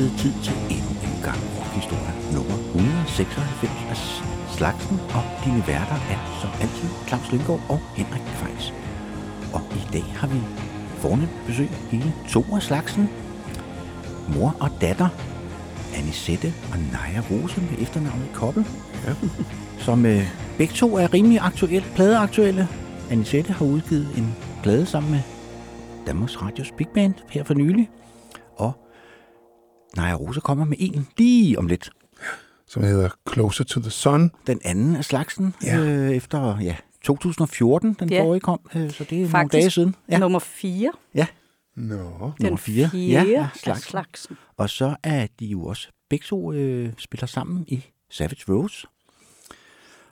Blevet 0.00 0.18
tid 0.18 0.34
til 0.46 0.56
endnu 0.76 0.92
en 1.08 1.16
gang 1.26 1.40
rockhistorie 1.58 2.14
nummer 2.36 2.56
196 2.74 3.90
af 3.92 3.98
slagsen, 4.56 4.96
og 5.18 5.24
dine 5.44 5.62
værter 5.70 5.98
er 6.14 6.20
som 6.40 6.50
altid 6.62 6.88
Claus 7.08 7.32
Lynggaard 7.32 7.62
og 7.68 7.80
Henrik 7.96 8.22
Kvejs. 8.36 8.74
Og 9.56 9.62
i 9.80 9.84
dag 9.92 10.06
har 10.20 10.28
vi 10.28 10.40
fornemt 11.02 11.36
besøg 11.46 11.68
af 11.70 11.90
hele 11.90 12.12
to 12.28 12.42
af 12.56 12.62
slagsen. 12.62 13.08
Mor 14.34 14.56
og 14.60 14.70
datter, 14.80 15.08
Anisette 15.98 16.54
og 16.72 16.78
Naja 16.92 17.20
Rose 17.30 17.60
med 17.60 17.78
efternavnet 17.78 18.30
Koppel. 18.34 18.64
Ja. 19.06 19.12
Som 19.86 20.06
øh, 20.06 20.22
begge 20.58 20.74
to 20.74 20.96
er 20.96 21.14
rimelig 21.14 21.38
aktuelle, 21.40 21.88
pladeaktuelle. 21.94 22.68
Anisette 23.10 23.52
har 23.52 23.64
udgivet 23.64 24.08
en 24.18 24.36
plade 24.62 24.86
sammen 24.86 25.10
med 25.12 25.20
Danmarks 26.06 26.42
Radios 26.42 26.70
Big 26.76 26.88
Band 26.88 27.14
her 27.30 27.44
for 27.44 27.54
nylig. 27.54 27.88
Naja 29.96 30.14
Rose 30.14 30.40
kommer 30.40 30.64
med 30.64 30.76
en 30.80 31.08
lige 31.18 31.58
om 31.58 31.66
lidt. 31.66 31.90
som 32.66 32.82
hedder 32.82 33.08
Closer 33.32 33.64
to 33.64 33.80
the 33.80 33.90
Sun. 33.90 34.30
Den 34.46 34.60
anden 34.64 34.96
af 34.96 35.04
slagsen, 35.04 35.54
Ja. 35.64 35.78
øh, 35.78 36.10
efter 36.10 36.58
ja, 36.58 36.76
2014, 37.04 37.96
den 37.98 38.10
Ja. 38.10 38.22
forrige 38.22 38.40
kom, 38.40 38.60
øh, 38.74 38.90
så 38.90 39.04
det 39.04 39.12
er 39.12 39.16
nogle 39.16 39.28
Faktisk 39.30 39.52
dage 39.52 39.70
siden. 39.70 39.94
Ja. 40.10 40.18
Nummer 40.18 40.38
4. 40.38 40.92
ja. 41.14 41.26
Nå. 41.76 41.96
Nummer 41.96 42.32
Den 42.38 42.58
fire. 42.58 42.88
fjerde 42.90 43.28
Ja, 43.30 43.40
af 43.42 43.48
slagsen. 43.60 43.90
slagsen. 43.90 44.36
Og 44.56 44.70
så 44.70 44.96
er 45.02 45.26
de 45.40 45.46
jo 45.46 45.64
også 45.64 45.88
begge 46.10 46.24
to 46.28 46.52
øh, 46.52 46.92
spiller 46.98 47.26
sammen 47.26 47.64
i 47.68 47.84
Savage 48.10 48.52
Rose. 48.52 48.86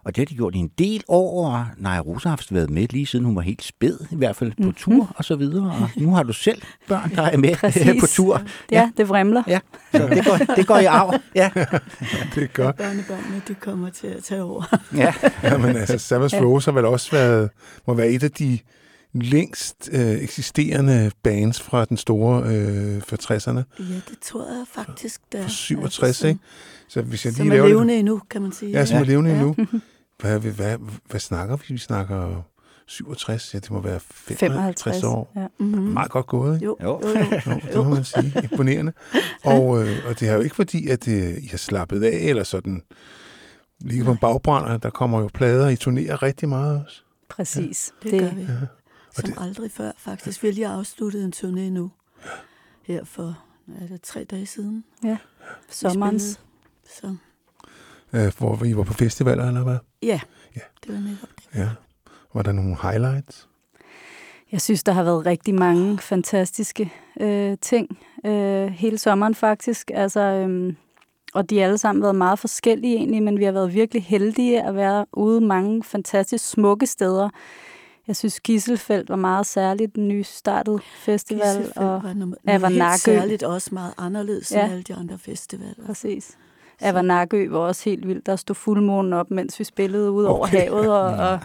Og 0.05 0.17
det 0.17 0.21
har 0.21 0.27
de 0.27 0.35
gjort 0.35 0.55
i 0.55 0.59
en 0.59 0.71
del 0.79 1.03
år, 1.09 1.47
og 1.47 1.67
Naja 1.77 2.01
Rosa 2.01 2.29
har 2.29 2.31
haft 2.37 2.55
været 2.55 2.71
med 2.71 2.87
lige 2.91 3.07
siden 3.07 3.25
hun 3.25 3.37
var 3.37 3.43
helt 3.43 3.63
spæd, 3.63 3.99
i 4.11 4.17
hvert 4.17 4.37
fald 4.37 4.51
på 4.51 4.63
Mhm. 4.63 4.73
tur 4.73 5.13
og 5.17 5.25
så 5.25 5.37
videre. 5.37 5.65
Og 5.83 5.91
nu 5.97 6.15
har 6.15 6.23
du 6.23 6.33
selv 6.33 6.63
børn, 6.89 7.15
der 7.15 7.23
er 7.23 7.37
med 7.37 7.55
Præcis. 7.57 8.01
på 8.01 8.07
tur. 8.07 8.43
Ja, 8.73 8.91
det 8.97 9.09
vrimler. 9.09 9.43
Ja, 9.47 9.59
så 9.93 9.99
det 10.09 10.25
går, 10.27 10.55
det 10.55 10.67
går 10.67 10.79
i 10.79 10.85
arv. 10.85 11.15
Ja, 11.35 11.51
Det 12.35 12.43
er 12.43 12.47
godt. 12.47 12.77
Børnebørnene, 12.77 13.43
de 13.49 13.55
kommer 13.55 13.91
til 13.91 14.07
at 14.07 14.25
tage 14.25 14.43
over. 14.43 14.79
ja. 14.97 15.15
Jamen, 15.43 15.77
altså, 15.77 15.99
Savage 15.99 16.45
Rose 16.45 16.71
har 16.71 16.73
vel 16.77 16.85
også 16.85 17.11
været, 17.11 17.51
må 17.87 17.95
være 17.95 18.09
et 18.09 18.23
af 18.23 18.31
de 18.31 18.59
længst 19.15 19.89
øh, 19.93 20.01
eksisterende 20.01 21.11
bands 21.23 21.61
fra 21.61 21.85
den 21.85 21.97
store 21.97 22.43
øh, 22.43 23.03
fra 23.03 23.17
60'erne. 23.23 23.83
Ja, 23.93 23.95
det 23.95 24.19
tror 24.23 24.45
jeg 24.57 24.65
faktisk, 24.73 25.21
der 25.33 25.43
Fra 25.43 25.49
67, 25.49 26.25
ikke? 26.25 26.41
Så 26.89 27.03
hvis 27.03 27.25
jeg 27.25 27.33
lige 27.33 27.37
Som 27.39 27.47
er 27.51 27.55
laver 27.55 27.69
levende 27.69 27.93
det, 27.93 27.99
endnu, 27.99 28.21
kan 28.31 28.43
man 28.43 28.53
sige. 28.53 28.73
ja, 28.73 28.85
som 28.85 28.99
er 28.99 29.05
levende 29.05 29.31
Ja. 29.31 29.37
endnu. 29.37 29.57
Hvad, 30.21 30.39
hvad, 30.41 30.53
hvad, 30.53 30.79
hvad 31.11 31.21
snakker 31.21 31.57
vi? 31.57 31.65
Vi 31.69 31.79
snakker 31.79 32.43
67, 32.87 33.55
ja, 33.55 33.59
det 33.59 33.71
må 33.71 33.81
være 33.81 34.01
55, 34.01 34.39
55 34.39 35.03
år. 35.05 35.33
Ja. 35.37 35.47
Mm-hmm. 35.59 35.83
Meget 35.83 36.11
godt 36.11 36.27
gået, 36.27 36.55
ikke? 36.55 36.65
Jo, 36.67 36.77
Jo. 36.83 37.01
jo, 37.05 37.09
jo. 37.47 37.61
Det 37.73 37.75
må 37.77 37.85
man 37.95 38.05
sige. 38.05 38.33
Imponerende. 38.43 38.93
Og, 39.45 39.83
øh, 39.87 39.97
og 40.09 40.21
det 40.21 40.29
er 40.29 40.35
jo 40.35 40.41
ikke 40.41 40.57
fordi, 40.57 40.89
at 40.89 41.09
øh, 41.09 41.45
I 41.45 41.47
har 41.47 41.59
slappet 41.59 42.03
af, 42.03 42.17
eller 42.17 42.43
sådan 42.45 42.83
lige 43.81 44.05
på 44.05 44.11
en 44.11 44.19
bagbrænder. 44.19 44.77
Der 44.79 44.91
kommer 44.91 45.21
jo 45.21 45.29
plader, 45.35 45.69
I 45.69 45.77
turnerer 45.77 46.23
rigtig 46.23 46.49
meget 46.49 46.85
også. 46.87 47.03
Præcis. 47.31 47.93
Det, 48.03 48.13
det 48.13 48.21
gør 48.21 48.31
vi. 48.35 48.41
Ja. 48.43 48.49
Som 49.21 49.31
det- 49.31 49.43
aldrig 49.43 49.71
før, 49.73 49.93
faktisk. 49.99 50.43
Vi 50.43 50.49
har 50.49 50.53
lige 50.55 50.67
afsluttet 50.69 51.25
en 51.25 51.33
turné 51.37 51.71
nu. 51.71 51.91
Her 52.83 53.05
for, 53.05 53.39
er 53.83 53.87
det 53.87 54.03
tre 54.03 54.25
dage 54.25 54.47
siden? 54.47 54.85
Ja. 55.05 55.17
Sommerens. 55.71 56.41
Så 57.01 57.17
Øh, 58.13 58.33
hvor 58.39 58.65
I 58.65 58.77
var 58.77 58.83
på 58.83 58.93
festivaler, 58.93 59.47
eller 59.49 59.63
hvad? 59.65 59.79
ja, 60.03 60.21
Ja. 60.57 60.61
det 60.87 60.95
var 60.95 61.01
netop 61.01 61.29
det. 61.37 61.59
Ja. 61.59 61.69
Var 62.35 62.43
der 62.43 62.53
nogle 62.53 62.77
highlights? 62.83 63.49
Jeg 64.53 64.61
synes, 64.61 64.83
der 64.83 64.93
har 64.93 65.03
været 65.03 65.27
rigtig 65.27 65.55
mange 65.55 65.99
fantastiske 65.99 66.93
øh, 67.21 67.57
ting 67.61 67.99
øh, 68.27 68.67
hele 68.67 68.99
sommeren 68.99 69.35
faktisk. 69.35 69.91
Altså, 69.95 70.21
øhm, 70.21 70.77
og 71.35 71.51
de 71.51 71.59
har 71.59 71.65
alle 71.65 71.79
sammen 71.79 72.03
været 72.03 72.15
meget 72.15 72.39
forskellige 72.39 72.97
egentlig, 72.97 73.23
men 73.23 73.39
vi 73.39 73.45
har 73.45 73.53
været 73.53 73.75
virkelig 73.75 74.05
heldige 74.05 74.63
at 74.63 74.75
være 74.75 75.07
ude 75.13 75.41
mange 75.41 75.83
fantastisk 75.85 76.49
smukke 76.51 76.87
steder. 76.87 77.29
Jeg 78.09 78.17
synes, 78.17 78.41
Gisselfeldt 78.41 79.09
var 79.11 79.17
meget 79.17 79.47
særligt, 79.47 79.95
den 79.95 80.09
nystartede 80.09 80.79
festival. 80.99 81.43
Gisselfeldt 81.47 81.77
Og, 81.77 82.03
var 82.03 82.13
noget, 82.15 82.35
Avanakø. 82.47 82.77
noget 82.79 82.91
helt 82.93 83.01
særligt 83.03 83.43
også 83.43 83.69
meget 83.73 83.93
anderledes 83.99 84.53
ja. 84.53 84.59
Ja. 84.59 84.65
end 84.65 84.73
alle 84.73 84.83
de 84.83 84.95
andre 84.95 85.19
festivaler. 85.19 85.87
præcis. 85.87 86.31
Avernakø 86.81 87.49
var 87.51 87.59
også 87.59 87.85
helt 87.85 88.09
vildt. 88.09 88.27
Der 88.27 88.37
stod 88.37 88.55
fuldmånen 88.55 89.13
op, 89.13 89.31
mens 89.31 89.59
vi 89.59 89.65
spillede 89.65 90.11
ud 90.11 90.25
over 90.25 90.47
Okay. 90.47 90.59
havet. 90.61 90.89
Og, 90.93 91.05
og 91.29 91.41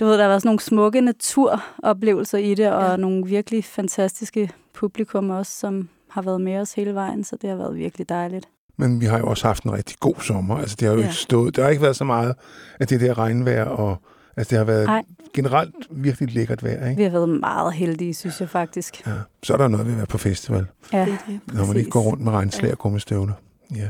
du 0.00 0.04
ved, 0.04 0.18
der 0.18 0.26
var 0.26 0.38
sådan 0.38 0.48
nogle 0.48 0.60
smukke 0.60 1.00
naturoplevelser 1.00 2.38
i 2.38 2.54
det, 2.54 2.72
og 2.72 2.82
Ja. 2.82 2.90
ja. 2.90 2.96
nogle 2.96 3.26
virkelig 3.26 3.64
fantastiske 3.64 4.50
publikum 4.74 5.30
også, 5.30 5.52
som 5.58 5.88
har 6.10 6.22
været 6.22 6.40
med 6.40 6.56
os 6.58 6.72
hele 6.72 6.94
vejen, 6.94 7.24
så 7.24 7.36
det 7.42 7.50
har 7.50 7.56
været 7.56 7.76
virkelig 7.76 8.08
dejligt. 8.08 8.48
Men 8.76 9.00
vi 9.00 9.06
har 9.06 9.18
jo 9.18 9.26
også 9.26 9.46
haft 9.46 9.64
en 9.64 9.72
rigtig 9.72 9.96
god 10.00 10.14
sommer. 10.20 10.56
Altså, 10.58 10.76
det 10.80 10.88
har 10.88 10.94
jo 10.94 11.00
Ja. 11.00 11.06
ikke 11.06 11.16
stået... 11.16 11.56
Der 11.56 11.62
har 11.62 11.70
ikke 11.70 11.82
været 11.82 11.96
så 11.96 12.04
meget 12.04 12.34
af 12.80 12.86
det 12.86 13.00
der 13.00 13.18
regnvejr, 13.18 13.64
og 13.64 13.96
altså, 14.36 14.50
det 14.50 14.58
har 14.58 14.64
været 14.64 14.86
Nej. 14.86 15.02
generelt 15.34 15.74
virkelig 15.90 16.34
lækkert 16.34 16.62
vejr, 16.64 16.88
ikke? 16.88 16.96
Vi 16.96 17.02
har 17.02 17.10
været 17.10 17.28
meget 17.28 17.72
heldige, 17.72 18.14
synes 18.14 18.40
jeg 18.40 18.48
faktisk. 18.48 19.06
Ja. 19.06 19.12
Så 19.42 19.52
er 19.52 19.56
der 19.56 19.68
noget 19.68 19.86
ved 19.86 19.92
at 19.92 19.96
være 19.98 20.06
på 20.06 20.18
festival, 20.18 20.66
Ja, 20.92 21.04
Det 21.04 21.12
er 21.12 21.16
det. 21.28 21.40
når 21.54 21.66
man 21.66 21.76
ikke 21.76 21.90
går 21.90 22.00
rundt 22.02 22.22
med 22.22 22.32
regnslag 22.32 22.72
og 22.72 22.78
gummistøvler. 22.78 23.34
Ja. 23.76 23.88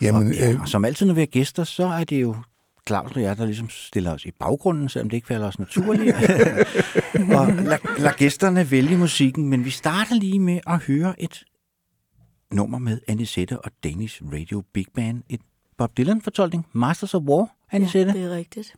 Jamen, 0.00 0.26
og, 0.28 0.34
ja, 0.34 0.52
øh, 0.52 0.60
og 0.60 0.68
som 0.68 0.84
altid, 0.84 1.06
når 1.06 1.14
vi 1.14 1.20
har 1.20 1.26
gæster, 1.26 1.64
så 1.64 1.84
er 1.86 2.04
det 2.04 2.22
jo 2.22 2.36
Claus 2.88 3.12
og 3.12 3.22
jeg, 3.22 3.36
der 3.36 3.44
ligesom 3.46 3.68
stiller 3.70 4.12
os 4.14 4.24
i 4.24 4.30
baggrunden, 4.30 4.88
selvom 4.88 5.10
det 5.10 5.16
ikke 5.16 5.26
falder 5.26 5.46
os 5.46 5.58
naturligt. 5.58 6.16
og 7.38 7.46
lad, 7.46 7.98
lad 7.98 8.16
gæsterne 8.16 8.70
vælge 8.70 8.96
musikken, 8.98 9.48
men 9.48 9.64
vi 9.64 9.70
starter 9.70 10.14
lige 10.14 10.38
med 10.38 10.60
at 10.66 10.78
høre 10.78 11.22
et 11.22 11.44
nummer 12.52 12.78
med 12.78 13.00
Anisette 13.08 13.60
og 13.60 13.70
Danish 13.84 14.22
Radio 14.32 14.62
Big 14.74 14.86
Band. 14.94 15.22
Et 15.28 15.40
Bob 15.78 15.96
Dylan-fortolkning, 15.96 16.66
Masters 16.72 17.14
of 17.14 17.22
War, 17.22 17.48
Anisette. 17.70 18.12
Ja, 18.12 18.18
det 18.18 18.32
er 18.32 18.36
rigtigt. 18.36 18.74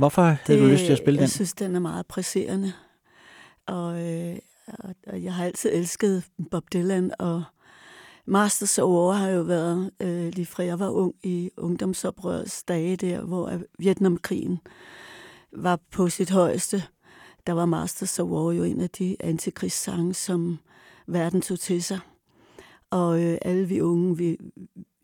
Hvorfor 0.00 0.22
havde 0.22 0.60
du 0.60 0.66
lyst 0.66 0.84
til 0.84 0.92
at 0.92 0.98
spille 0.98 1.16
jeg 1.18 1.20
den? 1.20 1.28
synes, 1.28 1.52
den 1.52 1.74
er 1.74 1.80
meget 1.80 2.06
presserende. 2.06 2.72
Og, 3.66 4.08
øh, 4.08 4.36
og, 4.66 4.94
og 5.06 5.22
jeg 5.22 5.34
har 5.34 5.44
altid 5.44 5.70
elsket 5.72 6.24
Bob 6.50 6.64
Dylan, 6.72 7.10
og 7.18 7.42
Masters 8.26 8.78
of 8.78 8.88
War 8.88 9.12
har 9.12 9.28
jo 9.28 9.42
været, 9.42 9.90
øh, 10.00 10.32
lige 10.34 10.46
fra 10.46 10.64
jeg 10.64 10.78
var 10.78 10.88
ung 10.88 11.14
i 11.22 11.50
ungdomsoprørets 11.56 12.62
dage 12.62 12.96
der, 12.96 13.20
hvor 13.20 13.52
Vietnamkrigen 13.78 14.58
var 15.52 15.78
på 15.90 16.08
sit 16.08 16.30
højeste. 16.30 16.82
Der 17.46 17.52
var 17.52 17.66
Masters 17.66 18.18
of 18.18 18.28
War 18.28 18.52
jo 18.52 18.64
en 18.64 18.80
af 18.80 18.90
de 18.90 19.16
antikrigssange, 19.20 20.14
som 20.14 20.58
verden 21.06 21.40
tog 21.40 21.60
til 21.60 21.82
sig. 21.82 21.98
Og 22.90 23.22
øh, 23.22 23.38
alle 23.42 23.68
vi 23.68 23.80
unge, 23.80 24.16
vi 24.16 24.38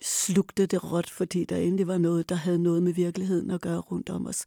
slugte 0.06 0.67
det 0.67 0.93
råt, 0.93 1.11
fordi 1.11 1.44
der 1.44 1.56
endelig 1.56 1.87
var 1.87 1.99
noget, 1.99 2.28
der 2.28 2.34
havde 2.34 2.59
noget 2.59 2.83
med 2.83 2.93
virkeligheden 2.93 3.50
at 3.50 3.61
gøre 3.61 3.78
rundt 3.78 4.11
om 4.11 4.27
os. 4.27 4.44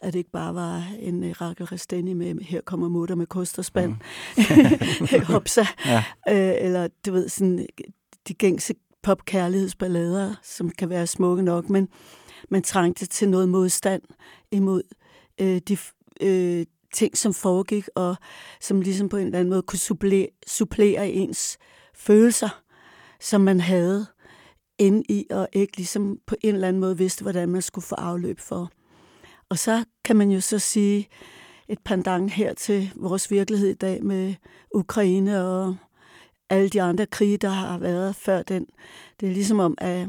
At 0.00 0.12
det 0.12 0.18
ikke 0.18 0.30
bare 0.30 0.54
var 0.54 0.88
en 0.98 1.24
uh, 1.24 1.30
Rakel 1.30 1.66
Resteni 1.66 2.12
med, 2.12 2.40
her 2.40 2.60
kommer 2.60 2.88
mutter 2.88 3.14
med 3.14 3.26
kost 3.26 3.58
og 3.58 3.64
spand. 3.64 3.94
Mm. 4.36 5.22
Hopsa. 5.32 5.64
Ja. 5.86 6.04
Øh, 6.28 6.54
eller 6.66 6.88
du 7.06 7.12
ved, 7.12 7.28
sådan 7.28 7.66
de 8.28 8.34
gængse 8.34 8.74
pop-kærlighedsballader, 9.02 10.34
som 10.42 10.70
kan 10.70 10.90
være 10.90 11.06
smukke 11.06 11.42
nok, 11.42 11.70
men 11.70 11.88
man 12.48 12.62
trængte 12.62 13.06
til 13.06 13.28
noget 13.28 13.48
modstand 13.48 14.02
imod 14.50 14.82
øh, 15.40 15.60
de 15.68 15.76
øh, 16.20 16.66
ting, 16.94 17.16
som 17.16 17.34
foregik, 17.34 17.88
og 17.94 18.16
som 18.60 18.80
ligesom 18.80 19.08
på 19.08 19.16
en 19.16 19.26
eller 19.26 19.38
anden 19.38 19.50
måde 19.50 19.62
kunne 19.62 19.78
supplere, 19.78 20.28
supplere 20.46 21.10
ens 21.10 21.58
følelser, 21.94 22.62
som 23.20 23.40
man 23.40 23.60
havde 23.60 24.06
ind 24.78 25.04
i, 25.08 25.26
og 25.30 25.48
ikke 25.52 25.76
ligesom 25.76 26.18
på 26.26 26.34
en 26.42 26.54
eller 26.54 26.68
anden 26.68 26.80
måde 26.80 26.98
vidste, 26.98 27.22
hvordan 27.22 27.48
man 27.48 27.62
skulle 27.62 27.84
få 27.84 27.94
afløb 27.94 28.40
for. 28.40 28.70
Og 29.48 29.58
så 29.58 29.84
kan 30.04 30.16
man 30.16 30.30
jo 30.30 30.40
så 30.40 30.58
sige 30.58 31.08
et 31.68 31.78
pandang 31.84 32.32
her 32.32 32.54
til 32.54 32.90
vores 32.96 33.30
virkelighed 33.30 33.68
i 33.68 33.74
dag 33.74 34.04
med 34.04 34.34
Ukraine 34.74 35.44
og 35.44 35.76
alle 36.50 36.68
de 36.68 36.82
andre 36.82 37.06
krige, 37.06 37.36
der 37.36 37.48
har 37.48 37.78
været 37.78 38.16
før 38.16 38.42
den. 38.42 38.66
Det 39.20 39.28
er 39.28 39.32
ligesom 39.32 39.60
om, 39.60 39.74
at 39.78 40.08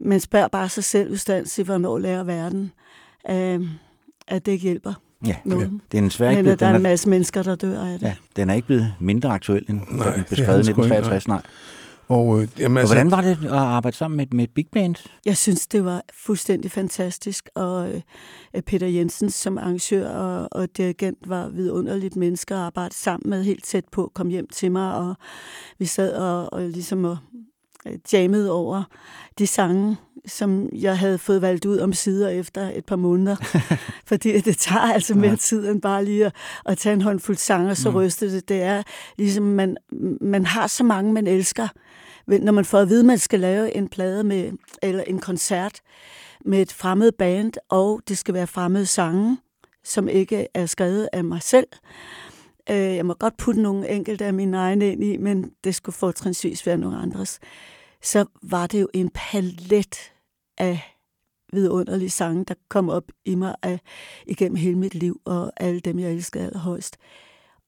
man 0.00 0.20
spørger 0.20 0.48
bare 0.48 0.68
sig 0.68 0.84
selv 0.84 1.12
ustandsigt, 1.12 1.68
hvornår 1.68 1.98
lærer 1.98 2.24
verden, 2.24 2.72
øh, 3.30 3.60
at 4.28 4.46
det 4.46 4.52
ikke 4.52 4.62
hjælper. 4.62 4.94
Ja, 5.26 5.36
nogen. 5.44 5.82
det 5.92 5.98
er 5.98 6.02
en 6.02 6.10
svær 6.10 6.28
Men 6.28 6.38
ikke 6.38 6.50
at 6.50 6.60
der 6.60 6.66
er 6.66 6.76
en 6.76 6.82
masse 6.82 7.08
mennesker, 7.08 7.42
der 7.42 7.54
dør 7.54 7.80
af 7.80 7.98
det. 7.98 8.06
ja, 8.06 8.14
den 8.36 8.50
er 8.50 8.54
ikke 8.54 8.66
blevet 8.66 8.94
mindre 9.00 9.28
aktuel, 9.28 9.64
end 9.68 9.80
Nej, 9.90 10.10
den 10.10 10.18
det 10.18 10.26
blev 10.26 10.38
er 10.38 10.44
skrevet 10.44 10.58
i 10.58 10.66
den 10.66 10.74
sgu 10.74 10.82
ikke, 10.82 10.94
1963. 10.96 11.28
Nej. 11.28 11.42
Og, 12.12 12.42
øh, 12.42 12.48
jamen, 12.58 12.76
Og 12.76 12.80
altså, 12.80 12.94
hvordan 12.94 13.10
var 13.10 13.20
det 13.20 13.38
at 13.44 13.50
arbejde 13.52 13.96
sammen 13.96 14.16
med, 14.16 14.26
med 14.32 14.44
et 14.44 14.50
big 14.54 14.66
band? 14.72 14.94
Jeg 15.26 15.36
synes, 15.36 15.66
det 15.66 15.84
var 15.84 16.02
fuldstændig 16.24 16.70
fantastisk, 16.70 17.48
og 17.54 17.90
øh, 18.54 18.62
Peter 18.62 18.86
Jensen 18.86 19.30
som 19.30 19.58
arrangør 19.58 20.08
og, 20.08 20.48
og 20.52 20.68
dirigent 20.76 21.18
var 21.26 21.48
vidunderligt 21.48 22.16
mennesker 22.16 22.56
at 22.56 22.62
arbejde 22.62 22.94
sammen 22.94 23.30
med 23.30 23.44
helt 23.44 23.64
tæt 23.64 23.84
på, 23.92 24.12
kom 24.14 24.28
hjem 24.28 24.46
til 24.52 24.72
mig, 24.72 24.94
og 24.94 25.14
vi 25.78 25.84
sad 25.86 26.12
og, 26.12 26.52
og 26.52 26.62
ligesom 26.62 27.04
og, 27.04 27.18
øh, 27.86 27.92
jammede 28.12 28.50
over 28.52 28.82
de 29.38 29.46
sange, 29.46 29.96
som 30.26 30.68
jeg 30.72 30.98
havde 30.98 31.18
fået 31.18 31.42
valgt 31.42 31.64
ud 31.64 31.78
om 31.78 31.92
sider 31.92 32.28
efter 32.28 32.70
et 32.74 32.84
par 32.84 32.96
måneder. 32.96 33.36
Fordi 34.08 34.40
det 34.40 34.58
tager 34.58 34.80
altså 34.92 35.14
mere 35.14 35.30
Ja. 35.30 35.36
tid 35.36 35.68
end 35.68 35.82
bare 35.82 36.04
lige 36.04 36.26
at, 36.26 36.32
at 36.66 36.78
tage 36.78 36.92
en 36.92 37.00
håndfuld 37.02 37.36
sange 37.36 37.70
og 37.70 37.76
så 37.76 37.90
Mm. 37.90 37.96
ryste 37.96 38.32
det. 38.34 38.48
Det 38.48 38.62
er 38.62 38.82
ligesom, 39.18 39.44
man, 39.44 39.76
man 40.20 40.46
har 40.46 40.66
så 40.66 40.84
mange, 40.84 41.12
man 41.12 41.26
elsker. 41.26 41.68
Men 42.26 42.40
Når 42.40 42.52
man 42.52 42.64
får 42.64 42.78
at 42.78 42.88
vide, 42.88 43.00
at 43.00 43.06
man 43.06 43.18
skal 43.18 43.40
lave 43.40 43.76
en 43.76 43.88
plade 43.88 44.24
med, 44.24 44.52
eller 44.82 45.02
en 45.02 45.18
koncert 45.18 45.80
med 46.44 46.62
et 46.62 46.72
fremmed 46.72 47.12
band, 47.12 47.52
og 47.68 48.00
det 48.08 48.18
skal 48.18 48.34
være 48.34 48.46
fremmede 48.46 48.86
sange, 48.86 49.38
som 49.84 50.08
ikke 50.08 50.46
er 50.54 50.66
skrevet 50.66 51.08
af 51.12 51.24
mig 51.24 51.42
selv. 51.42 51.66
Øh, 52.70 52.76
jeg 52.76 53.06
må 53.06 53.14
godt 53.14 53.36
putte 53.36 53.62
nogle 53.62 53.88
enkelte 53.88 54.24
af 54.24 54.34
mine 54.34 54.56
egne 54.56 54.92
ind 54.92 55.04
i, 55.04 55.16
men 55.16 55.50
det 55.64 55.74
skulle 55.74 55.94
fortrinsvis 55.94 56.66
være 56.66 56.78
nogle 56.78 56.96
andres. 56.96 57.38
Så 58.02 58.24
var 58.42 58.66
det 58.66 58.80
jo 58.80 58.88
en 58.94 59.10
palet 59.14 60.12
af 60.58 60.96
vidunderlige 61.52 62.10
sange, 62.10 62.44
der 62.44 62.54
kom 62.68 62.88
op 62.88 63.04
i 63.24 63.34
mig 63.34 63.54
af, 63.62 63.80
igennem 64.26 64.56
hele 64.56 64.78
mit 64.78 64.94
liv, 64.94 65.20
og 65.24 65.52
alle 65.56 65.80
dem, 65.80 65.98
jeg 65.98 66.12
elskede 66.12 66.44
allerhøjst. 66.44 66.96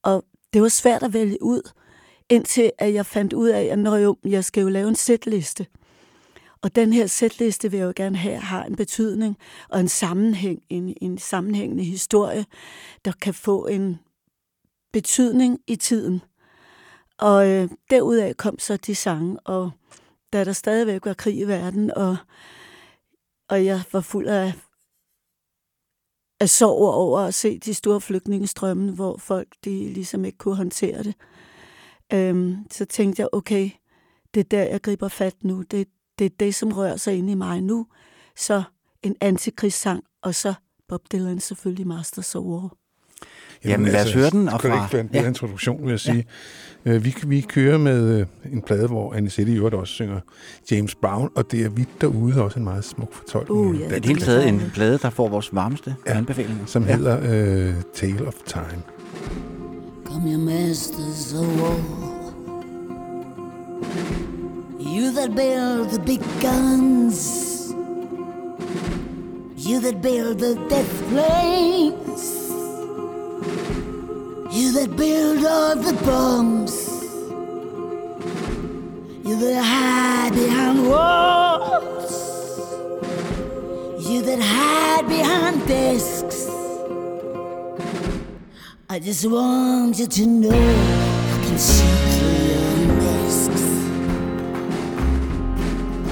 Og 0.02 0.24
det 0.52 0.62
var 0.62 0.68
svært 0.68 1.02
at 1.02 1.12
vælge 1.12 1.42
ud, 1.42 1.70
indtil 2.30 2.72
at 2.78 2.94
jeg 2.94 3.06
fandt 3.06 3.32
ud 3.32 3.48
af, 3.48 3.62
at 3.62 3.78
når 3.78 3.96
jo, 3.96 4.16
jeg 4.24 4.44
skal 4.44 4.60
jo 4.60 4.68
lave 4.68 4.88
en 4.88 4.94
sætliste. 4.94 5.66
Og 6.62 6.74
den 6.74 6.92
her 6.92 7.06
sætliste 7.06 7.70
vil 7.70 7.78
jeg 7.78 7.86
jo 7.86 7.92
gerne 7.96 8.16
have, 8.16 8.36
har 8.38 8.64
en 8.64 8.76
betydning 8.76 9.36
og 9.68 9.80
en 9.80 9.88
sammenhæng, 9.88 10.62
en, 10.68 10.94
en 11.00 11.18
sammenhængende 11.18 11.84
historie, 11.84 12.46
der 13.04 13.12
kan 13.12 13.34
få 13.34 13.66
en 13.66 13.98
betydning 14.92 15.60
i 15.66 15.76
tiden. 15.76 16.22
Og 17.18 17.48
øh, 17.48 17.68
derudaf 17.90 18.34
kom 18.34 18.58
så 18.58 18.76
de 18.76 18.94
sange, 18.94 19.40
og 19.40 19.70
da 20.32 20.44
der 20.44 20.52
stadigvæk 20.52 21.04
var 21.04 21.14
krig 21.14 21.38
i 21.38 21.44
verden, 21.44 21.90
og, 21.90 22.16
og 23.48 23.64
jeg 23.64 23.82
var 23.92 24.00
fuld 24.00 24.26
af, 24.26 24.52
af 26.40 26.48
sorg 26.48 26.94
over 26.94 27.20
at 27.20 27.34
se 27.34 27.58
de 27.58 27.74
store 27.74 28.00
flygtningestrømme, 28.00 28.92
hvor 28.92 29.16
folk 29.16 29.48
de 29.64 29.88
ligesom 29.88 30.24
ikke 30.24 30.38
kunne 30.38 30.56
håndtere 30.56 31.02
det. 31.02 31.14
Øhm, 32.12 32.56
så 32.70 32.84
tænkte 32.84 33.20
jeg, 33.20 33.28
okay, 33.32 33.70
det 34.34 34.40
er 34.40 34.44
der, 34.44 34.62
jeg 34.62 34.80
griber 34.82 35.08
fat 35.08 35.34
nu. 35.42 35.62
Det, 35.70 35.86
det 36.18 36.24
er 36.24 36.30
det, 36.40 36.54
som 36.54 36.72
rører 36.72 36.96
sig 36.96 37.14
ind 37.16 37.30
i 37.30 37.34
mig 37.34 37.60
nu. 37.60 37.86
Så 38.36 38.62
en 39.02 39.16
antikrigssang, 39.20 40.04
og 40.22 40.34
så 40.34 40.54
Bob 40.88 41.00
Dylan 41.12 41.40
selvfølgelig 41.40 41.86
Masters 41.86 42.34
of 42.34 42.42
War. 42.44 42.72
Jamen, 43.64 43.86
lad 43.92 44.04
os 44.04 44.12
høre 44.12 44.30
den, 44.30 44.48
og 44.48 44.60
Kan 44.60 44.70
det 44.70 44.76
fra- 44.78 44.84
ikke 44.84 44.92
være 44.92 45.02
en 45.02 45.10
ja. 45.12 45.28
introduktion, 45.28 45.82
vil 45.82 45.90
jeg 45.90 46.00
sige. 46.00 46.24
Ja. 46.84 46.96
Vi, 46.98 47.14
vi 47.26 47.40
kører 47.40 47.78
med 47.78 48.20
øh, 48.20 48.26
en 48.52 48.62
plade, 48.62 48.86
hvor 48.86 49.14
Anisette 49.14 49.52
i 49.52 49.56
øvrigt 49.56 49.74
også 49.74 49.92
synger 49.94 50.20
James 50.70 50.94
Brown, 50.94 51.30
og 51.36 51.50
det 51.50 51.64
er 51.64 51.68
vidt 51.68 52.00
derude 52.00 52.42
også 52.42 52.58
en 52.58 52.64
meget 52.64 52.84
smuk 52.84 53.12
fortolkning. 53.12 53.60
Uh, 53.60 53.80
ja. 53.80 53.84
Det 53.88 53.96
er 53.96 54.00
plade, 54.00 54.20
taget 54.20 54.48
en 54.48 54.62
plade, 54.74 54.98
der 54.98 55.10
får 55.10 55.28
vores 55.28 55.54
varmeste 55.54 55.94
Ja. 56.06 56.16
anbefalinger. 56.16 56.66
Som 56.66 56.84
Ja. 56.84 56.96
hedder 56.96 57.18
øh, 57.68 57.74
Tale 57.94 58.26
of 58.26 58.34
Time. 58.46 58.82
Come, 60.14 60.28
your 60.28 60.38
masters 60.38 61.32
of 61.32 61.60
war. 61.60 61.80
You 64.78 65.10
that 65.10 65.34
build 65.34 65.90
the 65.90 65.98
big 65.98 66.20
guns. 66.40 67.72
You 69.56 69.80
that 69.80 70.00
build 70.00 70.38
the 70.38 70.54
death 70.68 71.02
planes. 71.08 72.22
You 74.56 74.70
that 74.74 74.94
build 74.96 75.44
all 75.44 75.74
the 75.74 75.94
bombs. 76.04 76.76
You 79.26 79.36
that 79.36 79.64
hide 79.64 80.32
behind 80.32 80.88
walls. 80.88 82.14
You 84.08 84.22
that 84.22 84.40
hide 84.40 85.08
behind 85.08 85.66
desks. 85.66 86.63
I 88.94 89.00
just 89.00 89.26
want 89.26 89.98
you 89.98 90.06
to 90.06 90.24
know 90.24 90.50
I 90.50 91.44
can 91.44 91.58
see 91.58 91.82
through 92.14 92.46
your 92.52 92.94
masks. 93.02 93.64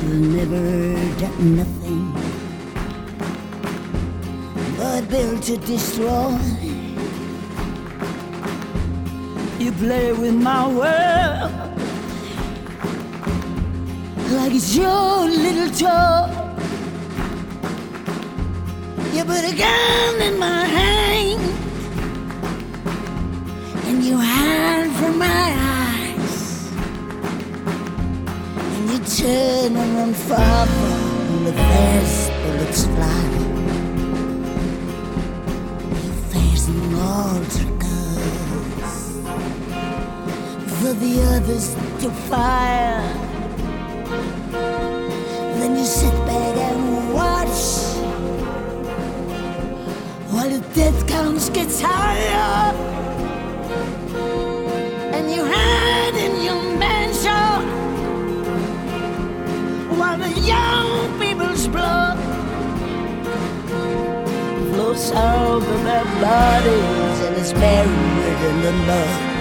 You've 0.03 0.27
never 0.35 0.65
done 1.21 1.57
nothing 1.59 2.03
but 4.77 5.09
built 5.09 5.43
to 5.45 5.57
destroy. 5.59 6.37
You 9.61 9.71
play 9.71 10.13
with 10.13 10.35
my 10.35 10.67
world 10.67 11.53
like 14.33 14.55
it's 14.55 14.75
your 14.75 15.29
little 15.29 15.71
toy. 15.71 16.27
You 19.15 19.25
put 19.25 19.45
a 19.53 19.55
gun 19.57 20.21
in 20.21 20.37
my 20.41 20.65
hand 20.65 21.72
and 23.93 24.05
you 24.05 24.17
hide 24.17 24.91
from 24.93 25.19
my 25.19 25.49
eyes 25.77 26.73
and 28.75 28.91
you 28.91 28.99
turn 29.19 29.77
and 29.77 29.91
run 29.99 30.15
farther 30.15 30.95
when 31.29 31.45
the 31.45 31.53
fast 31.53 32.33
bullets 32.43 32.85
fly. 32.95 33.25
You 36.05 36.13
facing 36.33 36.95
all 37.09 37.39
triggers 37.57 38.95
for 40.79 40.93
the 41.03 41.13
others 41.35 41.67
to 42.01 42.09
fire. 42.31 43.05
Then 45.59 45.77
you 45.77 45.85
sit 45.85 46.17
back 46.31 46.57
and 46.69 47.13
watch 47.13 47.61
while 50.33 50.49
the 50.49 50.63
death 50.75 51.07
counts 51.07 51.51
gets 51.51 51.83
higher 51.83 52.92
and 55.23 55.31
you 55.31 55.45
hide 55.45 56.15
in 56.17 56.43
your 56.43 56.63
mansion 56.79 57.63
while 59.97 60.19
the 60.19 60.33
young 60.41 61.21
people's 61.21 61.69
blood 61.69 62.19
flows 64.73 65.11
of 65.13 65.65
their 65.85 66.05
bodies 66.21 67.21
and 67.27 67.37
is 67.37 67.53
buried 67.53 68.41
in 68.51 68.63
the 68.63 68.73
mud. 68.87 69.32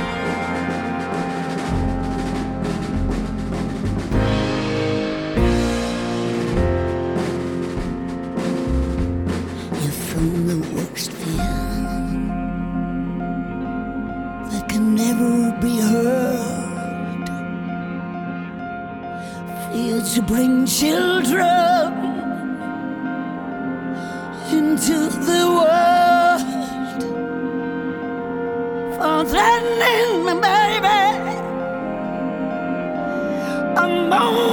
Bring 20.31 20.65
children 20.65 21.91
into 24.49 24.97
the 25.27 25.41
world. 25.57 26.41
For 28.95 29.25
threatening 29.29 30.25
me, 30.25 30.33
baby. 30.47 31.01
Unknown 33.75 34.50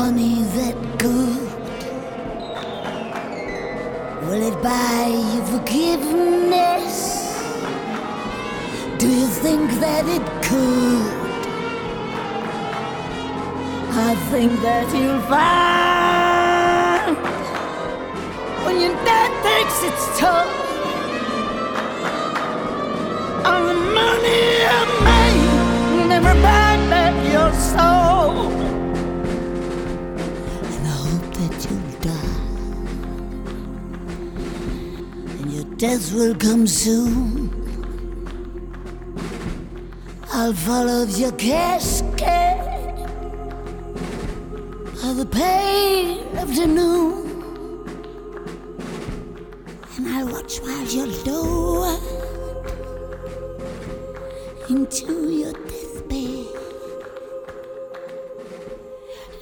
money 0.00 0.36
that 0.56 0.76
good? 1.04 1.42
Will 4.26 4.42
it 4.50 4.58
buy 4.62 5.02
you 5.32 5.40
forgiveness? 5.52 6.94
Do 9.00 9.08
you 9.20 9.28
think 9.44 9.66
that 9.84 10.04
it 10.16 10.24
could? 10.48 11.06
I 14.08 14.10
think 14.30 14.52
that 14.66 14.86
you'll 15.00 15.26
find 15.34 17.14
when 18.64 18.76
your 18.84 18.96
dad 19.08 19.30
takes 19.48 19.78
its 19.88 20.04
toll 20.18 20.48
on 23.52 23.60
the 23.70 23.78
money 24.00 24.44
I 24.78 24.80
made 25.08 26.08
never 26.14 26.34
buy 26.46 26.59
death 35.80 36.12
will 36.12 36.34
come 36.34 36.66
soon. 36.66 37.48
I'll 40.30 40.52
follow 40.52 41.06
your 41.06 41.32
casket 41.32 42.60
of 45.02 45.16
the 45.16 45.24
pale 45.24 46.36
afternoon. 46.36 47.88
And 49.96 50.08
I'll 50.08 50.28
watch 50.28 50.58
while 50.58 50.84
you're 50.84 51.06
lowered 51.24 52.02
into 54.68 55.30
your 55.30 55.54
deathbed. 55.54 56.46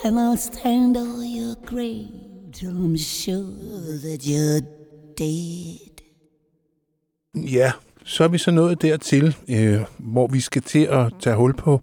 And 0.05 0.21
I'll 0.21 0.37
stand 0.37 0.97
over 0.97 1.25
your 1.25 1.57
grave 1.67 2.13
till 2.53 2.71
I'm 2.71 2.97
sure 2.97 3.43
that 4.07 4.21
you're 4.23 4.61
dead. 5.17 5.88
Ja, 7.45 7.73
så 8.05 8.25
er 8.25 8.29
vi 8.29 8.39
så 8.39 8.51
nået 8.51 8.83
dertil, 8.83 9.37
øh, 9.49 9.81
hvor 9.99 10.27
vi 10.27 10.41
skal 10.41 10.63
til 10.63 10.85
at 10.85 11.13
tage 11.21 11.37
hul 11.37 11.55
på 11.55 11.81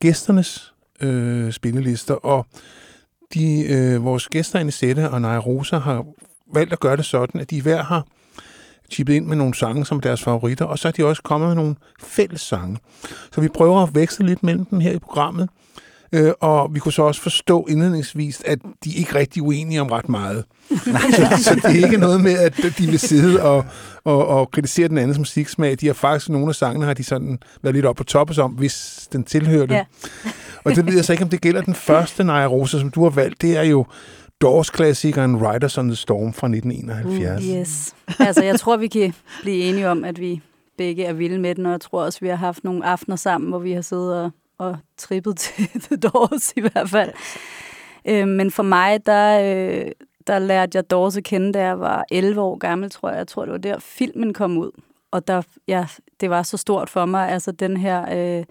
gæsternes 0.00 0.74
øh, 1.00 1.52
spillelister, 1.52 2.14
og 2.14 2.46
de, 3.34 3.64
øh, 3.68 4.04
vores 4.04 4.28
gæster 4.28 4.58
Anisette 4.58 5.10
og 5.10 5.20
Naja 5.20 5.38
Rosa 5.38 5.78
har 5.78 6.06
valgt 6.54 6.72
at 6.72 6.80
gøre 6.80 6.96
det 6.96 7.04
sådan, 7.04 7.40
at 7.40 7.50
de 7.50 7.62
hver 7.62 7.82
har 7.82 8.06
chippet 8.90 9.14
ind 9.14 9.26
med 9.26 9.36
nogle 9.36 9.54
sange 9.54 9.86
som 9.86 10.00
deres 10.00 10.22
favoritter, 10.22 10.64
og 10.64 10.78
så 10.78 10.88
er 10.88 10.92
de 10.92 11.04
også 11.04 11.22
kommet 11.22 11.48
med 11.48 11.56
nogle 11.56 11.76
fælles 12.00 12.40
sange. 12.40 12.78
Så 13.32 13.40
vi 13.40 13.48
prøver 13.48 13.82
at 13.82 13.94
veksle 13.94 14.26
lidt 14.26 14.42
mellem 14.42 14.64
dem 14.64 14.80
her 14.80 14.92
i 14.92 14.98
programmet, 14.98 15.48
øh, 16.14 16.32
og 16.40 16.74
vi 16.74 16.80
kunne 16.80 16.92
så 16.92 17.02
også 17.02 17.20
forstå 17.20 17.66
indledningsvis, 17.68 18.42
at 18.46 18.58
de 18.84 18.90
er 18.90 18.98
ikke 18.98 19.14
rigtig 19.14 19.42
uenige 19.42 19.80
om 19.80 19.86
ret 19.86 20.08
meget. 20.08 20.44
så, 20.68 21.42
så 21.42 21.54
det 21.54 21.64
er 21.64 21.84
ikke 21.84 21.96
noget 21.96 22.20
med, 22.20 22.38
at 22.38 22.56
de 22.78 22.86
vil 22.86 22.98
sidde 22.98 23.42
og, 23.42 23.64
og, 24.04 24.26
og 24.26 24.50
kritisere 24.50 24.88
den 24.88 24.98
andens 24.98 25.18
musiksmag. 25.18 25.76
De 25.80 25.86
har 25.86 25.94
faktisk, 25.94 26.28
nogle 26.28 26.48
af 26.48 26.54
sangene 26.54 26.86
har 26.86 26.94
de 26.94 27.04
sådan 27.04 27.38
været 27.62 27.74
lidt 27.74 27.86
op 27.86 27.96
på 27.96 28.04
toppes 28.04 28.38
om, 28.38 28.50
hvis 28.50 29.08
den 29.12 29.24
tilhører 29.24 29.66
det. 29.66 29.74
Ja. 29.74 29.84
og 30.64 30.76
det 30.76 30.86
ved 30.86 30.94
jeg 30.94 31.04
så 31.04 31.12
ikke, 31.12 31.24
om 31.24 31.30
det 31.30 31.40
gælder 31.40 31.60
den 31.60 31.74
første 31.74 32.24
Naja 32.24 32.46
Rosa, 32.46 32.78
som 32.78 32.90
du 32.90 33.02
har 33.02 33.10
valgt. 33.10 33.42
Det 33.42 33.56
er 33.56 33.62
jo 33.62 33.86
Doors-klassikeren 34.40 35.36
Riders 35.36 35.78
on 35.78 35.88
the 35.88 35.96
Storm 35.96 36.32
fra 36.32 36.46
1971. 36.46 37.42
Uh, 37.42 37.48
yes. 37.48 37.94
Altså, 38.18 38.44
jeg 38.44 38.60
tror, 38.60 38.76
vi 38.76 38.88
kan 38.88 39.14
blive 39.42 39.62
enige 39.64 39.88
om, 39.88 40.04
at 40.04 40.20
vi 40.20 40.40
begge 40.78 41.04
er 41.04 41.12
vilde 41.12 41.38
med 41.38 41.54
den, 41.54 41.66
og 41.66 41.72
jeg 41.72 41.80
tror 41.80 42.04
også, 42.04 42.18
vi 42.20 42.28
har 42.28 42.36
haft 42.36 42.64
nogle 42.64 42.86
aftener 42.86 43.16
sammen, 43.16 43.50
hvor 43.50 43.58
vi 43.58 43.72
har 43.72 43.80
siddet 43.80 44.20
og, 44.22 44.30
og 44.64 44.76
trippet 44.96 45.36
til 45.42 45.80
The 45.80 45.96
Doors 45.96 46.52
i 46.56 46.60
hvert 46.60 46.90
fald. 46.90 47.12
Øh, 48.08 48.28
men 48.28 48.50
for 48.50 48.62
mig, 48.62 49.06
der, 49.06 49.40
øh, 49.40 49.90
der 50.26 50.38
lærte 50.38 50.76
jeg 50.76 50.90
Doors 50.90 51.16
at 51.16 51.24
kende, 51.24 51.52
da 51.52 51.62
jeg 51.62 51.80
var 51.80 52.04
11 52.10 52.40
år 52.40 52.58
gammel, 52.58 52.90
tror 52.90 53.08
jeg. 53.08 53.18
Jeg 53.18 53.28
tror, 53.28 53.44
det 53.44 53.52
var 53.52 53.58
der, 53.58 53.78
filmen 53.78 54.34
kom 54.34 54.58
ud. 54.58 54.70
Og 55.10 55.28
der, 55.28 55.42
ja, 55.68 55.86
det 56.20 56.30
var 56.30 56.42
så 56.42 56.56
stort 56.56 56.90
for 56.90 57.06
mig, 57.06 57.28
altså 57.28 57.52
den 57.52 57.76
her 57.76 58.00
øh, 58.38 58.44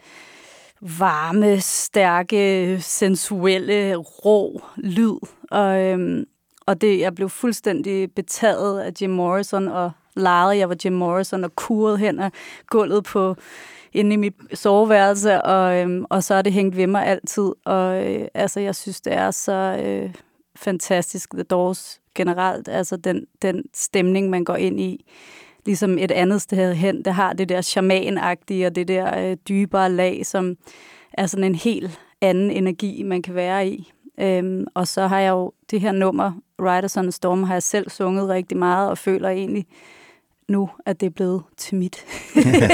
varme, 1.00 1.60
stærke, 1.60 2.77
sensuelle, 2.82 3.96
rå 3.96 4.62
lyd. 4.75 5.17
Og, 5.51 5.82
øhm, 5.82 6.25
og 6.65 6.82
det, 6.82 7.00
jeg 7.00 7.15
blev 7.15 7.29
fuldstændig 7.29 8.12
betaget 8.12 8.79
af 8.82 8.91
Jim 9.01 9.10
Morrison, 9.10 9.67
og 9.67 9.91
legede, 10.15 10.58
jeg 10.58 10.70
var 10.70 10.75
Jim 10.86 10.93
Morrison, 10.93 11.43
og 11.43 11.55
kurede 11.55 11.98
hen 11.98 12.20
og 12.20 12.32
gulvet 12.67 13.03
på 13.03 13.36
inde 13.93 14.13
i 14.13 14.17
mit 14.17 14.33
soveværelse, 14.53 15.41
og, 15.41 15.77
øhm, 15.77 16.05
og 16.09 16.23
så 16.23 16.33
er 16.33 16.41
det 16.41 16.53
hængt 16.53 16.77
ved 16.77 16.88
mig 16.88 17.05
altid. 17.05 17.51
Og 17.65 18.05
øh, 18.05 18.27
altså, 18.33 18.59
jeg 18.59 18.75
synes, 18.75 19.01
det 19.01 19.13
er 19.13 19.31
så 19.31 19.81
øh, 19.85 20.13
fantastisk, 20.55 21.31
The 21.31 21.43
Doors 21.43 22.01
generelt, 22.15 22.67
altså 22.67 22.97
den, 22.97 23.25
den 23.41 23.63
stemning, 23.73 24.29
man 24.29 24.43
går 24.43 24.55
ind 24.55 24.79
i 24.79 25.05
ligesom 25.65 25.97
et 25.97 26.12
andet 26.12 26.41
sted 26.41 26.73
hen. 26.73 27.05
Det 27.05 27.13
har 27.13 27.33
det 27.33 27.50
der 27.50 27.62
shamanagtige 27.62 28.67
og 28.67 28.75
det 28.75 28.88
der 28.88 29.29
øh, 29.29 29.38
dybere 29.47 29.91
lag, 29.91 30.25
som 30.25 30.55
er 31.13 31.25
sådan 31.25 31.43
en 31.43 31.55
helt 31.55 32.00
anden 32.21 32.51
energi, 32.51 33.03
man 33.03 33.21
kan 33.21 33.35
være 33.35 33.67
i. 33.67 33.91
Øhm, 34.19 34.65
og 34.73 34.88
så 34.88 35.07
har 35.07 35.19
jeg 35.19 35.29
jo 35.29 35.51
det 35.71 35.81
her 35.81 35.91
nummer, 35.91 36.31
Riders 36.62 36.97
on 36.97 37.03
the 37.03 37.12
Storm, 37.12 37.43
har 37.43 37.55
jeg 37.55 37.63
selv 37.63 37.89
sunget 37.89 38.29
rigtig 38.29 38.57
meget, 38.57 38.89
og 38.89 38.97
føler 38.97 39.29
egentlig 39.29 39.65
nu, 40.53 40.69
at 40.86 41.00
det 41.00 41.05
er 41.05 41.10
blevet 41.10 41.43
til 41.57 41.77
mit. 41.77 42.05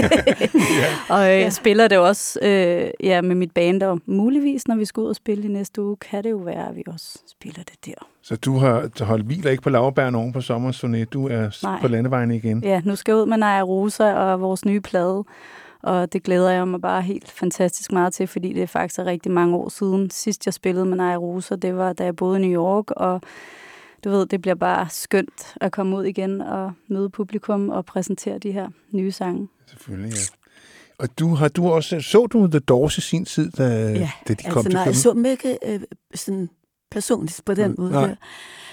og 1.15 1.21
øh, 1.21 1.39
jeg 1.41 1.53
spiller 1.53 1.87
det 1.87 1.97
også 1.97 2.39
øh, 2.41 2.91
ja, 3.03 3.21
med 3.21 3.35
mit 3.35 3.51
band, 3.51 3.83
og 3.83 4.01
muligvis, 4.05 4.67
når 4.67 4.75
vi 4.75 4.85
skal 4.85 5.01
ud 5.01 5.07
og 5.07 5.15
spille 5.15 5.43
i 5.43 5.47
næste 5.47 5.81
uge, 5.81 5.97
kan 5.97 6.23
det 6.23 6.31
jo 6.31 6.37
være, 6.37 6.69
at 6.69 6.75
vi 6.75 6.83
også 6.87 7.19
spiller 7.27 7.63
det 7.63 7.85
der. 7.85 8.07
Så 8.21 8.35
du 8.35 8.57
har 8.57 9.05
holdt 9.05 9.25
hviler 9.25 9.51
ikke 9.51 9.63
på 9.63 9.69
lavbæren 9.69 10.15
oven 10.15 10.33
på 10.33 10.39
sommersurné. 10.39 11.03
Du 11.03 11.27
er 11.27 11.59
Nej. 11.63 11.81
på 11.81 11.87
landevejen 11.87 12.31
igen. 12.31 12.63
Ja, 12.63 12.81
nu 12.85 12.95
skal 12.95 13.11
jeg 13.11 13.21
ud 13.21 13.25
med 13.25 13.37
Naja 13.37 13.61
Rosa 13.61 14.13
og 14.13 14.41
vores 14.41 14.65
nye 14.65 14.81
plade, 14.81 15.23
og 15.83 16.13
det 16.13 16.23
glæder 16.23 16.51
jeg 16.51 16.67
mig 16.67 16.81
bare 16.81 17.01
helt 17.01 17.31
fantastisk 17.31 17.91
meget 17.91 18.13
til, 18.13 18.27
fordi 18.27 18.53
det 18.53 18.63
er 18.63 18.67
faktisk 18.67 18.99
er 18.99 19.05
rigtig 19.05 19.31
mange 19.31 19.55
år 19.55 19.69
siden. 19.69 20.09
Sidst 20.09 20.45
jeg 20.45 20.53
spillede 20.53 20.85
med 20.85 20.97
Naja 20.97 21.15
Rosa, 21.15 21.55
det 21.55 21.77
var 21.77 21.93
da 21.93 22.03
jeg 22.03 22.15
boede 22.15 22.39
i 22.39 22.47
New 22.47 22.61
York, 22.61 22.91
og 22.91 23.21
du 24.03 24.09
ved, 24.09 24.25
det 24.25 24.41
bliver 24.41 24.55
bare 24.55 24.87
skønt 24.89 25.53
at 25.61 25.71
komme 25.71 25.97
ud 25.97 26.03
igen 26.03 26.41
og 26.41 26.71
møde 26.87 27.09
publikum 27.09 27.69
og 27.69 27.85
præsentere 27.85 28.37
de 28.37 28.51
her 28.51 28.67
nye 28.91 29.11
sange. 29.11 29.47
Selvfølgelig, 29.67 30.11
ja. 30.13 30.19
Og 30.99 31.19
du 31.19 31.33
har 31.35 31.47
du 31.47 31.67
også, 31.69 32.01
så 32.01 32.27
du 32.27 32.47
The 32.47 32.59
Doors 32.59 32.97
i 32.97 33.01
sin 33.01 33.25
tid, 33.25 33.51
da, 33.51 33.63
Ja, 33.91 34.11
da 34.27 34.33
de 34.33 34.43
kom 34.43 34.57
altså 34.57 34.61
til 34.61 34.73
nej, 34.73 34.81
jeg 34.81 34.85
København? 34.85 34.93
så 34.95 35.13
dem 35.13 35.25
ikke 35.25 35.57
øh, 35.65 35.79
sådan 36.15 36.49
personligt 36.91 37.41
på 37.45 37.53
den 37.53 37.71
Mm, 37.71 37.75
måde. 37.79 37.91
nej. 37.91 38.07
Der. 38.07 38.15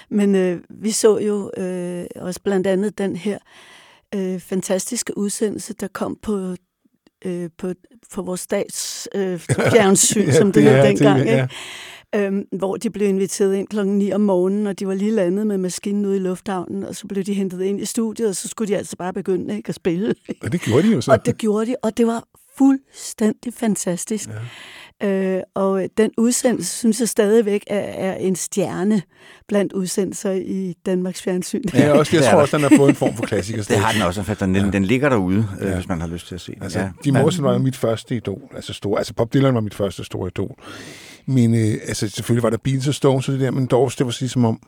Men 0.09 0.35
øh, 0.35 0.61
vi 0.69 0.91
så 0.91 1.17
jo 1.19 1.51
øh, 1.57 2.05
også 2.15 2.39
blandt 2.43 2.67
andet 2.67 2.97
den 2.97 3.15
her 3.15 3.37
øh, 4.15 4.39
fantastiske 4.39 5.17
udsendelse, 5.17 5.73
der 5.73 5.87
kom 5.87 6.17
på 6.21 6.55
øh, 7.25 7.49
på, 7.57 7.73
på 8.13 8.21
vores 8.21 8.39
stats 8.39 9.07
øh, 9.15 9.39
fjernsyn, 9.73 10.21
Ja, 10.25 10.31
som 10.31 10.47
det 10.51 10.55
det 10.55 10.63
hed 10.63 10.71
er 10.79 10.85
dengang, 10.85 11.25
ja. 11.25 11.41
ikke? 11.43 11.55
Øhm, 12.15 12.43
hvor 12.51 12.75
de 12.75 12.89
blev 12.89 13.07
inviteret 13.07 13.55
ind 13.55 13.67
klokken 13.67 13.97
9 13.97 14.11
om 14.11 14.21
morgenen, 14.21 14.67
og 14.67 14.79
de 14.79 14.87
var 14.87 14.93
lige 14.93 15.11
landet 15.11 15.47
med 15.47 15.57
maskinen 15.57 16.05
ude 16.05 16.15
i 16.15 16.19
lufthavnen, 16.19 16.83
og 16.83 16.95
så 16.95 17.07
blev 17.07 17.23
de 17.23 17.33
hentet 17.33 17.61
ind 17.61 17.81
i 17.81 17.85
studiet, 17.85 18.29
og 18.29 18.35
så 18.35 18.47
skulle 18.47 18.73
de 18.73 18.77
altså 18.77 18.95
bare 18.97 19.13
begynde 19.13 19.57
ikke, 19.57 19.69
at 19.69 19.75
spille. 19.75 20.15
Og 20.41 20.51
det 20.51 20.61
gjorde 20.61 20.87
de 20.87 20.93
jo 20.93 21.01
så. 21.01 21.11
Og 21.11 21.25
det 21.25 21.37
gjorde 21.37 21.65
de, 21.65 21.75
og 21.83 21.97
det 21.97 22.07
var 22.07 22.23
fuldstændig 22.57 23.53
fantastisk. 23.53 24.29
Ja. 24.29 24.33
Øh, 25.03 25.41
og 25.55 25.83
den 25.97 26.11
udsendelse, 26.17 26.77
synes 26.77 26.99
jeg 26.99 27.09
stadigvæk 27.09 27.63
er, 27.67 27.79
er 27.79 28.15
en 28.15 28.35
stjerne 28.35 29.01
blandt 29.47 29.73
udsendelser 29.73 30.31
i 30.31 30.75
Danmarks 30.85 31.21
fjernsyn. 31.21 31.63
Ja, 31.73 31.91
også, 31.91 32.15
jeg 32.15 32.25
tror 32.31 32.41
også, 32.41 32.57
den 32.57 32.63
har 32.63 32.77
fået 32.77 32.89
en 32.89 32.95
form 32.95 33.15
for 33.15 33.25
klassiker. 33.25 33.63
Det 33.63 33.77
har 33.77 33.91
den 33.91 34.01
også, 34.01 34.23
for 34.23 34.33
den, 34.33 34.55
den, 34.55 34.73
den 34.73 34.85
ligger 34.85 35.09
derude, 35.09 35.47
ja. 35.61 35.67
Ja. 35.67 35.75
hvis 35.75 35.87
man 35.87 36.01
har 36.01 36.07
lyst 36.07 36.27
til 36.27 36.35
at 36.35 36.41
se 36.41 36.53
den. 36.53 36.63
Altså, 36.63 36.79
ja. 36.79 36.85
ja. 36.85 36.91
Jim 37.05 37.13
Morrison 37.13 37.45
var 37.45 37.53
jo 37.53 37.59
mit 37.59 37.75
første 37.75 38.15
idol. 38.15 38.41
Altså, 38.55 38.73
stor, 38.73 38.97
altså 38.97 39.13
Bob 39.13 39.33
Dylan 39.33 39.53
var 39.53 39.61
mit 39.61 39.73
første 39.73 40.03
store 40.03 40.27
idol. 40.27 40.55
Men 41.29 41.53
øh, 41.55 41.73
altså, 41.87 42.09
selvfølgelig 42.09 42.43
var 42.43 42.49
der 42.49 42.57
Beatles 42.57 42.87
og 42.87 42.93
Stones 42.93 43.27
og 43.27 43.33
det 43.33 43.41
der, 43.41 43.51
men 43.51 43.65
Doors, 43.65 43.95
det 43.95 44.05
var 44.05 44.11
sådan 44.11 44.23
ligesom 44.23 44.45
om, 44.45 44.59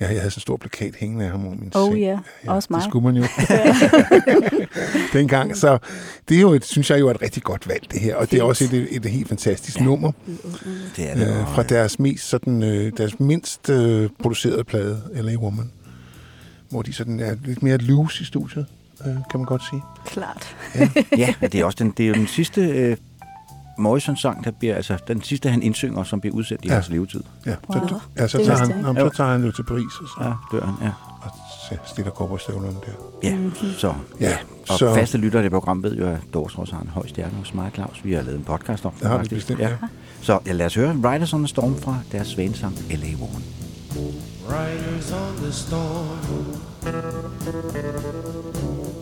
ja, 0.00 0.06
jeg 0.06 0.20
havde 0.20 0.30
sådan 0.30 0.38
en 0.38 0.40
stor 0.40 0.56
plakat 0.56 0.94
hængende 0.96 1.24
af 1.24 1.30
ham 1.30 1.46
over 1.46 1.54
min 1.54 1.72
Oh 1.74 1.92
seng. 1.92 1.98
ja, 1.98 2.18
også 2.46 2.66
mig. 2.70 2.78
Det 2.80 2.88
skulle 2.88 3.04
man 3.04 3.16
jo. 3.16 3.22
Dengang. 5.18 5.56
Så 5.56 5.78
det 6.28 6.36
er 6.36 6.40
jo, 6.40 6.52
et, 6.52 6.64
synes 6.64 6.90
jeg 6.90 7.00
jo 7.00 7.08
er 7.08 7.10
et 7.14 7.22
rigtig 7.22 7.42
godt 7.42 7.68
valg, 7.68 7.86
det 7.92 8.00
her. 8.00 8.16
Og 8.16 8.30
det 8.30 8.38
er 8.38 8.42
også 8.42 8.64
et, 8.64 8.72
et, 8.72 8.88
et 8.96 9.06
helt 9.06 9.28
fantastisk 9.28 9.78
ja. 9.78 9.84
nummer 9.84 10.12
det 10.96 11.10
er 11.10 11.14
det. 11.14 11.40
øh, 11.40 11.48
fra 11.54 11.62
deres 11.62 11.98
mest 11.98 12.28
sådan, 12.28 12.62
øh, 12.62 12.92
deres 12.96 13.20
mindst 13.20 13.70
øh, 13.70 14.10
producerede 14.22 14.64
plade, 14.64 15.02
L.A. 15.14 15.36
Woman. 15.36 15.70
Hvor 16.70 16.82
de 16.82 16.92
sådan 16.92 17.20
er 17.20 17.36
lidt 17.44 17.62
mere 17.62 17.76
loose 17.76 18.22
i 18.22 18.24
studiet, 18.24 18.66
øh, 19.00 19.06
kan 19.06 19.40
man 19.40 19.44
godt 19.44 19.62
sige. 19.70 19.82
Klart. 20.06 20.56
Ja, 21.16 21.34
og 21.42 21.52
det 21.52 21.60
er 21.60 21.64
også 21.64 21.76
den, 21.80 21.90
det 21.96 22.04
er 22.04 22.08
jo 22.08 22.14
den 22.14 22.26
sidste 22.26 22.60
øh, 22.60 22.96
Morrison-sang, 23.78 24.44
der 24.44 24.50
bliver, 24.50 24.74
altså 24.74 24.98
den 25.08 25.22
sidste, 25.22 25.48
han 25.50 25.62
indsynger, 25.62 26.02
som 26.04 26.20
bliver 26.20 26.34
udsendt 26.36 26.64
i 26.64 26.68
Ja. 26.68 26.74
hans 26.74 26.88
levetid. 26.88 27.22
Ja, 27.46 27.50
så, 27.50 27.56
Wow. 27.68 28.00
ja, 28.18 28.28
så, 28.28 28.38
Det 28.38 28.46
tager 28.46 28.58
han, 28.58 28.70
ikke. 28.88 29.00
så 29.00 29.16
tager 29.16 29.30
han 29.30 29.44
jo 29.44 29.52
til 29.52 29.62
Paris 29.62 29.84
og, 30.02 30.08
så, 30.08 30.14
Ja, 30.24 30.32
dør 30.58 30.66
han, 30.66 30.74
ja. 30.82 30.90
og 31.22 31.30
stiller 31.86 32.10
kopperstøvlerne 32.12 32.76
der. 32.86 33.28
Ja, 33.30 33.38
så, 33.78 33.94
Ja, 34.20 34.36
og 34.68 34.78
så 34.78 34.94
faste 34.94 35.18
lyttere 35.18 35.38
af 35.40 35.44
det 35.44 35.52
program 35.52 35.82
ved 35.82 35.96
jo, 35.96 36.06
at 36.06 36.18
Doors 36.34 36.54
også 36.58 36.74
har 36.74 36.82
en 36.82 36.88
høj 36.88 37.06
stjerne 37.06 37.34
hos 37.38 37.54
mig, 37.54 37.70
Claus. 37.74 38.00
Vi 38.04 38.12
har 38.12 38.22
lavet 38.22 38.38
en 38.38 38.44
podcast 38.44 38.84
om 38.86 38.92
det 39.00 39.08
har 39.08 39.18
vi 39.18 39.28
bestemt, 39.28 39.60
ja. 39.60 39.70
Så 40.22 40.38
ja, 40.46 40.52
lad 40.52 40.66
os 40.66 40.74
høre 40.74 40.92
Riders 41.12 41.32
on 41.32 41.40
the 41.40 41.48
Storm 41.48 41.76
fra 41.80 41.98
deres 42.12 42.26
svanesang 42.28 42.74
L.A. 42.90 43.14
Woman. 43.20 43.42
Riders 44.48 45.12
on 45.12 45.36
the 45.42 45.52
storm. 45.52 46.08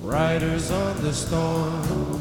Riders 0.05 0.71
on 0.71 0.95
the 1.05 1.13
storm. 1.13 2.21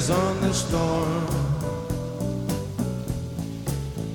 Riders 0.00 0.18
on 0.18 0.40
the 0.40 0.54
storm. 0.54 1.26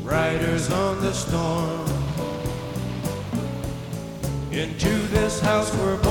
Riders 0.03 0.71
on 0.71 0.99
the 0.99 1.13
storm. 1.13 1.85
Into 4.51 4.89
this 5.09 5.39
house 5.39 5.71
we're 5.77 6.01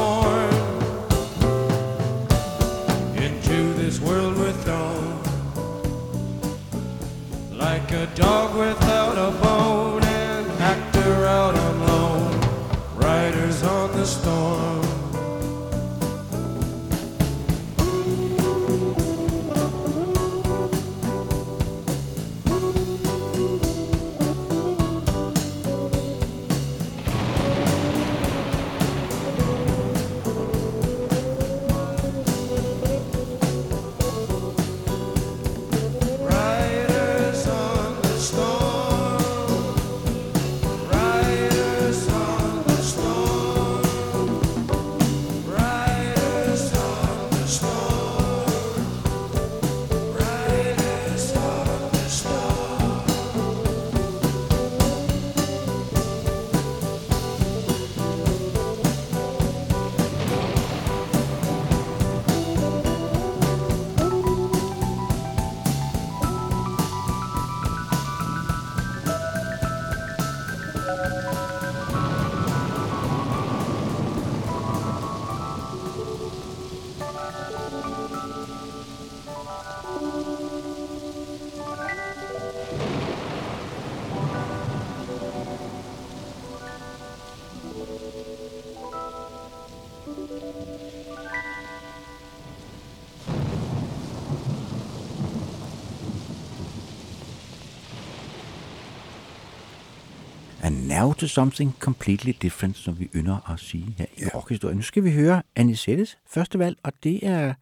now 100.98 101.12
to 101.12 101.26
something 101.26 101.74
completely 101.78 102.32
different, 102.42 102.76
som 102.76 102.98
vi 102.98 103.10
ynder 103.14 103.50
at 103.52 103.60
sige 103.60 103.94
her 103.98 104.06
i 104.16 104.20
Ja. 104.22 104.28
rockhistorien. 104.34 104.76
Nu 104.76 104.82
skal 104.82 105.04
vi 105.04 105.12
høre 105.12 105.42
Anisettes 105.56 106.18
første 106.26 106.58
valg, 106.58 106.78
og 106.82 106.92
det 107.02 107.26
er 107.26 107.54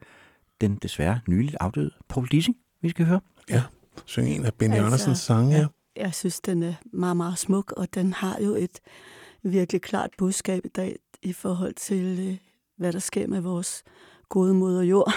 den 0.61 0.77
desværre 0.83 1.21
nyligt 1.29 1.57
afdøde 1.61 1.90
Paul 2.09 2.29
Dissing, 2.29 2.57
vi 2.83 2.88
skal 2.88 3.07
høre. 3.07 3.21
Ja, 3.51 3.62
synge 4.07 4.35
en 4.35 4.45
af 4.45 4.55
Benny 4.55 4.75
Altså, 4.75 4.85
Andersens 4.87 5.18
sange. 5.18 5.57
Ja. 5.57 5.66
Jeg 5.97 6.14
synes, 6.14 6.40
den 6.40 6.62
er 6.62 6.75
meget, 6.92 7.16
meget 7.16 7.38
smuk, 7.38 7.73
og 7.77 7.95
den 7.95 8.12
har 8.12 8.38
jo 8.40 8.55
et 8.55 8.81
virkelig 9.42 9.83
klart 9.83 10.11
budskab 10.18 10.64
i 10.64 10.68
dag 10.68 10.97
i 11.23 11.33
forhold 11.33 11.75
til, 11.75 12.29
øh, 12.29 12.37
hvad 12.77 12.92
der 12.92 12.99
sker 12.99 13.27
med 13.27 13.40
vores 13.40 13.83
gode 14.29 14.55
moder 14.55 14.83
jord. 14.83 15.12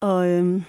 Og, 0.00 0.28
øhm, 0.28 0.62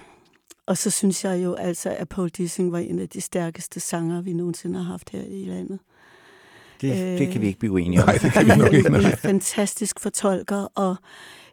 og 0.66 0.76
så 0.76 0.90
synes 0.90 1.24
jeg 1.24 1.44
jo 1.44 1.54
altså, 1.54 1.90
at 1.90 2.08
Paul 2.08 2.28
Dissing 2.28 2.72
var 2.72 2.78
en 2.78 2.98
af 2.98 3.08
de 3.08 3.20
stærkeste 3.20 3.80
sanger, 3.80 4.20
vi 4.22 4.32
nogensinde 4.32 4.78
har 4.78 4.90
haft 4.90 5.10
her 5.10 5.22
i 5.22 5.44
landet. 5.44 5.78
Det, 6.80 7.18
det 7.18 7.26
Øh, 7.26 7.32
kan 7.32 7.40
vi 7.40 7.46
ikke 7.46 7.58
blive 7.58 7.72
uenige 7.72 8.00
om. 8.02 8.06
Nej, 8.08 8.18
det 8.22 8.32
kan 8.32 8.46
vi 8.46 8.56
nok 8.56 8.72
ikke. 8.78 8.88
en, 8.88 9.16
fantastisk 9.16 10.00
fortolker 10.00 10.56
og 10.74 10.96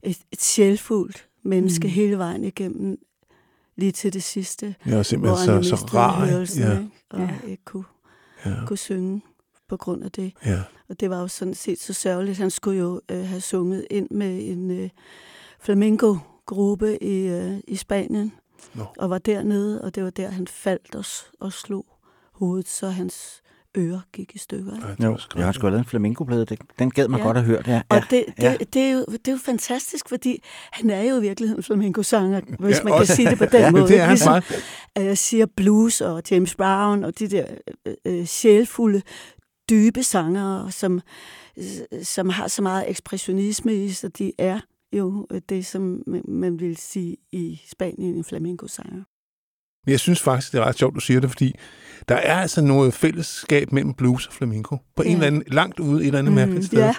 et, 0.04 0.18
et 0.32 0.42
sjælfuldt 0.42 1.28
menneske 1.44 1.88
mm. 1.88 1.94
hele 1.94 2.18
vejen 2.18 2.44
igennem, 2.44 2.98
lige 3.76 3.92
til 3.92 4.14
det 4.14 4.24
sidste, 4.24 4.76
hvor 4.86 5.04
simpelthen 5.04 5.50
han 5.54 5.64
så, 5.64 5.76
så 5.78 5.86
rar. 5.86 6.26
hørelsen, 6.26 6.64
ikke? 6.64 6.74
ikke? 6.74 6.90
og 7.12 7.20
Ja. 7.20 7.50
ikke 7.50 7.64
kunne, 7.66 7.84
Ja, 8.46 8.52
kunne 8.68 8.78
synge 8.78 9.22
på 9.70 9.78
grund 9.78 10.04
af 10.04 10.12
det. 10.12 10.34
ja, 10.46 10.52
ja. 10.52 10.62
Og 10.90 11.00
det 11.00 11.10
var 11.10 11.20
jo 11.22 11.28
sådan 11.28 11.54
set 11.54 11.80
så 11.80 11.94
sørgeligt. 11.94 12.38
Han 12.38 12.50
skulle 12.52 12.80
jo 12.80 13.02
øh, 13.12 13.26
have 13.26 13.42
sunget 13.42 13.86
ind 13.92 14.08
med 14.12 14.50
en 14.50 14.72
øh, 14.72 14.90
flamenco-gruppe 15.60 17.04
i, 17.04 17.28
øh, 17.28 17.58
i 17.68 17.76
Spanien, 17.76 18.34
Nå. 18.74 18.84
og 18.98 19.10
var 19.10 19.18
dernede, 19.18 19.82
og 19.82 19.96
det 19.96 20.04
var 20.04 20.10
der, 20.10 20.30
han 20.30 20.48
faldt 20.48 20.96
og, 20.96 21.06
og 21.46 21.54
slog 21.54 21.86
hovedet, 22.32 22.68
så 22.70 22.90
hans 22.90 23.42
ører 23.78 24.00
gik 24.14 24.36
i 24.36 24.38
stykker. 24.38 24.74
Ikke? 24.76 24.88
Det 24.98 25.04
Jo, 25.04 25.18
jeg 25.36 25.46
har 25.46 25.52
sgu 25.52 25.68
lavet 25.68 25.80
en 25.80 25.86
flamenco-plade. 25.86 26.46
Det- 26.46 26.60
Den 26.80 26.92
gad 26.92 27.08
mig 27.08 27.18
Ja. 27.18 27.24
godt 27.24 27.38
at 27.38 27.44
høre. 27.44 27.62
Ja, 27.68 27.82
Og 27.90 27.98
ja, 27.98 28.04
det, 28.10 28.26
det, 28.38 28.44
ja. 28.44 28.56
det, 28.74 28.82
er 28.82 28.92
jo, 28.92 29.06
det 29.12 29.28
er 29.28 29.32
jo 29.32 29.38
fantastisk, 29.38 30.10
fordi 30.10 30.42
han 30.72 30.90
er 30.90 31.02
jo 31.04 31.18
i 31.18 31.22
virkeligheden 31.22 31.64
flamenco-sanger, 31.64 32.42
hvis 32.60 32.78
Ja, 32.78 32.84
man 32.84 32.94
kan 32.94 33.00
også- 33.00 33.16
sige 33.16 33.30
det 33.30 33.38
på 33.38 33.46
den 33.46 33.62
Ja, 33.62 33.72
måde. 33.72 33.88
Det 33.88 33.98
er 33.98 34.02
han 34.02 34.10
ligesom, 34.10 34.32
meget. 34.32 34.44
at 34.96 35.06
jeg 35.06 35.18
siger 35.18 35.46
blues 35.58 36.02
og 36.02 36.24
James 36.32 36.56
Brown 36.56 37.04
og 37.04 37.20
de 37.20 37.28
der 37.28 37.46
øh, 37.86 37.94
øh, 38.06 38.26
sjælfulde, 38.26 39.02
dybe 39.70 40.04
sanger, 40.04 40.70
som, 40.70 41.02
øh, 41.58 41.64
som 42.04 42.30
har 42.30 42.48
så 42.48 42.62
meget 42.62 42.90
ekspressionisme 42.90 43.76
i 43.76 43.90
sig, 43.90 44.18
de 44.18 44.32
er 44.38 44.60
jo 44.94 45.28
øh, 45.32 45.42
det, 45.50 45.66
som 45.66 46.04
man- 46.08 46.22
man 46.28 46.60
vil 46.60 46.78
sige 46.78 47.18
i 47.32 47.62
Spanien 47.72 48.16
en 48.16 48.24
flamenco-sanger. 48.24 49.04
Men 49.86 49.92
jeg 49.92 50.00
synes 50.00 50.22
faktisk, 50.22 50.52
det 50.52 50.60
er 50.60 50.64
ret 50.66 50.78
sjovt, 50.78 50.96
du 50.96 51.00
siger 51.00 51.20
det, 51.20 51.30
fordi 51.30 51.56
der 52.10 52.16
er 52.16 52.36
altså 52.36 52.62
noget 52.62 52.94
fællesskab 52.94 53.72
mellem 53.72 53.94
blues 53.94 54.28
og 54.28 54.34
flamenco. 54.34 54.78
På 54.96 55.04
en 55.04 55.08
Ja. 55.10 55.14
eller 55.14 55.28
anden, 55.28 55.44
langt 55.48 55.80
ude 55.80 56.02
et 56.02 56.06
eller 56.08 56.20
andet 56.20 56.32
mm, 56.32 56.36
mærkeligt 56.36 56.66
sted. 56.66 56.80
ja. 56.80 56.94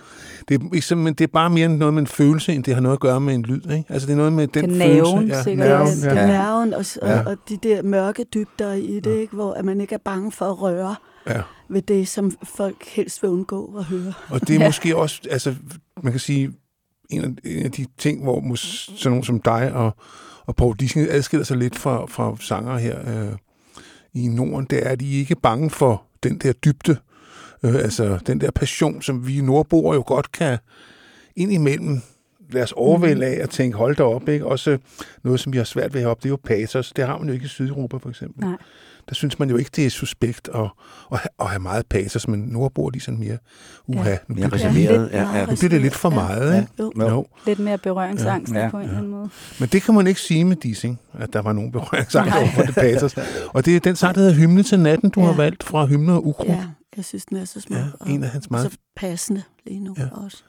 Det, 0.49 0.55
er, 0.91 0.95
men 0.95 1.15
det 1.15 1.25
er 1.25 1.29
bare 1.33 1.51
mere 1.51 1.69
noget 1.69 1.95
med 1.95 2.01
en 2.03 2.07
følelse, 2.07 2.53
end 2.53 2.65
det 2.65 2.75
har 2.75 2.81
noget 2.81 2.97
at 2.97 3.01
gøre 3.01 3.21
med 3.21 3.35
en 3.35 3.43
lyd. 3.43 3.71
Ikke? 3.71 3.85
Altså 3.89 4.07
det 4.07 4.13
er 4.13 4.17
noget 4.17 4.33
med 4.33 4.47
den 4.49 4.71
Det 4.71 4.83
er 4.83 4.87
følelse. 4.87 5.55
nerven, 5.55 5.59
ja, 5.59 5.69
nerven. 5.69 5.89
Ja. 6.03 6.15
ja. 6.15 6.21
Er 6.21 6.27
nerven 6.27 6.75
og, 6.75 6.85
og, 7.03 7.09
Ja. 7.09 7.23
og 7.27 7.37
de 7.49 7.57
der 7.63 7.83
mørke 7.83 8.25
dybder 8.35 8.73
i 8.73 9.01
det, 9.01 9.17
ikke? 9.19 9.35
hvor 9.35 9.53
at 9.55 9.65
man 9.65 9.81
ikke 9.81 9.95
er 9.95 9.99
bange 10.05 10.33
for 10.33 10.51
at 10.51 10.63
røre 10.63 10.95
Ja. 11.29 11.41
ved 11.69 11.83
det, 11.83 12.09
som 12.09 12.33
folk 12.45 12.85
helst 12.87 13.23
vil 13.23 13.31
undgå 13.31 13.75
at 13.79 13.85
høre. 13.85 14.13
Og 14.29 14.41
det 14.41 14.51
er 14.57 14.61
Ja. 14.61 14.69
måske 14.69 14.97
også, 14.97 15.21
altså 15.31 15.55
man 16.03 16.13
kan 16.13 16.21
sige, 16.21 16.51
en 17.11 17.25
af, 17.25 17.29
en 17.51 17.65
af 17.65 17.73
de 17.73 17.87
ting, 17.99 18.23
hvor 18.23 18.55
sådan 18.55 19.11
nogen 19.11 19.25
som 19.25 19.41
dig 19.41 19.73
og, 19.73 19.97
og 20.47 20.57
Paul 20.57 20.77
Dissing 20.77 21.11
adskiller 21.11 21.45
sig 21.45 21.57
lidt 21.57 21.77
fra, 21.77 22.07
fra 22.07 22.37
sanger 22.41 22.79
her 22.79 22.99
øh, 23.01 23.33
i 24.15 24.29
Norden, 24.29 24.67
det 24.71 24.87
er, 24.87 24.91
at 24.91 25.01
de 25.01 25.13
ikke 25.13 25.37
bange 25.37 25.71
for 25.71 26.03
den 26.23 26.39
der 26.39 26.53
dybde, 26.53 26.97
øh, 27.63 27.75
altså 27.75 28.19
den 28.27 28.41
der 28.41 28.51
passion, 28.51 29.03
som 29.03 29.27
vi 29.27 29.41
nordboere 29.41 29.95
jo 29.95 30.05
godt 30.07 30.33
kan 30.33 30.59
indimellem 31.37 32.01
lade 32.51 32.63
os 32.63 32.73
overvælde 32.73 33.27
af 33.27 33.43
at 33.43 33.51
tænke, 33.51 33.77
hold 33.77 33.97
da 33.97 34.03
op, 34.03 34.29
ikke? 34.29 34.47
Også 34.47 34.79
noget, 35.25 35.41
som 35.41 35.53
vi 35.53 35.59
har 35.59 35.65
svært 35.65 35.95
ved 35.95 36.01
heroppe, 36.01 36.23
det 36.23 36.29
er 36.29 36.31
jo 36.31 36.39
patos. 36.45 36.93
Det 36.93 37.07
har 37.07 37.19
man 37.19 37.29
jo 37.29 37.35
ikke 37.35 37.45
i 37.45 37.49
Sydeuropa, 37.49 37.97
for 37.97 38.09
eksempel. 38.09 38.45
Nej. 38.45 38.57
Der 39.09 39.15
synes 39.15 39.39
man 39.39 39.51
jo 39.51 39.57
ikke, 39.57 39.71
det 39.77 39.87
er 39.87 39.91
suspekt 39.91 40.49
at, 40.55 40.69
at, 41.13 41.21
at 41.41 41.47
have 41.47 41.61
meget 41.61 41.87
patos, 41.87 42.29
men 42.29 42.41
nordboere, 42.41 42.93
de 42.93 42.97
er 42.97 43.01
sådan 43.01 43.21
mere, 43.21 43.39
uha, 43.87 44.11
Ja. 44.11 44.17
nu 44.29 44.35
Mere 44.35 44.35
bliver 44.35 44.49
det 44.49 44.53
reserveret. 44.55 45.01
lidt 45.01 45.13
Ja, 45.13 45.37
ja. 45.37 45.47
nu 45.47 45.57
bliver 45.57 45.69
det 45.69 45.81
lidt 45.81 45.95
for 45.95 46.11
meget, 46.11 46.53
Ja. 46.55 46.61
ikke? 46.61 46.73
Jo. 46.79 46.93
Jo. 47.01 47.09
Jo. 47.09 47.27
Lidt 47.47 47.59
mere 47.59 47.79
berøringsangst 47.79 48.53
Ja. 48.53 48.65
ja. 48.65 48.71
på 48.71 48.77
en 48.77 48.83
Ja. 48.83 48.89
eller 48.89 48.99
anden 48.99 49.11
måde. 49.13 49.31
Men 49.61 49.69
det 49.69 49.83
kan 49.83 49.95
man 49.95 50.07
ikke 50.07 50.21
sige 50.21 50.45
med 50.45 50.57
Dissing, 50.57 51.01
at 51.19 51.33
der 51.33 51.43
var 51.43 51.53
nogen 51.53 51.73
berøringsangst 51.73 52.37
over 52.37 52.49
for 52.55 52.63
det 52.63 52.75
patos. 52.75 53.15
Og 53.55 53.65
det 53.65 53.77
er 53.77 53.81
den 53.81 53.97
sang, 53.97 54.15
der 54.15 54.21
hedder 54.21 54.35
Hymne 54.35 54.63
til 54.63 54.81
natten, 54.81 55.11
du 55.11 55.21
Ja. 55.21 55.27
har 55.27 55.33
valgt 55.33 55.65
fra 55.65 55.87
Hymne 55.87 56.13
og 56.13 56.27
Ukrudt. 56.27 56.49
Ja, 56.49 56.65
jeg 56.97 57.05
synes, 57.05 57.25
den 57.27 57.37
er 57.37 57.45
så 57.45 57.61
smuk. 57.61 57.79
Ja, 57.79 58.13
en 58.13 58.25
af 58.25 58.31
hans 58.31 58.51
meget 58.51 58.73
så 58.73 58.79
passende 58.97 59.43
lige 59.67 59.81
nu 59.81 59.95
Ja. 59.99 60.03
ja. 60.03 60.09
også. 60.25 60.43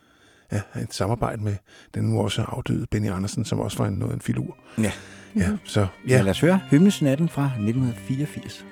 ja, 0.51 0.61
et 0.81 0.93
samarbejde 0.93 1.43
med 1.43 1.55
den 1.93 2.03
nu 2.03 2.19
også 2.21 2.41
afdøde 2.41 2.85
Benny 2.91 3.11
Andersen, 3.11 3.45
som 3.45 3.59
også 3.59 3.77
var 3.77 3.87
en, 3.87 3.93
noget 3.93 4.13
en 4.13 4.21
filur. 4.21 4.57
Ja. 4.77 4.91
Ja, 5.35 5.47
så 5.63 5.79
Ja. 5.79 6.15
ja. 6.15 6.21
Lad 6.21 6.29
os 6.29 6.39
høre 6.39 6.59
Hymnesnatten 6.71 7.29
fra 7.29 7.43
1984. 7.43 8.65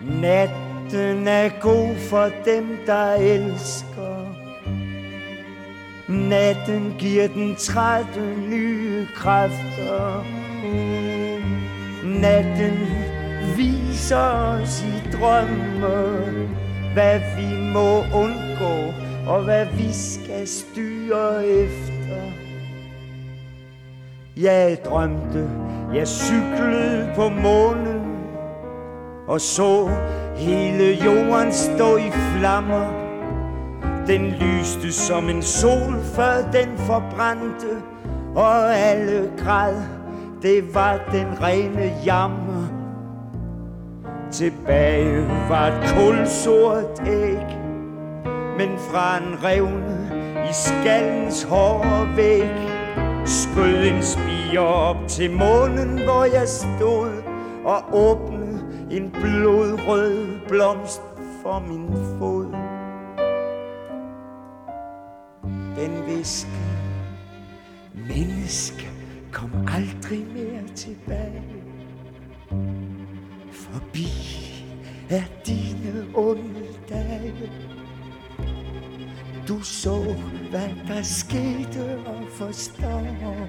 Natten 0.00 1.28
er 1.28 1.48
god 1.60 1.96
for 1.96 2.30
dem, 2.44 2.76
der 2.86 3.12
elsker. 3.12 4.32
Natten 6.08 6.94
giver 6.98 7.28
den 7.28 7.56
trætte 7.56 8.36
nye 8.50 9.06
kræfter. 9.14 10.24
Natten 12.04 12.78
viser 13.56 14.16
os 14.16 14.82
i 14.82 15.10
drømme, 15.12 16.48
hvad 16.92 17.20
vi 17.36 17.70
må 17.72 17.98
undgå, 17.98 18.92
og 19.26 19.44
hvad 19.44 19.66
vi 19.66 19.92
skal 19.92 20.48
styre 20.48 21.46
efter. 21.46 21.91
Jeg 24.36 24.78
drømte, 24.84 25.50
jeg 25.94 26.08
cyklede 26.08 27.12
på 27.16 27.28
månen, 27.28 28.16
og 29.28 29.40
så 29.40 29.90
hele 30.36 31.04
jorden 31.04 31.52
stå 31.52 31.96
i 31.96 32.10
flammer. 32.10 32.86
Den 34.06 34.26
lyste 34.26 34.92
som 34.92 35.28
en 35.28 35.42
sol, 35.42 35.94
før 36.14 36.50
den 36.52 36.76
forbrændte, 36.76 37.82
og 38.34 38.76
alle 38.76 39.30
græd, 39.38 39.76
det 40.42 40.74
var 40.74 41.00
den 41.12 41.42
rene 41.42 41.92
jammer. 42.04 42.68
Tilbage 44.30 45.28
var 45.48 45.66
et 45.66 45.94
kulsort 45.96 47.02
æg, 47.06 47.58
men 48.58 48.78
fra 48.78 49.16
en 49.16 49.44
revne 49.44 50.10
i 50.50 50.52
skallens 50.52 51.42
hårde 51.42 52.08
væg, 52.16 52.81
skød 53.52 53.84
en 53.84 54.02
spire 54.02 54.58
op 54.58 54.96
til 55.08 55.30
månen, 55.30 55.98
hvor 56.04 56.24
jeg 56.24 56.48
stod, 56.48 57.22
og 57.64 57.84
åbnede 57.92 58.86
en 58.90 59.10
blodrød 59.10 60.26
blomst 60.48 61.02
for 61.42 61.58
min 61.58 61.88
fod. 62.18 62.46
Den 65.76 66.06
viske, 66.06 66.50
menneske, 67.94 68.90
kom 69.32 69.50
aldrig 69.68 70.26
mere 70.34 70.62
tilbage. 70.74 71.62
Forbi 73.52 74.08
er 75.10 75.22
dine 75.46 76.06
onde 76.14 76.66
dage. 76.88 77.50
Du 79.48 79.60
så, 79.60 80.14
hvad 80.50 80.68
der 80.88 81.02
skete 81.02 81.98
og 82.06 82.22
forstår. 82.30 83.48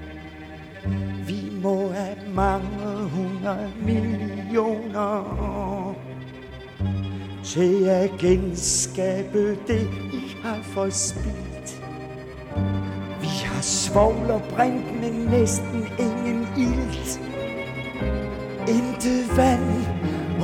Vi 1.26 1.52
må 1.62 1.88
have 1.88 2.16
mange 2.34 3.08
hundrede 3.08 3.72
millioner 3.82 5.40
år 5.40 5.96
til 7.44 7.84
at 7.84 8.10
genskabe 8.18 9.50
det, 9.50 9.88
I 10.12 10.36
har 10.42 10.62
forspildt. 10.62 11.82
Vi 13.20 13.28
har 13.44 13.62
svogl 13.62 14.30
og 14.30 14.42
brint, 14.50 15.00
men 15.00 15.12
næsten 15.12 15.86
ingen 15.98 16.46
ilt. 16.58 17.20
Intet 18.68 19.36
vand 19.36 19.83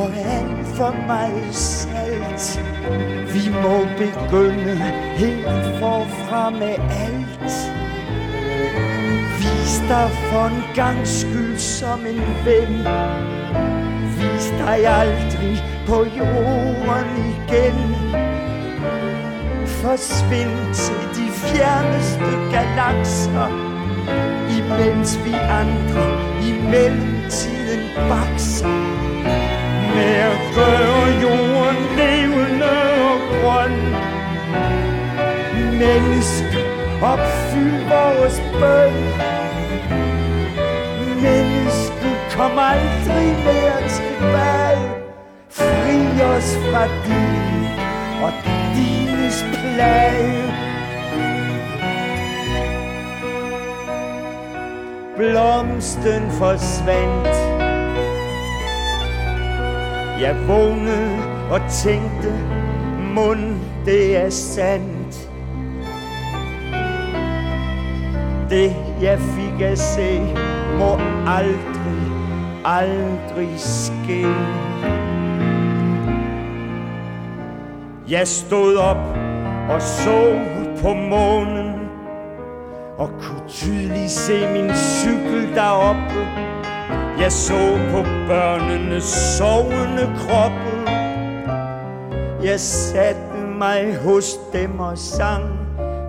og 0.01 0.11
alt 0.17 0.67
for 0.67 0.95
meget 1.07 1.55
salt. 1.55 2.61
Vi 3.35 3.53
må 3.63 3.77
begynde 3.99 4.77
helt 5.17 5.79
forfra 5.81 6.51
med 6.51 6.77
alt. 7.07 7.53
Vis 9.39 9.83
dig 9.89 10.11
for 10.31 10.45
en 10.47 10.63
gang 10.75 11.07
skyld 11.07 11.59
som 11.59 12.07
en 12.07 12.23
ven. 12.45 12.75
Vis 14.19 14.47
dig 14.59 14.87
aldrig 14.87 15.65
på 15.87 15.99
jorden 16.19 17.11
igen. 17.33 17.81
Forsvind 19.67 20.75
til 20.75 21.03
de 21.17 21.31
fjerneste 21.33 22.31
galakser. 22.53 23.51
Imens 24.59 25.19
vi 25.25 25.35
andre 25.35 26.05
i 26.43 26.53
mellemtiden 26.71 27.81
bakser 28.09 28.81
her 30.01 30.31
gør 30.57 31.01
jorden 31.23 31.81
levende 32.01 32.75
og 33.11 33.19
grøn. 33.41 33.77
Mennesk, 35.83 36.51
opfyld 37.03 37.83
vores 37.89 38.37
bøn. 38.61 38.97
Mennesket 41.23 42.17
kom 42.37 42.53
aldrig 42.59 43.29
mere 43.47 43.81
tilbage. 43.97 44.91
Fri 45.51 46.23
os 46.23 46.57
fra 46.71 46.85
din 47.07 47.65
og 48.25 48.33
dines 48.75 49.45
plage. 49.53 50.43
Blomsten 55.17 56.31
forsvandt 56.31 57.50
jeg 60.21 60.37
vågnede 60.49 61.19
og 61.51 61.61
tænkte 61.71 62.33
Mund 63.15 63.55
det 63.85 64.17
er 64.17 64.31
sandt. 64.31 65.31
Det 68.51 68.77
jeg 69.03 69.19
fik 69.19 69.61
at 69.61 69.79
se 69.79 70.21
Må 70.79 70.99
aldrig, 71.27 72.03
aldrig 72.65 73.49
ske. 73.57 74.27
Jeg 78.09 78.29
stod 78.29 78.77
op 78.77 79.17
og 79.71 79.83
så 79.83 80.39
på 80.83 80.95
månen 80.95 81.75
Og 82.99 83.11
kunne 83.21 83.49
tydeligt 83.49 84.11
se 84.11 84.53
min 84.53 84.71
cykel 84.75 85.55
deroppe. 85.55 86.51
Jeg 87.21 87.33
så 87.33 87.79
på 87.91 88.03
børnenes 88.29 89.05
sovende 89.39 90.15
kroppe 90.19 90.91
Jeg 92.43 92.61
satte 92.61 93.47
mig 93.59 93.97
hos 93.97 94.39
dem 94.53 94.81
og 94.81 94.99
sang 94.99 95.45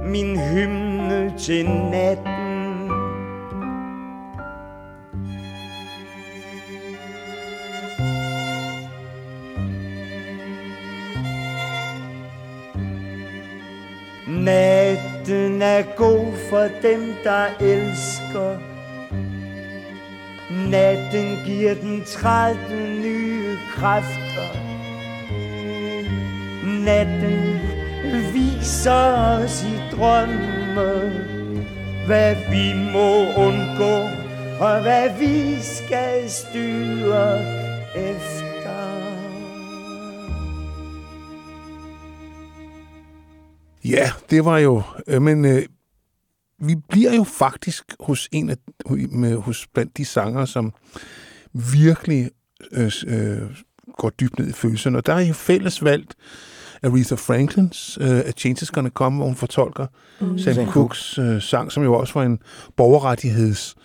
Min 0.05 0.39
hymne 0.39 1.33
til 1.39 1.69
natten 1.69 2.51
Natten 14.27 15.61
er 15.61 15.95
god 15.95 16.33
for 16.49 16.67
dem, 16.81 17.13
der 17.23 17.45
elsker. 17.59 18.70
Natten 20.51 21.45
giver 21.45 21.73
den 21.73 22.03
trætte 22.05 22.99
nye 23.01 23.57
kræfter. 23.75 24.49
Natten 26.85 27.59
viser 28.33 29.13
os 29.13 29.63
i 29.63 29.95
drømme, 29.95 31.11
hvad 32.05 32.35
vi 32.35 32.91
må 32.93 33.11
undgå, 33.47 33.95
og 34.65 34.81
hvad 34.81 35.09
vi 35.19 35.61
skal 35.61 36.29
styre 36.29 37.39
efter. 37.95 38.51
Ja, 43.85 44.11
det 44.29 44.45
var 44.45 44.57
jo... 44.57 44.81
Øh, 45.07 45.21
men 45.21 45.45
øh, 45.45 45.61
vi 46.61 46.75
bliver 46.89 47.15
jo 47.15 47.23
faktisk 47.23 47.83
hos 47.99 48.29
en 48.31 48.49
af, 48.49 48.57
med, 49.11 49.35
hos 49.35 49.67
blandt 49.73 49.97
de 49.97 50.05
sanger, 50.05 50.45
som 50.45 50.73
virkelig 51.53 52.31
øh, 52.71 52.91
øh, 53.07 53.41
går 53.97 54.09
dybt 54.09 54.39
ned 54.39 54.47
i 54.47 54.51
følelserne. 54.51 54.97
Og 54.97 55.05
der 55.05 55.13
er 55.13 55.19
jo 55.19 55.33
fælles 55.33 55.83
valgt 55.83 56.15
Aretha 56.83 57.15
Franklins 57.15 57.97
øh, 58.01 58.19
A 58.19 58.31
Change 58.31 58.59
Is 58.61 58.71
Gonna 58.71 58.89
Come, 58.89 59.17
hvor 59.17 59.25
hun 59.25 59.35
fortolker 59.35 59.87
mm. 60.21 60.39
Sam 60.39 60.67
Cooks 60.67 61.17
øh, 61.17 61.41
sang, 61.41 61.71
som 61.71 61.83
jo 61.83 61.93
også 61.93 62.13
var 62.13 62.23
en 62.23 62.39
borgerrettigheds 62.77 63.75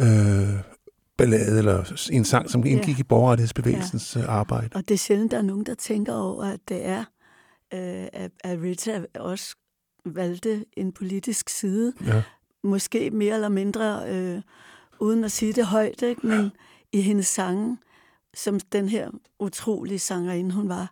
øh, 0.00 0.48
ballade, 1.18 1.58
eller 1.58 2.06
en 2.12 2.24
sang, 2.24 2.50
som 2.50 2.66
indgik 2.66 2.96
Ja. 2.96 3.00
i 3.00 3.02
borgerrettighedsbevægelsens 3.02 4.16
ja. 4.16 4.26
arbejde. 4.30 4.68
Og 4.74 4.88
det 4.88 4.94
er 4.94 4.98
sjældent, 4.98 5.30
der 5.30 5.38
er 5.38 5.42
nogen, 5.42 5.66
der 5.66 5.74
tænker 5.74 6.14
over, 6.14 6.44
at 6.44 6.60
det 6.68 6.86
er, 6.86 7.04
øh, 7.74 8.06
at, 8.12 8.30
at 8.44 8.58
Rita 8.62 9.04
også 9.14 9.56
valgte 10.14 10.64
en 10.76 10.92
politisk 10.92 11.48
side. 11.48 11.92
Ja. 12.06 12.22
Måske 12.62 13.10
mere 13.10 13.34
eller 13.34 13.48
mindre, 13.48 14.02
øh, 14.08 14.42
uden 15.00 15.24
at 15.24 15.32
sige 15.32 15.52
det 15.52 15.66
højt, 15.66 16.02
ikke? 16.02 16.26
men 16.26 16.50
i 16.92 17.00
hendes 17.00 17.26
sange, 17.26 17.78
som 18.34 18.60
den 18.60 18.88
her 18.88 19.10
utrolige 19.38 19.98
sangerinde 19.98 20.54
hun 20.54 20.68
var, 20.68 20.90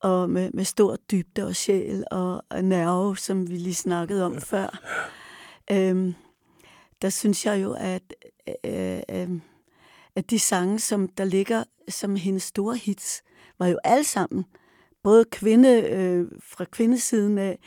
og 0.00 0.30
med, 0.30 0.50
med 0.54 0.64
stor 0.64 0.96
dybde 1.10 1.46
og 1.46 1.56
sjæl 1.56 2.04
og, 2.10 2.42
og 2.50 2.64
nerve, 2.64 3.16
som 3.16 3.50
vi 3.50 3.56
lige 3.56 3.74
snakkede 3.74 4.24
om 4.24 4.40
før. 4.40 4.78
Øhm, 5.70 6.14
der 7.02 7.08
synes 7.08 7.46
jeg 7.46 7.62
jo, 7.62 7.76
at, 7.78 8.14
øh, 8.64 9.00
øh, 9.10 9.40
at 10.14 10.30
de 10.30 10.38
sange, 10.38 10.78
som 10.78 11.08
der 11.08 11.24
ligger 11.24 11.64
som 11.88 12.16
hendes 12.16 12.42
store 12.42 12.76
hits, 12.76 13.22
var 13.58 13.66
jo 13.66 13.78
alle 13.84 14.04
sammen 14.04 14.44
både 15.04 15.24
kvinde, 15.24 15.80
øh, 15.82 16.26
fra 16.42 16.64
kvindesiden 16.64 17.38
af 17.38 17.58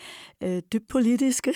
øh, 0.43 0.61
dybt 0.73 0.87
politiske. 0.87 1.49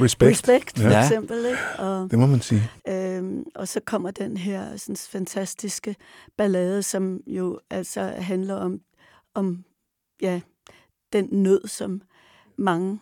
Respekt. 0.00 0.30
Respekt, 0.32 0.78
for 0.78 0.88
Ja. 0.88 1.02
eksempel. 1.04 1.46
Ikke? 1.46 1.58
Og, 1.78 2.10
Det 2.10 2.18
må 2.18 2.26
man 2.26 2.40
sige. 2.40 2.70
Øhm, 2.88 3.44
og 3.54 3.68
så 3.68 3.80
kommer 3.86 4.10
den 4.10 4.36
her 4.36 4.76
sådan, 4.76 4.96
fantastiske 4.96 5.96
ballade, 6.36 6.82
som 6.82 7.20
jo 7.26 7.60
altså 7.70 8.00
handler 8.02 8.54
om, 8.54 8.80
om 9.34 9.64
ja, 10.22 10.40
den 11.12 11.28
nød, 11.32 11.68
som 11.68 12.00
mange 12.58 12.98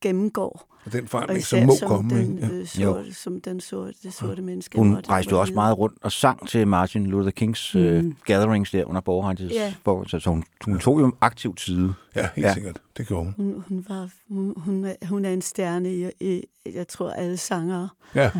gennemgår. 0.00 0.67
Og 0.84 0.92
den 0.92 1.08
forandring, 1.08 1.38
Og 1.38 1.42
som 1.44 1.62
må 1.66 1.74
som 1.78 1.88
komme. 1.88 2.10
Den, 2.18 2.34
ikke? 2.36 2.46
Ja. 2.46 2.54
øh, 2.54 2.66
sorte, 2.66 3.14
som 3.14 3.40
den 3.40 3.60
sorte, 3.60 3.92
det 4.02 4.14
sorte 4.14 4.42
menneske. 4.42 4.78
Hun 4.78 4.88
måtte- 4.88 5.10
rejste 5.10 5.30
jo 5.32 5.40
også 5.40 5.54
meget 5.54 5.78
rundt 5.78 5.96
og 6.02 6.12
sang 6.12 6.48
til 6.48 6.68
Martin 6.68 7.06
Luther 7.06 7.30
Kings 7.30 7.74
mm. 7.74 7.80
øh, 7.80 8.04
gatherings 8.24 8.70
der 8.70 8.84
under 8.84 9.00
borgerrettighedsborgen, 9.00 10.08
så 10.20 10.30
hun, 10.30 10.44
hun 10.64 10.78
tog 10.78 11.00
jo 11.00 11.12
aktiv 11.20 11.54
tid. 11.54 11.88
Ja, 12.16 12.28
helt 12.36 12.46
ja. 12.46 12.54
sikkert. 12.54 12.80
Det 12.98 13.06
gjorde 13.06 13.24
hun. 13.24 13.34
Hun, 13.36 13.64
hun, 13.68 13.84
var, 13.88 14.08
hun, 14.30 14.54
hun, 14.56 14.84
er, 14.84 15.06
hun 15.06 15.24
er 15.24 15.30
en 15.30 15.42
stjerne 15.42 15.94
i, 15.94 16.06
i, 16.20 16.42
jeg 16.74 16.88
tror, 16.88 17.10
alle 17.10 17.36
sangere. 17.36 17.88
Ja. 18.14 18.30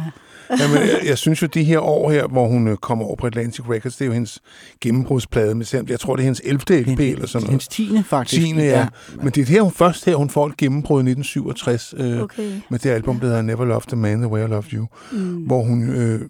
Jamen, 0.61 0.77
jeg, 0.77 1.01
jeg 1.05 1.19
synes 1.19 1.43
jo, 1.43 1.47
de 1.47 1.65
her 1.65 1.79
år 1.79 2.11
her, 2.11 2.27
hvor 2.27 2.49
hun 2.49 2.69
øh, 2.69 2.77
kommer 2.77 3.05
over 3.05 3.17
på 3.17 3.27
Atlantic 3.27 3.69
Records, 3.69 3.97
det 3.97 4.05
er 4.05 4.07
jo 4.07 4.13
hendes 4.13 4.41
gennembrudsplade 4.81 5.55
med 5.55 5.65
selvom 5.65 5.89
jeg 5.89 6.01
tror, 6.01 6.17
det 6.17 6.23
er 6.23 6.25
hendes 6.25 6.41
11. 6.45 6.93
LP 6.93 7.01
eller 7.01 7.27
sådan 7.27 7.43
noget. 7.43 7.51
Hendes 7.51 7.69
10. 7.69 8.03
faktisk. 8.03 8.43
10. 8.43 8.55
Ja. 8.55 8.63
ja. 8.63 8.89
Men 9.17 9.27
det 9.27 9.39
er 9.39 9.45
her, 9.45 9.63
hun 9.63 9.73
først 9.73 10.05
her, 10.05 10.17
hun 10.17 10.31
får 10.31 10.47
et 10.47 10.57
gennembrud 10.57 11.01
i 11.01 11.11
1967 11.11 11.95
øh, 11.97 12.21
Okay. 12.21 12.61
med 12.71 12.79
det 12.79 12.91
album, 12.91 13.21
der 13.21 13.27
hedder 13.27 13.43
Never 13.43 13.65
Loved 13.65 13.83
the 13.89 13.97
Man 13.97 14.19
the 14.19 14.29
Way 14.29 14.45
I 14.45 14.49
Loved 14.49 14.73
You, 14.73 14.87
mm. 15.13 15.37
hvor 15.37 15.63
hun 15.63 15.91
øh, 15.91 16.21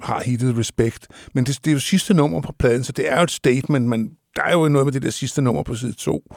har 0.00 0.22
hittet 0.24 0.58
Respect. 0.58 1.06
Men 1.34 1.46
det, 1.46 1.58
det 1.64 1.70
er 1.70 1.74
jo 1.74 1.80
sidste 1.80 2.14
nummer 2.14 2.40
på 2.40 2.52
pladen, 2.58 2.84
så 2.84 2.92
det 2.92 3.12
er 3.12 3.16
jo 3.16 3.22
et 3.22 3.30
statement, 3.30 3.86
men 3.86 4.10
der 4.36 4.42
er 4.42 4.52
jo 4.52 4.68
noget 4.68 4.86
med 4.86 4.92
det 4.92 5.02
der 5.02 5.10
sidste 5.10 5.42
nummer 5.42 5.62
på 5.62 5.74
side 5.74 5.92
2. 5.92 6.34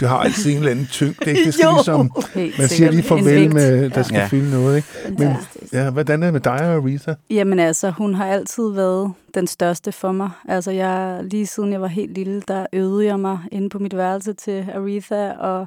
Det 0.00 0.08
har 0.08 0.16
altid 0.18 0.50
en 0.50 0.56
eller 0.56 0.70
anden 0.70 0.86
tyngde. 0.86 1.30
Ikke? 1.30 1.44
Det 1.44 1.54
skal 1.54 1.64
Jo. 1.66 1.72
ligesom, 1.72 2.10
man 2.58 2.68
siger 2.68 2.90
lige 2.90 3.02
farvel 3.02 3.54
med, 3.54 3.90
der 3.90 4.02
skal 4.02 4.18
Ja. 4.18 4.26
fylde 4.26 4.50
noget. 4.50 4.76
Ikke? 4.76 4.88
Men 5.18 5.32
ja, 5.72 5.90
hvordan 5.90 6.22
er 6.22 6.26
det 6.26 6.32
med 6.32 6.40
dig 6.40 6.52
og 6.60 6.74
Aretha? 6.74 7.14
Jamen 7.30 7.58
altså, 7.58 7.90
hun 7.90 8.14
har 8.14 8.26
altid 8.26 8.70
været 8.72 9.12
den 9.34 9.46
største 9.46 9.92
for 9.92 10.12
mig. 10.12 10.30
Altså, 10.48 10.70
jeg, 10.70 11.20
lige 11.22 11.46
siden 11.46 11.72
jeg 11.72 11.80
var 11.80 11.86
helt 11.86 12.14
lille, 12.14 12.42
der 12.48 12.66
øvede 12.72 13.06
jeg 13.06 13.20
mig 13.20 13.38
inde 13.52 13.68
på 13.68 13.78
mit 13.78 13.96
værelse 13.96 14.32
til 14.32 14.66
Aretha, 14.74 15.30
og 15.32 15.66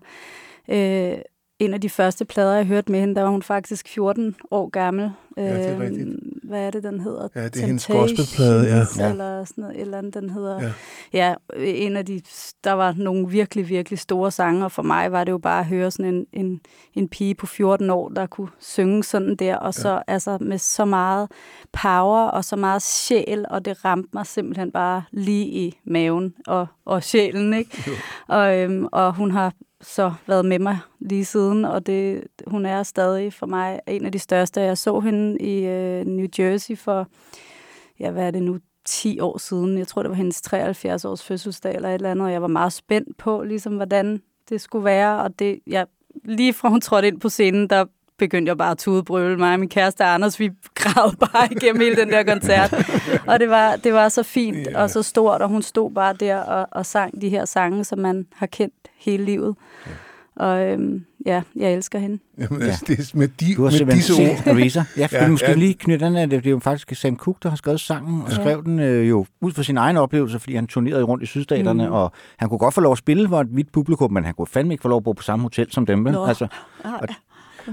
øh, 0.70 1.12
en 1.60 1.74
af 1.74 1.82
de 1.82 1.90
første 1.90 2.26
plader, 2.26 2.56
jeg 2.56 2.66
hørte 2.66 2.92
med 2.92 3.00
hende, 3.00 3.16
der 3.16 3.22
var 3.22 3.30
hun 3.30 3.42
faktisk 3.42 3.88
14 3.88 4.36
år 4.52 4.70
gammel. 4.70 5.12
Ja, 5.38 5.58
det 5.58 5.66
er 5.66 5.74
Øh, 5.76 5.80
rigtigt. 5.80 6.10
Hvad 6.44 6.62
er 6.62 6.72
det, 6.72 6.84
den 6.84 7.00
hedder? 7.00 7.28
Ja, 7.36 7.44
det 7.44 7.62
er 7.62 7.66
hendes 7.66 7.88
gospelplade, 7.88 8.64
ja. 8.68 9.10
Eller 9.10 9.44
sådan 9.46 9.62
noget, 9.62 9.76
et 9.76 9.82
eller 9.82 9.98
andet, 9.98 10.14
den 10.14 10.30
hedder. 10.30 10.62
Ja. 10.62 10.72
Ja. 11.14 11.34
en 11.58 11.98
af 11.98 12.06
de, 12.06 12.22
der 12.64 12.72
var 12.72 12.94
nogle 12.98 13.30
virkelig, 13.30 13.70
virkelig 13.70 14.00
store 14.00 14.32
sange, 14.32 14.66
og 14.66 14.72
for 14.72 14.82
mig 14.84 15.12
var 15.12 15.24
det 15.24 15.32
jo 15.32 15.38
bare 15.38 15.60
at 15.60 15.66
høre 15.66 15.92
sådan 15.92 16.14
en, 16.14 16.26
en, 16.34 16.62
en 16.94 17.08
pige 17.10 17.36
på 17.36 17.46
14 17.46 17.90
år, 17.90 18.10
der 18.10 18.26
kunne 18.26 18.50
synge 18.60 19.04
sådan 19.04 19.36
der, 19.36 19.56
og 19.56 19.74
så 19.74 19.92
ja. 19.92 20.00
altså 20.08 20.38
med 20.42 20.58
så 20.58 20.86
meget 20.86 21.32
power 21.74 22.22
og 22.28 22.46
så 22.46 22.56
meget 22.56 22.82
sjæl, 22.82 23.46
og 23.50 23.66
det 23.66 23.86
ramte 23.86 24.10
mig 24.14 24.26
simpelthen 24.26 24.72
bare 24.72 25.04
lige 25.12 25.46
i 25.46 25.80
maven 25.86 26.34
og, 26.48 26.68
og 26.86 27.04
sjælen, 27.04 27.54
ikke? 27.54 27.92
Og, 28.28 28.58
øhm, 28.60 28.88
og 28.92 29.14
hun 29.16 29.32
har 29.32 29.54
så 29.82 30.14
været 30.28 30.46
med 30.46 30.60
mig 30.60 30.80
lige 31.00 31.26
siden, 31.26 31.66
og 31.66 31.88
det, 31.88 32.24
hun 32.48 32.66
er 32.66 32.84
stadig 32.84 33.34
for 33.34 33.46
mig 33.46 33.80
en 33.88 34.06
af 34.06 34.12
de 34.12 34.20
største. 34.20 34.62
Jeg 34.62 34.78
så 34.78 35.00
hende 35.00 35.38
i 35.40 35.66
øh, 35.66 36.06
New 36.06 36.28
Jersey 36.40 36.78
for, 36.78 37.08
ja, 38.00 38.12
hvad 38.12 38.28
er 38.28 38.32
det 38.32 38.44
nu, 38.44 38.60
10 38.86 39.20
år 39.20 39.38
siden. 39.38 39.78
Jeg 39.78 39.88
tror, 39.88 40.02
det 40.02 40.10
var 40.10 40.16
hendes 40.16 40.42
73 40.42 41.06
års 41.06 41.24
fødselsdag 41.24 41.76
eller 41.76 41.90
et 41.90 41.94
eller 41.94 42.12
andet, 42.12 42.26
og 42.26 42.32
jeg 42.32 42.42
var 42.42 42.48
meget 42.48 42.74
spændt 42.74 43.18
på, 43.18 43.44
ligesom, 43.44 43.76
hvordan 43.76 44.22
det 44.50 44.62
skulle 44.62 44.86
være, 44.86 45.22
og 45.24 45.40
det, 45.40 45.60
jeg, 45.68 45.88
lige 46.26 46.54
fra 46.54 46.70
hun 46.70 46.82
trådte 46.82 47.08
ind 47.08 47.20
på 47.20 47.30
scenen, 47.30 47.70
der 47.70 47.86
begyndte 48.20 48.50
jeg 48.50 48.58
bare 48.58 48.72
at 48.72 48.78
tudebrøle 48.78 49.38
mig 49.38 49.54
og 49.54 49.60
min 49.60 49.70
kæreste 49.70 50.04
Anders, 50.04 50.40
vi 50.40 50.50
græd 50.76 51.16
bare 51.16 51.48
igennem 51.52 51.82
hele 51.82 51.96
den 51.96 52.10
der 52.10 52.24
koncert. 52.24 52.74
Og 53.28 53.40
det 53.40 53.50
var, 53.50 53.76
det 53.76 53.94
var 53.94 54.10
så 54.10 54.24
fint 54.24 54.58
Ja. 54.72 54.82
og 54.82 54.90
så 54.90 55.04
stort, 55.04 55.42
og 55.42 55.50
hun 55.50 55.62
stod 55.62 55.92
bare 55.92 56.14
der 56.14 56.38
og, 56.38 56.68
og 56.72 56.86
sang 56.86 57.22
de 57.22 57.30
her 57.30 57.46
sange, 57.46 57.84
som 57.84 58.00
man 58.00 58.26
har 58.36 58.46
kendt 58.46 58.74
hele 59.00 59.26
livet. 59.26 59.56
Og 60.36 60.62
øhm, 60.66 61.06
ja, 61.26 61.42
jeg 61.56 61.74
elsker 61.74 62.00
hende. 62.00 62.20
Jamen, 62.38 62.62
Ja. 62.62 62.66
det 62.88 63.00
er 63.00 63.18
med, 63.18 63.28
de, 63.28 63.54
Du 63.56 63.64
har 63.64 63.86
med 63.86 63.94
disse 63.96 64.14
ord. 64.14 64.48
Aretha. 64.48 64.82
Ja, 64.98 65.04
fordi 65.06 65.16
Ja, 65.16 65.24
ja, 65.24 65.28
måske 65.30 65.48
ja. 65.50 65.54
lige 65.56 65.74
knytte 65.74 66.06
an 66.06 66.16
af 66.16 66.30
det. 66.30 66.44
Det 66.44 66.50
er 66.50 66.52
jo 66.52 66.60
faktisk 66.60 67.02
Sam 67.02 67.18
Cooke, 67.18 67.40
der 67.44 67.50
har 67.50 67.56
skrevet 67.56 67.80
sangen, 67.80 68.22
og 68.22 68.30
Ja. 68.30 68.36
skrev 68.36 68.64
den 68.64 68.80
øh, 68.80 69.10
jo 69.10 69.26
ud 69.42 69.52
fra 69.52 69.64
sin 69.64 69.78
egen 69.78 69.98
oplevelse, 69.98 70.40
fordi 70.40 70.56
han 70.56 70.68
turnerede 70.68 71.04
rundt 71.04 71.24
i 71.24 71.26
sydstaterne, 71.26 71.88
Mm. 71.88 71.94
og 71.94 72.12
han 72.38 72.50
kunne 72.50 72.58
godt 72.58 72.74
få 72.74 72.82
lov 72.82 72.92
at 72.92 72.98
spille 72.98 73.30
for 73.30 73.42
et 73.42 73.48
hvidt 73.48 73.72
publikum, 73.72 74.14
men 74.14 74.24
han 74.26 74.34
kunne 74.34 74.48
fandme 74.48 74.74
ikke 74.74 74.82
få 74.82 74.88
lov 74.88 74.98
at 74.98 75.04
bo 75.04 75.12
på 75.12 75.24
samme 75.24 75.44
hotel 75.44 75.72
som 75.72 75.86
dem. 75.86 76.06
Vel? 76.06 76.14
Nå. 76.14 76.26
Altså, 76.26 76.48
Ah, 76.84 76.94
og, 76.94 77.08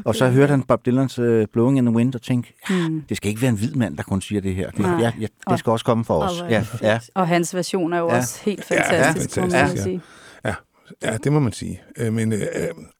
og 0.04 0.14
så 0.14 0.28
hørte 0.28 0.50
han 0.50 0.62
Bob 0.62 0.86
Dylans 0.86 1.18
uh, 1.18 1.44
Blowing 1.52 1.78
in 1.78 1.86
the 1.86 1.94
Wind 1.96 2.14
og 2.14 2.22
tænkte, 2.22 2.52
Mm. 2.70 3.02
det 3.08 3.16
skal 3.16 3.28
ikke 3.28 3.42
være 3.42 3.50
en 3.50 3.56
hvid 3.56 3.74
mand, 3.74 3.96
der 3.96 4.02
kun 4.02 4.20
siger 4.22 4.40
det 4.40 4.54
her. 4.54 4.70
Det, 4.70 4.82
ja, 4.84 5.12
ja, 5.20 5.26
det 5.50 5.58
skal 5.58 5.70
også 5.70 5.84
komme 5.84 6.04
for 6.04 6.22
os. 6.22 6.40
er 6.40 6.46
Ja, 6.46 6.64
ja. 6.82 7.00
Og 7.14 7.28
hans 7.28 7.54
version 7.54 7.92
er 7.92 7.98
jo 7.98 8.08
Ja. 8.10 8.16
også 8.16 8.40
helt 8.44 8.70
Ja, 8.70 8.82
fantastisk, 8.82 9.36
ja, 9.36 9.42
må 9.42 9.48
man 9.50 9.60
jo 9.66 9.74
ja. 9.76 9.82
sige. 9.82 10.02
Ja, 11.02 11.16
det 11.16 11.32
må 11.32 11.40
man 11.40 11.52
sige. 11.52 11.82
Øh, 11.98 12.12
Men 12.12 12.32
øh, 12.32 12.40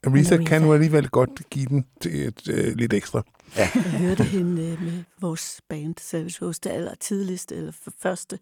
Aretha 0.07 0.37
kan 0.37 0.63
nu 0.63 0.73
alligevel 0.73 1.09
godt 1.09 1.31
give 1.51 1.67
den 1.67 1.85
til 2.01 2.27
et, 2.29 2.49
øh, 2.51 2.77
lidt 2.77 2.93
ekstra. 2.93 3.23
Jeg 3.57 3.67
hørte 3.99 4.25
hende 4.25 4.53
med 4.53 5.03
vores 5.21 5.61
band, 5.69 5.95
Savage 6.01 6.47
Rose, 6.47 6.61
det 6.65 6.71
aller 6.71 6.95
tidligste, 7.01 7.55
eller 7.55 7.73
første, 8.03 8.39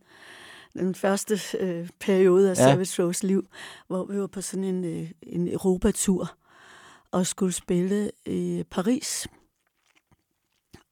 den 0.79 0.95
første 0.95 1.39
øh, 1.61 1.89
periode 2.01 2.51
af 2.51 2.55
Ja. 2.57 2.63
ja. 2.63 2.69
Savage 2.73 3.03
Rose 3.03 3.27
liv, 3.27 3.47
hvor 3.89 4.05
vi 4.05 4.21
var 4.21 4.27
på 4.27 4.41
sådan 4.41 4.65
en, 4.65 4.85
øh, 4.85 5.11
en 5.23 5.49
Europatur 5.49 6.33
og 7.13 7.27
skulle 7.27 7.53
spille 7.53 8.11
i 8.27 8.65
Paris. 8.71 9.29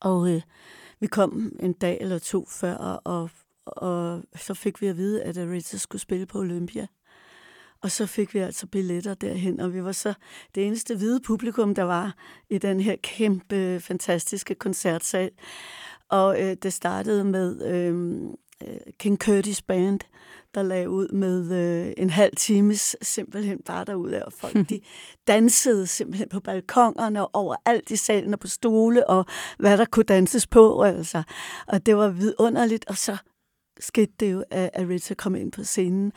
Og 0.00 0.30
øh, 0.30 0.42
vi 1.00 1.06
kom 1.06 1.52
en 1.61 1.72
dag 1.72 1.98
eller 2.00 2.18
to 2.18 2.46
før, 2.46 2.74
og, 2.74 3.00
og, 3.04 3.30
og 3.66 4.22
så 4.37 4.54
fik 4.54 4.80
vi 4.80 4.87
at 4.87 4.96
vide, 4.96 5.22
at 5.22 5.38
Aretha 5.38 5.76
skulle 5.76 6.02
spille 6.02 6.26
på 6.26 6.38
Olympia. 6.38 6.87
Og 7.83 7.90
så 7.90 8.06
fik 8.06 8.35
vi 8.35 8.38
altså 8.38 8.66
billetter 8.66 9.14
derhen, 9.14 9.61
og 9.61 9.74
vi 9.74 9.85
var 9.85 9.92
så 9.92 10.14
det 10.54 10.66
eneste 10.66 10.96
hvide 10.96 11.20
publikum, 11.20 11.74
der 11.74 11.83
var 11.83 12.14
i 12.50 12.59
den 12.59 12.80
her 12.80 12.96
kæmpe, 13.02 13.80
fantastiske 13.80 14.54
koncertsal. 14.54 15.30
Og 16.09 16.42
øh, 16.42 16.56
det 16.62 16.72
startede 16.72 17.24
med 17.24 17.66
øh, 17.66 18.22
øh, 18.68 18.80
King 18.98 19.18
Curtis 19.18 19.62
Band, 19.62 20.00
der 20.54 20.62
lagde 20.62 20.90
ud 20.90 21.08
med 21.08 21.52
øh, 21.52 21.92
en 21.96 22.10
halv 22.10 22.36
times 22.36 22.96
simpelthen 23.02 23.58
bare 23.66 23.84
derude 23.84 24.24
og 24.24 24.32
folk 24.32 24.68
de 24.68 24.80
dansede 25.28 25.86
simpelthen 25.86 26.28
på 26.28 26.40
balkongerne 26.40 27.22
og 27.22 27.30
overalt 27.34 27.90
i 27.90 27.96
salen 27.96 28.34
og 28.34 28.40
på 28.40 28.48
stole 28.48 29.08
og 29.08 29.26
hvad 29.58 29.78
der 29.78 29.84
kunne 29.84 30.04
danses 30.04 30.46
på 30.46 30.82
altså. 30.82 31.22
Og 31.66 31.86
det 31.86 31.96
var 31.96 32.08
vidunderligt, 32.08 32.84
og 32.88 32.96
så 32.96 33.16
skete 33.80 34.12
det 34.20 34.32
jo, 34.32 34.44
at 34.50 34.70
Aretha 34.74 35.14
kom 35.14 35.34
ind 35.34 35.52
på 35.52 35.64
scenen. 35.64 36.12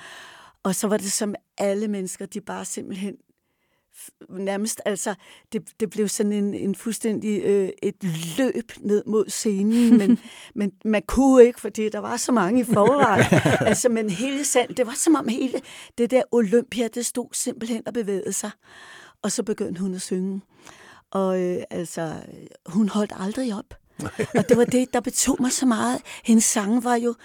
Og 0.63 0.75
så 0.75 0.87
var 0.87 0.97
det 0.97 1.11
som 1.11 1.35
alle 1.57 1.87
mennesker, 1.87 2.25
de 2.25 2.41
bare 2.41 2.65
simpelthen 2.65 3.15
nærmest, 4.29 4.81
altså, 4.85 5.15
det, 5.53 5.61
det 5.79 5.89
blev 5.89 6.07
sådan 6.07 6.31
en, 6.31 6.53
en 6.53 6.75
fuldstændig 6.75 7.41
øh, 7.43 7.69
et 7.83 7.95
løb 8.37 8.71
ned 8.79 9.03
mod 9.05 9.29
scenen, 9.29 9.97
men, 9.97 10.19
men 10.55 10.71
man 10.85 11.01
kunne 11.07 11.45
ikke, 11.45 11.61
fordi 11.61 11.89
der 11.89 11.99
var 11.99 12.17
så 12.17 12.31
mange 12.31 12.61
i 12.61 12.63
forvejen. 12.63 13.25
altså, 13.69 13.89
men 13.89 14.09
hele 14.09 14.43
salen, 14.43 14.77
det 14.77 14.87
var 14.87 14.95
som 14.95 15.15
om 15.15 15.27
hele 15.27 15.61
det 15.97 16.11
der 16.11 16.23
Olympia, 16.31 16.87
det 16.87 17.05
stod 17.05 17.27
simpelthen 17.33 17.87
og 17.87 17.93
bevægede 17.93 18.33
sig. 18.33 18.51
Og 19.21 19.31
så 19.31 19.43
begyndte 19.43 19.81
hun 19.81 19.93
at 19.93 20.01
synge. 20.01 20.41
Og 21.11 21.41
øh, 21.41 21.63
altså, 21.69 22.13
hun 22.65 22.89
holdt 22.89 23.13
aldrig 23.15 23.55
op. 23.55 23.73
og 24.37 24.49
det 24.49 24.57
var 24.57 24.65
det, 24.65 24.93
der 24.93 24.99
betog 24.99 25.37
mig 25.39 25.51
så 25.51 25.65
meget. 25.65 26.01
Hendes 26.23 26.43
sange 26.43 26.83
var 26.83 26.95
jo 26.95 27.15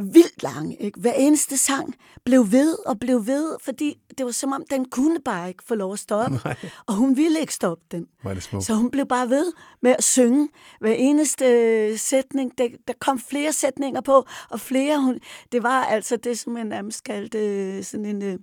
vildt 0.00 0.42
lange. 0.42 0.76
Ikke? 0.76 1.00
Hver 1.00 1.12
eneste 1.12 1.56
sang 1.56 1.94
blev 2.24 2.52
ved 2.52 2.76
og 2.86 2.98
blev 3.00 3.26
ved, 3.26 3.56
fordi 3.64 3.98
det 4.18 4.26
var 4.26 4.32
som 4.32 4.52
om, 4.52 4.64
den 4.70 4.84
kunne 4.84 5.20
bare 5.20 5.48
ikke 5.48 5.62
få 5.66 5.74
lov 5.74 5.92
at 5.92 5.98
stoppe. 5.98 6.40
Nej. 6.44 6.56
Og 6.86 6.94
hun 6.94 7.16
ville 7.16 7.40
ikke 7.40 7.54
stoppe 7.54 7.84
den. 7.90 8.06
Var 8.22 8.34
det 8.34 8.42
smukt. 8.42 8.64
Så 8.64 8.74
hun 8.74 8.90
blev 8.90 9.06
bare 9.06 9.30
ved 9.30 9.52
med 9.82 9.94
at 9.98 10.04
synge 10.04 10.48
hver 10.80 10.92
eneste 10.92 11.44
øh, 11.44 11.98
sætning. 11.98 12.58
Der, 12.58 12.68
der 12.88 12.94
kom 13.00 13.18
flere 13.18 13.52
sætninger 13.52 14.00
på, 14.00 14.26
og 14.50 14.60
flere. 14.60 15.00
Hun, 15.00 15.18
det 15.52 15.62
var 15.62 15.84
altså 15.84 16.16
det, 16.16 16.38
som 16.38 16.52
man 16.52 16.66
nærmest 16.66 17.04
kaldte 17.04 17.38
øh, 17.38 17.84
sådan 17.84 18.06
en, 18.06 18.22
øh, 18.22 18.38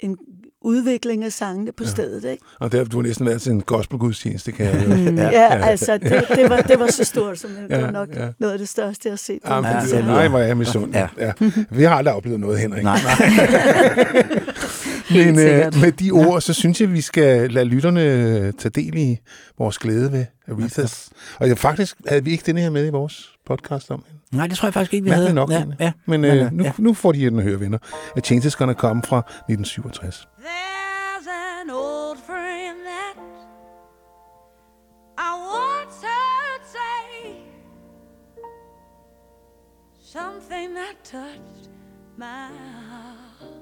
en 0.00 0.16
udvikling 0.62 1.24
af 1.24 1.32
sangene 1.32 1.72
på 1.72 1.84
ja. 1.84 1.90
stedet. 1.90 2.24
Ikke? 2.24 2.42
Og 2.60 2.72
der, 2.72 2.84
du 2.84 2.96
har 2.96 3.02
næsten 3.02 3.26
været 3.26 3.42
til 3.42 3.52
en 3.52 3.60
gospelgudstjeneste, 3.60 4.52
kan 4.52 4.66
jeg. 4.66 4.84
Mm, 5.12 5.16
ja, 5.18 5.30
ja, 5.30 5.66
altså, 5.66 5.98
det, 5.98 6.24
det, 6.28 6.50
var, 6.50 6.60
det 6.60 6.80
var 6.80 6.86
så 6.90 7.04
stort, 7.04 7.38
som 7.38 7.50
det 7.50 7.66
Ja, 7.70 7.80
var 7.80 7.90
nok 7.90 8.08
ja. 8.14 8.24
ja. 8.24 8.30
noget 8.38 8.52
af 8.52 8.58
det 8.58 8.68
største, 8.68 9.00
jeg 9.04 9.12
har 9.12 9.16
set. 9.16 9.38
Ja, 9.48 9.56
det 9.56 9.64
lyder- 9.92 10.04
nej, 10.06 10.28
hvor 10.28 10.38
er 10.38 10.46
jeg 10.46 10.56
misund. 10.56 10.92
Ja. 10.94 11.08
Ja. 11.18 11.32
Ja. 11.40 11.50
Vi 11.70 11.82
har 11.82 11.94
aldrig 11.96 12.14
oplevet 12.14 12.40
noget, 12.40 12.58
Henrik. 12.58 12.82
Nej. 12.82 12.98
Men 15.10 15.38
øh, 15.38 15.80
med 15.80 15.92
de 15.92 16.10
ord, 16.10 16.40
så 16.40 16.52
synes 16.54 16.80
jeg, 16.80 16.92
vi 16.92 17.00
skal 17.00 17.50
lade 17.50 17.64
lytterne 17.64 18.02
øh, 18.04 18.52
tage 18.52 18.70
del 18.74 18.96
i 18.96 19.18
vores 19.58 19.78
glæde 19.78 20.12
ved 20.12 20.24
Arethas. 20.48 21.08
Og 21.38 21.48
ja, 21.48 21.54
faktisk 21.54 21.96
havde 22.06 22.24
vi 22.24 22.30
ikke 22.30 22.42
den 22.46 22.56
her 22.58 22.70
med 22.70 22.86
i 22.86 22.90
vores 22.90 23.28
podcast 23.48 23.90
om 23.90 24.04
hende. 24.08 24.20
Nej, 24.36 24.46
det 24.46 24.56
tror 24.56 24.66
jeg 24.66 24.74
faktisk 24.74 24.94
ikke, 24.94 25.04
vi 25.04 25.10
havde. 25.10 25.34
Mærkeligt 25.34 25.68
nok. 25.68 25.78
ja, 25.80 25.84
ja. 25.84 25.92
Men 26.06 26.20
Men, 26.20 26.30
øh, 26.38 26.46
øh, 26.46 26.52
nu, 26.52 26.64
ja. 26.64 26.72
nu 26.78 26.94
får 26.94 27.12
de 27.12 27.18
den 27.30 27.38
at 27.38 27.44
høre, 27.44 27.60
venner. 27.60 27.78
A 28.16 28.20
Change 28.20 28.46
is 28.46 28.56
Gonna 28.56 28.74
Come 28.74 29.02
fra 29.02 29.18
1967. 29.18 30.28
There's 30.38 31.28
an 31.62 31.70
old 31.70 32.18
friend 32.26 32.76
that 32.92 33.14
I 35.18 35.30
once 35.64 35.96
heard 36.10 36.62
say 36.76 37.34
something 40.16 40.74
that 40.74 40.94
touched 41.04 41.64
my 42.16 42.48
heart, 42.90 43.52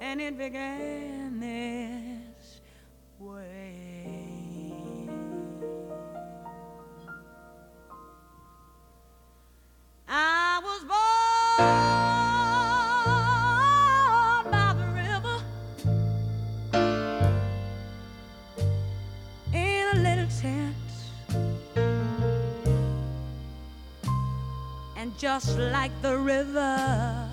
and 0.00 0.20
it 0.20 0.34
began 0.38 1.40
this 1.40 2.60
way. 3.20 3.51
I 10.08 10.60
was 10.62 10.80
born 10.84 11.66
by 14.50 14.74
the 14.74 14.86
river 15.00 15.36
in 19.52 19.84
a 19.94 19.98
little 19.98 20.28
tent. 20.40 20.76
And 24.96 25.16
just 25.18 25.58
like 25.58 25.92
the 26.02 26.18
river, 26.18 27.28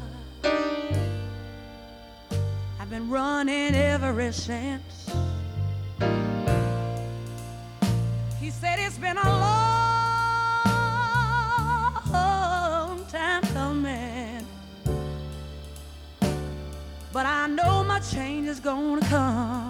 I've 2.80 2.90
been 2.90 3.10
running 3.10 3.76
ever 3.76 4.32
since. 4.32 5.10
He 8.40 8.50
said 8.52 8.80
it's 8.80 8.98
been 8.98 9.18
a 9.18 9.24
long 9.24 9.79
But 17.12 17.26
I 17.26 17.48
know 17.48 17.84
my 17.84 18.00
change 18.00 18.48
is 18.48 18.60
gonna 18.60 19.02
come. 19.08 19.69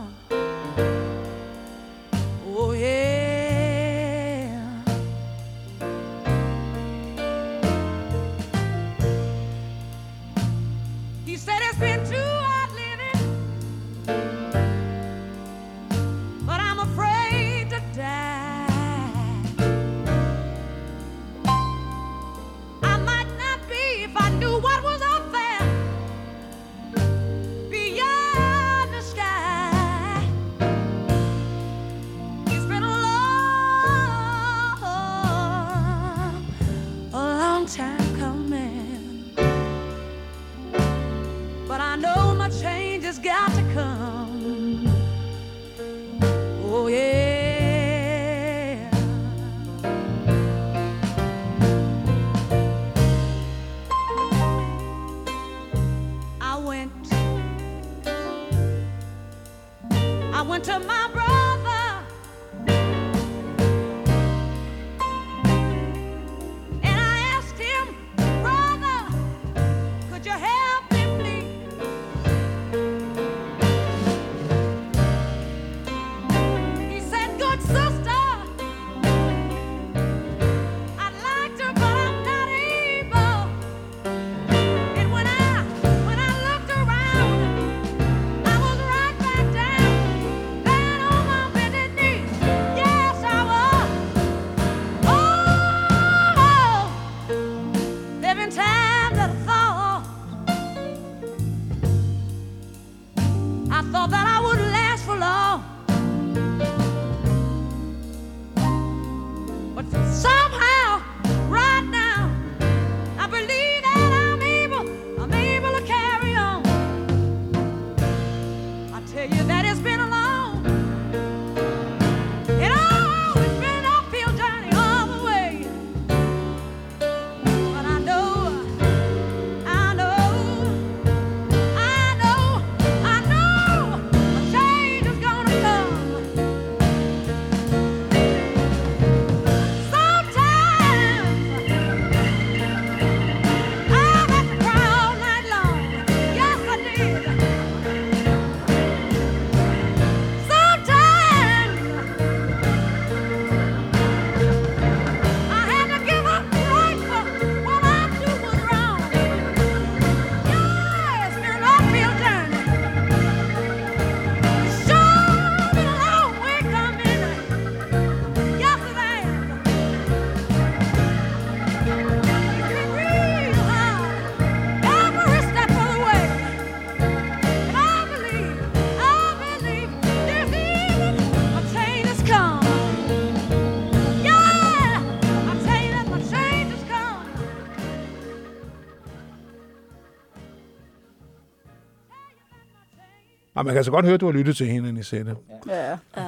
Og 193.60 193.66
man 193.66 193.74
kan 193.74 193.84
så 193.84 193.92
godt 193.92 194.06
høre, 194.06 194.14
at 194.14 194.22
du 194.22 194.26
har 194.26 194.34
lyttet 194.34 194.58
til 194.58 194.68
hende, 194.68 194.90
Anisette. 194.90 195.36
Ja. 195.68 195.90
Ja. 195.90 195.96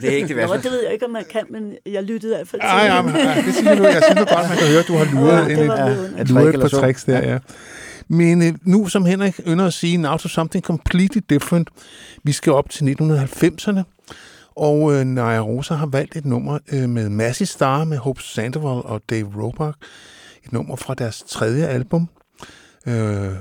Det 0.00 0.04
er 0.04 0.10
ikke 0.16 0.28
det 0.28 0.36
Nå, 0.36 0.42
værste. 0.42 0.62
det 0.62 0.70
ved 0.72 0.82
jeg 0.84 0.92
ikke, 0.92 1.04
om 1.06 1.10
man 1.10 1.24
kan, 1.30 1.42
men 1.50 1.74
jeg 1.86 2.02
lyttede 2.02 2.32
i 2.32 2.36
hvert 2.36 2.48
fald 2.48 2.60
til 2.62 2.66
Ej, 2.68 2.84
ja, 2.84 3.02
men, 3.02 3.14
ja, 3.14 3.42
det 3.46 3.54
siger 3.54 3.74
du. 3.74 3.82
Jeg 3.82 4.02
synes 4.04 4.18
du 4.28 4.34
godt, 4.34 4.48
man 4.48 4.58
kan 4.58 4.66
høre, 4.68 4.78
at 4.80 4.88
du 4.88 4.96
har 4.96 5.14
luret, 5.14 5.48
Ja, 5.48 5.60
ind 5.60 5.66
var 5.66 5.76
Ja, 5.88 6.20
et 6.22 6.30
luret 6.30 6.54
et 6.54 6.60
par 6.60 6.68
tricks 6.68 7.04
der, 7.04 7.18
ja. 7.32 7.38
Men 8.08 8.42
øh, 8.42 8.54
nu, 8.62 8.86
som 8.88 9.04
Henrik 9.04 9.40
ynder 9.46 9.66
at 9.66 9.72
sige, 9.72 9.96
now 9.96 10.16
to 10.16 10.28
something 10.28 10.64
completely 10.64 11.20
different. 11.30 11.68
Vi 12.24 12.32
skal 12.32 12.52
op 12.52 12.70
til 12.70 12.96
1990'erne, 13.00 13.80
og 14.56 14.94
øh, 14.94 15.04
Naja 15.04 15.40
Rosa 15.40 15.74
har 15.74 15.86
valgt 15.86 16.16
et 16.16 16.24
nummer 16.24 16.58
øh, 16.72 16.88
med 16.88 17.08
Massey 17.08 17.44
Star, 17.46 17.84
med 17.84 17.96
Hope 17.98 18.22
Sandoval 18.22 18.82
og 18.84 19.02
Dave 19.10 19.32
Roebuck. 19.36 19.76
Et 20.44 20.52
nummer 20.52 20.76
fra 20.76 20.94
deres 20.94 21.24
tredje 21.28 21.66
album. 21.66 22.08
Øh, 22.86 22.94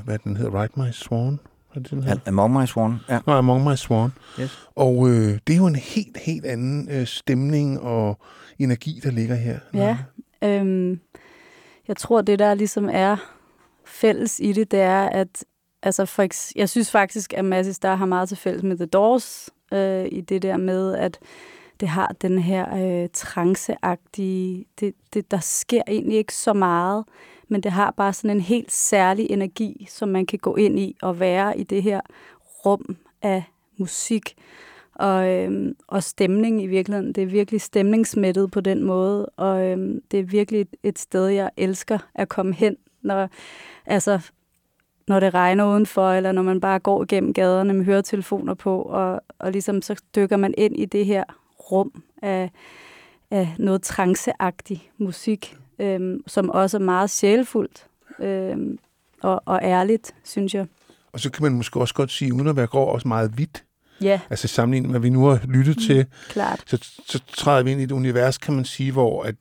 hvad 0.05 0.17
den 0.23 0.37
hedder? 0.37 0.61
Ride 0.61 0.73
My 0.75 0.91
Swan? 0.91 1.39
Hvad 1.73 2.03
er 2.03 2.13
det? 2.13 2.27
Among 2.27 2.59
My 2.59 2.65
Swan. 2.65 2.95
Ja. 3.09 3.19
Nå, 3.27 3.33
Among 3.33 3.69
My 3.69 3.75
Swan. 3.75 4.09
Yes. 4.39 4.67
Og 4.75 5.09
øh, 5.09 5.39
det 5.47 5.53
er 5.53 5.57
jo 5.57 5.67
en 5.67 5.75
helt, 5.75 6.17
helt 6.17 6.45
anden 6.45 6.89
øh, 6.91 7.07
stemning 7.07 7.79
og 7.79 8.17
energi, 8.59 8.99
der 9.03 9.11
ligger 9.11 9.35
her. 9.35 9.59
Ja, 9.73 9.97
øhm, 10.43 10.99
jeg 11.87 11.97
tror, 11.97 12.21
det 12.21 12.39
der 12.39 12.53
ligesom 12.53 12.89
er 12.91 13.17
fælles 13.85 14.39
i 14.39 14.51
det, 14.51 14.71
det 14.71 14.79
er, 14.79 15.09
at 15.09 15.45
altså 15.83 16.05
for, 16.05 16.23
eks- 16.23 16.51
jeg 16.55 16.69
synes 16.69 16.91
faktisk, 16.91 17.33
at 17.33 17.45
Massis 17.45 17.79
der 17.79 17.95
har 17.95 18.05
meget 18.05 18.27
til 18.29 18.37
fælles 18.37 18.63
med 18.63 18.77
The 18.77 18.85
Doors, 18.85 19.49
øh, 19.73 20.05
i 20.11 20.21
det 20.21 20.41
der 20.41 20.57
med, 20.57 20.95
at 20.95 21.19
det 21.79 21.89
har 21.89 22.15
den 22.21 22.39
her 22.39 22.75
øh, 23.03 23.09
tranceagtige, 23.13 24.65
det, 24.79 24.93
det, 25.13 25.31
der 25.31 25.39
sker 25.39 25.81
egentlig 25.87 26.17
ikke 26.17 26.33
så 26.33 26.53
meget, 26.53 27.05
men 27.51 27.61
det 27.61 27.71
har 27.71 27.91
bare 27.91 28.13
sådan 28.13 28.37
en 28.37 28.41
helt 28.41 28.71
særlig 28.71 29.31
energi, 29.31 29.87
som 29.89 30.09
man 30.09 30.25
kan 30.25 30.39
gå 30.39 30.55
ind 30.55 30.79
i 30.79 30.95
og 31.01 31.19
være 31.19 31.59
i 31.59 31.63
det 31.63 31.83
her 31.83 32.01
rum 32.65 32.97
af 33.21 33.43
musik 33.77 34.35
og, 34.95 35.29
øhm, 35.29 35.75
og 35.87 36.03
stemning 36.03 36.63
i 36.63 36.67
virkeligheden. 36.67 37.13
Det 37.13 37.21
er 37.21 37.27
virkelig 37.27 37.61
stemningsmættet 37.61 38.51
på 38.51 38.61
den 38.61 38.83
måde, 38.83 39.25
og 39.25 39.65
øhm, 39.65 40.01
det 40.11 40.19
er 40.19 40.23
virkelig 40.23 40.61
et, 40.61 40.75
et 40.83 40.99
sted, 40.99 41.27
jeg 41.27 41.49
elsker 41.57 41.97
at 42.15 42.29
komme 42.29 42.53
hen, 42.53 42.75
når, 43.01 43.29
altså, 43.85 44.19
når 45.07 45.19
det 45.19 45.33
regner 45.33 45.65
udenfor, 45.73 46.11
eller 46.11 46.31
når 46.31 46.41
man 46.41 46.61
bare 46.61 46.79
går 46.79 47.03
igennem 47.03 47.33
gaderne 47.33 47.73
med 47.73 47.85
høretelefoner 47.85 48.53
på, 48.53 48.81
og, 48.81 49.21
og 49.39 49.51
ligesom 49.51 49.81
så 49.81 50.01
dykker 50.15 50.37
man 50.37 50.53
ind 50.57 50.79
i 50.79 50.85
det 50.85 51.05
her 51.05 51.23
rum 51.71 52.03
af, 52.21 52.51
af 53.31 53.55
noget 53.59 53.81
tranceagtig 53.81 54.91
musik, 54.97 55.57
øhm, 55.81 56.23
som 56.27 56.49
også 56.49 56.77
er 56.77 56.81
meget 56.81 57.09
sjælfuldt 57.09 57.85
øhm, 58.19 58.77
og, 59.21 59.43
og 59.45 59.59
ærligt, 59.63 60.13
synes 60.23 60.53
jeg. 60.55 60.65
Og 61.13 61.19
så 61.19 61.31
kan 61.31 61.43
man 61.43 61.53
måske 61.53 61.79
også 61.79 61.93
godt 61.93 62.11
sige, 62.11 62.33
uden 62.33 62.47
at 62.47 62.55
være 62.55 62.67
grov, 62.67 62.93
også 62.93 63.07
meget 63.07 63.37
vidt. 63.37 63.63
Ja, 64.01 64.19
Altså 64.29 64.47
sammenlignet 64.47 64.91
med, 64.91 64.99
hvad 64.99 65.09
vi 65.09 65.09
nu 65.09 65.25
har 65.25 65.39
lyttet 65.47 65.77
mm. 65.77 65.81
til, 65.81 66.05
klart. 66.29 66.63
så, 66.65 66.77
så 67.05 67.19
træder 67.37 67.63
vi 67.63 67.71
ind 67.71 67.81
i 67.81 67.83
et 67.83 67.91
univers, 67.91 68.37
kan 68.37 68.53
man 68.53 68.65
sige, 68.65 68.91
hvor 68.91 69.23
at 69.23 69.35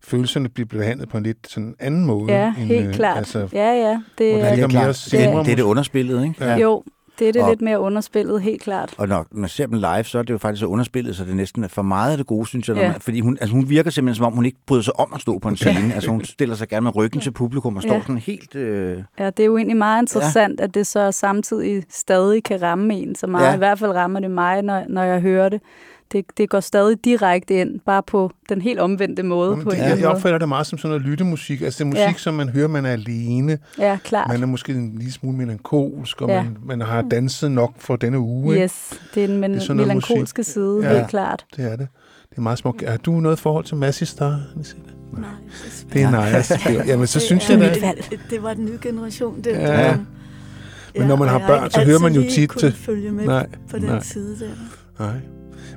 følelserne 0.00 0.48
bliver 0.48 0.66
behandlet 0.66 1.08
på 1.08 1.16
en 1.16 1.22
lidt 1.22 1.38
sådan 1.48 1.74
anden 1.78 2.04
måde. 2.04 2.32
Ja, 2.32 2.54
end, 2.58 2.66
helt 2.66 2.86
øh, 2.86 2.94
klart. 2.94 3.18
Altså, 3.18 3.48
ja, 3.52 3.72
ja. 3.72 4.02
Det, 4.18 4.32
hvor 4.32 4.40
der 4.40 4.46
er, 4.46 4.54
ligger 4.54 4.68
klart. 4.68 5.10
mere 5.12 5.36
Det, 5.38 5.46
det 5.46 5.52
er 5.52 5.56
det 5.56 5.62
underspillet, 5.62 6.24
ikke? 6.24 6.44
Ja. 6.44 6.56
jo, 6.56 6.84
det 7.22 7.28
er 7.28 7.32
det 7.32 7.42
Og- 7.42 7.48
lidt 7.50 7.62
mere 7.62 7.80
underspillet, 7.80 8.42
helt 8.42 8.62
klart. 8.62 8.94
Og 8.98 9.08
når 9.08 9.26
man 9.32 9.48
ser 9.48 9.66
dem 9.66 9.74
live, 9.78 10.04
så 10.04 10.18
er 10.18 10.22
det 10.22 10.30
jo 10.30 10.38
faktisk 10.38 10.60
så 10.60 10.66
underspillet, 10.66 11.16
så 11.16 11.24
det 11.24 11.36
næsten 11.36 11.64
er 11.64 11.68
for 11.68 11.82
meget 11.82 12.10
af 12.12 12.16
det 12.18 12.26
gode, 12.26 12.46
synes 12.46 12.68
jeg. 12.68 12.76
Ja. 12.76 12.90
man, 12.92 13.00
fordi 13.00 13.20
hun, 13.20 13.38
altså 13.40 13.54
hun 13.54 13.68
virker 13.68 13.90
simpelthen, 13.90 14.16
som 14.16 14.26
om 14.26 14.32
hun 14.32 14.44
ikke 14.44 14.58
bryder 14.66 14.82
sig 14.82 15.00
om 15.00 15.12
at 15.14 15.20
stå 15.20 15.38
på 15.38 15.48
en 15.48 15.56
scene. 15.56 15.94
Altså 15.94 16.10
hun 16.10 16.24
stiller 16.24 16.54
sig 16.54 16.68
gerne 16.68 16.84
med 16.84 16.96
ryggen 16.96 17.20
til 17.20 17.30
publikum 17.30 17.76
og 17.76 17.82
står 17.82 17.94
Ja. 17.94 18.00
sådan 18.00 18.18
helt... 18.18 18.54
Øh, 18.54 18.98
Ja, 19.18 19.26
det 19.26 19.40
er 19.40 19.44
jo 19.46 19.56
egentlig 19.56 19.76
meget 19.76 20.02
interessant, 20.02 20.60
ja. 20.60 20.64
at 20.64 20.74
det 20.74 20.86
så 20.86 21.12
samtidig 21.12 21.82
stadig 21.90 22.44
kan 22.44 22.62
ramme 22.62 22.94
en 22.94 23.14
så 23.14 23.26
meget. 23.26 23.42
Ja. 23.44 23.48
Ja. 23.48 23.54
I 23.54 23.58
hvert 23.58 23.78
fald 23.78 23.90
rammer 23.92 24.20
det 24.20 24.30
mig, 24.30 24.62
når, 24.62 24.84
når 24.88 25.02
jeg 25.02 25.20
hører 25.20 25.48
det. 25.48 25.60
Det. 26.12 26.24
Det 26.36 26.48
går 26.50 26.60
stadig 26.60 27.04
direkte 27.04 27.54
ind, 27.60 27.80
bare 27.86 28.02
på 28.02 28.30
den 28.48 28.60
helt 28.60 28.78
omvendte 28.80 29.22
måde. 29.22 29.50
Jamen, 29.50 29.64
på 29.64 29.70
det, 29.70 29.92
en 29.92 29.98
jeg, 29.98 30.06
opfatter 30.08 30.38
det 30.38 30.48
meget 30.48 30.66
som 30.66 30.78
sådan 30.78 30.90
noget 30.90 31.02
lyttemusik. 31.10 31.62
Altså 31.62 31.78
det 31.78 31.84
er 31.84 31.88
musik, 31.88 31.98
Ja. 32.00 32.12
som 32.18 32.34
man 32.34 32.48
hører, 32.48 32.68
man 32.68 32.84
er 32.86 32.90
alene. 32.90 33.58
Ja, 33.78 33.98
klart. 34.04 34.28
Man 34.28 34.42
er 34.42 34.46
måske 34.46 34.72
en 34.72 34.92
lille 34.96 35.12
smule 35.12 35.36
melankolsk, 35.36 36.20
og 36.22 36.28
Ja. 36.28 36.42
man, 36.42 36.56
man 36.64 36.80
har 36.80 37.02
danset 37.02 37.50
nok 37.50 37.72
for 37.78 37.96
denne 37.96 38.18
uge. 38.18 38.56
Yes, 38.62 39.00
det 39.14 39.22
er 39.22 39.26
den 39.26 39.36
men- 39.40 39.54
Det 39.54 39.68
er 39.70 39.74
melankolske 39.74 40.38
musik. 40.40 40.52
side, 40.52 40.80
Ja. 40.82 40.94
helt 40.96 41.08
klart. 41.08 41.44
Det 41.56 41.64
er 41.72 41.76
det. 41.76 41.88
Det 42.30 42.38
er 42.38 42.42
meget 42.42 42.58
smukt. 42.58 42.88
Har 42.88 42.96
du 42.96 43.12
noget 43.12 43.38
forhold 43.38 43.64
til 43.64 43.76
Massey 43.76 44.06
Star? 44.06 44.40
Nej, 45.18 45.28
Det 45.92 46.02
er 46.02 46.10
Najas. 46.10 46.52
Jamen, 46.88 47.06
så 47.06 47.20
synes 47.20 47.50
jeg 47.50 47.58
det, 47.58 47.84
er- 47.84 47.92
det, 48.10 48.20
det 48.30 48.42
var 48.42 48.54
den 48.54 48.64
nye 48.64 48.78
generation. 48.82 49.36
Det, 49.36 49.46
Ja. 49.46 49.88
det, 49.90 50.00
Men 50.98 51.08
når 51.08 51.16
man 51.16 51.28
har 51.28 51.38
børn, 51.38 51.70
så 51.70 51.84
hører 51.84 51.98
man 51.98 52.12
jo 52.14 52.22
tit 52.30 52.50
til- 52.58 52.72
følge 52.72 53.10
med 53.12 53.24
Nej, 53.26 53.46
på 53.70 53.78
den 53.78 53.86
nej. 53.86 54.02
side 54.02 54.36
der. 54.40 55.04
Nej. 55.04 55.14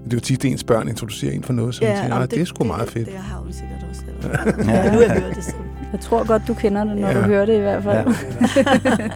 Det 0.06 0.14
er 0.14 0.18
jo 0.18 0.22
tit, 0.22 0.46
at 0.46 0.52
ens 0.52 0.64
børn 0.64 0.88
introducerer 0.88 1.32
en 1.34 1.44
for 1.44 1.54
noget, 1.54 1.76
som 1.76 1.84
ja, 1.84 1.90
man 1.94 2.02
tænker, 2.02 2.16
og 2.16 2.22
"Ah, 2.24 2.30
det, 2.32 2.42
er 2.42 2.46
sgu 2.46 2.64
meget 2.64 2.90
fedt. 2.90 3.06
Det, 3.06 3.14
det 3.14 3.24
har 3.24 3.38
hun 3.40 3.54
sikkert 3.54 3.86
også. 3.90 4.02
Eller, 4.08 4.74
ja. 4.74 4.92
Nu 4.94 4.98
har 4.98 5.02
jeg 5.14 5.22
hørt 5.22 5.36
det 5.36 5.44
selv. 5.44 5.56
Jeg 5.92 6.00
tror 6.00 6.28
godt, 6.28 6.42
du 6.48 6.54
kender 6.54 6.84
det, 6.84 6.98
når 6.98 7.08
Ja. 7.08 7.14
du 7.18 7.22
hører 7.22 7.46
det 7.46 7.56
i 7.58 7.60
hvert 7.60 7.84
fald. 7.84 8.14
Ja. 8.56 9.08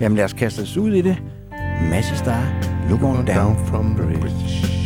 Jamen 0.00 0.16
lad 0.16 0.24
os 0.24 0.32
kaste 0.32 0.60
os 0.60 0.76
ud 0.76 0.92
i 0.92 1.00
det. 1.02 1.16
Masse 1.90 2.16
Star, 2.16 2.44
Look 2.88 3.02
on 3.02 3.24
Down 3.26 3.56
from 3.66 3.94
the 3.98 4.20
bridge. 4.20 4.79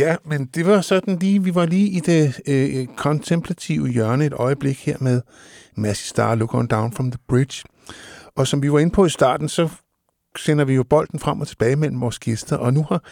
Ja, 0.00 0.16
men 0.24 0.46
det 0.46 0.66
var 0.66 0.80
sådan 0.80 1.18
lige, 1.18 1.42
vi 1.42 1.54
var 1.54 1.66
lige 1.66 1.88
i 1.88 2.00
det 2.00 2.40
øh, 2.46 2.86
kontemplative 2.96 3.88
hjørne 3.88 4.26
et 4.26 4.32
øjeblik 4.32 4.86
her 4.86 4.96
med 5.00 5.20
Massey 5.76 6.08
Star, 6.08 6.34
Look 6.34 6.54
on 6.54 6.66
Down 6.66 6.92
from 6.92 7.10
the 7.10 7.18
Bridge. 7.28 7.64
Og 8.36 8.46
som 8.46 8.62
vi 8.62 8.72
var 8.72 8.78
inde 8.78 8.92
på 8.92 9.06
i 9.06 9.08
starten, 9.08 9.48
så 9.48 9.68
sender 10.38 10.64
vi 10.64 10.74
jo 10.74 10.82
bolden 10.82 11.18
frem 11.18 11.40
og 11.40 11.48
tilbage 11.48 11.76
mellem 11.76 12.00
vores 12.00 12.18
gæster, 12.18 12.56
og 12.56 12.74
nu 12.74 12.86
har 12.88 13.04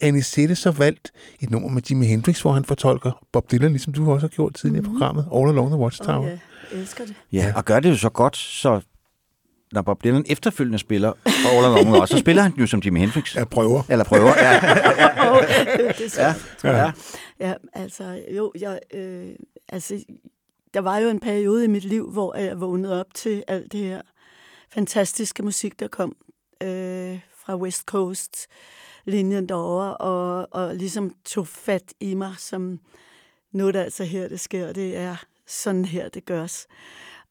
Anisette 0.00 0.54
så 0.54 0.70
valgt 0.70 1.10
et 1.40 1.50
nummer 1.50 1.68
med 1.68 1.82
Jimi 1.90 2.06
Hendrix, 2.06 2.40
hvor 2.40 2.52
han 2.52 2.64
fortolker 2.64 3.24
Bob 3.32 3.50
Dylan, 3.50 3.70
ligesom 3.70 3.92
du 3.92 4.12
også 4.12 4.26
har 4.26 4.28
gjort 4.28 4.54
tidligere 4.54 4.84
i 4.84 4.86
programmet, 4.86 5.26
All 5.34 5.48
Along 5.48 5.70
the 5.70 5.78
Watchtower. 5.78 6.18
Og 6.18 6.24
jeg 6.24 6.38
elsker 6.72 7.04
det. 7.04 7.14
Ja, 7.32 7.52
og 7.56 7.64
gør 7.64 7.80
det 7.80 7.90
jo 7.90 7.96
så 7.96 8.08
godt, 8.08 8.36
så 8.36 8.80
når 9.72 9.82
Bob 9.82 10.04
Dylan 10.04 10.24
efterfølgende 10.28 10.78
spiller 10.78 11.12
All 11.26 11.64
Along 11.64 11.92
Watch, 11.92 12.12
så 12.12 12.18
spiller 12.18 12.42
han 12.42 12.52
jo 12.58 12.66
som 12.66 12.80
Jimi 12.80 13.00
Hendrix. 13.00 13.36
Jeg 13.36 13.48
prøver. 13.48 13.82
Eller 13.88 14.04
prøver, 14.04 14.32
ja. 14.38 14.52
det 15.98 16.04
er 16.04 16.08
så, 16.08 16.34
Ja, 16.64 16.76
ja. 16.76 16.92
Ja, 17.40 17.54
altså, 17.72 18.22
jo, 18.36 18.52
jeg, 18.60 18.80
øh, 18.94 19.28
altså, 19.68 20.04
der 20.74 20.80
var 20.80 20.98
jo 20.98 21.08
en 21.08 21.20
periode 21.20 21.64
i 21.64 21.68
mit 21.68 21.84
liv, 21.84 22.10
hvor 22.10 22.36
jeg 22.36 22.60
vågnede 22.60 23.00
op 23.00 23.14
til 23.14 23.44
alt 23.48 23.72
det 23.72 23.80
her 23.80 24.00
fantastiske 24.70 25.42
musik, 25.42 25.80
der 25.80 25.88
kom 25.88 26.16
øh, 26.62 27.20
fra 27.44 27.56
West 27.56 27.82
Coast 27.84 28.46
linjen 29.04 29.48
derovre, 29.48 29.96
og, 29.96 30.48
og 30.50 30.74
ligesom 30.74 31.14
tog 31.24 31.48
fat 31.48 31.94
i 32.00 32.14
mig, 32.14 32.34
som 32.38 32.80
nu 33.52 33.68
er 33.68 33.72
det 33.72 33.78
altså 33.78 34.04
her, 34.04 34.28
det 34.28 34.40
sker, 34.40 34.72
det 34.72 34.96
er 34.96 35.16
sådan 35.46 35.84
her, 35.84 36.08
det 36.08 36.24
gørs. 36.24 36.66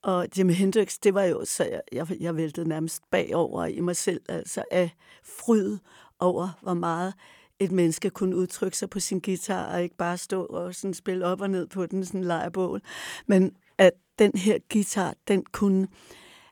Og 0.03 0.27
Jimi 0.37 0.53
Hendrix, 0.53 0.97
det 1.03 1.13
var 1.13 1.23
jo, 1.23 1.45
så 1.45 1.63
jeg, 1.63 1.81
jeg, 1.91 2.07
jeg 2.19 2.35
væltede 2.35 2.69
nærmest 2.69 3.03
bagover 3.11 3.65
i 3.65 3.79
mig 3.79 3.95
selv, 3.95 4.21
altså 4.29 4.63
af 4.71 4.95
fryd 5.23 5.77
over, 6.19 6.59
hvor 6.61 6.73
meget 6.73 7.13
et 7.59 7.71
menneske 7.71 8.09
kunne 8.09 8.35
udtrykke 8.35 8.77
sig 8.77 8.89
på 8.89 8.99
sin 8.99 9.19
guitar, 9.19 9.73
og 9.73 9.83
ikke 9.83 9.95
bare 9.95 10.17
stå 10.17 10.45
og 10.45 10.75
sådan 10.75 10.93
spille 10.93 11.25
op 11.25 11.41
og 11.41 11.49
ned 11.49 11.67
på 11.67 11.85
den, 11.85 12.05
sådan 12.05 12.23
lejebål. 12.23 12.81
Men 13.27 13.51
at 13.77 13.91
den 14.19 14.31
her 14.35 14.57
guitar, 14.73 15.13
den 15.27 15.43
kunne 15.51 15.87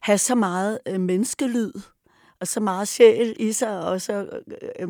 have 0.01 0.17
så 0.17 0.35
meget 0.35 0.79
øh, 0.87 0.99
menneskelyd, 0.99 1.71
og 2.39 2.47
så 2.47 2.59
meget 2.59 2.87
sjæl 2.87 3.35
i 3.39 3.51
sig, 3.51 3.81
og 3.81 4.01
så 4.01 4.41
øh, 4.47 4.89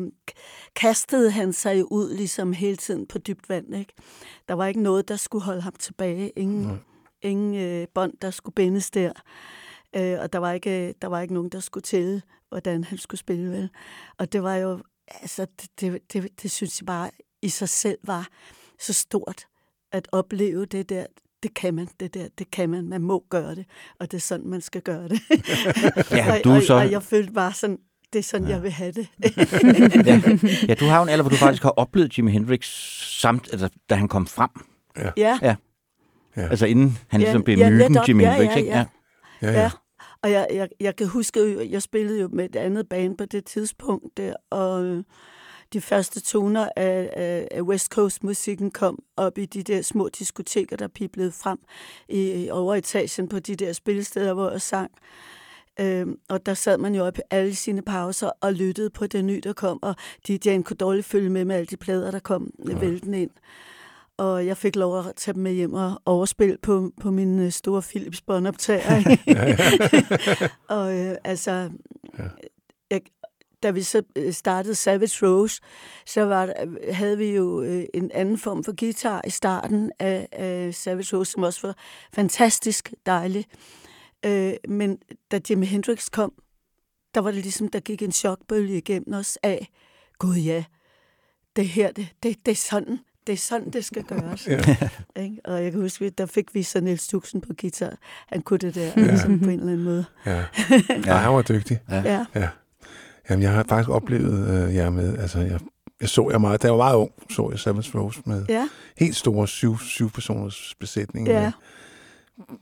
kastede 0.76 1.30
han 1.30 1.52
sig 1.52 1.92
ud 1.92 2.14
ligesom 2.16 2.52
hele 2.52 2.76
tiden 2.76 3.06
på 3.06 3.18
dybt 3.18 3.48
vand. 3.48 3.74
Ikke? 3.74 3.92
Der 4.48 4.54
var 4.54 4.66
ikke 4.66 4.82
noget, 4.82 5.08
der 5.08 5.16
skulle 5.16 5.44
holde 5.44 5.60
ham 5.60 5.74
tilbage. 5.78 6.32
Ingen, 6.36 6.62
Nej 6.62 6.76
ingen 7.22 7.54
øh, 7.54 7.86
bånd, 7.94 8.12
der 8.22 8.30
skulle 8.30 8.54
bindes 8.54 8.90
der. 8.90 9.12
Øh, 9.96 10.16
og 10.20 10.32
der 10.32 10.38
var, 10.38 10.52
ikke, 10.52 10.94
der 11.02 11.08
var 11.08 11.20
ikke 11.20 11.34
nogen, 11.34 11.48
der 11.50 11.60
skulle 11.60 11.82
tælle, 11.82 12.22
hvordan 12.48 12.84
han 12.84 12.98
skulle 12.98 13.18
spille. 13.18 13.50
Vel? 13.50 13.68
Og 14.18 14.32
det 14.32 14.42
var 14.42 14.54
jo, 14.56 14.78
altså, 15.08 15.46
det, 15.60 15.80
det, 15.80 16.12
det, 16.12 16.42
det 16.42 16.50
synes 16.50 16.80
jeg 16.80 16.86
bare 16.86 17.10
i 17.42 17.48
sig 17.48 17.68
selv 17.68 17.98
var 18.04 18.28
så 18.78 18.92
stort 18.92 19.46
at 19.92 20.08
opleve 20.12 20.64
det 20.66 20.88
der. 20.88 21.06
Det 21.42 21.54
kan 21.54 21.74
man, 21.74 21.88
det 22.00 22.14
der, 22.14 22.28
det 22.38 22.50
kan 22.50 22.70
man. 22.70 22.88
Man 22.88 23.02
må 23.02 23.24
gøre 23.30 23.54
det, 23.54 23.66
og 24.00 24.10
det 24.10 24.16
er 24.16 24.20
sådan, 24.20 24.46
man 24.48 24.60
skal 24.60 24.82
gøre 24.82 25.08
det. 25.08 25.20
Ja, 26.10 26.32
og, 26.32 26.40
du 26.44 26.50
er 26.50 26.56
og, 26.56 26.62
så- 26.62 26.74
og 26.74 26.90
jeg 26.90 27.02
følte 27.02 27.32
bare 27.32 27.52
sådan, 27.52 27.78
det 28.12 28.18
er 28.18 28.22
sådan, 28.22 28.46
ja. 28.46 28.52
jeg 28.54 28.62
vil 28.62 28.70
have 28.70 28.92
det. 28.92 29.08
ja. 30.06 30.20
ja, 30.68 30.74
du 30.74 30.84
har 30.84 30.96
jo 30.96 31.02
en 31.02 31.08
alder, 31.08 31.22
hvor 31.22 31.30
du 31.30 31.36
faktisk 31.46 31.62
har 31.62 31.70
oplevet 31.70 32.18
Jimi 32.18 32.32
Hendrix, 32.32 32.66
samt, 33.20 33.48
altså, 33.52 33.68
da 33.90 33.94
han 33.94 34.08
kom 34.08 34.26
frem. 34.26 34.50
Ja. 34.96 35.10
Ja. 35.16 35.38
ja. 35.42 35.54
Ja. 36.38 36.48
Altså 36.48 36.66
inden 36.66 36.98
han 37.08 37.20
Ja, 37.20 37.26
ligesom 37.26 37.42
blev 37.42 37.58
ja, 37.58 37.70
myten 37.70 37.92
netop. 37.92 38.08
Jimi 38.08 38.22
Ja, 38.22 38.30
Hendrix, 38.32 38.50
ja, 38.54 38.56
ikke? 38.58 38.70
ja. 38.70 38.84
Ja, 39.42 39.50
Ja, 39.52 39.70
og 40.22 40.30
jeg, 40.30 40.46
jeg, 40.52 40.68
jeg 40.80 40.96
kan 40.96 41.06
huske, 41.06 41.40
jo, 41.40 41.60
jeg 41.60 41.82
spillede 41.82 42.20
jo 42.20 42.28
med 42.32 42.44
et 42.44 42.56
andet 42.56 42.88
band 42.88 43.18
på 43.18 43.24
det 43.24 43.44
tidspunkt, 43.44 44.16
der, 44.16 44.34
og 44.50 44.84
øh, 44.84 45.04
de 45.72 45.80
første 45.80 46.20
toner 46.20 46.68
af, 46.76 47.10
af, 47.16 47.48
af 47.50 47.62
West 47.62 47.92
Coast-musikken 47.92 48.70
kom 48.70 48.98
op 49.16 49.38
i 49.38 49.46
de 49.46 49.62
der 49.62 49.82
små 49.82 50.08
diskoteker, 50.18 50.76
der 50.76 50.88
piblede 50.88 51.32
frem 51.32 51.58
i, 52.08 52.48
overetagen 52.50 53.28
på 53.28 53.38
de 53.38 53.56
der 53.56 53.72
spillesteder, 53.72 54.34
hvor 54.34 54.50
jeg 54.50 54.60
sang. 54.60 54.90
Øhm, 55.80 56.16
og 56.28 56.46
der 56.46 56.54
sad 56.54 56.78
man 56.78 56.94
jo 56.94 57.06
op 57.06 57.18
i 57.18 57.20
alle 57.30 57.54
sine 57.54 57.82
pauser 57.82 58.30
og 58.40 58.52
lyttede 58.52 58.90
på 58.90 59.06
det 59.06 59.24
nye, 59.24 59.40
der 59.44 59.52
kom, 59.52 59.82
og 59.82 59.94
DJ'en 60.28 60.62
kunne 60.62 60.76
dårligt 60.76 61.06
følge 61.06 61.30
med 61.30 61.44
med 61.44 61.56
alle 61.56 61.66
de 61.66 61.76
plader, 61.76 62.10
der 62.10 62.18
kom 62.18 62.50
ja. 62.68 62.78
væltende 62.78 63.22
ind. 63.22 63.30
Og 64.18 64.46
jeg 64.46 64.56
fik 64.56 64.76
lov 64.76 64.98
at 64.98 65.16
tage 65.16 65.34
dem 65.34 65.42
med 65.42 65.52
hjem 65.52 65.74
og 65.74 66.02
overspille 66.06 66.58
på, 66.62 66.90
på 67.00 67.10
min 67.10 67.38
øh, 67.38 67.52
store 67.52 67.82
Philips 67.82 68.20
båndoptager. 68.20 69.16
og 70.76 70.98
øh, 70.98 71.16
altså, 71.24 71.70
ja. 72.18 72.24
jeg, 72.90 73.00
da 73.62 73.70
vi 73.70 73.82
så 73.82 74.02
øh, 74.16 74.32
startede 74.32 74.74
Savage 74.74 75.26
Rose, 75.26 75.62
så 76.06 76.22
var 76.22 76.46
der, 76.46 76.54
havde 76.92 77.18
vi 77.18 77.36
jo 77.36 77.62
øh, 77.62 77.84
en 77.94 78.10
anden 78.14 78.38
form 78.38 78.64
for 78.64 78.76
guitar 78.76 79.22
i 79.26 79.30
starten 79.30 79.92
af, 79.98 80.28
af 80.32 80.74
Savage 80.74 81.16
Rose, 81.16 81.32
som 81.32 81.42
også 81.42 81.66
var 81.66 81.76
fantastisk 82.12 82.94
dejlig. 83.06 83.46
Øh, 84.24 84.52
men 84.68 84.98
da 85.30 85.40
Jimi 85.50 85.66
Hendrix 85.66 86.10
kom, 86.10 86.32
der 87.14 87.20
var 87.20 87.30
det 87.30 87.42
ligesom, 87.42 87.68
der 87.68 87.80
gik 87.80 88.02
en 88.02 88.12
chokbølge 88.12 88.76
igennem 88.76 89.14
os 89.14 89.38
af, 89.42 89.68
gud 90.18 90.36
ja, 90.36 90.64
det 91.56 91.68
her, 91.68 91.92
det, 91.92 92.08
det, 92.22 92.46
det 92.46 92.52
er 92.52 92.56
sådan, 92.56 92.98
det 93.28 93.32
er 93.34 93.36
sådan, 93.36 93.70
det 93.70 93.84
skal 93.84 94.02
gøres. 94.02 94.46
Ja. 95.16 95.22
Ikke? 95.22 95.36
Og 95.44 95.62
jeg 95.64 95.72
kan 95.72 95.80
huske, 95.80 96.10
der 96.10 96.26
fik 96.26 96.54
vi 96.54 96.62
så 96.62 96.80
Niels 96.80 97.08
Tuxen 97.08 97.40
på 97.40 97.48
guitar. 97.60 97.92
Han 98.32 98.42
kunne 98.42 98.58
det 98.58 98.74
der, 98.74 98.82
Ja. 98.96 99.00
ja. 99.00 99.06
ligesom 99.06 99.38
på 99.40 99.44
en 99.50 99.60
eller 99.60 99.72
anden 99.72 99.84
måde. 99.84 100.04
Ja. 100.26 100.36
ja, 101.06 101.14
han 101.14 101.32
var 101.32 101.42
dygtig. 101.42 101.78
Ja. 101.90 102.24
ja. 102.34 102.48
Jamen, 103.30 103.42
jeg 103.42 103.52
har 103.52 103.64
faktisk 103.68 103.88
oplevet 103.90 104.68
øh, 104.68 104.74
jer 104.74 104.90
med, 104.90 105.18
altså, 105.18 105.38
jeg, 105.38 105.60
jeg 106.00 106.08
så 106.08 106.28
jer 106.30 106.38
meget, 106.38 106.62
da 106.62 106.66
jeg 106.66 106.72
var 106.72 106.78
meget 106.78 106.96
ung, 106.96 107.10
så 107.30 107.48
jeg 107.50 107.58
Savage 107.58 107.98
Rose 107.98 108.20
med 108.24 108.44
Ja. 108.48 108.68
helt 108.98 109.16
store 109.16 109.48
syv, 109.48 109.78
syv 109.78 110.10
personers 110.10 110.74
besætning. 110.80 111.28
Ja. 111.28 111.40
Med 111.40 111.52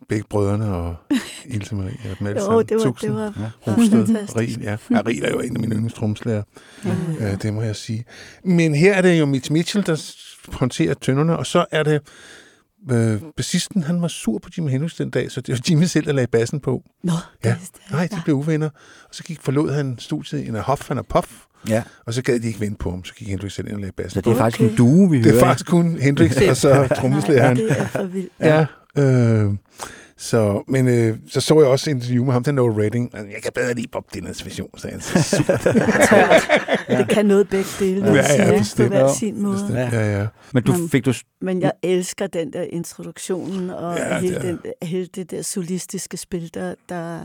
begge 0.09 0.25
brødrene 0.31 0.75
og 0.75 0.97
Ilse 1.55 1.75
Marie 1.75 1.97
og 2.13 2.19
dem 2.19 2.27
alle 2.27 2.41
Jo, 2.41 2.47
sammen. 2.47 2.67
det 2.67 2.77
var- 2.77 2.83
Tuxen, 2.83 3.09
det 3.11 3.17
var- 3.17 3.23
ja. 3.41 3.51
var 3.67 3.77
Rosted, 3.79 4.07
fantastisk. 4.07 4.37
Riel, 4.39 4.61
ja. 4.63 4.77
ja. 4.91 5.01
Riel 5.07 5.25
er 5.25 5.31
jo 5.31 5.41
en 5.41 5.55
af 5.57 5.61
mine 5.61 5.75
yndlingstromslærer. 5.75 6.43
Ja. 6.85 7.33
Øh, 7.33 7.43
det 7.43 7.55
må 7.55 7.63
jeg 7.63 7.77
sige. 7.77 8.05
Men 8.45 8.75
her 8.75 8.95
er 8.95 9.03
det 9.03 9.19
jo 9.19 9.27
Mitch 9.27 9.53
Mitchell, 9.53 9.87
der 9.87 10.13
håndterer 10.53 10.95
tønderne, 10.95 11.37
og 11.37 11.47
så 11.47 11.65
er 11.71 11.83
det 11.83 12.01
øh, 12.91 13.21
bassisten, 13.37 13.83
han 13.83 14.03
var 14.03 14.09
sur 14.09 14.39
på 14.39 14.49
Jimi 14.57 14.71
Hendrix 14.71 14.97
den 14.97 15.11
dag, 15.11 15.31
så 15.31 15.41
det 15.41 15.53
var 15.53 15.61
Jimmy 15.71 15.85
selv, 15.85 16.07
der 16.07 16.13
lagde 16.13 16.27
bassen 16.33 16.61
på. 16.61 16.83
Nå, 17.05 17.13
ja. 17.45 17.57
Nej, 17.91 18.07
de 18.11 18.17
blev 18.25 18.37
uvenner. 18.37 18.69
Og 19.09 19.15
så 19.15 19.23
gik 19.25 19.41
forlod 19.43 19.73
han 19.73 19.97
studiet 19.99 20.41
i 20.45 20.49
en 20.49 20.57
af 20.57 20.63
Hoff, 20.63 20.89
han 20.89 20.99
er 20.99 21.03
Puff. 21.03 21.29
Ja. 21.69 21.83
Og 22.07 22.15
så 22.15 22.23
gad 22.23 22.41
de 22.41 22.47
ikke 22.47 22.61
vente 22.61 22.79
på 22.79 22.91
ham, 22.91 23.05
så 23.05 23.15
gik 23.15 23.29
Hendrix 23.29 23.53
selv 23.53 23.67
ind 23.67 23.75
og 23.75 23.81
lagde 23.81 23.93
bassen 23.97 24.11
Så 24.11 24.21
det 24.21 24.27
er 24.27 24.35
på. 24.35 24.39
faktisk 24.39 24.71
en 24.71 24.77
duo, 24.77 25.05
vi 25.05 25.19
Det 25.19 25.27
er 25.27 25.31
hører. 25.33 25.45
faktisk 25.45 25.67
kun 25.67 25.99
Hendrix 26.01 26.37
og 26.51 26.57
så 26.57 26.89
trommeslæren. 27.01 27.57
Det 27.57 27.71
er 27.81 27.87
for 27.87 28.05
vildt. 28.05 28.33
Ja. 28.41 28.67
Øh, 28.99 29.53
så, 30.19 30.65
men 30.69 30.89
øh, 30.89 31.17
så 31.29 31.41
så 31.41 31.61
jeg 31.61 31.69
også 31.69 31.91
et 31.91 31.95
interview 31.95 32.25
med 32.25 32.33
ham, 32.33 32.45
der 32.45 32.53
Noel 32.53 32.73
Redding. 32.73 33.15
og 33.15 33.19
Jeg 33.19 33.43
kan 33.43 33.53
bedre 33.55 33.75
lide 33.75 33.87
Bob 33.93 34.15
Dylans 34.15 34.45
version, 34.45 34.79
sagde 34.79 34.93
han. 34.93 35.01
Super. 35.23 35.57
Det 36.99 37.09
kan 37.09 37.27
noget 37.27 37.49
begge 37.49 37.69
dele, 37.79 38.07
Ja, 38.13 38.23
sige, 38.29 38.37
ja, 38.43 38.45
ikke? 38.45 38.53
på 38.57 38.59
bestemt. 38.59 38.89
hver 38.89 39.01
Ja, 39.01 39.13
sin 39.15 39.43
måde. 39.43 39.53
bestemt. 39.55 39.93
Ja, 39.93 40.19
ja. 40.21 40.27
Men 40.53 40.63
du 40.63 40.73
fik 40.91 41.05
du... 41.05 41.13
Men 41.41 41.61
jeg 41.61 41.73
elsker 41.83 42.27
den 42.27 42.53
der 42.53 42.63
introduktionen 42.63 43.71
og 43.71 43.97
Ja, 43.97 44.15
ja, 44.15 44.21
hele, 44.21 44.35
det 44.35 44.43
den, 44.43 44.59
hele 44.89 45.07
det 45.07 45.31
der 45.31 45.43
solistiske 45.43 46.17
spil, 46.17 46.51
der, 46.55 46.75
der, 46.89 47.19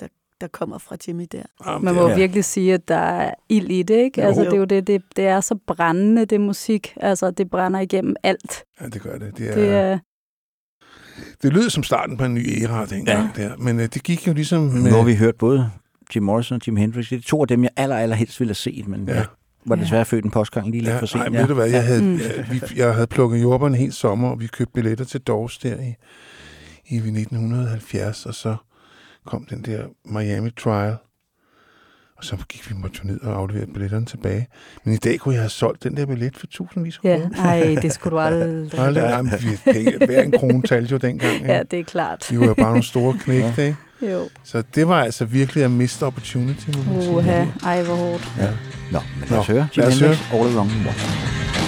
der, 0.00 0.06
der 0.40 0.46
kommer 0.52 0.78
fra 0.78 0.96
Jimmy 1.08 1.26
der. 1.32 1.42
Jamen, 1.66 1.84
Man 1.84 1.94
må 1.94 2.00
er- 2.08 2.16
virkelig 2.16 2.44
sige, 2.44 2.74
at 2.74 2.88
der 2.88 2.94
er 2.96 3.34
ild 3.48 3.70
i 3.70 3.82
det, 3.82 3.94
ikke? 3.96 4.20
Jo. 4.20 4.26
Altså, 4.26 4.42
det 4.44 4.52
er 4.52 4.56
jo 4.56 4.64
det, 4.64 4.86
det, 4.86 5.02
det 5.16 5.26
er 5.26 5.40
så 5.40 5.58
brændende, 5.66 6.24
det 6.24 6.40
musik. 6.40 6.94
Altså, 6.96 7.30
det 7.30 7.50
brænder 7.50 7.80
igennem 7.80 8.16
alt. 8.22 8.64
Ja, 8.80 8.86
det 8.86 9.02
gør 9.02 9.18
det. 9.18 9.38
Det, 9.38 9.48
er, 9.50 9.54
Det 9.54 9.68
er, 9.68 9.98
det 11.42 11.52
lyder 11.52 11.68
som 11.68 11.82
starten 11.82 12.16
på 12.16 12.24
en 12.24 12.34
ny 12.34 12.62
æra 12.62 12.86
dengang. 12.86 13.30
Ja. 13.38 13.42
Der. 13.42 13.56
Men 13.56 13.80
øh, 13.80 13.88
det 13.94 14.02
gik 14.02 14.26
jo 14.26 14.32
ligesom... 14.32 14.62
Nu 14.62 14.90
har 14.90 15.02
vi 15.02 15.14
hørt 15.14 15.34
både 15.36 15.70
Jim 16.14 16.22
Morrison 16.22 16.54
og 16.56 16.60
Jim 16.66 16.76
Hendrix. 16.76 17.08
Det 17.08 17.18
er 17.18 17.22
to 17.22 17.40
af 17.42 17.48
dem, 17.48 17.62
jeg 17.62 17.70
aller, 17.76 17.96
aller 17.96 18.16
helst 18.16 18.40
ville 18.40 18.48
have 18.48 18.54
set, 18.54 18.88
men 18.88 19.04
Ja. 19.08 19.14
jeg 19.14 19.26
var 19.66 19.76
desværre 19.76 20.04
født 20.04 20.24
en 20.24 20.30
postgang 20.30 20.70
lige 20.70 20.80
lidt 20.82 20.94
Ja, 20.94 21.00
for 21.00 21.06
sent. 21.06 21.32
nej, 21.32 21.40
ved 21.40 21.48
du 21.48 21.54
hvad, 21.54 21.70
jeg 21.70 21.84
havde, 21.84 22.02
Mm. 22.02 22.12
jeg, 22.18 22.46
vi, 22.50 22.60
jeg 22.76 22.94
havde 22.94 23.06
plukket 23.06 23.42
jordbær 23.42 23.66
en 23.66 23.74
hel 23.74 23.92
sommer, 23.92 24.28
og 24.28 24.40
vi 24.40 24.46
købte 24.46 24.72
billetter 24.74 25.04
til 25.04 25.20
Doors 25.20 25.58
der 25.58 25.80
i, 25.80 25.94
i 26.86 26.96
1970, 26.96 28.26
og 28.26 28.34
så 28.34 28.56
kom 29.26 29.44
den 29.50 29.62
der 29.62 29.84
Miami 30.04 30.50
Trial, 30.50 30.96
og 32.18 32.24
så 32.24 32.36
gik 32.48 32.70
vi 32.70 32.74
på 32.82 32.88
turné 32.96 33.26
og 33.28 33.36
afleverede 33.38 33.72
billetterne 33.72 34.06
tilbage. 34.06 34.46
Men 34.84 34.94
i 34.94 34.96
dag 34.96 35.18
kunne 35.18 35.34
jeg 35.34 35.42
have 35.42 35.50
solgt 35.50 35.84
den 35.84 35.96
der 35.96 36.06
billet 36.06 36.36
for 36.36 36.46
tusindvis 36.46 37.00
af 37.04 37.08
ja, 37.08 37.18
kroner. 37.22 37.44
ej, 37.44 37.76
det 37.82 37.92
skulle 37.92 38.16
du 38.16 38.20
aldrig 38.28 38.70
Aldrig, 38.78 39.04
nej, 39.04 39.22
men 39.22 39.32
vi- 39.40 39.72
penge- 39.72 40.06
hver 40.06 40.22
en 40.22 40.32
krone 40.32 40.62
talte 40.62 40.92
jo 40.92 40.96
dengang. 40.98 41.34
Ikke? 41.34 41.52
Ja, 41.52 41.62
det 41.70 41.78
er 41.80 41.84
klart. 41.84 42.26
Vi 42.30 42.40
var 42.40 42.46
jo 42.46 42.54
bare 42.54 42.66
nogle 42.68 42.82
store 42.82 43.18
knægte, 43.20 43.66
ikke? 43.66 43.76
Jo. 44.12 44.28
Så 44.44 44.62
det 44.74 44.88
var 44.88 45.02
altså 45.02 45.24
virkelig 45.24 45.64
at 45.64 45.70
miste 45.70 46.02
opportunity, 46.06 46.68
må 46.76 46.92
man 46.92 47.02
sige. 47.02 47.14
Uha, 47.14 47.44
ej, 47.64 47.82
hvor 47.82 47.94
hårdt. 47.94 48.28
Ja. 48.38 48.50
Nå, 48.92 48.98
men 49.20 49.28
lad 49.30 49.38
os 49.38 49.48
Nå, 49.48 49.54
høre. 49.54 49.68
Lad 49.74 49.86
os 49.86 49.98
Hendrix, 50.00 50.32
All 50.32 50.46
Along 50.48 50.70
the 50.70 50.86
Watch. 50.86 51.67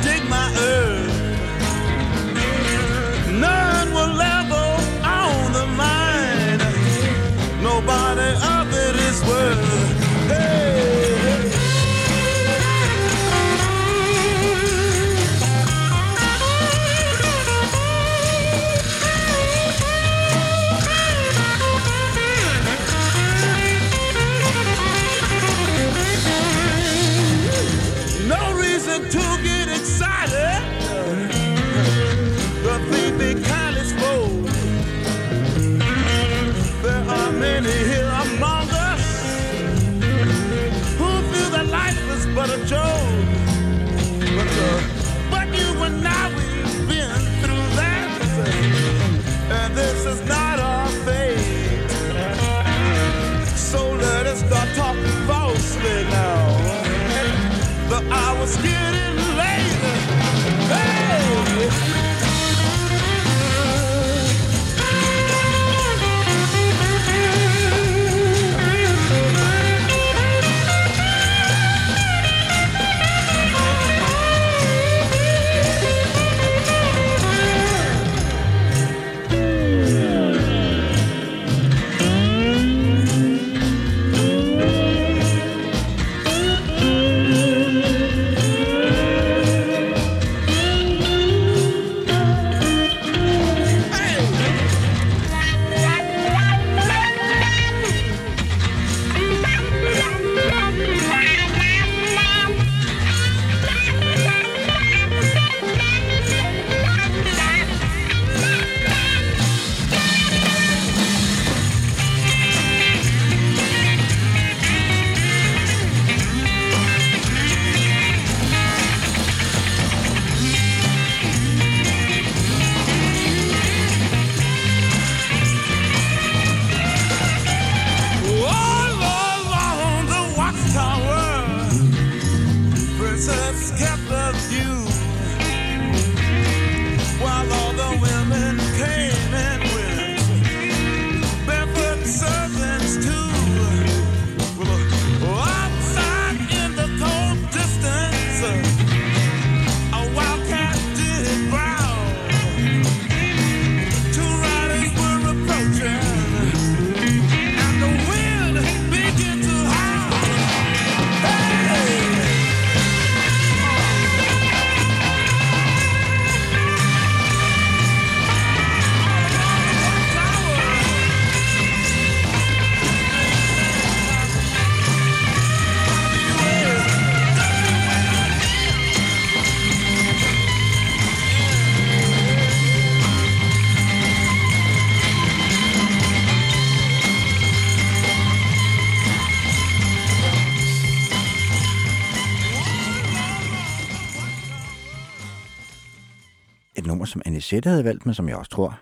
Anisette 197.51 197.69
havde 197.69 197.83
valgt, 197.85 198.05
men 198.05 198.13
som 198.15 198.29
jeg 198.29 198.35
også 198.37 198.51
tror, 198.51 198.79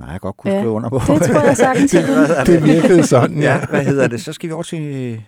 nej, 0.00 0.08
jeg 0.10 0.20
godt 0.20 0.36
kunne 0.36 0.52
Ja, 0.52 0.60
skrive 0.60 0.72
under 0.72 0.88
på. 0.90 0.96
det 0.98 1.06
tror 1.06 1.44
jeg 1.46 1.56
sagtens, 1.56 1.90
det, 2.46 2.64
virkede 2.64 3.06
sådan, 3.06 3.38
ja. 3.42 3.54
ja. 3.56 3.66
hvad 3.66 3.84
hedder 3.84 4.06
det? 4.08 4.20
Så 4.20 4.32
skal 4.32 4.48
vi 4.48 4.52
over 4.52 4.62
til 4.62 4.80
øh, 4.82 5.20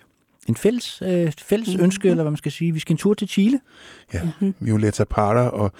en 0.49 0.57
fælles, 0.57 1.03
øh, 1.03 1.33
fælles 1.39 1.69
Mhm. 1.69 1.77
mm. 1.79 1.85
ønske, 1.85 2.09
eller 2.09 2.23
hvad 2.23 2.31
man 2.31 2.37
skal 2.39 2.53
sige. 2.53 2.73
Vi 2.73 2.79
skal 2.81 2.93
en 2.95 2.99
tur 2.99 3.15
til 3.15 3.29
Chile. 3.29 3.61
ja. 4.15 4.21
Violetta 4.61 5.05
Parra 5.05 5.49
og 5.49 5.73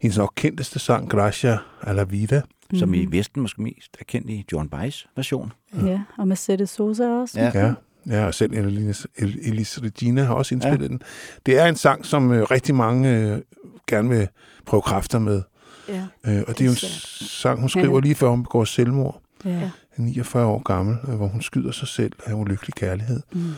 hendes 0.00 0.18
nok 0.18 0.32
kendteste 0.36 0.78
sang, 0.78 1.10
Gracia 1.10 1.58
a 1.82 1.92
la 1.92 2.02
Vida. 2.04 2.42
mm. 2.72 2.78
som 2.78 2.94
i 2.94 3.02
Mhm. 3.04 3.12
Vesten 3.12 3.42
måske 3.42 3.62
mest 3.62 3.96
er 4.00 4.04
kendt 4.08 4.30
i 4.30 4.44
John 4.52 4.68
Baez 4.68 5.04
version. 5.16 5.52
Ja, 5.86 6.00
og 6.18 6.28
Mercedes 6.28 6.70
Sosa 6.70 7.04
også. 7.08 7.40
Ja. 7.40 7.50
Ja, 7.54 7.72
ja 8.06 8.26
og 8.26 8.34
selv 8.34 8.52
Elis, 8.52 9.06
El- 9.18 9.38
Elis 9.42 9.82
Regina 9.82 10.22
har 10.24 10.34
også 10.34 10.54
indspillet 10.54 10.82
ja. 10.82 10.88
den. 10.88 11.02
Det 11.46 11.58
er 11.58 11.66
en 11.66 11.76
sang, 11.76 12.06
som 12.06 12.32
øh, 12.32 12.42
rigtig 12.42 12.74
mange 12.74 13.16
øh, 13.18 13.38
gerne 13.86 14.08
vil 14.08 14.28
prøve 14.66 14.82
kræfter 14.82 15.18
med. 15.18 15.42
Ja. 15.88 16.06
Øh, 16.26 16.42
og 16.48 16.58
det 16.58 16.60
er 16.60 16.64
jo 16.64 16.70
en 16.70 16.76
svært. 16.76 17.28
sang, 17.30 17.60
hun 17.60 17.68
skriver 17.68 17.94
Ja. 17.94 18.00
lige 18.00 18.14
før 18.14 18.28
hun 18.28 18.42
begår 18.42 18.64
selvmord. 18.64 19.22
Ja. 19.44 19.70
49 19.98 20.46
år 20.46 20.62
gammel, 20.62 20.96
øh, 21.08 21.14
hvor 21.14 21.26
hun 21.26 21.42
skyder 21.42 21.72
sig 21.72 21.88
selv 21.88 22.12
af 22.24 22.32
ulykkelig 22.34 22.74
kærlighed. 22.74 23.20
Mm. 23.32 23.50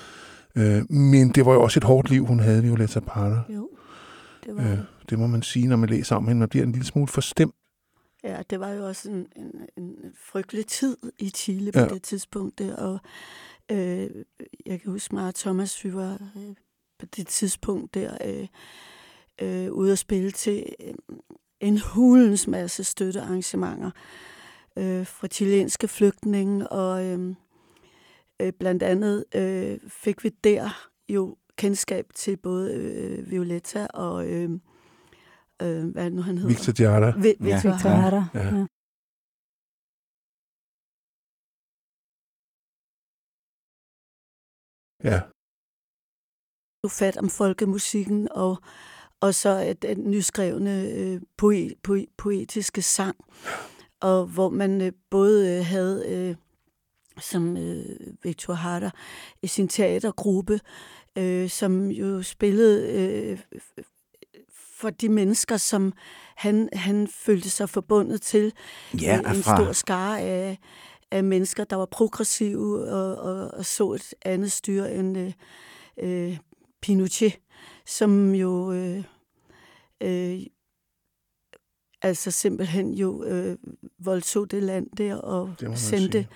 Øh, 0.56 0.92
men 0.92 1.28
det 1.30 1.46
var 1.46 1.52
jo 1.52 1.62
også 1.62 1.78
et 1.80 1.84
hårdt 1.84 2.10
liv, 2.10 2.26
hun 2.26 2.40
havde, 2.40 2.62
Violetta 2.62 3.00
Parra. 3.00 3.40
Jo, 3.48 3.68
det 4.44 4.56
var 4.56 4.62
Øh, 4.62 4.68
det. 4.70 4.86
det 5.10 5.18
må 5.18 5.26
man 5.26 5.42
sige, 5.42 5.66
når 5.68 5.76
man 5.76 5.88
læser 5.88 6.16
om 6.16 6.26
hende. 6.28 6.38
Man 6.38 6.48
bliver 6.48 6.64
en 6.66 6.72
lille 6.72 6.86
smule 6.86 7.08
forstemt. 7.08 7.54
Ja, 8.24 8.42
det 8.50 8.60
var 8.60 8.68
jo 8.70 8.86
også 8.86 9.10
en, 9.10 9.26
en, 9.36 9.52
en 9.76 9.94
frygtelig 10.32 10.66
tid 10.66 10.96
i 11.18 11.30
Chile 11.30 11.72
på 11.72 11.78
Ja. 11.78 11.84
ja. 11.84 11.94
det 11.94 12.02
tidspunkt 12.02 12.58
der, 12.58 12.76
og 12.76 12.98
øh, 13.72 14.10
jeg 14.66 14.80
kan 14.80 14.90
huske 14.92 15.14
mig 15.14 15.28
og 15.28 15.34
Thomas, 15.34 15.84
vi 15.84 15.94
var 15.94 16.12
øh, 16.36 16.54
på 16.98 17.06
det 17.16 17.26
tidspunkt 17.26 17.94
der 17.94 18.16
øh, 18.24 18.46
øh, 19.42 19.72
ude 19.72 19.92
at 19.92 19.98
spille 19.98 20.30
til 20.30 20.64
øh, 20.86 20.94
en 21.60 21.78
hulens 21.78 22.46
masse 22.46 22.84
støttearrangementer 22.84 23.90
øh, 24.78 25.06
fra 25.06 25.26
chilenske 25.28 25.88
flygtninge, 25.88 26.68
og 26.68 27.04
øh, 27.04 27.34
øh, 28.42 28.52
blandt 28.52 28.82
andet 28.82 29.24
øh, 29.34 29.78
fik 29.88 30.24
vi 30.24 30.28
der 30.28 30.90
jo 31.08 31.36
kendskab 31.56 32.06
til 32.14 32.36
både 32.36 32.74
øh, 32.74 33.30
Violetta 33.30 33.86
og 33.86 34.26
øh, 34.28 34.50
øh, 35.62 35.84
hvad 35.92 36.04
er 36.04 36.08
det 36.08 36.12
nu 36.12 36.22
han 36.22 36.38
hedder? 36.38 36.54
Victor 36.54 36.82
Jara. 36.82 37.18
Vi, 37.18 37.34
Ja. 37.40 37.54
Victor 37.54 37.68
Jara. 37.70 38.00
Hara. 38.00 38.26
Ja. 38.34 38.56
Ja. 38.56 38.66
Ja. 45.04 45.20
fat 46.88 47.16
om 47.16 47.28
folkemusikken 47.30 48.28
og, 48.30 48.56
og 49.24 49.34
så 49.34 49.48
at 49.48 49.82
den 49.82 50.10
nyskrevne 50.10 50.88
øh, 50.88 51.20
poe, 51.36 51.70
poe, 51.82 52.06
poetiske 52.16 52.82
sang, 52.82 53.16
og 54.00 54.26
hvor 54.26 54.48
man 54.48 54.80
øh, 54.80 54.92
både 55.10 55.58
øh, 55.58 55.64
havde, 55.64 56.04
øh, 56.08 56.34
som 57.20 57.56
øh, 57.56 57.84
Victor 58.22 58.54
Harder, 58.54 58.90
i 59.42 59.46
sin 59.46 59.68
teatergruppe, 59.68 60.60
øh, 61.18 61.50
som 61.50 61.88
jo 61.90 62.22
spillede 62.22 62.92
øh, 62.92 63.38
for 64.78 64.90
de 64.90 65.08
mennesker, 65.08 65.56
som 65.56 65.92
han, 66.36 66.68
han 66.72 67.08
følte 67.08 67.50
sig 67.50 67.68
forbundet 67.68 68.22
til. 68.22 68.52
Ja, 69.02 69.18
en, 69.18 69.26
en 69.26 69.42
fra- 69.42 69.56
stor 69.56 69.72
skare 69.72 70.20
af, 70.20 70.58
af 71.10 71.24
mennesker, 71.24 71.64
der 71.64 71.76
var 71.76 71.86
progressive 71.86 72.88
og, 72.90 73.16
og, 73.16 73.50
og 73.54 73.64
så 73.64 73.92
et 73.92 74.14
andet 74.22 74.52
styre 74.52 74.94
end 74.94 75.18
øh, 75.18 75.32
øh, 75.98 76.38
Pinochet, 76.82 77.38
som 77.86 78.34
jo 78.34 78.72
øh, 78.72 79.04
øh, 80.02 80.40
altså 82.02 82.30
simpelthen 82.30 82.94
jo 82.94 83.24
øh, 83.24 83.56
voldtog 83.98 84.50
det 84.50 84.62
land 84.62 84.90
der 84.96 85.16
og 85.16 85.54
Det 85.60 85.78
sendte 85.78 86.18
sige. 86.18 86.28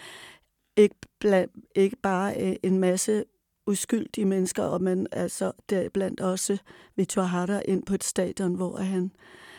ikke, 0.77 0.95
bla, 1.21 1.47
ikke 1.77 1.97
bare 1.97 2.43
øh, 2.43 2.57
en 2.63 2.79
masse 2.79 3.25
uskyldige 3.67 4.25
mennesker, 4.25 4.63
og 4.63 4.83
man 4.83 5.07
altså 5.13 5.53
deriblandt 5.71 6.21
også 6.21 6.59
Victor 6.97 7.23
Harder 7.23 7.63
ind 7.65 7.83
på 7.83 7.95
et 7.95 8.05
stadion, 8.05 8.55
hvor 8.55 8.77
han, 8.77 9.13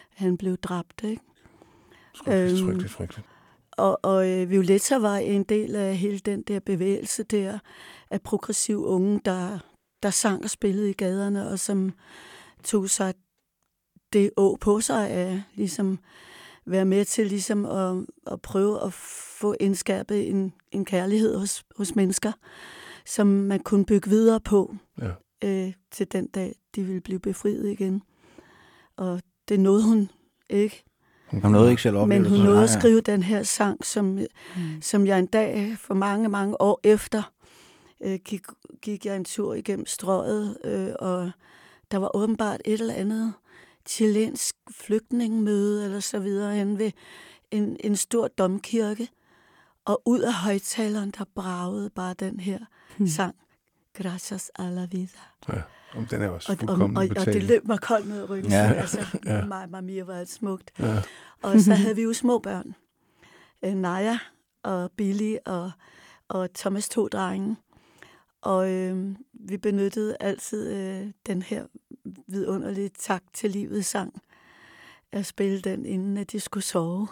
han 0.10 0.38
blev 0.38 0.58
dræbt. 0.58 1.04
Ikke? 1.04 1.22
Frygteligt, 2.16 2.60
Øhm, 2.60 2.66
frygteligt, 2.68 2.94
frygteligt. 2.94 3.28
Og, 3.72 4.00
og 4.04 4.30
øh, 4.30 4.50
Violetta 4.50 4.98
var 4.98 5.18
en 5.18 5.44
del 5.44 5.76
af 5.76 5.98
hele 5.98 6.20
den 6.20 6.42
der 6.42 6.60
bevægelse 6.60 7.24
der 7.24 7.60
af 8.10 8.22
progressiv 8.22 8.86
unge, 8.86 9.22
der, 9.26 9.60
der 10.04 10.10
sang 10.10 10.44
og 10.44 10.50
spillede 10.50 10.90
i 10.90 10.94
gaderne, 10.94 11.50
og 11.50 11.60
som 11.60 11.94
tog 12.64 12.90
sig 12.90 13.14
det 14.14 14.32
å 14.38 14.58
på 14.62 14.82
sig 14.82 15.10
af 15.10 15.44
ligesom 15.56 16.00
være 16.66 16.86
med 16.86 17.06
til 17.06 17.28
ligesom 17.28 17.66
at, 17.66 18.06
at 18.32 18.42
prøve 18.42 18.84
at 18.84 18.94
få 18.94 19.56
indskærpet 19.60 20.30
en, 20.30 20.54
en 20.72 20.86
kærlighed 20.86 21.38
hos, 21.38 21.64
hos 21.78 21.96
mennesker, 21.96 22.32
som 23.06 23.28
man 23.28 23.60
kunne 23.60 23.86
bygge 23.86 24.10
videre 24.10 24.40
på 24.40 24.76
Ja. 25.02 25.12
øh, 25.48 25.74
til 25.92 26.12
den 26.12 26.28
dag, 26.28 26.56
de 26.76 26.84
ville 26.84 27.02
blive 27.02 27.20
befriet 27.20 27.70
igen. 27.72 28.02
Og 28.98 29.22
det 29.50 29.60
nåede 29.60 29.84
hun 29.84 30.10
ikke. 30.50 30.84
Hun 31.28 31.52
nåede 31.52 31.70
ikke 31.70 31.82
selv 31.82 31.98
at 31.98 32.08
Men 32.08 32.26
hun 32.26 32.40
nåede 32.40 32.64
at 32.64 32.70
skrive 32.70 33.02
den 33.02 33.24
her 33.24 33.44
sang, 33.44 33.86
som, 33.86 34.06
mm. 34.06 34.82
som 34.82 35.08
jeg 35.08 35.20
en 35.20 35.26
dag 35.26 35.76
for 35.78 35.94
mange, 35.94 36.30
mange 36.30 36.62
år 36.62 36.80
efter 36.84 37.32
øh, 38.04 38.20
gik, 38.26 38.42
gik 38.82 39.06
jeg 39.06 39.16
en 39.16 39.26
tur 39.26 39.54
igennem 39.54 39.86
strøget, 39.86 40.58
øh, 40.64 40.90
og 41.00 41.32
der 41.92 41.98
var 41.98 42.16
åbenbart 42.16 42.62
et 42.66 42.82
eller 42.82 42.94
andet 42.94 43.34
chilensk 43.88 44.56
flygtningemøde 44.72 45.86
eller 45.86 46.00
så 46.00 46.20
videre 46.20 46.56
hen 46.56 46.80
ved 46.80 46.92
en, 47.52 47.78
en 47.80 47.96
stor 47.96 48.28
domkirke, 48.28 49.08
og 49.86 50.02
ud 50.06 50.20
af 50.20 50.34
højtaleren, 50.34 51.12
der 51.18 51.24
bragede 51.36 51.90
bare 51.90 52.14
den 52.14 52.40
her 52.40 52.60
Hmm. 52.98 53.08
sang, 53.08 53.36
Gracias 53.94 54.52
a 54.56 54.70
la 54.70 54.86
vida. 54.86 55.20
Ja, 55.50 55.62
om 55.96 56.06
den 56.06 56.22
er 56.22 56.30
også 56.30 56.52
Og, 56.52 56.54
og, 56.54 56.60
fuldkommen 56.60 56.98
og, 56.98 57.08
og 57.20 57.26
det 57.26 57.44
løb 57.44 57.66
mig 57.68 57.80
koldt 57.82 58.08
ned 58.08 58.22
ad 58.22 58.30
ryggen. 58.30 58.52
Ja. 58.52 58.74
Altså, 58.74 59.06
Ja. 59.26 59.46
Mamma 59.46 59.82
Mia 59.82 60.04
var 60.04 60.16
et 60.16 60.30
smukt. 60.30 60.72
Ja. 60.80 61.02
Og 61.42 61.60
så 61.60 61.74
havde 61.74 61.96
vi 61.96 62.02
jo 62.02 62.14
små 62.14 62.40
børn. 62.40 62.76
Øh, 63.66 63.74
Naja 63.76 64.20
og 64.64 64.92
Billy 64.98 65.36
og, 65.46 65.72
og 66.28 66.54
Thomas 66.54 66.90
to 66.90 67.08
drenge. 67.08 67.56
Og 68.42 68.72
øh, 68.72 69.16
vi 69.34 69.58
benyttede 69.58 70.18
altid 70.20 70.72
øh, 70.74 71.08
den 71.28 71.42
her 71.42 71.64
vidunderlige 72.28 72.90
tak 73.00 73.24
til 73.34 73.50
livet 73.50 73.86
sang. 73.86 74.22
At 75.12 75.26
spille 75.26 75.60
den, 75.62 75.86
inden 75.86 76.18
at 76.18 76.32
de 76.32 76.40
skulle 76.40 76.64
sove. 76.64 77.08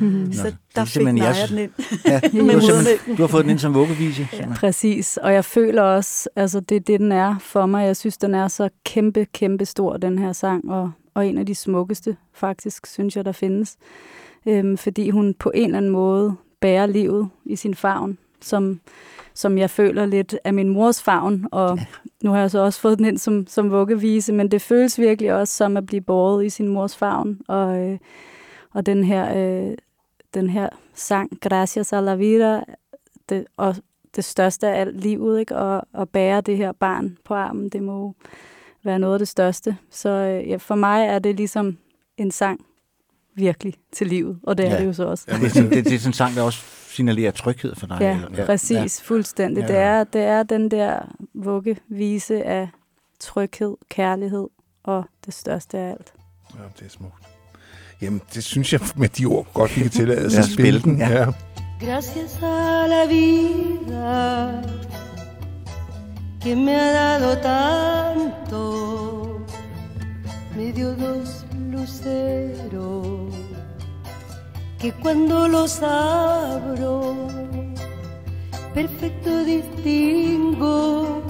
Mhm. 0.00 0.32
Så 0.32 0.42
Nå, 0.42 0.50
det 0.50 0.56
der 0.74 0.80
er 0.80 0.84
fik 0.84 1.04
Naja 1.04 1.24
jeres- 1.24 1.48
den 1.50 1.58
ind. 1.58 1.70
Ja, 2.06 2.20
du, 2.32 2.46
har 2.46 3.14
du 3.16 3.22
har 3.22 3.26
fået 3.26 3.42
den 3.44 3.50
ind 3.50 3.58
som 3.58 3.74
vuggevise. 3.74 4.28
Ja. 4.32 4.54
Præcis, 4.56 5.16
og 5.16 5.32
jeg 5.32 5.44
føler 5.44 5.82
også, 5.82 6.28
altså 6.36 6.60
det 6.60 6.76
er 6.76 6.80
det, 6.80 7.00
den 7.00 7.12
er 7.12 7.38
for 7.38 7.66
mig. 7.66 7.86
Jeg 7.86 7.96
synes, 7.96 8.18
den 8.18 8.34
er 8.34 8.48
så 8.48 8.68
kæmpe, 8.84 9.24
kæmpe 9.32 9.64
stor, 9.64 9.96
den 9.96 10.18
her 10.18 10.32
sang, 10.32 10.70
og, 10.70 10.92
og 11.14 11.26
en 11.26 11.38
af 11.38 11.46
de 11.46 11.54
smukkeste, 11.54 12.16
faktisk, 12.32 12.86
synes 12.86 13.16
jeg, 13.16 13.24
der 13.24 13.32
findes. 13.32 13.76
Øhm, 14.46 14.76
fordi 14.76 15.10
hun 15.10 15.34
på 15.34 15.50
en 15.54 15.64
eller 15.64 15.78
anden 15.78 15.90
måde 15.90 16.34
bærer 16.60 16.86
livet 16.86 17.28
i 17.44 17.56
sin 17.56 17.74
favn, 17.74 18.18
som, 18.44 18.80
som 19.34 19.58
jeg 19.58 19.70
føler 19.70 20.06
lidt 20.06 20.36
af 20.44 20.54
min 20.54 20.68
mors 20.68 21.02
favn, 21.02 21.46
og 21.52 21.78
nu 22.22 22.30
har 22.30 22.40
jeg 22.40 22.50
så 22.50 22.58
også 22.58 22.80
fået 22.80 22.98
den 22.98 23.06
ind 23.06 23.18
som, 23.18 23.46
som 23.46 23.70
vuggevise, 23.70 24.32
men 24.32 24.50
det 24.50 24.62
føles 24.62 24.98
virkelig 24.98 25.34
også 25.34 25.56
som 25.56 25.76
at 25.76 25.86
blive 25.86 26.00
båret 26.00 26.44
i 26.44 26.48
sin 26.48 26.68
mors 26.68 26.96
favn, 26.96 27.38
og, 27.48 27.78
øh, 27.78 27.98
og 28.72 28.86
den 28.86 29.04
her, 29.04 29.36
øh, 29.36 29.76
den 30.34 30.50
her 30.50 30.68
sang, 30.94 31.30
Gracias 31.40 31.92
a 31.92 32.00
la 32.00 32.14
vida, 32.14 32.60
det, 33.28 33.44
og 33.56 33.76
det 34.16 34.24
største 34.24 34.68
af 34.68 34.80
alt 34.80 35.00
livet, 35.00 35.40
ikke? 35.40 35.56
Og, 35.56 35.82
at 35.94 36.08
bære 36.08 36.40
det 36.40 36.56
her 36.56 36.72
barn 36.72 37.18
på 37.24 37.34
armen, 37.34 37.68
det 37.68 37.82
må 37.82 38.14
være 38.84 38.98
noget 38.98 39.14
af 39.14 39.18
det 39.18 39.28
største. 39.28 39.76
Så 39.90 40.08
øh, 40.08 40.48
ja, 40.48 40.56
for 40.56 40.74
mig 40.74 41.06
er 41.06 41.18
det 41.18 41.36
ligesom 41.36 41.78
en 42.16 42.30
sang 42.30 42.66
virkelig 43.34 43.74
til 43.92 44.06
livet, 44.06 44.38
og 44.42 44.58
det 44.58 44.66
er 44.66 44.78
det 44.78 44.86
jo 44.86 44.92
så 44.92 45.04
også. 45.04 45.24
Det 45.26 45.44
er, 45.44 45.48
sådan, 45.48 45.70
det, 45.70 45.84
det 45.84 45.94
er 45.94 45.98
sådan 45.98 46.08
en 46.08 46.12
sang, 46.12 46.34
der 46.34 46.42
også 46.42 46.79
signalerer 47.00 47.30
tryghed 47.30 47.74
for 47.74 47.86
dig. 47.86 47.98
Ja, 48.00 48.18
eller- 48.30 48.46
præcis, 48.46 49.02
fuldstændig. 49.02 49.60
Ja, 49.62 49.66
Det, 49.68 49.74
ja. 49.74 49.80
er, 49.80 50.04
det 50.04 50.20
er 50.22 50.42
den 50.42 50.70
der 50.70 50.98
vuggevise 51.34 52.44
af 52.44 52.68
tryghed, 53.20 53.76
kærlighed 53.90 54.48
og 54.84 55.04
det 55.26 55.34
største 55.34 55.78
af 55.78 55.90
alt. 55.90 56.12
Ja, 56.54 56.64
det 56.78 56.86
er 56.86 56.90
smukt. 56.90 57.14
Jamen, 58.02 58.20
det 58.34 58.44
synes 58.44 58.72
jeg 58.72 58.80
med 58.96 59.08
de 59.08 59.24
ord 59.26 59.46
godt, 59.54 59.76
vi 59.76 59.80
kan 59.82 59.90
tillade 59.90 60.26
os 60.26 60.34
Ja, 60.34 60.38
at 60.38 60.44
spille 60.44 60.80
spil 60.80 60.92
den, 60.92 61.00
den. 61.00 61.10
ja. 61.10 61.18
Ja. 61.20 61.26
Gracias 61.86 62.38
a 62.42 62.86
la 62.86 63.06
vida 63.06 64.62
que 66.42 66.54
me 66.56 66.72
ha 66.72 67.18
dado 67.18 67.34
tanto, 67.42 68.62
me 70.56 70.72
dio 70.72 70.90
dos 71.04 71.46
luceros 71.72 73.34
que 74.80 74.92
cuando 74.92 75.46
los 75.46 75.82
abro, 75.82 77.28
perfecto 78.72 79.44
distingo 79.44 81.22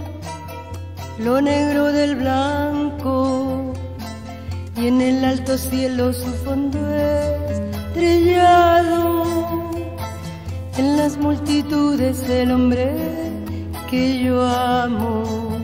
lo 1.18 1.40
negro 1.40 1.92
del 1.92 2.14
blanco. 2.16 3.72
Y 4.76 4.86
en 4.86 5.00
el 5.00 5.24
alto 5.24 5.58
cielo 5.58 6.12
su 6.12 6.30
fondo 6.44 6.78
estrellado. 7.90 9.24
En 10.78 10.96
las 10.96 11.18
multitudes 11.18 12.22
el 12.28 12.52
hombre 12.52 12.94
que 13.90 14.22
yo 14.22 14.46
amo. 14.46 15.58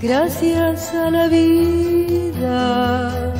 Gracias 0.00 0.94
a 0.94 1.10
la 1.10 1.26
vida 1.28 3.35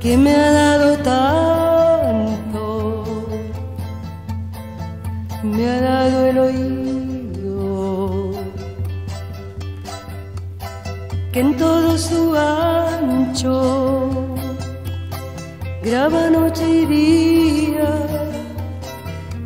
que 0.00 0.16
me 0.16 0.32
ha 0.32 0.52
dado 0.52 0.96
tanto, 0.98 2.56
me 5.42 5.68
ha 5.68 5.80
dado 5.80 6.26
el 6.26 6.38
oído. 6.38 8.30
Que 11.32 11.40
en 11.40 11.56
todo 11.56 11.98
su 11.98 12.34
ancho 12.36 14.34
graba 15.82 16.30
noche 16.30 16.64
y 16.68 16.86
día, 16.86 17.90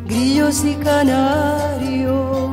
grillos 0.05 0.63
y 0.65 0.75
canarios, 0.75 2.49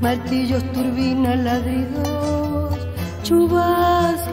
martillos, 0.00 0.62
turbinas, 0.72 1.38
ladridos, 1.38 2.78
chubasco 3.22 4.23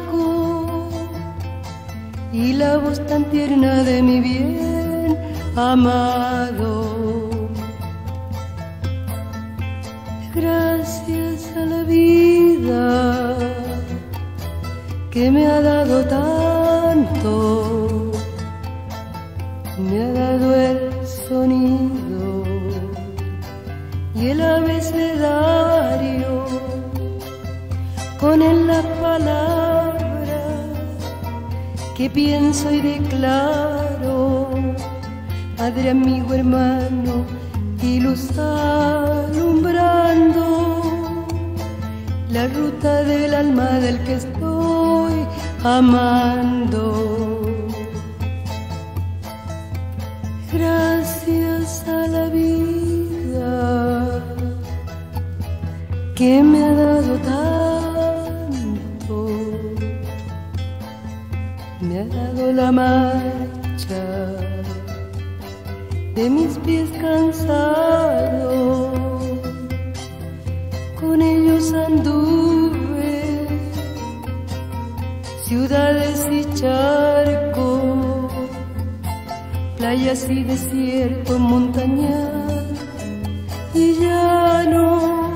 y 2.33 2.53
la 2.53 2.77
voz 2.77 3.05
tan 3.07 3.25
tierna 3.25 3.83
de 3.83 4.01
mi 4.01 4.21
bien 4.21 5.17
amado. 5.55 7.29
Gracias 10.33 11.51
a 11.57 11.65
la 11.65 11.83
vida 11.83 13.35
que 15.11 15.29
me 15.29 15.45
ha 15.45 15.61
dado 15.61 16.05
tanto, 16.05 18.11
me 19.77 20.01
ha 20.01 20.13
dado 20.13 20.55
el 20.55 20.89
sonido 21.05 22.45
y 24.15 24.29
el 24.29 24.41
abecedario, 24.41 26.45
con 28.21 28.41
él 28.41 28.67
las 28.67 28.85
palabras 29.01 29.60
que 32.01 32.09
pienso 32.09 32.71
y 32.71 32.81
declaro, 32.81 34.49
Padre, 35.55 35.91
amigo, 35.91 36.33
hermano, 36.33 37.23
y 37.83 37.99
luz 37.99 38.35
alumbrando 38.39 39.67
la 42.31 42.47
ruta 42.47 43.03
del 43.03 43.35
alma 43.35 43.79
del 43.85 43.99
que 44.03 44.13
estoy 44.15 45.13
amando. 45.63 46.81
Gracias 50.51 51.87
a 51.87 52.07
la 52.07 52.25
vida 52.29 54.23
que 56.15 56.41
me 56.41 56.63
ha 56.65 56.73
dado 56.73 57.13
tanto, 57.19 57.70
dado 62.05 62.51
la 62.51 62.71
marcha 62.71 64.03
de 66.15 66.29
mis 66.29 66.57
pies 66.59 66.89
cansados, 66.99 68.89
con 70.99 71.21
ellos 71.21 71.73
anduve 71.73 73.47
ciudades 75.45 76.27
y 76.31 76.45
charcos, 76.59 78.31
playas 79.77 80.29
y 80.29 80.43
desierto, 80.43 81.39
montañas 81.39 82.67
y 83.73 83.93
llano, 83.99 85.31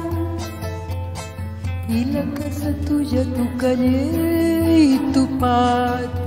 y 1.88 2.06
la 2.06 2.24
casa 2.34 2.74
tuya, 2.86 3.24
tu 3.36 3.58
calle 3.58 4.78
y 4.78 4.98
tu 5.14 5.26
patio. 5.38 6.25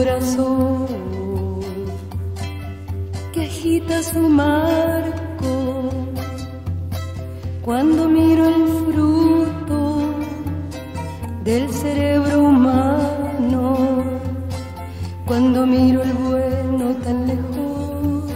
Corazón 0.00 0.86
que 3.34 3.44
agita 3.44 4.02
su 4.02 4.20
marco 4.30 5.90
cuando 7.62 8.08
miro 8.08 8.48
el 8.48 8.62
fruto 8.78 9.80
del 11.44 11.68
cerebro 11.70 12.44
humano, 12.44 14.02
cuando 15.26 15.66
miro 15.66 16.02
el 16.02 16.12
bueno 16.14 16.86
tan 17.04 17.26
lejos 17.26 18.32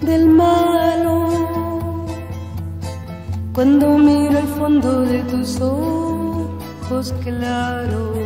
del 0.00 0.28
malo, 0.28 1.16
cuando 3.54 3.96
miro 3.96 4.38
el 4.40 4.48
fondo 4.58 5.02
de 5.02 5.22
tus 5.22 5.60
ojos 5.60 7.14
claros. 7.22 8.23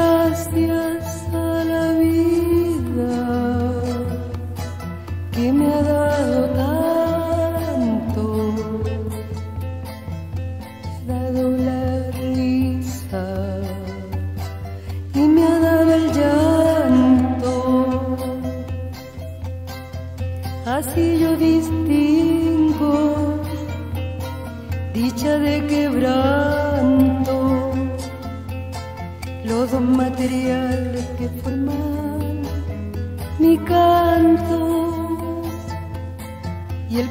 Gracias 0.00 0.89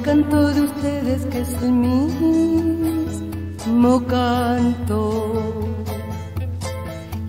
canto 0.10 0.41
de 0.55 0.62
ustedes 0.62 1.22
que 1.28 1.41
es 1.41 1.53
el 1.62 1.72
mismo 1.72 2.07
canto 4.07 4.99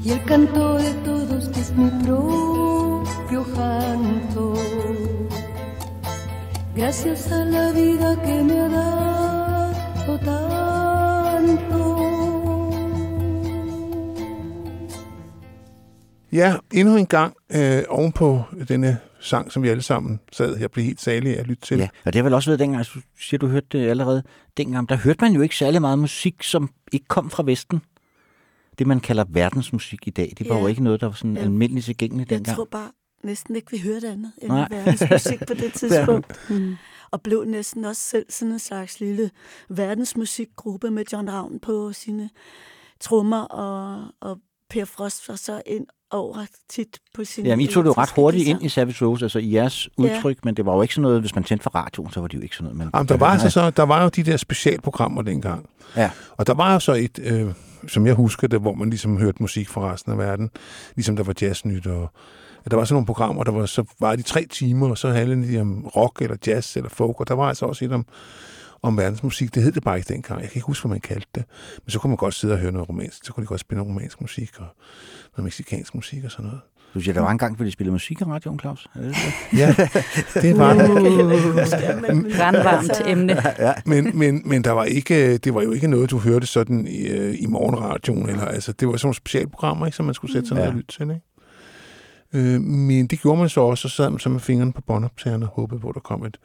y 0.02 0.12
el 0.12 0.24
canto 0.24 0.78
de 0.78 0.90
todos 1.04 1.50
que 1.50 1.60
es 1.60 1.72
mi 1.72 1.90
propio 2.02 3.44
canto. 3.54 4.54
Gracias 6.74 7.30
a 7.30 7.44
la 7.44 7.70
vida 7.72 8.16
que 8.22 8.42
me 8.48 8.60
ha 8.60 8.68
dado 8.68 10.18
tanto. 10.30 11.78
Ja, 16.32 16.60
endnu 16.72 16.96
en 16.96 17.06
gang 17.06 17.34
øh, 17.50 17.82
denne 18.68 19.09
sang, 19.20 19.52
som 19.52 19.62
vi 19.62 19.68
alle 19.68 19.82
sammen 19.82 20.20
sad 20.32 20.56
her 20.56 20.64
og 20.64 20.70
blev 20.70 20.84
helt 20.84 21.00
salige 21.00 21.36
at 21.36 21.46
lytte 21.46 21.62
til. 21.66 21.78
Ja, 21.78 21.88
og 22.04 22.12
det 22.12 22.14
har 22.14 22.22
vel 22.22 22.34
også 22.34 22.50
været 22.50 22.60
dengang, 22.60 22.84
du 22.94 23.00
siger, 23.20 23.38
du 23.38 23.46
hørte 23.46 23.66
det 23.72 23.88
allerede 23.88 24.22
dengang, 24.56 24.88
der 24.88 24.96
hørte 24.96 25.18
man 25.20 25.32
jo 25.32 25.40
ikke 25.40 25.56
særlig 25.56 25.80
meget 25.80 25.98
musik, 25.98 26.42
som 26.42 26.70
ikke 26.92 27.06
kom 27.08 27.30
fra 27.30 27.42
Vesten. 27.42 27.80
Det, 28.78 28.86
man 28.86 29.00
kalder 29.00 29.24
verdensmusik 29.28 30.06
i 30.06 30.10
dag, 30.10 30.32
det 30.38 30.48
var 30.48 30.54
Ja. 30.54 30.60
jo 30.60 30.66
ikke 30.66 30.82
noget, 30.82 31.00
der 31.00 31.06
var 31.06 31.14
sådan 31.14 31.36
Ja. 31.36 31.42
almindeligt 31.42 31.84
tilgængeligt 31.86 32.30
Jeg 32.30 32.38
dengang. 32.38 32.56
tror 32.56 32.64
bare 32.70 32.90
næsten 33.24 33.56
ikke, 33.56 33.70
vi 33.70 33.78
hørte 33.78 34.08
andet 34.08 34.32
end 34.42 34.50
Nej. 34.52 34.68
verdensmusik 34.70 35.38
på 35.46 35.54
det 35.54 35.72
tidspunkt. 35.80 36.50
Mm. 36.50 36.76
Og 37.10 37.22
blev 37.22 37.44
næsten 37.44 37.84
også 37.84 38.02
selv 38.02 38.26
sådan 38.28 38.52
en 38.52 38.58
slags 38.58 39.00
lille 39.00 39.30
verdensmusikgruppe 39.68 40.90
med 40.90 41.04
John 41.12 41.30
Ravn 41.30 41.60
på 41.60 41.92
sine 41.92 42.30
trommer, 43.00 43.40
og, 43.42 44.06
og 44.20 44.38
Per 44.70 44.84
Frost 44.84 45.28
var 45.28 45.36
så 45.36 45.62
ind 45.66 45.86
over 46.10 46.46
tit 46.70 46.98
på 47.14 47.24
sine 47.24 47.48
Jamen, 47.48 47.64
I 47.64 47.66
tog 47.66 47.84
det 47.84 47.88
jo 47.88 47.94
ret 47.98 48.10
hurtigt 48.10 48.48
ind 48.48 48.62
i 48.62 48.68
Savage 48.68 49.06
Rose, 49.06 49.24
altså 49.24 49.38
i 49.38 49.54
jeres 49.54 49.88
udtryk, 49.96 50.44
men 50.44 50.54
det 50.54 50.66
var 50.66 50.74
jo 50.74 50.82
ikke 50.82 50.94
sådan 50.94 51.02
noget, 51.02 51.20
hvis 51.20 51.34
man 51.34 51.44
tændte 51.44 51.62
for 51.62 51.70
radioen, 51.74 52.12
så 52.12 52.20
var 52.20 52.28
det 52.28 52.34
jo 52.34 52.42
ikke 52.42 52.56
sådan 52.56 52.64
noget. 52.64 52.78
Man, 52.78 52.90
Jamen, 52.94 53.08
der, 53.08 53.16
var 53.16 53.26
altså 53.26 53.50
så, 53.50 53.70
der 53.70 53.82
var 53.82 54.02
jo 54.02 54.08
de 54.08 54.22
der 54.22 54.36
specialprogrammer 54.36 55.22
dengang. 55.22 55.68
Ja. 55.96 56.10
Og 56.36 56.46
der 56.46 56.54
var 56.54 56.72
jo 56.72 56.78
så 56.78 56.92
et, 56.92 57.18
øh, 57.22 57.54
som 57.88 58.06
jeg 58.06 58.14
husker 58.14 58.48
det, 58.48 58.60
hvor 58.60 58.74
man 58.74 58.90
ligesom 58.90 59.16
hørte 59.16 59.42
musik 59.42 59.68
fra 59.68 59.92
resten 59.92 60.12
af 60.12 60.18
verden. 60.18 60.50
Ligesom 60.96 61.16
der 61.16 61.22
var 61.22 61.34
jazznyt 61.42 61.86
og 61.86 62.70
der 62.70 62.76
var 62.76 62.84
sådan 62.84 62.94
nogle 62.94 63.06
programmer, 63.06 63.44
der 63.44 63.52
var, 63.52 63.66
så 63.66 63.84
var 64.00 64.16
de 64.16 64.22
tre 64.22 64.46
timer, 64.50 64.90
og 64.90 64.98
så 64.98 65.08
handlede 65.08 65.52
de 65.52 65.60
om 65.60 65.86
rock 65.96 66.22
eller 66.22 66.36
jazz 66.46 66.76
eller 66.76 66.90
folk, 66.90 67.20
og 67.20 67.28
der 67.28 67.34
var 67.34 67.48
altså 67.48 67.66
også 67.66 67.84
et 67.84 67.92
om, 67.92 68.06
om 68.82 68.96
verdensmusik. 68.96 69.54
Det 69.54 69.62
hed 69.62 69.72
det 69.72 69.82
bare 69.82 69.96
ikke 69.96 70.14
dengang. 70.14 70.40
Jeg 70.40 70.50
kan 70.50 70.58
ikke 70.58 70.66
huske, 70.66 70.82
hvad 70.82 70.94
man 70.94 71.00
kaldte 71.00 71.28
det. 71.34 71.44
Men 71.84 71.90
så 71.90 71.98
kunne 71.98 72.08
man 72.08 72.16
godt 72.16 72.34
sidde 72.34 72.54
og 72.54 72.60
høre 72.60 72.72
noget 72.72 72.88
romansk. 72.88 73.24
Så 73.24 73.32
kunne 73.32 73.42
de 73.42 73.46
godt 73.46 73.60
spille 73.60 73.78
noget 73.78 73.90
romansk 73.90 74.20
musik 74.20 74.50
og 74.58 74.66
noget 75.36 75.44
meksikansk 75.44 75.94
musik 75.94 76.24
og 76.24 76.30
sådan 76.30 76.46
noget. 76.46 76.60
Du 76.94 77.00
siger, 77.00 77.14
der 77.14 77.20
var 77.20 77.30
en 77.30 77.38
gang, 77.38 77.56
hvor 77.56 77.64
de 77.64 77.70
spillede 77.70 77.92
musik 77.92 78.20
i 78.20 78.24
radioen, 78.24 78.60
Claus. 78.60 78.88
Er 78.94 79.00
det 79.00 79.14
det? 79.14 79.58
Ja, 79.58 79.74
det 80.40 80.58
var 80.58 80.72
det. 80.72 80.82
Brandvarmt 82.36 83.02
emne. 83.06 83.42
Ja. 83.58 83.72
men, 83.86 84.18
men, 84.18 84.42
men 84.44 84.64
der 84.64 84.70
var 84.70 84.84
ikke, 84.84 85.38
det 85.38 85.54
var 85.54 85.62
jo 85.62 85.72
ikke 85.72 85.86
noget, 85.88 86.10
du 86.10 86.18
hørte 86.18 86.46
sådan 86.46 86.86
i, 86.86 87.06
øh, 87.06 87.34
i 87.38 87.46
morgenradioen. 87.46 88.28
Eller, 88.28 88.44
altså, 88.44 88.72
det 88.72 88.88
var 88.88 88.96
sådan 88.96 89.06
nogle 89.06 89.14
specialprogrammer, 89.14 89.86
ikke, 89.86 89.96
som 89.96 90.06
man 90.06 90.14
skulle 90.14 90.32
sætte 90.32 90.48
sig 90.48 90.56
ned 90.56 90.66
og 90.66 90.74
lytte 90.74 90.96
til. 90.96 91.02
Ikke? 91.02 91.20
Øh, 92.54 92.60
men 92.60 93.06
det 93.06 93.20
gjorde 93.20 93.40
man 93.40 93.48
så 93.48 93.60
også, 93.60 93.86
og 93.86 93.90
så 93.90 93.96
sad 93.96 94.10
man 94.10 94.18
så 94.18 94.28
med 94.28 94.40
fingrene 94.40 94.72
på 94.72 94.82
båndoptagerne 94.86 95.46
og 95.46 95.50
håbede, 95.50 95.80
hvor 95.80 95.92
der 95.92 96.00
kom 96.00 96.24
et 96.24 96.36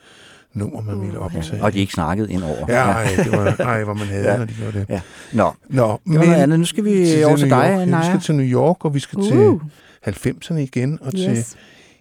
nummer, 0.55 0.81
man 0.81 1.01
ville 1.01 1.19
optage. 1.19 1.63
Og 1.63 1.73
de 1.73 1.79
ikke 1.79 1.93
snakkede 1.93 2.31
ind 2.31 2.43
over. 2.43 2.65
Ja, 2.69 2.81
ej, 2.91 3.07
det 3.23 3.31
var, 3.31 3.55
ej, 3.59 3.83
hvor 3.83 3.93
man 3.93 4.07
havde, 4.07 4.23
Ja. 4.23 4.31
ja. 4.31 4.37
når 4.37 4.45
de 4.45 4.53
gjorde 4.53 4.79
det. 4.79 4.85
Ja. 4.89 5.01
Nå, 5.33 5.53
Nå, 5.69 5.99
det 6.05 6.13
noget 6.13 6.33
andet. 6.33 6.59
Nu 6.59 6.65
skal 6.65 6.83
vi 6.85 7.23
over 7.23 7.35
til 7.37 7.47
New 7.47 7.57
dig, 7.59 7.69
York. 7.79 7.89
Ja, 7.89 7.99
Vi 7.99 8.05
skal 8.05 8.19
til 8.19 8.35
New 8.35 8.45
York, 8.45 8.85
og 8.85 8.93
vi 8.93 8.99
skal 8.99 9.19
Uh. 9.19 9.25
til 9.27 9.59
90'erne 10.07 10.57
igen, 10.57 10.99
og 11.01 11.11
til 11.11 11.29
Yes. 11.37 11.55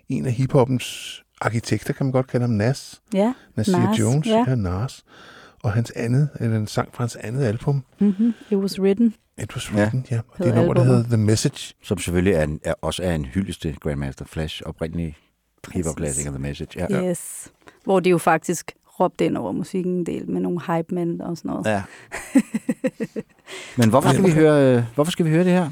en 0.08 0.26
af 0.26 0.32
hiphoppens 0.32 1.20
arkitekter, 1.40 1.92
kan 1.92 2.06
man 2.06 2.12
godt 2.12 2.26
kalde 2.26 2.46
ham, 2.46 2.50
Nas. 2.54 3.00
Ja, 3.14 3.32
Nasir 3.56 3.78
Nas, 3.78 4.00
Jones, 4.00 4.26
ja. 4.26 4.44
ja. 4.48 4.54
Nas. 4.54 5.04
Og 5.62 5.72
hans 5.72 5.90
andet, 5.96 6.28
eller 6.40 6.56
en 6.56 6.66
sang 6.66 6.88
fra 6.92 7.02
hans 7.04 7.16
andet 7.16 7.44
album, 7.44 7.84
Mm-hmm. 7.98 8.34
It 8.50 8.58
was 8.58 8.80
written. 8.80 9.14
It 9.42 9.52
Was 9.54 9.72
Ja. 9.72 9.76
Written, 9.82 10.06
ja. 10.10 10.14
ja. 10.16 10.20
Og 10.28 10.38
det 10.38 10.48
er 10.48 10.54
nummer, 10.54 10.74
der 10.74 10.84
hedder 10.84 11.02
The 11.02 11.16
Message. 11.16 11.74
Som 11.82 11.98
selvfølgelig 11.98 12.34
er, 12.34 12.42
en, 12.44 12.60
er 12.64 12.74
også 12.82 13.02
er 13.02 13.14
en 13.14 13.24
hyldest 13.24 13.62
til 13.62 13.76
Grandmaster 13.80 14.24
Flash, 14.24 14.62
oprindelig 14.66 15.16
hip-hop-klassiker 15.72 16.30
The 16.30 16.38
Message. 16.38 16.86
Ja. 16.90 17.10
Yes. 17.10 17.48
Hvor 17.84 18.00
de 18.00 18.10
jo 18.10 18.18
faktisk 18.18 18.72
råbte 19.00 19.24
ind 19.24 19.36
over 19.36 19.52
musikken 19.52 19.92
en 19.92 20.06
del 20.06 20.30
med 20.30 20.40
nogle 20.40 20.60
hype 20.60 20.94
men 20.94 21.20
og 21.20 21.36
sådan 21.36 21.48
noget. 21.50 21.66
ja. 21.66 21.82
Men 23.78 23.90
hvorfor 23.90 24.08
skal 24.12 24.24
vi 24.24 24.30
høre, 24.30 24.76
øh, 24.76 24.82
hvorfor 24.94 25.12
skal 25.12 25.26
vi 25.26 25.30
høre 25.30 25.44
det 25.44 25.52
her? 25.52 25.70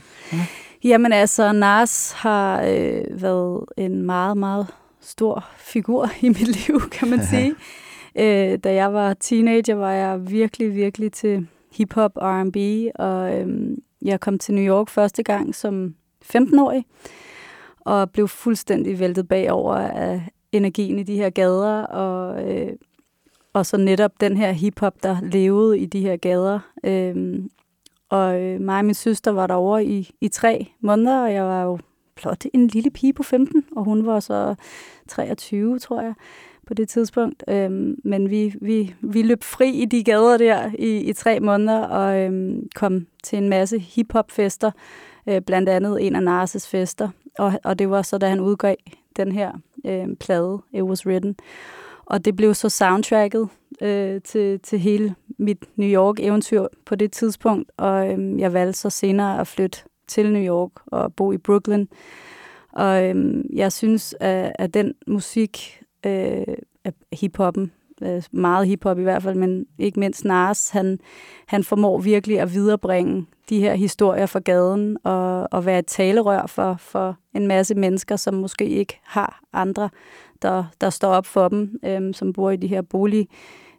Jamen 0.84 1.12
altså, 1.12 1.52
Nas 1.52 2.12
har 2.12 2.62
øh, 2.62 3.22
været 3.22 3.64
en 3.76 4.02
meget, 4.02 4.36
meget 4.36 4.66
stor 5.00 5.44
figur 5.56 6.10
i 6.20 6.28
mit 6.28 6.48
liv, 6.66 6.80
kan 6.90 7.10
man 7.10 7.26
sige. 7.32 7.54
øh, 8.16 8.58
da 8.58 8.74
jeg 8.74 8.92
var 8.92 9.14
teenager, 9.14 9.74
var 9.74 9.92
jeg 9.92 10.30
virkelig, 10.30 10.74
virkelig 10.74 11.12
til 11.12 11.46
hip-hop, 11.72 12.12
R&B, 12.16 12.56
og 12.94 13.34
øh, 13.38 13.76
jeg 14.02 14.20
kom 14.20 14.38
til 14.38 14.54
New 14.54 14.64
York 14.74 14.88
første 14.88 15.22
gang 15.22 15.54
som 15.54 15.94
15-årig, 16.24 16.84
og 17.80 18.10
blev 18.10 18.28
fuldstændig 18.28 18.98
væltet 18.98 19.28
bagover 19.28 19.76
af 19.76 20.22
energien 20.53 20.98
i 20.98 21.03
de 21.03 21.16
her 21.16 21.30
gader, 21.30 21.82
og, 21.82 22.50
øh, 22.50 22.72
og 23.53 23.66
så 23.66 23.76
netop 23.76 24.20
den 24.20 24.36
her 24.36 24.53
hiphop, 24.53 25.03
der 25.03 25.16
levede 25.22 25.78
i 25.78 25.86
de 25.86 26.00
her 26.00 26.16
gader. 26.16 26.59
Øh, 26.84 27.38
og 28.09 28.40
øh, 28.40 28.61
mig 28.61 28.78
og 28.78 28.84
min 28.84 28.94
søster 28.94 29.30
var 29.30 29.46
derovre 29.46 29.84
i, 29.84 30.14
i 30.20 30.28
tre 30.28 30.66
måneder, 30.80 31.22
og 31.22 31.32
jeg 31.32 31.44
var 31.44 31.62
jo 31.62 31.78
blot 32.14 32.44
en 32.55 32.66
lille 32.66 32.90
pige 32.90 33.12
på 33.12 33.22
15, 33.22 33.64
og 33.76 33.84
hun 33.84 34.07
var 34.07 34.20
så 34.20 34.55
23, 35.09 35.78
tror 35.78 36.00
jeg, 36.00 36.14
på 36.66 36.74
det 36.74 36.88
tidspunkt. 36.88 37.44
Øhm, 37.48 38.00
men 38.05 38.30
vi, 38.30 38.55
vi, 38.61 38.94
vi 39.00 39.22
løb 39.22 39.42
fri 39.42 39.70
i 39.70 39.84
de 39.84 40.05
gader 40.05 40.36
der 40.36 40.70
i, 40.78 40.96
i 40.96 41.12
tre 41.12 41.40
måneder, 41.40 41.80
og 41.80 42.18
øhm, 42.18 42.68
kom 42.74 43.07
til 43.22 43.38
en 43.38 43.48
masse 43.48 43.78
hiphop-fester, 43.78 44.70
øh, 45.26 45.40
blandt 45.40 45.68
andet 45.68 46.07
en 46.07 46.16
af 46.16 46.22
Narses 46.22 46.68
fester, 46.68 47.09
og, 47.38 47.53
og 47.64 47.78
det 47.78 47.90
var 47.90 48.03
så, 48.03 48.18
da 48.18 48.28
han 48.28 48.40
udgav 48.40 48.76
den 49.16 49.32
her 49.32 49.53
øh, 49.84 50.16
plade, 50.20 50.58
It 50.72 50.82
Was 50.82 51.06
Written. 51.06 51.36
Og 52.06 52.24
det 52.24 52.36
blev 52.36 52.54
så 52.54 52.68
soundtracket 52.68 53.48
øh, 53.82 54.20
til, 54.20 54.60
til 54.60 54.78
hele 54.78 55.14
mit 55.38 55.58
New 55.76 55.88
York-eventyr 55.88 56.66
på 56.84 56.94
det 56.94 57.12
tidspunkt, 57.12 57.70
og 57.76 58.12
øh, 58.12 58.40
jeg 58.40 58.52
valgte 58.52 58.78
så 58.78 58.90
senere 58.90 59.40
at 59.40 59.46
flytte 59.46 59.78
til 60.08 60.32
New 60.32 60.42
York 60.42 60.70
og 60.86 61.14
bo 61.14 61.32
i 61.32 61.38
Brooklyn. 61.38 61.86
Og 62.72 63.04
øh, 63.04 63.44
jeg 63.52 63.72
synes, 63.72 64.14
at, 64.20 64.52
at 64.58 64.74
den 64.74 64.94
musik, 65.06 65.82
øh, 66.06 66.44
hiphoppen, 67.12 67.72
Øh, 68.05 68.22
meget 68.32 68.66
hiphop 68.66 68.98
i 68.98 69.03
hvert 69.03 69.22
fald, 69.22 69.34
men 69.34 69.66
ikke 69.78 70.00
mindst 70.00 70.24
Nars, 70.24 70.70
han, 70.70 70.98
han 71.46 71.64
formår 71.64 71.98
virkelig 71.98 72.40
at 72.40 72.55
viderebringe 72.55 73.26
de 73.48 73.61
her 73.61 73.74
historier 73.74 74.26
fra 74.26 74.38
gaden 74.38 74.96
og, 75.05 75.48
og 75.53 75.66
være 75.66 75.78
et 75.78 75.86
talerør 75.86 76.46
for, 76.46 76.76
for 76.78 77.16
en 77.34 77.46
masse 77.46 77.74
mennesker, 77.74 78.16
som 78.16 78.34
måske 78.34 78.68
ikke 78.68 79.00
har 79.05 79.40
andre, 79.53 79.90
der, 80.42 80.64
der 80.80 80.90
står 80.90 81.09
op 81.09 81.26
for 81.26 81.48
dem, 81.48 81.78
øhm, 81.84 82.12
som 82.12 82.32
bor 82.32 82.50
i 82.50 82.57
de 82.57 82.66
her 82.66 82.82
bolig 82.82 83.28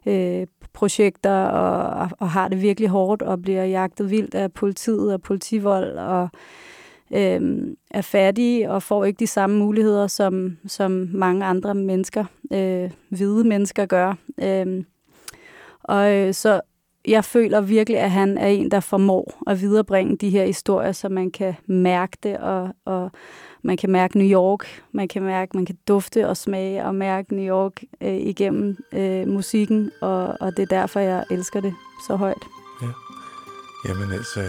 øh, 0.06 0.46
projekter 0.72 1.44
og, 1.44 2.10
og 2.18 2.30
har 2.30 2.48
det 2.48 2.62
virkelig 2.62 2.88
hårdt 2.88 3.22
og 3.22 3.42
bliver 3.42 3.64
jagtet 3.64 4.10
vildt 4.10 4.34
af 4.34 4.52
politiet 4.52 5.12
og 5.12 5.22
politivold 5.22 5.98
og 5.98 6.22
øh, 6.22 6.28
Øhm, 7.12 7.76
er 7.90 8.00
fattige 8.00 8.70
og 8.70 8.82
får 8.82 9.04
ikke 9.04 9.18
de 9.18 9.26
samme 9.26 9.58
muligheder, 9.58 10.06
som, 10.06 10.56
som 10.66 11.08
mange 11.12 11.44
andre 11.44 11.74
mennesker, 11.74 12.24
øh, 12.52 12.90
hvide 13.08 13.44
mennesker 13.44 13.86
gør. 13.86 14.14
Øh, 14.42 14.84
og 15.82 16.12
øh, 16.12 16.34
så 16.34 16.60
jeg 17.06 17.24
føler 17.24 17.60
virkelig, 17.60 18.00
at 18.00 18.10
han 18.10 18.38
er 18.38 18.46
en, 18.46 18.70
der 18.70 18.80
formår 18.80 19.42
at 19.46 19.60
viderebringe 19.60 20.16
de 20.16 20.30
her 20.30 20.46
historier, 20.46 20.92
så 20.92 21.08
man 21.08 21.30
kan 21.30 21.54
mærke 21.66 22.16
det, 22.22 22.36
og, 22.36 22.68
og 22.84 23.10
man 23.62 23.76
kan 23.76 23.90
mærke 23.90 24.18
New 24.18 24.28
York, 24.28 24.82
man 24.92 25.08
kan 25.08 25.22
mærke, 25.22 25.56
man 25.56 25.66
kan 25.66 25.78
dufte 25.88 26.28
og 26.28 26.36
smage 26.36 26.84
og 26.84 26.94
mærke 26.94 27.34
New 27.34 27.46
York 27.54 27.82
øh, 28.00 28.16
igennem 28.16 28.76
øh, 28.92 29.28
musikken, 29.28 29.90
og, 30.00 30.36
og 30.40 30.56
det 30.56 30.62
er 30.62 30.80
derfor, 30.80 31.00
jeg 31.00 31.24
elsker 31.30 31.60
det 31.60 31.74
så 32.06 32.16
højt. 32.16 32.42
Ja. 32.82 32.88
Jamen 33.88 34.12
altså, 34.12 34.40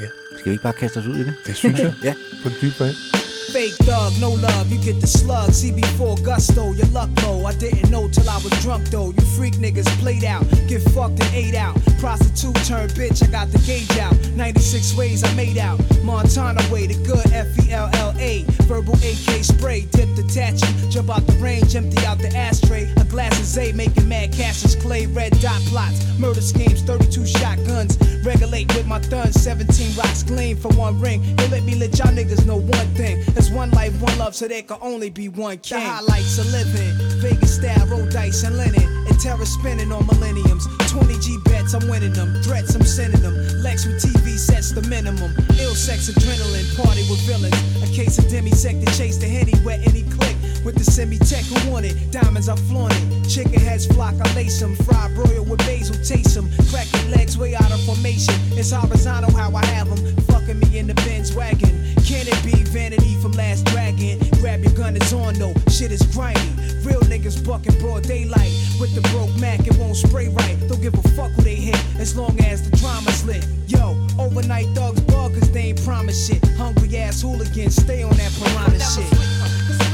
ja. 0.00 0.06
Skal 0.32 0.44
vi 0.44 0.50
ikke 0.50 0.62
bare 0.62 0.72
kaste 0.72 0.98
os 0.98 1.06
ud 1.06 1.16
i 1.16 1.24
det? 1.24 1.34
Det 1.46 1.56
synes 1.56 1.80
jeg. 1.80 1.94
ja. 2.02 2.14
På 2.42 2.48
det 2.48 2.56
dybe 2.62 2.74
vand. 2.80 3.15
Fake 3.52 3.74
thug, 3.86 4.12
no 4.20 4.30
love, 4.30 4.70
you 4.70 4.78
get 4.78 5.00
the 5.00 5.06
slug. 5.06 5.50
CB4 5.50 6.22
gusto, 6.24 6.72
your 6.72 6.86
luck 6.88 7.10
low. 7.22 7.44
I 7.46 7.54
didn't 7.54 7.90
know 7.90 8.08
till 8.08 8.28
I 8.28 8.36
was 8.38 8.52
drunk 8.62 8.90
though. 8.90 9.10
You 9.10 9.22
freak 9.36 9.54
niggas 9.54 9.86
played 10.00 10.24
out, 10.24 10.44
get 10.68 10.82
fucked 10.90 11.20
and 11.22 11.34
ate 11.34 11.54
out. 11.54 11.76
Prostitute 11.98 12.56
turned 12.66 12.92
bitch, 12.92 13.22
I 13.22 13.30
got 13.30 13.48
the 13.50 13.58
gauge 13.58 13.98
out. 13.98 14.14
96 14.34 14.96
ways 14.96 15.24
I 15.24 15.32
made 15.34 15.58
out. 15.58 15.80
Montana 16.02 16.60
way, 16.72 16.86
the 16.86 16.94
good 17.06 17.24
F 17.32 17.46
E 17.64 17.72
L 17.72 17.88
L 17.94 18.14
A. 18.18 18.42
Verbal 18.66 18.94
AK 18.94 19.44
spray, 19.44 19.86
dip 19.92 20.14
detach. 20.16 20.60
Jump 20.90 21.10
out 21.10 21.26
the 21.26 21.34
range, 21.34 21.76
empty 21.76 22.04
out 22.04 22.18
the 22.18 22.34
ashtray. 22.36 22.92
A 22.96 23.04
glass 23.04 23.38
of 23.38 23.46
Z, 23.46 23.72
making 23.72 24.08
mad 24.08 24.32
cashes, 24.32 24.74
clay, 24.74 25.06
red 25.06 25.32
dot 25.40 25.60
plots. 25.70 26.04
Murder 26.18 26.40
schemes, 26.40 26.82
32 26.82 27.26
shotguns. 27.26 27.96
Regulate 28.24 28.66
with 28.74 28.86
my 28.86 28.98
thun, 28.98 29.32
17 29.32 29.96
rocks 29.96 30.22
gleam 30.24 30.56
for 30.56 30.68
one 30.74 31.00
ring. 31.00 31.22
They 31.36 31.48
let 31.48 31.62
me 31.62 31.76
let 31.76 31.96
y'all 31.98 32.12
niggas 32.12 32.44
know 32.44 32.56
one 32.56 32.88
thing. 32.94 33.22
There's 33.36 33.50
one 33.50 33.70
life, 33.72 33.92
one 34.00 34.16
love, 34.16 34.34
so 34.34 34.48
there 34.48 34.62
can 34.62 34.78
only 34.80 35.10
be 35.10 35.28
one 35.28 35.58
king. 35.58 35.78
The 35.78 35.84
highlights 35.84 36.38
of 36.38 36.50
living, 36.52 36.96
Vegas 37.20 37.56
style, 37.56 37.86
roll 37.86 38.08
dice 38.08 38.44
and 38.44 38.56
linen, 38.56 38.80
and 38.80 39.20
terror 39.20 39.44
spinning 39.44 39.92
on 39.92 40.06
millenniums. 40.06 40.66
20 40.88 41.18
G 41.20 41.36
bets, 41.44 41.74
I'm 41.74 41.86
winning 41.86 42.14
them. 42.14 42.32
Threats, 42.42 42.74
I'm 42.74 42.82
sending 42.82 43.20
them. 43.20 43.36
Lex 43.60 43.84
with 43.84 44.00
TV 44.00 44.38
sets 44.38 44.72
the 44.72 44.80
minimum. 44.88 45.36
Ill 45.60 45.74
sex, 45.74 46.08
adrenaline, 46.08 46.64
party 46.82 47.04
with 47.10 47.20
villains. 47.28 47.52
A 47.84 47.92
case 47.94 48.16
of 48.16 48.24
demisec 48.24 48.82
to 48.82 48.96
chase 48.96 49.18
the 49.18 49.28
henny, 49.28 49.52
wet 49.66 49.86
any 49.86 50.04
click. 50.16 50.34
With 50.66 50.74
the 50.74 50.82
semi-tech 50.82 51.44
who 51.44 51.70
want 51.70 51.86
it, 51.86 51.94
diamonds 52.10 52.48
I 52.48 52.56
flaunt 52.56 52.92
it. 52.92 53.28
Chicken 53.28 53.60
heads 53.60 53.86
flock, 53.86 54.14
I 54.18 54.34
lace 54.34 54.58
them. 54.58 54.74
Fried 54.74 55.14
broil 55.14 55.44
with 55.44 55.60
basil, 55.60 55.94
taste 56.02 56.34
them. 56.34 56.50
Crack 56.70 56.88
your 56.92 57.16
legs 57.16 57.38
way 57.38 57.54
out 57.54 57.70
of 57.70 57.80
formation. 57.86 58.34
It's 58.58 58.72
horizontal 58.72 59.30
how 59.30 59.54
I 59.54 59.64
have 59.66 59.86
them. 59.86 60.16
Fucking 60.26 60.58
me 60.58 60.76
in 60.76 60.88
the 60.88 60.94
Benz 61.06 61.36
wagon. 61.36 61.70
Can 62.02 62.26
it 62.26 62.42
be 62.42 62.64
vanity 62.64 63.14
from 63.22 63.30
Last 63.38 63.64
Dragon? 63.66 64.18
Grab 64.40 64.64
your 64.64 64.72
gun, 64.72 64.96
it's 64.96 65.12
on 65.12 65.34
though. 65.34 65.54
Shit 65.70 65.92
is 65.92 66.02
grimy. 66.02 66.50
Real 66.82 67.00
niggas 67.02 67.46
bucking 67.46 67.78
broad 67.78 68.02
daylight. 68.02 68.50
With 68.80 68.92
the 68.92 69.02
broke 69.14 69.38
Mac, 69.38 69.68
it 69.68 69.78
won't 69.78 69.96
spray 69.96 70.26
right. 70.26 70.58
Don't 70.66 70.82
give 70.82 70.94
a 70.94 71.08
fuck 71.14 71.30
who 71.30 71.42
they 71.42 71.54
hit, 71.54 71.78
as 72.00 72.16
long 72.16 72.40
as 72.40 72.68
the 72.68 72.76
drama's 72.76 73.24
lit. 73.24 73.46
Yo, 73.68 73.94
overnight 74.18 74.66
thugs 74.74 75.00
bug, 75.02 75.32
cause 75.32 75.48
they 75.52 75.70
ain't 75.70 75.84
promise 75.84 76.26
shit. 76.26 76.44
Hungry 76.58 76.98
ass 76.98 77.22
hooligans, 77.22 77.76
stay 77.76 78.02
on 78.02 78.16
that 78.16 78.32
piranha 78.34 78.80
shit. 78.80 79.85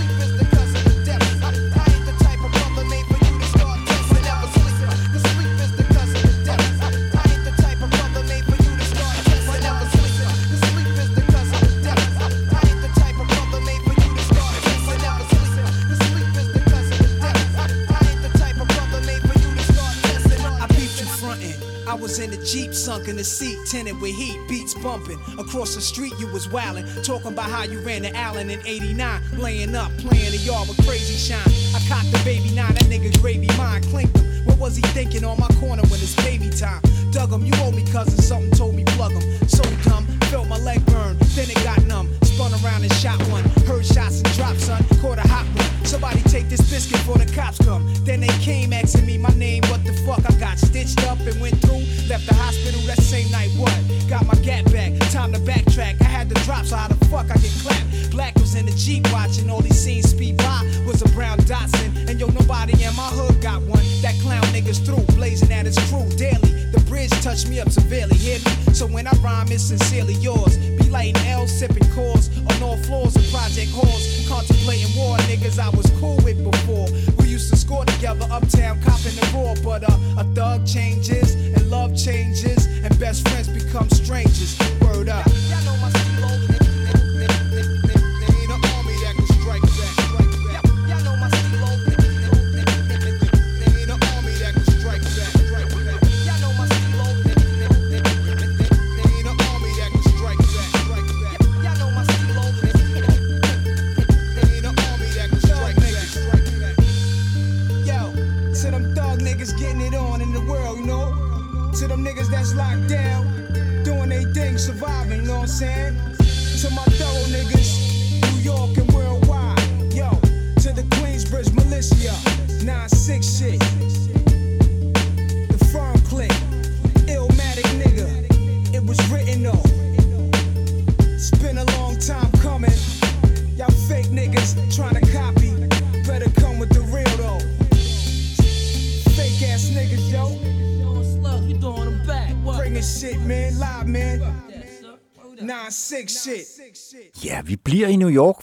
I 21.92 21.94
was 21.94 22.18
in 22.20 22.30
the 22.30 22.38
Jeep, 22.38 22.72
sunk 22.72 23.06
in 23.06 23.16
the 23.16 23.22
seat, 23.22 23.58
tinted 23.66 24.00
with 24.00 24.14
heat, 24.14 24.40
beats 24.48 24.72
bumping. 24.72 25.20
Across 25.38 25.74
the 25.74 25.82
street, 25.82 26.14
you 26.18 26.26
was 26.28 26.48
wildin', 26.48 26.86
talking 27.04 27.32
about 27.32 27.50
how 27.50 27.64
you 27.64 27.80
ran 27.80 28.00
to 28.00 28.16
Allen 28.16 28.48
in 28.48 28.66
89, 28.66 29.20
laying 29.36 29.74
up, 29.74 29.92
playing 29.98 30.30
the 30.30 30.38
yard 30.38 30.68
with 30.68 30.78
crazy 30.86 31.12
shine. 31.12 31.52
I 31.76 31.80
cocked 31.88 32.10
the 32.10 32.18
baby 32.24 32.48
nine, 32.54 32.72
that 32.72 32.84
nigga 32.84 33.12
gravy 33.20 33.46
mine, 33.58 33.71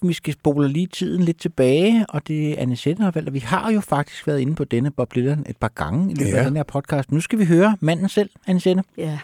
Vi 0.03 0.13
skal 0.13 0.33
spole 0.33 0.67
lige 0.67 0.87
tiden 0.87 1.23
lidt 1.23 1.39
tilbage, 1.39 2.05
og 2.09 2.27
det 2.27 2.51
er 2.51 2.61
Anne 2.61 2.75
Sette 2.75 3.03
har 3.03 3.11
valgt. 3.11 3.29
og 3.29 3.33
Vi 3.33 3.39
har 3.39 3.71
jo 3.71 3.81
faktisk 3.81 4.27
været 4.27 4.39
inde 4.39 4.55
på 4.55 4.63
denne 4.63 4.91
Bob 4.91 5.15
Dylan 5.15 5.45
et 5.49 5.57
par 5.57 5.67
gange 5.67 6.11
i 6.11 6.15
løbet 6.15 6.31
ja. 6.31 6.37
af 6.37 6.45
den 6.45 6.55
her 6.55 6.63
podcast. 6.63 7.11
Nu 7.11 7.21
skal 7.21 7.39
vi 7.39 7.45
høre 7.45 7.77
manden 7.79 8.09
selv, 8.09 8.29
Anne 8.47 8.59
Sette. 8.59 8.83
Ja, 8.97 9.19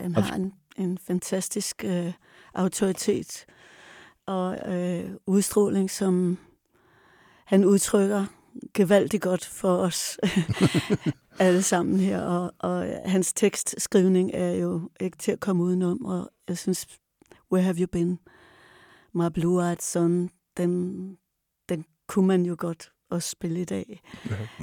han 0.00 0.14
har 0.14 0.34
en, 0.34 0.52
en 0.76 0.98
fantastisk 1.06 1.84
øh, 1.84 2.12
autoritet 2.54 3.46
og 4.26 4.72
øh, 4.74 5.10
udstråling, 5.26 5.90
som 5.90 6.38
han 7.44 7.64
udtrykker 7.64 8.24
gevaldigt 8.74 9.22
godt 9.22 9.44
for 9.44 9.76
os 9.76 10.18
alle 11.38 11.62
sammen 11.62 12.00
her. 12.00 12.20
Og, 12.20 12.52
og 12.58 13.00
hans 13.04 13.32
tekstskrivning 13.32 14.30
er 14.34 14.52
jo 14.52 14.90
ikke 15.00 15.16
til 15.16 15.32
at 15.32 15.40
komme 15.40 15.62
udenom, 15.62 16.04
og 16.04 16.30
jeg 16.48 16.58
synes, 16.58 16.86
Where 17.52 17.64
Have 17.64 17.76
You 17.78 17.86
Been? 17.86 18.18
My 19.14 19.26
Blue-Eyed 19.38 19.80
Son, 19.80 20.30
den, 20.56 21.16
den 21.68 21.84
kunne 22.06 22.26
man 22.26 22.46
jo 22.46 22.56
godt 22.58 22.92
også 23.10 23.30
spille 23.30 23.60
i 23.60 23.64
dag. 23.64 24.00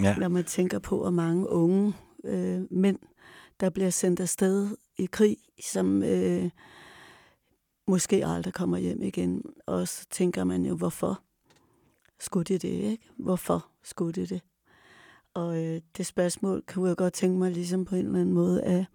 Ja. 0.02 0.16
Når 0.16 0.28
man 0.28 0.44
tænker 0.44 0.80
på, 0.80 0.98
hvor 0.98 1.10
mange 1.10 1.50
unge 1.50 1.94
øh, 2.26 2.62
mænd, 2.72 3.00
der 3.60 3.70
bliver 3.70 3.90
sendt 3.90 4.20
afsted 4.20 4.70
i 4.98 5.06
krig, 5.06 5.38
som 5.64 6.04
øh, 6.04 6.50
måske 7.88 8.26
aldrig 8.26 8.54
kommer 8.54 8.78
hjem 8.78 9.02
igen. 9.02 9.44
Og 9.68 9.88
så 9.88 10.08
tænker 10.12 10.44
man 10.44 10.66
jo, 10.66 10.76
hvorfor 10.76 11.22
skulle 12.20 12.44
de 12.44 12.54
det, 12.58 12.68
ikke? 12.92 13.10
Hvorfor 13.20 13.68
skulle 13.84 14.14
de 14.14 14.28
det? 14.28 14.42
Og 15.34 15.64
øh, 15.66 15.82
det 15.98 16.06
spørgsmål 16.06 16.64
kunne 16.68 16.88
jeg 16.90 16.98
godt 16.98 17.14
tænke 17.14 17.40
mig 17.40 17.52
ligesom 17.52 17.86
på 17.86 17.96
en 17.96 18.06
eller 18.06 18.20
anden 18.20 18.34
måde 18.36 18.64
at, 18.64 18.86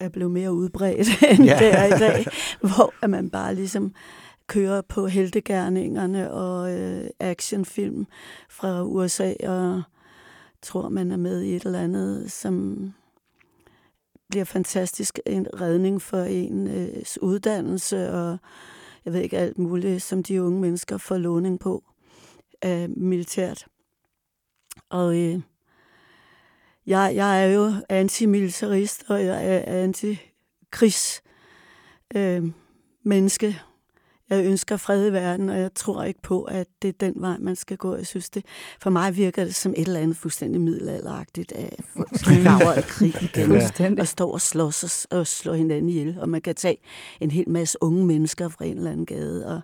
at 0.00 0.12
blive 0.12 0.30
mere 0.30 0.52
udbredt, 0.52 1.08
end 1.32 1.44
Ja. 1.44 1.58
det 1.58 1.74
er 1.78 1.84
i 1.84 1.98
dag, 1.98 2.26
hvor 2.60 2.94
at 3.02 3.10
man 3.10 3.30
bare 3.30 3.54
ligesom 3.54 3.94
kører 4.52 4.82
på 4.82 5.06
heltegerningerne 5.06 6.30
og 6.32 6.78
øh, 6.78 7.10
actionfilm 7.20 8.06
fra 8.50 8.82
USA, 8.82 9.34
og 9.48 9.82
tror, 10.62 10.88
man 10.88 11.10
er 11.10 11.16
med 11.16 11.42
i 11.42 11.56
et 11.56 11.64
eller 11.64 11.80
andet, 11.80 12.32
som 12.32 12.78
bliver 14.30 14.44
fantastisk 14.44 15.18
en 15.26 15.60
redning 15.60 16.02
for 16.02 16.22
ens 16.22 16.70
øh, 17.16 17.28
uddannelse, 17.28 18.10
og 18.12 18.38
jeg 19.04 19.12
ved 19.12 19.20
ikke 19.20 19.38
alt 19.38 19.58
muligt, 19.58 20.02
som 20.02 20.22
de 20.22 20.42
unge 20.42 20.60
mennesker 20.60 20.96
får 20.98 21.16
låning 21.16 21.60
på 21.60 21.84
af 22.62 22.88
militært. 22.88 23.66
Og 24.90 25.16
øh, 25.16 25.40
jeg, 26.86 27.12
jeg 27.14 27.44
er 27.44 27.46
jo 27.46 27.72
antimilitarist, 27.88 29.04
og 29.08 29.24
jeg 29.24 29.48
er 29.48 29.82
antikrigs 29.82 31.22
øh, 32.14 32.44
menneske. 33.02 33.60
Jeg 34.32 34.44
ønsker 34.46 34.76
fred 34.76 35.08
i 35.08 35.12
verden, 35.12 35.48
og 35.48 35.58
jeg 35.58 35.74
tror 35.74 36.04
ikke 36.04 36.22
på, 36.22 36.42
at 36.42 36.66
det 36.82 36.88
er 36.88 36.92
den 36.92 37.14
vej, 37.16 37.36
man 37.38 37.56
skal 37.56 37.76
gå. 37.76 37.96
Jeg 37.96 38.06
synes 38.06 38.30
det, 38.30 38.44
for 38.80 38.90
mig 38.90 39.16
virker 39.16 39.44
det 39.44 39.54
som 39.54 39.74
et 39.76 39.86
eller 39.86 40.00
andet 40.00 40.16
fuldstændig 40.16 40.60
middelalderagtigt, 40.60 41.52
at 41.52 41.80
folk 41.96 42.08
slaver 42.24 42.78
i 42.78 42.82
krig 42.82 43.22
igen, 43.22 43.46
Fuldstændig. 43.46 44.00
og 44.00 44.08
står 44.08 44.32
og 44.32 44.40
slås 44.40 45.06
og, 45.10 45.18
og 45.18 45.26
slår 45.26 45.54
hinanden 45.54 45.88
ihjel. 45.88 46.16
Og 46.20 46.28
man 46.28 46.40
kan 46.40 46.54
tage 46.54 46.76
en 47.20 47.30
hel 47.30 47.48
masse 47.48 47.78
unge 47.80 48.06
mennesker 48.06 48.48
fra 48.48 48.64
en 48.64 48.76
eller 48.76 48.90
anden 48.90 49.06
gade 49.06 49.46
og, 49.46 49.60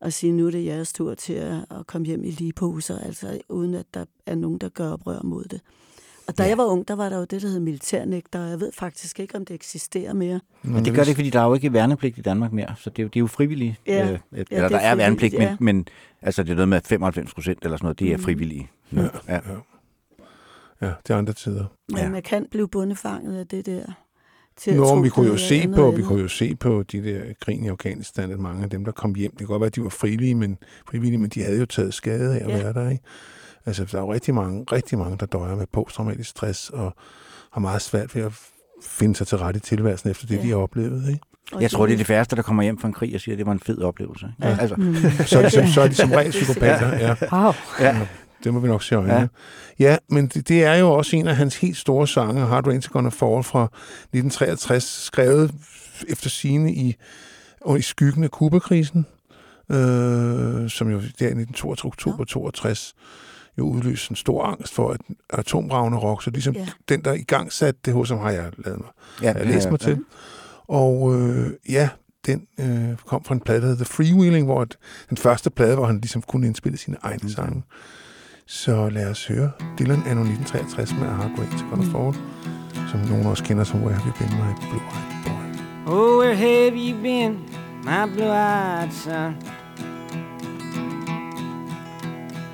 og 0.00 0.12
sige, 0.12 0.32
nu 0.32 0.46
er 0.46 0.50
det 0.50 0.64
jeres 0.64 0.92
tur 0.92 1.14
til 1.14 1.32
at, 1.32 1.56
at 1.70 1.86
komme 1.86 2.06
hjem 2.06 2.24
i 2.24 2.30
lige 2.30 2.52
poser, 2.52 2.98
altså 2.98 3.38
uden 3.48 3.74
at 3.74 3.86
der 3.94 4.04
er 4.26 4.34
nogen, 4.34 4.58
der 4.58 4.68
gør 4.68 4.92
oprør 4.92 5.22
mod 5.22 5.44
det. 5.44 5.60
Og 6.28 6.38
da 6.38 6.42
ja. 6.42 6.48
jeg 6.48 6.58
var 6.58 6.64
ung, 6.64 6.88
der 6.88 6.94
var 6.94 7.08
der 7.08 7.16
jo 7.18 7.24
det, 7.24 7.42
der 7.42 7.48
hed 7.48 7.60
militærnægter, 7.60 8.44
og 8.44 8.50
jeg 8.50 8.60
ved 8.60 8.72
faktisk 8.72 9.20
ikke, 9.20 9.36
om 9.36 9.44
det 9.44 9.54
eksisterer 9.54 10.12
mere. 10.12 10.40
Men 10.62 10.84
det 10.84 10.94
gør 10.94 11.04
det 11.04 11.14
fordi 11.14 11.30
der 11.30 11.40
er 11.40 11.46
jo 11.46 11.54
ikke 11.54 11.72
værnepligt 11.72 12.18
i 12.18 12.20
Danmark 12.20 12.52
mere, 12.52 12.74
så 12.78 12.90
det 12.90 12.98
er 12.98 13.02
jo, 13.02 13.08
det 13.08 13.16
er 13.16 13.20
jo 13.20 13.26
frivillige. 13.26 13.78
Ja. 13.86 14.04
Øh, 14.04 14.08
Ja, 14.12 14.16
eller 14.36 14.44
det 14.48 14.56
er 14.58 14.68
der 14.68 14.78
er 14.78 14.94
værnepligt, 14.94 15.32
frivilligt, 15.34 15.60
men, 15.60 15.76
ja. 15.76 15.82
men 15.82 15.86
altså, 16.22 16.42
det 16.42 16.50
er 16.50 16.54
noget 16.54 16.68
med 16.68 16.80
95 16.84 17.34
procent 17.34 17.58
eller 17.64 17.76
sådan 17.76 17.84
noget, 17.84 17.98
det 17.98 18.12
er 18.12 18.16
Mm. 18.16 18.22
frivillige. 18.22 18.70
Ja, 18.92 19.02
ja. 19.28 19.40
Ja, 20.82 20.86
det 21.06 21.10
er 21.14 21.16
andre 21.16 21.32
tider. 21.32 21.64
Men 21.88 21.98
ja. 21.98 22.08
man 22.08 22.22
kan 22.22 22.46
blive 22.50 22.68
bundefanget 22.68 23.38
af 23.38 23.46
det 23.46 23.66
der. 23.66 23.82
Til 24.56 24.74
Nå, 24.76 24.84
tro 24.84 24.94
vi 24.94 25.08
kunne 25.08 25.26
jo 25.28 25.36
se 25.36 25.68
på, 25.74 25.84
andet. 25.86 25.98
vi 25.98 26.02
kunne 26.02 26.20
jo 26.22 26.28
se 26.28 26.54
på 26.56 26.82
de 26.82 27.04
der 27.04 27.20
krigen 27.40 27.64
i 27.64 27.68
Afghanistan, 27.68 28.30
at 28.30 28.38
mange 28.38 28.64
af 28.64 28.70
dem, 28.70 28.84
der 28.84 28.92
kom 28.92 29.14
hjem, 29.14 29.30
det 29.30 29.38
kan 29.38 29.46
godt 29.46 29.60
være, 29.60 29.66
at 29.66 29.74
de 29.76 29.82
var 29.82 29.88
frivillige, 29.88 30.34
men, 30.34 30.58
frivillige, 30.90 31.18
men 31.18 31.30
de 31.30 31.42
havde 31.42 31.58
jo 31.58 31.66
taget 31.66 31.94
skade 31.94 32.34
af 32.40 32.44
at 32.44 32.50
Ja. 32.50 32.62
være 32.62 32.72
der, 32.72 32.90
ikke? 32.90 33.04
Altså, 33.66 33.84
der 33.84 33.98
er 33.98 34.02
jo 34.02 34.12
rigtig 34.12 34.34
mange, 34.34 34.64
rigtig 34.72 34.98
mange, 34.98 35.16
der 35.18 35.26
døjer 35.26 35.54
med 35.56 35.66
posttraumatisk 35.72 36.30
stress, 36.30 36.70
og 36.70 36.94
har 37.52 37.60
meget 37.60 37.82
svært 37.82 38.14
ved 38.14 38.22
at 38.22 38.32
finde 38.86 39.16
sig 39.16 39.26
til 39.26 39.38
rette 39.38 39.58
i 39.58 39.60
tilværelsen 39.60 40.10
efter 40.10 40.26
det, 40.26 40.36
Ja. 40.36 40.42
de 40.42 40.48
har 40.48 40.56
oplevet, 40.56 41.08
ikke? 41.08 41.20
Jeg 41.60 41.70
tror, 41.70 41.86
det 41.86 41.92
er 41.92 41.96
det 41.96 42.06
færreste, 42.06 42.36
der 42.36 42.42
kommer 42.42 42.62
hjem 42.62 42.78
fra 42.78 42.88
en 42.88 42.94
krig 42.94 43.14
og 43.14 43.20
siger, 43.20 43.34
at 43.34 43.38
det 43.38 43.46
var 43.46 43.52
en 43.52 43.60
fed 43.60 43.78
oplevelse. 43.82 44.26
ikke? 44.38 44.48
Ja. 44.48 44.56
Altså. 44.60 44.76
Mm. 44.76 44.94
Så 45.26 45.38
er 45.38 45.42
de 45.42 45.50
som- 45.50 45.66
så 45.66 45.80
er 45.80 45.88
de 45.88 45.94
som 45.94 46.10
regel 46.12 46.30
psykopater, 46.30 46.96
ja. 46.96 47.14
Wow. 47.32 47.52
Ja. 47.80 48.06
Det 48.44 48.54
må 48.54 48.60
vi 48.60 48.68
nok 48.68 48.82
se 48.82 48.94
i 48.94 48.98
øjnene. 48.98 49.14
Ja, 49.14 49.28
ja 49.78 49.96
men 50.08 50.26
det, 50.26 50.48
det 50.48 50.64
er 50.64 50.74
jo 50.74 50.90
også 50.90 51.16
en 51.16 51.28
af 51.28 51.36
hans 51.36 51.56
helt 51.56 51.76
store 51.76 52.08
sange, 52.08 52.40
Hard 52.46 52.66
Rain's 52.68 52.88
Gonna 52.92 53.08
Fall 53.10 53.42
fra 53.42 53.64
1963, 53.64 54.84
skrevet 54.84 55.54
efter 56.08 56.30
sine 56.30 56.72
i, 56.74 56.96
og 57.60 57.78
i 57.78 57.82
skyggen 57.82 58.24
af 58.24 58.30
Kubakrisen, 58.30 59.06
øh, 59.70 60.70
som 60.70 60.90
jo 60.90 60.96
der 60.98 61.26
i 61.28 61.34
1962, 61.34 61.84
oktober 61.84 62.24
62 62.24 62.94
jo 63.58 63.64
udløste 63.64 64.12
en 64.12 64.16
stor 64.16 64.44
angst 64.44 64.74
for 64.74 64.90
at 64.90 65.00
atomravne 65.30 65.96
rock, 65.96 66.22
så 66.22 66.30
ligesom 66.30 66.54
Ja. 66.54 66.66
den, 66.88 67.04
der 67.04 67.12
i 67.12 67.22
gang 67.22 67.52
satte 67.52 67.80
det 67.84 67.94
hos 67.94 68.08
ham, 68.10 68.18
har 68.18 68.30
jeg 68.30 68.50
lavet 68.64 68.80
mig, 68.80 68.88
Ja, 69.22 69.26
ja, 69.26 69.32
det 69.32 69.38
jeg 69.38 69.46
læst 69.46 69.64
jeg 69.64 69.72
mig 69.72 69.80
hørt, 69.86 69.96
til. 69.96 70.04
Og 70.68 71.14
øh, 71.20 71.50
ja, 71.68 71.88
den 72.26 72.46
øh, 72.60 72.96
kom 73.06 73.24
fra 73.24 73.34
en 73.34 73.40
plade, 73.40 73.60
der 73.60 73.66
hedder 73.66 73.84
The 73.84 73.92
Freewheeling, 73.94 74.46
hvor 74.46 74.60
at, 74.62 74.76
den 75.10 75.16
første 75.16 75.50
plade, 75.50 75.74
hvor 75.74 75.86
han 75.86 75.96
ligesom 75.96 76.22
kunne 76.22 76.46
indspille 76.46 76.78
sine 76.78 76.96
egne 77.02 77.30
sange. 77.30 77.62
Så 78.46 78.88
lad 78.88 79.10
os 79.10 79.26
høre 79.26 79.50
Dylan 79.78 80.02
anno 80.06 80.22
1963 80.22 80.92
med 80.92 81.08
A 81.08 81.10
Hard 81.10 81.30
Way 81.38 81.46
to 81.46 81.64
Gonna 81.70 81.84
Fall, 81.98 82.14
som 82.90 83.00
nogen 83.00 83.26
også 83.26 83.44
kender 83.44 83.64
som 83.64 83.82
Where 83.84 83.94
Have 83.94 84.06
You 84.06 84.18
Been, 84.18 84.30
My 84.38 84.52
Blue 84.60 84.80
Eyed 84.80 85.24
Boy. 85.24 85.92
Oh, 85.94 86.18
where 86.20 86.36
have 86.36 86.74
you 86.76 87.02
been, 87.02 87.32
my 87.84 88.14
blue-eyed 88.14 88.90
son? 88.92 89.34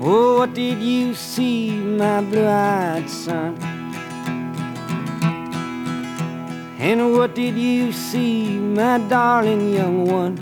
Oh, 0.00 0.38
what 0.38 0.54
did 0.54 0.78
you 0.78 1.12
see, 1.12 1.72
my 1.72 2.20
blue-eyed 2.20 3.10
son? 3.10 3.56
And 6.78 7.12
what 7.14 7.34
did 7.34 7.56
you 7.56 7.90
see, 7.90 8.58
my 8.58 8.98
darling 9.08 9.74
young 9.74 10.06
one? 10.06 10.38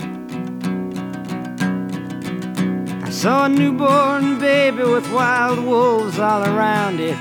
I 3.03 3.09
saw 3.09 3.45
a 3.45 3.49
newborn 3.49 4.37
baby 4.37 4.83
with 4.83 5.11
wild 5.11 5.57
wolves 5.65 6.19
all 6.19 6.43
around 6.43 6.99
it. 6.99 7.17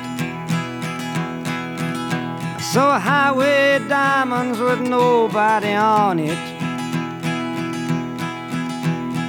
I 2.57 2.61
saw 2.61 2.97
a 2.97 2.99
highway 2.99 3.79
diamonds 3.89 4.59
with 4.59 4.81
nobody 4.83 5.73
on 5.73 6.19
it. 6.19 6.56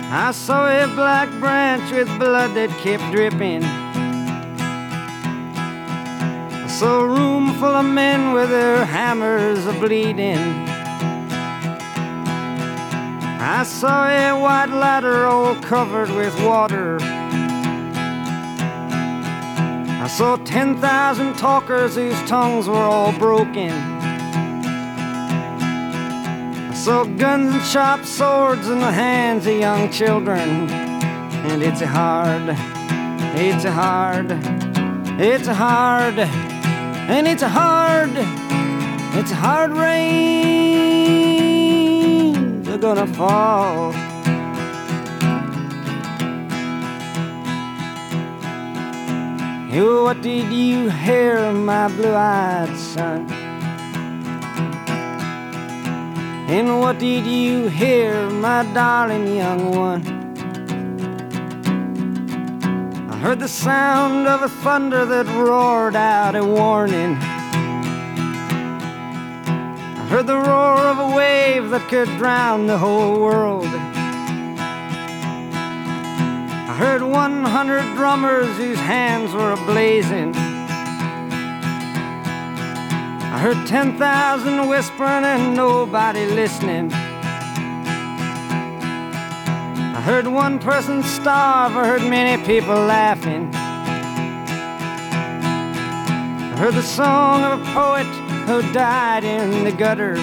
I 0.09 0.31
saw 0.31 0.67
a 0.69 0.87
black 0.95 1.29
branch 1.41 1.91
with 1.91 2.07
blood 2.17 2.53
that 2.55 2.69
kept 2.79 3.11
dripping. 3.11 3.61
I 6.53 6.67
saw 6.67 7.01
a 7.01 7.07
room 7.07 7.53
full 7.55 7.75
of 7.75 7.85
men 7.85 8.31
with 8.31 8.49
their 8.49 8.85
hammers 8.85 9.65
a 9.65 9.73
bleeding. 9.73 10.37
I 13.39 13.63
saw 13.65 14.07
a 14.07 14.31
white 14.39 14.69
ladder 14.69 15.25
all 15.25 15.55
covered 15.55 16.09
with 16.11 16.33
water. 16.41 16.99
I 19.99 20.07
saw 20.07 20.37
10,000 20.37 21.35
talkers 21.35 21.95
whose 21.95 22.21
tongues 22.29 22.69
were 22.69 22.75
all 22.75 23.11
broken. 23.11 23.96
Saw 26.87 27.03
guns 27.03 27.53
and 27.53 27.63
sharp 27.63 28.05
swords 28.05 28.69
in 28.69 28.79
the 28.79 28.89
hands 28.89 29.45
of 29.45 29.59
young 29.59 29.91
children. 29.91 30.69
And 31.49 31.61
it's 31.61 31.81
a 31.81 31.85
hard, 31.85 32.55
it's 33.35 33.65
a 33.65 33.71
hard, 33.73 34.31
it's 35.19 35.47
a 35.49 35.53
hard, 35.53 36.17
and 36.17 37.27
it's 37.27 37.41
a 37.41 37.49
hard, 37.49 38.11
it's 39.19 39.31
a 39.31 39.35
hard 39.35 39.71
rain. 39.73 40.63
They're 42.63 42.77
gonna 42.77 43.05
fall. 43.05 43.91
What 50.05 50.21
did 50.21 50.53
you 50.53 50.89
hear, 50.89 51.51
my 51.51 51.89
blue-eyed 51.89 52.77
son? 52.77 53.36
And 56.49 56.79
what 56.79 56.97
did 56.97 57.25
you 57.27 57.67
hear, 57.67 58.29
my 58.29 58.63
darling 58.73 59.35
young 59.35 59.75
one? 59.75 60.01
I 63.11 63.17
heard 63.17 63.41
the 63.41 63.49
sound 63.49 64.29
of 64.29 64.43
a 64.43 64.47
thunder 64.47 65.03
that 65.05 65.25
roared 65.25 65.97
out 65.97 66.37
a 66.37 66.45
warning. 66.45 67.17
I 69.97 70.07
heard 70.09 70.25
the 70.25 70.37
roar 70.37 70.77
of 70.87 70.99
a 70.99 71.13
wave 71.13 71.69
that 71.71 71.85
could 71.89 72.07
drown 72.17 72.65
the 72.65 72.77
whole 72.77 73.19
world. 73.19 73.67
I 76.69 76.75
heard 76.79 77.01
100 77.01 77.95
drummers 77.95 78.55
whose 78.55 78.79
hands 78.79 79.33
were 79.33 79.53
ablazing. 79.53 80.46
I 83.37 83.39
heard 83.39 83.67
10,000 83.67 84.67
whispering 84.67 85.23
and 85.23 85.55
nobody 85.55 86.25
listening. 86.25 86.91
I 89.93 90.01
heard 90.03 90.25
one 90.25 90.57
person 90.57 91.03
starve, 91.03 91.77
I 91.77 91.85
heard 91.85 92.01
many 92.01 92.43
people 92.47 92.73
laughing. 92.73 93.51
I 96.41 96.55
heard 96.57 96.73
the 96.73 96.81
song 96.81 97.43
of 97.43 97.61
a 97.61 97.65
poet 97.73 98.07
who 98.47 98.63
died 98.73 99.23
in 99.23 99.63
the 99.63 99.71
gutter. 99.71 100.15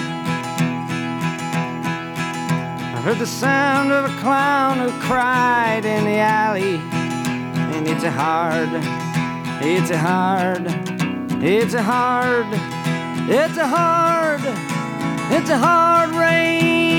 I 2.95 3.01
heard 3.01 3.19
the 3.19 3.25
sound 3.25 3.93
of 3.93 4.11
a 4.13 4.19
clown 4.19 4.79
who 4.79 4.91
cried 4.99 5.85
in 5.85 6.03
the 6.03 6.17
alley. 6.17 6.81
And 7.77 7.87
it's 7.87 8.03
a 8.03 8.11
hard, 8.11 8.67
it's 9.63 9.89
a 9.89 9.97
hard, 9.97 10.67
it's 11.41 11.73
a 11.75 11.81
hard, 11.81 12.74
it's 13.27 13.57
a 13.57 13.65
hard, 13.67 14.41
it's 15.31 15.49
a 15.49 15.57
hard 15.57 16.11
rains 16.11 16.95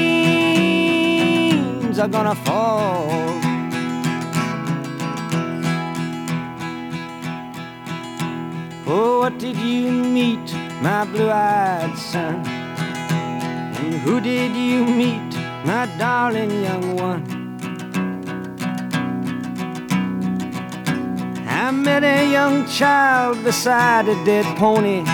are 1.98 2.08
gonna 2.08 2.34
fall. 2.34 3.06
Oh, 8.88 9.20
what 9.20 9.38
did 9.38 9.56
you 9.56 9.90
meet, 9.90 10.54
my 10.82 11.04
blue-eyed 11.04 11.96
son? 11.96 12.44
And 12.46 13.94
who 13.94 14.20
did 14.20 14.54
you 14.56 14.84
meet, 14.84 15.36
my 15.64 15.86
darling 15.96 16.50
young 16.62 16.96
one? 16.96 17.22
I 21.48 21.70
met 21.70 22.02
a 22.04 22.30
young 22.30 22.66
child 22.66 23.42
beside 23.44 24.08
a 24.08 24.24
dead 24.24 24.44
pony. 24.56 25.04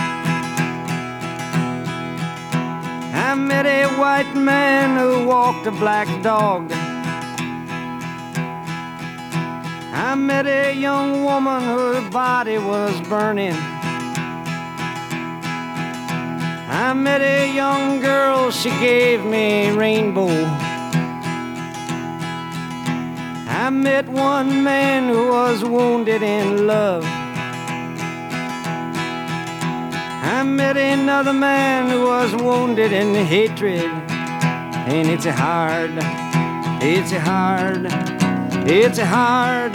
I 3.33 3.35
met 3.35 3.65
a 3.65 3.87
white 3.99 4.35
man 4.35 4.99
who 4.99 5.27
walked 5.27 5.67
a 5.67 5.71
black 5.71 6.07
dog. 6.23 6.71
I 9.91 10.15
met 10.15 10.47
a 10.47 10.75
young 10.75 11.25
woman 11.25 11.63
whose 11.63 12.11
body 12.11 12.59
was 12.59 13.01
burning. 13.09 13.57
I 16.69 16.93
met 16.95 17.23
a 17.23 17.51
young 17.55 18.01
girl, 18.01 18.51
she 18.51 18.69
gave 18.69 19.25
me 19.25 19.71
rainbow. 19.71 20.29
I 23.49 23.71
met 23.71 24.07
one 24.11 24.63
man 24.63 25.09
who 25.09 25.29
was 25.29 25.65
wounded 25.65 26.23
in 26.23 26.67
love. 26.67 27.22
I 30.25 30.45
met 30.45 30.77
another 30.77 31.33
man 31.33 31.91
who 31.91 32.05
was 32.07 32.33
wounded 32.37 32.93
in 32.93 33.13
hatred. 33.13 33.91
And 34.87 35.09
it's 35.09 35.25
hard, 35.25 35.91
it's 36.81 37.11
hard, 37.11 37.87
it's 38.69 38.99
hard, 38.99 39.73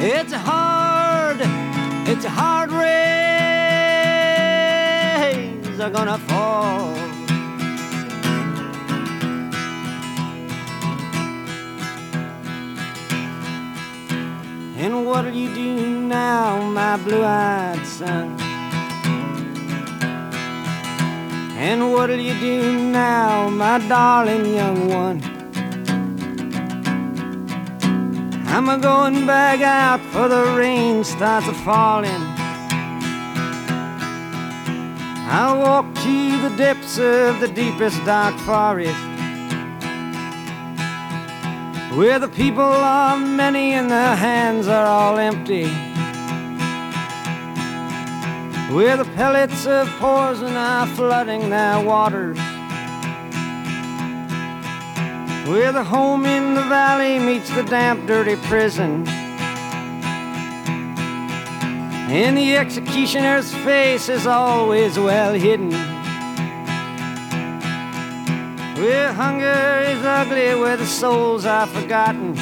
it's 0.00 0.32
hard, 0.32 1.40
it's 2.08 2.24
a 2.24 2.30
hard 2.30 2.70
rains 2.72 2.88
are 5.80 5.90
gonna 5.90 6.18
fall. 6.18 6.94
And 14.76 15.04
what'll 15.04 15.32
you 15.32 15.54
do 15.54 16.00
now, 16.00 16.62
my 16.70 16.96
blue-eyed 16.96 17.86
son? 17.86 18.37
And 21.60 21.92
what'll 21.92 22.20
you 22.20 22.38
do 22.38 22.72
now, 22.92 23.48
my 23.48 23.80
darling 23.88 24.54
young 24.54 24.88
one? 24.88 25.20
I'm 28.46 28.68
a 28.68 28.78
going 28.78 29.26
back 29.26 29.60
out 29.60 30.00
for 30.12 30.28
the 30.28 30.54
rain 30.56 31.02
starts 31.02 31.48
a 31.48 31.54
falling. 31.54 32.22
I'll 35.26 35.58
walk 35.58 35.92
to 35.96 36.48
the 36.48 36.56
depths 36.56 36.96
of 37.00 37.40
the 37.40 37.48
deepest 37.48 38.04
dark 38.04 38.38
forest. 38.38 38.94
Where 41.98 42.20
the 42.20 42.28
people 42.28 42.62
are 42.62 43.18
many 43.18 43.72
and 43.72 43.90
their 43.90 44.14
hands 44.14 44.68
are 44.68 44.86
all 44.86 45.18
empty. 45.18 45.87
Where 48.70 48.98
the 48.98 49.06
pellets 49.16 49.66
of 49.66 49.88
poison 49.98 50.54
are 50.54 50.86
flooding 50.88 51.48
their 51.48 51.80
waters. 51.80 52.38
Where 55.48 55.72
the 55.72 55.82
home 55.82 56.26
in 56.26 56.54
the 56.54 56.64
valley 56.64 57.18
meets 57.18 57.48
the 57.48 57.62
damp, 57.62 58.06
dirty 58.06 58.36
prison. 58.46 59.08
And 62.10 62.36
the 62.36 62.56
executioner's 62.56 63.54
face 63.64 64.10
is 64.10 64.26
always 64.26 64.98
well 64.98 65.32
hidden. 65.32 65.70
Where 68.76 69.12
hunger 69.14 69.82
is 69.90 70.04
ugly, 70.04 70.54
where 70.60 70.76
the 70.76 70.86
souls 70.86 71.46
are 71.46 71.66
forgotten. 71.66 72.34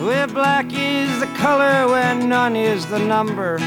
Where 0.00 0.28
black 0.28 0.66
is 0.72 1.18
the 1.18 1.26
color, 1.36 1.88
where 1.88 2.14
none 2.14 2.54
is 2.54 2.86
the 2.86 3.00
number. 3.00 3.58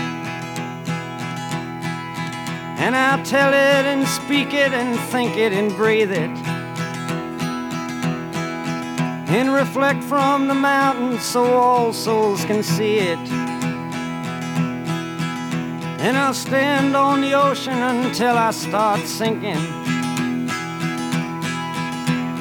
And 2.82 2.96
I'll 2.96 3.24
tell 3.24 3.50
it 3.50 3.86
and 3.86 4.08
speak 4.08 4.54
it 4.54 4.72
and 4.72 4.98
think 5.12 5.36
it 5.36 5.52
and 5.52 5.76
breathe 5.76 6.12
it. 6.12 6.32
And 9.30 9.54
reflect 9.54 10.04
from 10.06 10.48
the 10.48 10.56
mountains 10.56 11.22
so 11.22 11.44
all 11.44 11.92
souls 11.92 12.46
can 12.46 12.64
see 12.64 13.00
it. 13.00 13.20
And 16.00 16.18
I'll 16.18 16.34
stand 16.34 16.96
on 16.96 17.22
the 17.22 17.34
ocean 17.34 17.78
until 17.78 18.38
I 18.38 18.52
start 18.52 19.02
sinking. 19.02 19.62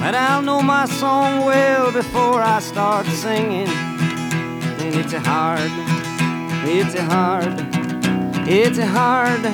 But 0.00 0.14
I'll 0.14 0.40
know 0.40 0.62
my 0.62 0.86
song 0.86 1.44
well 1.44 1.92
before 1.92 2.40
I 2.40 2.60
start 2.60 3.04
singing. 3.06 3.68
It's 4.92 5.12
a 5.12 5.20
hard, 5.20 5.72
it's 6.76 6.94
a 6.94 7.02
hard, 7.02 7.60
it's 8.48 8.78
a 8.78 8.86
hard, 8.86 9.44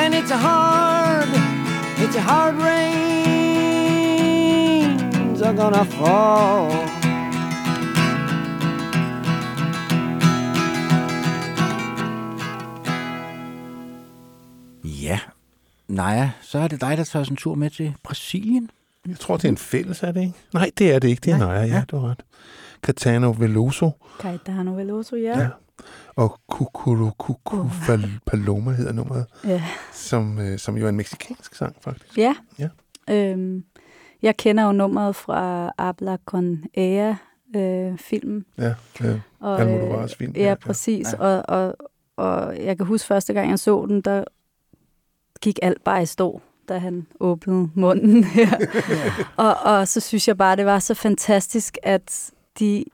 and 0.00 0.14
it's 0.14 0.30
a 0.30 0.36
hard, 0.36 1.28
it's 1.98 2.16
a 2.16 2.20
hard 2.20 2.54
rains 2.54 3.02
are 5.42 5.54
gonna 5.54 5.84
fall. 5.84 6.70
Ja, 14.84 15.18
Naja, 15.88 16.30
så 16.40 16.58
er 16.58 16.68
det 16.68 16.80
dig, 16.80 16.96
der 16.96 17.04
tager 17.04 17.24
en 17.24 17.36
tur 17.36 17.54
med 17.54 17.70
til 17.70 17.94
Brasilien. 18.02 18.70
Jeg 19.08 19.18
tror, 19.18 19.36
det 19.36 19.44
er 19.44 19.48
en 19.48 19.58
fælles, 19.58 20.02
er 20.02 20.12
det 20.12 20.20
ikke? 20.20 20.34
Nej, 20.52 20.70
det 20.78 20.94
er 20.94 20.98
det 20.98 21.08
ikke. 21.08 21.20
Det 21.20 21.32
er 21.32 21.38
Naja, 21.38 21.64
ja, 21.64 21.82
du 21.90 21.98
har 21.98 22.10
ret. 22.10 22.22
Catano 22.84 23.32
Veloso 23.32 23.90
Caetano 24.20 24.74
Veloso, 24.74 25.16
ja. 25.16 25.38
Ja. 25.40 25.48
og 26.16 26.40
Kukuru 26.50 27.10
Kuku 27.18 27.64
Paloma 28.26 28.70
hedder 28.72 28.92
nummeret, 28.92 29.26
Ja. 29.44 29.62
som, 29.92 30.38
øh, 30.38 30.58
som 30.58 30.76
jo 30.76 30.84
er 30.84 30.88
en 30.88 30.96
meksikansk 30.96 31.54
sang, 31.54 31.76
faktisk. 31.80 32.18
Ja. 32.18 32.34
Ja. 32.58 32.68
Øhm, 33.10 33.64
jeg 34.22 34.36
kender 34.36 34.64
jo 34.64 34.72
nummeret 34.72 35.16
fra 35.16 35.70
Abla 35.78 36.16
con 36.26 36.64
Ea 36.74 37.14
øh, 37.56 37.98
filmen. 37.98 38.44
Ja, 38.58 38.74
øh, 39.04 39.20
Almodóvar's 39.42 40.16
film, 40.18 40.32
Ja, 40.36 40.40
ja, 40.40 40.44
ja 40.44 40.48
ja. 40.48 40.54
præcis. 40.54 41.06
Ja. 41.12 41.18
Og, 41.18 41.42
og, 41.48 41.76
og 42.16 42.64
jeg 42.64 42.76
kan 42.76 42.86
huske 42.86 43.06
første 43.06 43.32
gang, 43.32 43.50
jeg 43.50 43.58
så 43.58 43.86
den, 43.88 44.00
der 44.00 44.24
gik 45.40 45.58
alt 45.62 45.84
bare 45.84 46.02
i 46.02 46.06
stå, 46.06 46.40
da 46.68 46.78
han 46.78 47.06
åbnede 47.20 47.68
munden 47.74 48.24
her. 48.24 48.56
og, 49.36 49.54
og 49.64 49.88
så 49.88 50.00
synes 50.00 50.28
jeg 50.28 50.38
bare, 50.38 50.56
det 50.56 50.66
var 50.66 50.78
så 50.78 50.94
fantastisk, 50.94 51.78
at 51.82 52.30
de, 52.58 52.84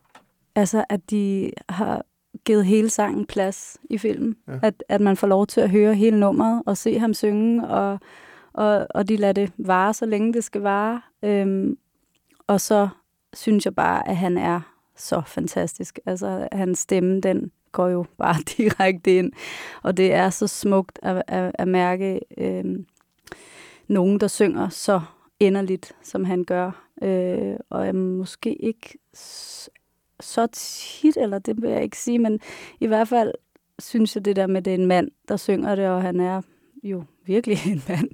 altså, 0.55 0.85
at 0.89 1.11
de 1.11 1.53
har 1.69 2.05
givet 2.45 2.67
hele 2.67 2.91
sangen 2.91 3.27
plads 3.27 3.79
i 3.91 3.99
filmen. 3.99 4.37
Ja. 4.49 4.59
At, 4.63 4.85
at 4.89 5.01
man 5.01 5.17
får 5.17 5.27
lov 5.27 5.47
til 5.47 5.61
at 5.61 5.71
høre 5.71 5.95
hele 5.95 6.21
nummeret 6.21 6.63
og 6.67 6.77
se 6.77 6.99
ham 6.99 7.15
synge, 7.15 7.69
og, 7.69 7.99
og, 8.53 8.87
og 8.91 9.09
de 9.09 9.17
lader 9.17 9.33
det 9.33 9.53
vare, 9.59 9.95
så 9.95 10.07
længe 10.07 10.33
det 10.33 10.45
skal 10.45 10.61
vare. 10.61 11.01
Øhm, 11.23 11.79
og 12.47 12.61
så 12.61 12.89
synes 13.33 13.65
jeg 13.65 13.75
bare, 13.75 14.09
at 14.09 14.17
han 14.17 14.39
er 14.39 14.61
så 14.97 15.23
fantastisk. 15.27 15.99
Altså, 16.07 16.49
hans 16.53 16.79
stemme, 16.79 17.21
den 17.21 17.51
går 17.73 17.89
jo 17.89 18.05
bare 18.19 18.37
direkte 18.57 19.17
ind. 19.17 19.33
Og 19.83 19.97
det 19.97 20.15
er 20.15 20.31
så 20.31 20.47
smukt 20.47 20.99
at, 21.03 21.23
at, 21.27 21.53
at 21.55 21.69
mærke 21.69 22.21
øhm, 22.39 22.87
nogen, 23.89 24.21
der 24.21 24.29
synger 24.29 24.69
så 24.69 25.01
inderligt, 25.41 25.93
som 26.03 26.25
han 26.25 26.45
gør. 26.45 26.90
Øh, 27.03 27.57
og 27.71 27.87
er 27.87 27.93
måske 27.93 28.55
ikke 28.55 28.99
så 30.21 30.47
tit, 30.53 31.17
eller 31.17 31.39
det 31.39 31.63
vil 31.63 31.71
jeg 31.71 31.83
ikke 31.83 31.99
sige, 31.99 32.19
men 32.19 32.41
i 32.81 32.87
hvert 32.87 33.09
fald 33.09 33.33
synes 33.79 34.15
jeg 34.15 34.25
det 34.25 34.37
der 34.37 34.47
med, 34.47 34.57
at 34.57 34.65
det 34.65 34.71
er 34.71 34.79
en 34.79 34.87
mand, 34.87 35.09
der 35.29 35.37
synger 35.37 35.75
det, 35.75 35.89
og 35.89 36.03
han 36.03 36.21
er 36.21 36.43
jo 36.83 37.05
virkelig 37.27 37.59
en 37.73 37.83
mand, 37.89 38.09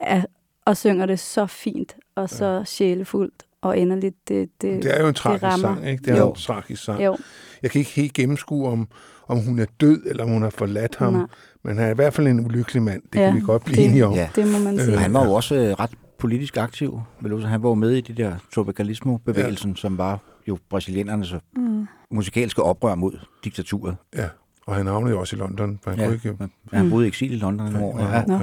er, 0.00 0.24
og 0.64 0.76
synger 0.76 1.06
det 1.06 1.18
så 1.20 1.46
fint, 1.46 1.96
og 2.14 2.30
så 2.30 2.44
ja. 2.46 2.64
sjælefuldt 2.64 3.42
og 3.60 3.76
inderligt. 3.76 4.28
Det, 4.28 4.50
det, 4.62 4.82
Det 4.82 4.96
er 4.96 5.00
jo 5.02 5.08
en 5.08 5.14
tragisk 5.14 5.60
sang, 5.60 5.86
ikke? 5.88 6.04
Det 6.04 6.10
er 6.14 6.18
jo 6.18 6.28
en 6.28 6.34
tragisk 6.34 6.84
sang. 6.84 7.04
Jo. 7.04 7.16
Jeg 7.62 7.70
kan 7.70 7.78
ikke 7.78 7.90
helt 7.90 8.12
gennemskue, 8.12 8.68
om, 8.68 8.88
om 9.28 9.38
hun 9.38 9.58
er 9.58 9.66
død, 9.80 10.02
eller 10.06 10.24
om 10.24 10.30
hun 10.30 10.42
har 10.42 10.50
forladt 10.50 10.96
ham. 10.96 11.12
Nej. 11.12 11.26
Men 11.62 11.78
han 11.78 11.86
er 11.86 11.90
i 11.90 11.94
hvert 11.94 12.14
fald 12.14 12.26
en 12.26 12.44
ulykkelig 12.46 12.82
mand. 12.82 13.02
Det 13.12 13.18
Ja, 13.20 13.26
kan 13.26 13.34
vi 13.36 13.40
godt 13.40 13.64
blive 13.64 13.76
det- 13.76 13.84
enige 13.86 14.06
om. 14.06 14.14
Ja. 14.14 14.28
det 14.36 14.46
må 14.52 14.58
man 14.58 14.78
sige. 14.78 14.96
Han 14.96 15.12
var 15.14 15.24
jo 15.26 15.32
også 15.32 15.54
øh, 15.54 15.70
ret 15.72 15.90
politisk 16.18 16.56
aktiv. 16.56 17.00
Veloso. 17.20 17.46
Han 17.46 17.62
var 17.62 17.68
jo 17.68 17.74
med 17.74 17.90
i 17.90 18.00
det 18.00 18.16
der 18.16 18.36
tropicalismo-bevægelsen, 18.54 19.70
ja. 19.70 19.76
som 19.76 19.98
var 19.98 20.18
jo 20.48 20.58
brasilianernes 20.70 21.34
Mm. 21.56 21.86
musikalske 22.10 22.62
oprør 22.62 22.94
mod 22.94 23.18
diktaturet. 23.44 23.96
Ja, 24.16 24.28
og 24.66 24.74
han 24.74 24.86
havnede 24.86 25.12
jo 25.14 25.20
også 25.20 25.36
i 25.36 25.38
London. 25.38 25.78
For 25.82 25.90
han 25.90 25.98
Ja, 25.98 26.04
kunne 26.06 26.14
ikke... 26.14 26.36
men 26.38 26.52
han 26.72 26.90
boede 26.90 27.04
i 27.06 27.08
eksil 27.08 27.32
i 27.32 27.36
London 27.36 27.72
nogle 27.72 27.86
år. 27.86 27.98
Ja. 28.00 28.24
Nå, 28.24 28.34
ja. 28.34 28.40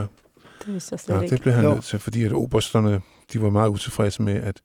det 0.66 0.74
vidste 0.74 0.94
jeg 0.94 1.00
slet 1.00 1.16
Ja, 1.16 1.22
ikke. 1.22 1.36
det 1.36 1.42
blev 1.42 1.54
han 1.54 1.64
nødt 1.64 1.84
til, 1.84 2.00
fordi 2.00 2.24
at 2.24 2.34
obersterne, 2.34 3.02
de 3.34 3.42
var 3.42 3.50
meget 3.50 3.70
utilfredse 3.70 4.22
med, 4.24 4.34
at, 4.34 4.62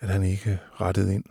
at 0.00 0.08
han 0.08 0.22
ikke 0.22 0.58
rettede 0.80 1.14
ind. 1.14 1.24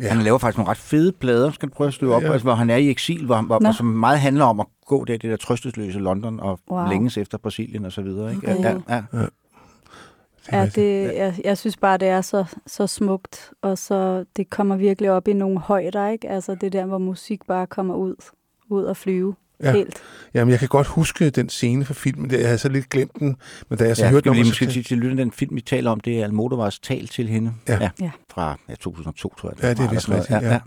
Ja. 0.00 0.08
Han 0.08 0.22
laver 0.22 0.38
faktisk 0.38 0.58
nogle 0.58 0.70
ret 0.70 0.76
fede 0.78 1.12
plader, 1.12 1.50
skal 1.50 1.68
du 1.68 1.74
prøve 1.74 1.88
at 1.88 1.94
støve 1.94 2.14
op, 2.14 2.22
Ja. 2.22 2.26
ja. 2.26 2.32
altså, 2.32 2.44
hvor 2.44 2.54
han 2.54 2.70
er 2.70 2.76
i 2.76 2.88
eksil, 2.90 3.26
hvor, 3.26 3.42
hvor, 3.42 3.58
Nå. 3.60 3.68
og 3.68 3.74
som 3.74 3.86
meget 3.86 4.20
handler 4.20 4.44
om 4.44 4.60
at 4.60 4.66
gå 4.86 5.04
der, 5.04 5.12
det 5.16 5.30
der 5.30 5.36
trøstesløse 5.36 5.98
London, 5.98 6.40
og 6.40 6.60
Wow. 6.70 6.78
wow. 6.80 6.88
længes 6.88 7.18
efter 7.18 7.38
Brasilien 7.38 7.84
og 7.84 7.92
så 7.92 8.02
videre. 8.02 8.30
Ikke? 8.34 8.52
Okay. 8.58 8.62
Ja, 8.64 8.78
ja. 8.88 9.02
Ja. 9.12 9.26
Ja, 10.52 10.66
det, 10.74 11.14
jeg, 11.14 11.34
jeg 11.44 11.58
synes 11.58 11.76
bare, 11.76 11.96
det 11.98 12.08
er 12.08 12.20
så, 12.20 12.44
så 12.66 12.86
smukt, 12.86 13.50
og 13.62 13.78
så 13.78 14.24
det 14.36 14.50
kommer 14.50 14.76
virkelig 14.76 15.10
op 15.10 15.28
i 15.28 15.32
nogle 15.32 15.58
højder, 15.58 16.08
ikke? 16.08 16.28
Altså 16.28 16.54
det 16.54 16.72
der, 16.72 16.86
hvor 16.86 16.98
musik 16.98 17.40
bare 17.48 17.66
kommer 17.66 17.94
ud, 17.94 18.14
ud 18.70 18.84
og 18.84 18.96
flyve 18.96 19.34
Ja. 19.62 19.72
helt. 19.72 19.96
Jamen, 20.34 20.50
jeg 20.52 20.58
kan 20.58 20.68
godt 20.68 20.86
huske 20.86 21.30
den 21.30 21.48
scene 21.48 21.84
fra 21.84 21.94
filmen. 21.94 22.30
Jeg 22.30 22.44
havde 22.46 22.58
så 22.58 22.68
lidt 22.68 22.88
glemt 22.88 23.18
den, 23.18 23.36
men 23.68 23.78
da 23.78 23.84
jeg 23.86 23.96
så 23.96 24.04
ja, 24.04 24.10
hørte 24.10 24.24
lige 24.24 24.30
nummeret, 24.30 24.46
måske 24.50 24.70
sige 24.70 24.82
til 24.82 24.98
lytterne, 24.98 25.22
den 25.22 25.32
film, 25.32 25.56
vi 25.56 25.60
taler 25.60 25.90
om, 25.90 26.00
det 26.00 26.20
er 26.20 26.24
Almodovars 26.24 26.78
tal 26.78 27.06
til 27.08 27.28
hende. 27.28 27.52
Ja. 27.68 27.90
Ja. 28.00 28.10
Fra 28.30 28.58
ja, 28.68 28.74
2002, 28.74 29.34
tror 29.38 29.48
jeg. 29.50 29.62
Ja, 29.62 29.70
det 29.70 29.78
er 29.80 29.90
vist 29.90 30.08
rigtigt. 30.08 30.30
noget. 30.30 30.44
Ja. 30.44 30.60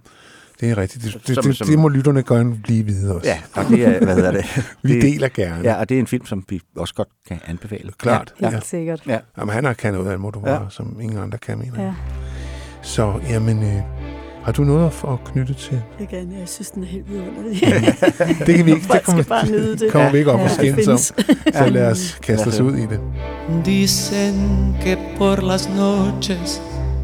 Det 0.61 0.69
er 0.71 0.77
rigtigt. 0.77 1.03
Det, 1.03 1.13
det, 1.27 1.35
Som- 1.35 1.43
det, 1.43 1.57
som- 1.57 1.67
det 1.67 1.79
må 1.79 1.87
lytterne 1.87 2.23
gerne 2.23 2.55
blive 2.63 2.85
videre 2.85 3.15
også. 3.15 3.27
Ja, 3.27 3.37
og 3.53 3.65
det 3.69 3.85
er, 3.87 3.99
hvad 4.05 4.15
hedder 4.15 4.31
det? 4.31 4.45
Vi 4.83 4.93
det, 4.95 5.01
deler 5.01 5.29
gerne. 5.29 5.61
Ja, 5.63 5.75
og 5.75 5.89
det 5.89 5.95
er 5.95 5.99
en 5.99 6.07
film, 6.07 6.25
som 6.25 6.43
vi 6.49 6.61
også 6.77 6.93
godt 6.93 7.07
kan 7.27 7.39
anbefale. 7.47 7.91
Klart. 7.97 8.33
Ja. 8.41 8.49
Helt 8.49 8.65
sikkert. 8.65 9.01
Ja. 9.07 9.17
Jamen, 9.37 9.53
han 9.53 9.63
har 9.65 9.73
kan 9.73 9.93
noget 9.93 10.07
af 10.07 10.11
Almodovar, 10.11 10.49
Ja. 10.49 10.53
ja. 10.53 10.59
som 10.69 10.97
ingen 11.01 11.19
andre 11.19 11.37
kan, 11.37 11.57
mener 11.57 11.83
Ja. 11.83 11.93
Så, 12.81 13.13
jamen, 13.29 13.63
øh, 13.63 13.81
har 14.43 14.51
du 14.51 14.63
noget 14.63 14.85
at, 14.85 14.93
at 15.09 15.23
knytte 15.25 15.53
til? 15.53 15.81
Jeg, 15.99 16.09
kan, 16.09 16.17
jeg 16.39 16.47
synes, 16.49 16.71
den 16.71 16.83
er 16.83 16.87
helt 16.87 17.09
vidunderlig. 17.09 17.61
Det 18.47 18.55
kan 18.55 18.65
vi 18.65 18.71
ikke. 18.71 18.87
Det 18.93 19.03
kommer, 19.03 19.23
bare 19.23 19.47
nyde 19.49 19.77
det. 19.77 19.91
kommer 19.91 20.11
vi 20.11 20.17
ikke 20.17 20.31
op 20.31 20.39
Ja, 20.39 20.43
og 20.43 20.51
skændes 20.51 20.87
om. 20.87 20.97
Så 20.97 21.69
lad 21.71 21.91
os 21.91 22.19
kaste 22.23 22.47
os 22.47 22.59
ud 22.59 22.75
i 22.77 22.81
det. 22.81 22.99
Dicen 23.65 24.75
que 24.81 24.97
por 25.17 25.35
las 25.47 25.69
noches 25.69 26.61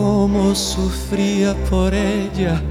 Cómo 0.00 0.54
sufría 0.54 1.56
por 1.68 1.92
ella, 1.92 2.62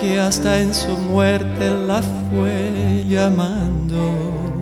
que 0.00 0.18
hasta 0.18 0.60
en 0.60 0.74
su 0.74 0.98
muerte 0.98 1.70
la 1.86 2.02
fue 2.02 3.04
llamando. 3.08 4.53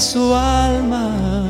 Su 0.00 0.34
alma, 0.34 1.44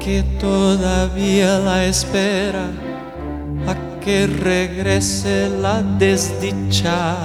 que 0.00 0.24
todavía 0.40 1.58
la 1.60 1.84
espera 1.84 2.66
a 3.66 4.00
que 4.00 4.26
regrese 4.26 5.48
la 5.60 5.82
desdichada. 5.82 7.18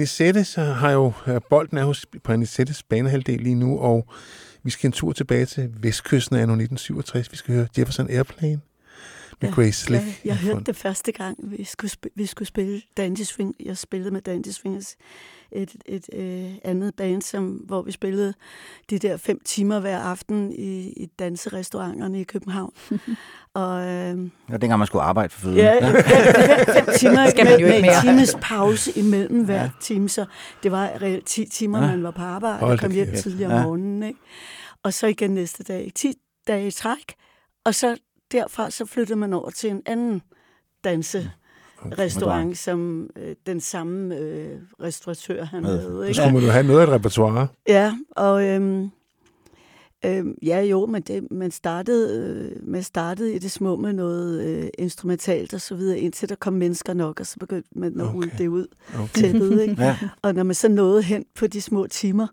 Anisette 0.00 0.44
så 0.44 0.62
har 0.62 0.90
jo 0.90 1.12
øh, 1.26 1.40
bolden 1.50 1.78
er 1.78 1.84
hos, 1.84 2.06
på 2.24 2.32
Anisettes 2.32 2.82
banehalvdel 2.82 3.40
lige 3.40 3.54
nu, 3.54 3.78
og 3.78 4.06
vi 4.62 4.70
skal 4.70 4.88
en 4.88 4.92
tur 4.92 5.12
tilbage 5.12 5.46
til 5.46 5.70
vestkysten 5.80 6.36
af 6.36 6.40
1967. 6.40 7.32
Vi 7.32 7.36
skal 7.36 7.54
høre 7.54 7.66
Jefferson 7.78 8.10
Airplane 8.10 8.60
med 9.40 9.52
Grace 9.52 9.80
Slick. 9.80 10.04
Jeg, 10.04 10.16
jeg 10.24 10.36
hørte 10.36 10.64
det 10.64 10.76
første 10.76 11.12
gang, 11.12 11.38
vi 11.42 11.64
skulle, 11.64 11.90
vi 12.14 12.26
skulle 12.26 12.48
spille 12.48 12.82
Dandy 12.96 13.20
Swing. 13.20 13.54
Jeg 13.60 13.78
spillede 13.78 14.10
med 14.10 14.20
Dandy 14.20 14.48
Swingers, 14.48 14.96
et, 15.52 15.76
et 15.86 16.04
øh, 16.12 16.54
andet 16.64 16.94
band, 16.94 17.22
som, 17.22 17.48
hvor 17.48 17.82
vi 17.82 17.92
spillede 17.92 18.34
de 18.90 18.98
der 18.98 19.16
fem 19.16 19.40
timer 19.44 19.80
hver 19.80 19.98
aften 19.98 20.52
i, 20.52 20.92
i 20.92 21.06
danserestauranterne 21.18 22.20
i 22.20 22.24
København. 22.24 22.72
og, 23.54 23.80
øh, 23.86 24.16
Det 24.16 24.30
var 24.48 24.56
dengang, 24.58 24.78
man 24.78 24.86
skulle 24.86 25.02
arbejde 25.02 25.28
for 25.32 25.40
føden. 25.40 25.56
Ja, 25.56 25.72
ja. 25.74 26.00
fem 26.80 26.86
timer 26.98 27.30
Skal 27.30 27.44
man 27.44 27.60
jo 27.60 27.66
ikke 27.66 27.68
med 27.68 27.76
en 27.76 27.82
mere. 27.82 28.00
times 28.02 28.36
pause 28.42 28.98
imellem 28.98 29.44
hver 29.44 29.62
ja. 29.62 29.70
time, 29.80 30.08
så 30.08 30.24
det 30.62 30.72
var 30.72 30.90
reelt 31.02 31.26
10 31.26 31.44
timer, 31.52 31.80
Ja. 31.82 31.86
man 31.86 32.02
var 32.02 32.10
på 32.10 32.22
arbejde 32.22 32.58
Hold 32.58 32.72
og 32.72 32.78
kom 32.78 32.90
hjem 32.92 33.06
kæft. 33.06 33.22
tidligere 33.22 33.52
Ja. 33.52 33.58
om 33.58 33.62
morgenen. 33.64 34.02
Ikke? 34.02 34.18
Og 34.84 34.92
så 34.94 35.06
igen 35.06 35.30
næste 35.30 35.62
dag. 35.62 35.92
10 35.94 36.12
dage 36.48 36.66
i 36.66 36.70
træk, 36.70 37.14
og 37.64 37.74
så 37.74 37.96
derfra 38.32 38.70
så 38.70 38.86
flyttede 38.86 39.18
man 39.18 39.32
over 39.32 39.50
til 39.50 39.70
en 39.70 39.82
anden 39.86 40.22
danse 40.84 41.30
restaurant, 41.98 42.58
som 42.58 43.10
øh, 43.16 43.36
den 43.46 43.60
samme 43.60 44.16
øh, 44.16 44.58
restauratør 44.82 45.44
han 45.44 45.64
havde. 45.64 45.82
Så 45.96 46.02
Ikke? 46.02 46.14
skulle 46.14 46.32
man 46.32 46.42
jo 46.42 46.50
have 46.50 46.66
noget 46.66 46.80
af 46.80 46.84
et 46.86 46.90
repertoire. 46.92 47.48
Ja, 47.68 47.92
og 48.16 48.44
øhm, 48.48 48.90
øhm, 50.04 50.34
ja 50.42 50.60
jo, 50.62 50.86
men 50.86 51.02
det, 51.02 51.30
man, 51.30 51.50
startede, 51.50 52.18
øh, 52.56 52.68
man 52.68 52.82
startede 52.82 53.34
i 53.34 53.38
det 53.38 53.50
små 53.50 53.76
med 53.76 53.92
noget 53.92 54.44
øh, 54.44 54.68
instrumentalt 54.78 55.54
og 55.54 55.60
så 55.60 55.74
videre, 55.74 55.98
indtil 55.98 56.28
der 56.28 56.34
kom 56.34 56.52
mennesker 56.52 56.94
nok, 56.94 57.20
og 57.20 57.26
så 57.26 57.36
begyndte 57.38 57.68
man 57.76 58.00
at 58.00 58.14
rulle 58.14 58.30
det 58.38 58.46
ud 58.48 58.66
Okay. 58.94 59.20
tæppet. 59.22 59.60
Ikke? 59.62 59.82
Ja. 59.82 59.98
Og 60.22 60.34
når 60.34 60.42
man 60.42 60.54
så 60.54 60.68
nåede 60.68 61.02
hen 61.02 61.24
på 61.34 61.46
de 61.46 61.60
små 61.60 61.86
timer, 61.86 62.26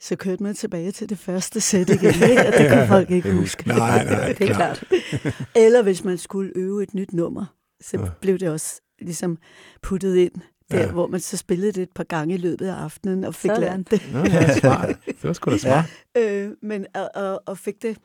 så 0.00 0.16
kørte 0.16 0.42
man 0.42 0.54
tilbage 0.54 0.92
til 0.92 1.08
det 1.08 1.18
første 1.18 1.60
sæt 1.60 1.88
igen, 1.90 2.14
ikke? 2.30 2.46
og 2.46 2.52
det 2.58 2.68
kan 2.68 2.88
folk 2.88 3.10
ikke 3.10 3.28
Det 3.28 3.36
huske. 3.38 3.68
Nej, 3.68 4.04
nej, 4.04 4.32
det 4.38 4.50
er 4.50 4.54
klart. 4.54 4.84
klart. 4.88 5.34
Eller 5.56 5.82
hvis 5.82 6.04
man 6.04 6.18
skulle 6.18 6.52
øve 6.56 6.82
et 6.82 6.94
nyt 6.94 7.12
nummer, 7.12 7.44
så 7.80 7.96
Ja. 7.98 8.06
blev 8.20 8.38
det 8.38 8.48
også 8.48 8.80
ligesom 9.00 9.38
puttet 9.82 10.16
ind 10.16 10.32
der, 10.72 10.80
Ja. 10.80 10.92
hvor 10.92 11.06
man 11.06 11.20
så 11.20 11.36
spillede 11.36 11.72
det 11.72 11.82
et 11.82 11.90
par 11.94 12.04
gange 12.04 12.34
i 12.34 12.38
løbet 12.38 12.66
af 12.66 12.74
aftenen 12.74 13.24
og 13.24 13.34
fik 13.34 13.48
Sådan. 13.48 13.60
lært 13.60 13.90
det. 13.90 14.02
Nå, 14.12 14.18
ja, 14.18 14.58
smart. 14.58 14.88
Det 15.06 15.24
var 15.24 15.32
sgu 15.32 15.50
da 15.50 15.58
smart. 15.68 15.84
øh, 16.16 16.50
men 16.62 16.86
og, 16.94 17.10
og, 17.14 17.42
og 17.46 17.58
fik 17.58 17.82
det 17.82 17.98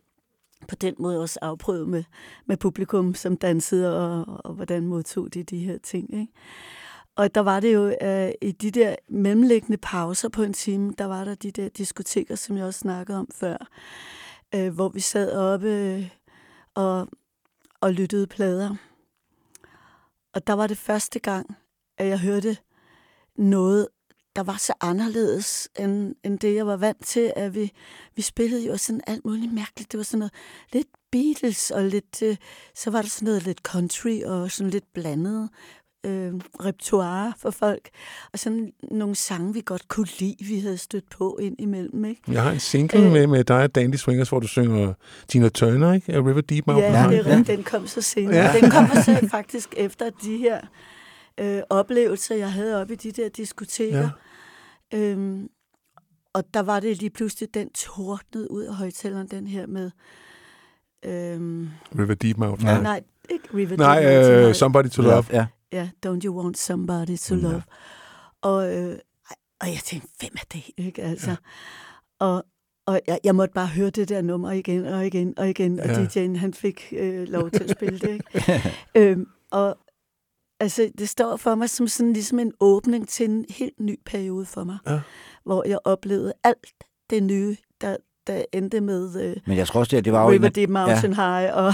på 0.67 0.75
den 0.75 0.95
måde 0.99 1.21
også 1.21 1.39
afprøvet 1.41 1.87
med, 1.87 2.03
med 2.45 2.57
publikum, 2.57 3.13
som 3.15 3.37
dansede, 3.37 3.99
og, 3.99 4.41
og 4.45 4.53
hvordan 4.53 4.85
modtog 4.85 5.33
de 5.33 5.43
de 5.43 5.57
her 5.59 5.77
ting. 5.83 6.13
Ikke? 6.13 6.33
Og 7.15 7.35
der 7.35 7.41
var 7.41 7.59
det 7.59 7.73
jo 7.73 7.93
øh, 8.01 8.31
i 8.41 8.51
de 8.51 8.71
der 8.71 8.95
mellemliggende 9.09 9.77
pauser 9.77 10.29
på 10.29 10.43
en 10.43 10.53
time, 10.53 10.93
der 10.97 11.05
var 11.05 11.23
der 11.23 11.35
de 11.35 11.51
der 11.51 11.69
diskoteker, 11.69 12.35
som 12.35 12.57
jeg 12.57 12.65
også 12.65 12.79
snakkede 12.79 13.17
om 13.17 13.27
før, 13.35 13.57
øh, 14.55 14.73
hvor 14.73 14.89
vi 14.89 14.99
sad 14.99 15.31
oppe 15.31 15.67
øh, 15.67 16.09
og, 16.75 17.07
og 17.81 17.93
lyttede 17.93 18.27
plader. 18.27 18.75
Og 20.33 20.47
der 20.47 20.53
var 20.53 20.67
det 20.67 20.77
første 20.77 21.19
gang, 21.19 21.57
at 21.97 22.07
jeg 22.07 22.19
hørte 22.19 22.57
noget, 23.37 23.87
der 24.35 24.43
var 24.43 24.57
så 24.57 24.73
anderledes 24.81 25.69
end, 25.79 26.15
end 26.23 26.39
det, 26.39 26.55
jeg 26.55 26.67
var 26.67 26.77
vant 26.77 27.05
til. 27.05 27.33
At 27.35 27.55
vi, 27.55 27.71
vi 28.15 28.21
spillede 28.21 28.67
jo 28.67 28.77
sådan 28.77 29.01
alt 29.07 29.25
muligt 29.25 29.53
mærkeligt. 29.53 29.91
Det 29.91 29.97
var 29.97 30.03
sådan 30.03 30.19
noget 30.19 30.33
lidt 30.73 30.87
Beatles, 31.11 31.71
og 31.71 31.83
lidt, 31.83 32.21
øh, 32.23 32.35
så 32.75 32.89
var 32.89 33.01
der 33.01 33.09
sådan 33.09 33.25
noget 33.25 33.43
lidt 33.43 33.59
country, 33.59 34.21
og 34.23 34.51
sådan 34.51 34.69
lidt 34.69 34.93
blandet 34.93 35.49
øh, 36.05 36.33
repertoire 36.65 37.33
for 37.37 37.51
folk. 37.51 37.89
Og 38.33 38.39
sådan 38.39 38.73
nogle 38.91 39.15
sange, 39.15 39.53
vi 39.53 39.61
godt 39.65 39.87
kunne 39.87 40.07
lide, 40.19 40.35
vi 40.39 40.59
havde 40.59 40.77
stødt 40.77 41.09
på 41.09 41.37
ind 41.41 41.55
imellem. 41.59 42.05
Ikke? 42.05 42.21
Jeg 42.31 42.43
har 42.43 42.51
en 42.51 42.59
single 42.59 43.09
med, 43.09 43.27
med 43.27 43.43
dig 43.43 43.63
og 43.63 43.75
Dandy 43.75 43.95
Swingers, 43.95 44.29
hvor 44.29 44.39
du 44.39 44.47
synger 44.47 44.93
Tina 45.27 45.49
Turner, 45.49 45.93
ikke? 45.93 46.13
River 46.13 46.41
Deep 46.41 46.67
Mountain 46.67 46.93
Ja, 46.93 47.07
det 47.09 47.17
er 47.17 47.25
rigtigt. 47.25 47.47
Den 47.47 47.63
kom 47.63 47.87
så 47.87 48.01
senere. 48.01 48.35
Ja. 48.35 48.51
Ja. 48.53 48.59
Den 48.59 48.69
kom 48.69 48.87
så 48.87 49.27
faktisk 49.37 49.73
efter 49.77 50.09
de 50.23 50.37
her 50.37 50.61
øh, 51.39 51.61
oplevelser, 51.69 52.35
jeg 52.35 52.51
havde 52.53 52.81
oppe 52.81 52.93
i 52.93 52.97
de 52.97 53.11
der 53.11 53.29
diskoteker. 53.29 54.09
Ja. 54.91 54.97
Øhm, 54.97 55.49
og 56.33 56.43
der 56.53 56.59
var 56.59 56.79
det 56.79 56.97
lige 56.97 57.09
pludselig, 57.09 57.53
den 57.53 57.69
tordnede 57.69 58.51
ud 58.51 58.63
af 58.63 58.75
højtaleren, 58.75 59.27
den 59.27 59.47
her 59.47 59.67
med... 59.67 59.91
Øhm, 61.05 61.69
River 61.99 62.15
Deep 62.15 62.37
Mountain 62.37 62.69
ja. 62.69 62.81
Nej, 62.81 63.03
ikke 63.29 63.47
River 63.53 63.77
Nej, 63.77 64.01
Deep 64.01 64.13
Mountain 64.13 64.49
øh. 64.49 64.55
Somebody 64.55 64.87
to 64.87 65.01
Love. 65.01 65.23
Ja. 65.31 65.45
Ja, 65.71 65.89
Don't 66.05 66.25
You 66.25 66.41
Want 66.41 66.57
Somebody 66.57 67.17
to 67.17 67.35
Love. 67.35 67.63
Og, 68.41 68.75
øh, 68.75 68.99
og 69.61 69.67
jeg 69.67 69.79
tænkte, 69.83 70.09
hvem 70.19 70.31
er 70.35 70.45
det? 70.53 70.63
Ikke? 70.77 71.01
Altså, 71.01 71.29
ja. 71.29 71.35
Og, 72.19 72.43
og 72.85 73.01
jeg, 73.07 73.19
jeg 73.23 73.35
måtte 73.35 73.53
bare 73.53 73.67
høre 73.67 73.89
det 73.89 74.09
der 74.09 74.21
nummer 74.21 74.51
igen 74.51 74.85
og 74.85 75.05
igen 75.05 75.39
og 75.39 75.49
igen, 75.49 75.79
og 75.79 75.87
Ja. 75.87 75.93
DJ'en 76.05 76.37
han 76.37 76.53
fik 76.53 76.93
øh, 76.97 77.27
lov 77.27 77.51
til 77.51 77.63
at 77.63 77.69
spille 77.69 77.99
det. 77.99 78.09
Ikke? 78.09 78.61
øhm, 78.95 79.27
og 79.51 79.77
altså, 80.59 80.91
det 80.97 81.09
står 81.09 81.35
for 81.35 81.55
mig 81.55 81.69
som 81.69 81.87
sådan 81.87 82.13
ligesom 82.13 82.39
en 82.39 82.53
åbning 82.59 83.07
til 83.09 83.29
en 83.29 83.45
helt 83.49 83.79
ny 83.79 83.99
periode 84.05 84.45
for 84.45 84.63
mig, 84.63 84.77
Ja. 84.87 84.99
hvor 85.43 85.67
jeg 85.67 85.79
oplevede 85.83 86.33
alt 86.43 86.73
det 87.09 87.23
nye, 87.23 87.57
der, 87.81 87.97
der 88.27 88.45
endte 88.53 88.81
med 88.81 89.21
øh, 89.21 89.37
Men 89.45 89.57
jeg 89.57 89.67
tror 89.67 89.79
også, 89.79 89.95
det, 89.95 90.05
det 90.05 90.13
var 90.13 90.21
jo... 90.23 90.29
en 90.29 90.33
River 90.33 90.49
Deep 90.49 90.69
Mountain 90.69 91.13
ja. 91.13 91.39
High 91.39 91.55
og, 91.55 91.73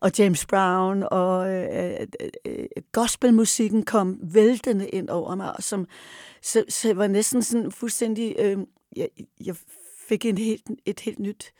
og 0.00 0.10
James 0.18 0.46
Brown, 0.46 1.04
og 1.10 1.50
øh, 1.54 2.00
øh, 2.20 2.28
øh, 2.46 2.66
gospelmusikken 2.92 3.84
kom 3.84 4.18
væltende 4.22 4.88
ind 4.88 5.08
over 5.08 5.34
mig, 5.34 5.56
og 5.56 5.62
som, 5.62 5.86
så, 6.42 6.64
så 6.68 6.88
jeg 6.88 6.96
var 6.96 7.06
næsten 7.06 7.42
sådan 7.42 7.72
fuldstændig... 7.72 8.36
Øh, 8.38 8.58
jeg, 8.96 9.08
jeg 9.44 9.56
fik 10.08 10.24
en 10.24 10.38
helt, 10.38 10.70
et 10.86 11.00
helt 11.00 11.18
nyt 11.18 11.52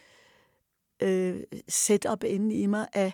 øh, 1.02 1.40
setup 1.68 2.24
inde 2.24 2.54
i 2.54 2.66
mig 2.66 2.86
af, 2.92 3.12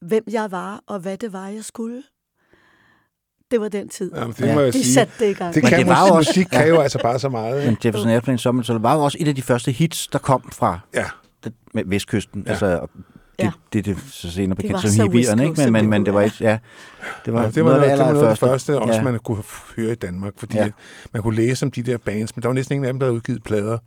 hvem 0.00 0.24
jeg 0.30 0.50
var, 0.50 0.82
og 0.86 0.98
hvad 1.00 1.18
det 1.18 1.32
var, 1.32 1.48
jeg 1.48 1.64
skulle. 1.64 2.02
Det 3.50 3.60
var 3.60 3.68
den 3.68 3.88
tid. 3.88 4.10
Jamen, 4.16 4.34
det 4.38 4.54
må 4.54 4.60
jeg 4.60 4.72
De 4.72 4.82
sige. 4.84 4.94
satte 4.94 5.12
det 5.18 5.30
i 5.30 5.32
gang. 5.34 5.54
Det 5.54 5.62
Men 5.62 5.68
kan 5.70 5.78
det 5.78 5.86
var 5.86 6.06
jo 6.08 6.14
også- 6.14 6.30
musik 6.30 6.46
kan 6.52 6.68
jo 6.68 6.80
altså 6.80 6.98
bare 7.02 7.18
så 7.18 7.28
meget. 7.28 7.66
Men? 7.66 7.76
Jefferson 7.84 8.10
Airplane 8.10 8.38
Sommer, 8.38 8.62
så 8.62 8.72
det 8.74 8.82
var 8.82 8.94
jo 8.94 9.00
også 9.00 9.18
et 9.20 9.28
af 9.28 9.34
de 9.34 9.42
første 9.42 9.72
hits, 9.72 10.06
der 10.08 10.18
kom 10.18 10.42
fra 10.52 10.78
Ja. 10.94 11.04
den- 11.44 11.52
med 11.74 11.82
Vestkysten. 11.86 12.42
Ja. 12.46 12.50
Altså, 12.50 12.66
det, 12.70 13.44
Ja. 13.44 13.50
det, 13.72 13.84
det, 13.84 13.96
så 14.12 14.30
senere 14.30 14.56
bekendt 14.56 14.72
var 14.72 14.80
som 14.90 15.02
hippierne, 15.12 15.44
ikke? 15.44 15.60
Men, 15.62 15.72
men, 15.72 15.90
men 15.90 16.06
det 16.06 16.14
var 16.14 16.20
ikke, 16.20 16.36
ja, 16.40 16.58
det 17.24 17.32
var, 17.32 17.42
ja, 17.42 17.50
det 17.50 17.64
var 17.64 17.70
noget, 17.70 17.82
af 17.84 17.96
det, 17.96 18.06
var 18.06 18.12
noget 18.12 18.24
af 18.26 18.30
det 18.30 18.38
første, 18.38 18.78
også 18.78 18.94
Ja. 18.94 19.02
man 19.02 19.18
kunne 19.24 19.42
høre 19.76 19.92
i 19.92 19.94
Danmark, 19.94 20.32
fordi 20.36 20.56
Ja. 20.56 20.64
ja. 20.64 20.70
man 21.12 21.22
kunne 21.22 21.36
læse 21.36 21.64
om 21.66 21.70
de 21.70 21.82
der 21.82 21.98
bands, 21.98 22.36
men 22.36 22.42
der 22.42 22.48
var 22.48 22.54
næsten 22.54 22.72
ingen 22.74 22.84
af 22.86 22.92
dem, 22.92 23.00
der 23.00 23.06
havde 23.06 23.14
udgivet 23.16 23.42
plader. 23.42 23.78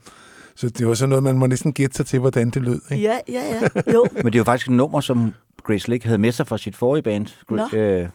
Så 0.56 0.70
det 0.70 0.88
var 0.88 0.94
sådan 0.94 1.10
noget, 1.10 1.24
man 1.24 1.38
må 1.38 1.48
næsten 1.48 1.74
gætte 1.74 1.96
sig 1.96 2.06
til, 2.06 2.20
hvordan 2.20 2.50
det 2.50 2.62
lød. 2.62 2.80
Ikke? 2.92 3.04
Ja, 3.04 3.18
ja, 3.30 3.42
ja. 3.76 3.82
Jo. 3.94 4.06
Men 4.24 4.34
det 4.34 4.40
jo 4.40 4.44
faktisk 4.44 4.68
et 4.68 4.74
nummer, 4.76 5.02
som 5.02 5.34
Grace 5.64 5.90
Lake 5.90 6.06
havde 6.06 6.18
med 6.18 6.32
sig 6.32 6.48
fra 6.48 6.58
sit 6.58 6.76
forrige 6.76 7.04
band, 7.04 7.28
øh, 7.76 8.08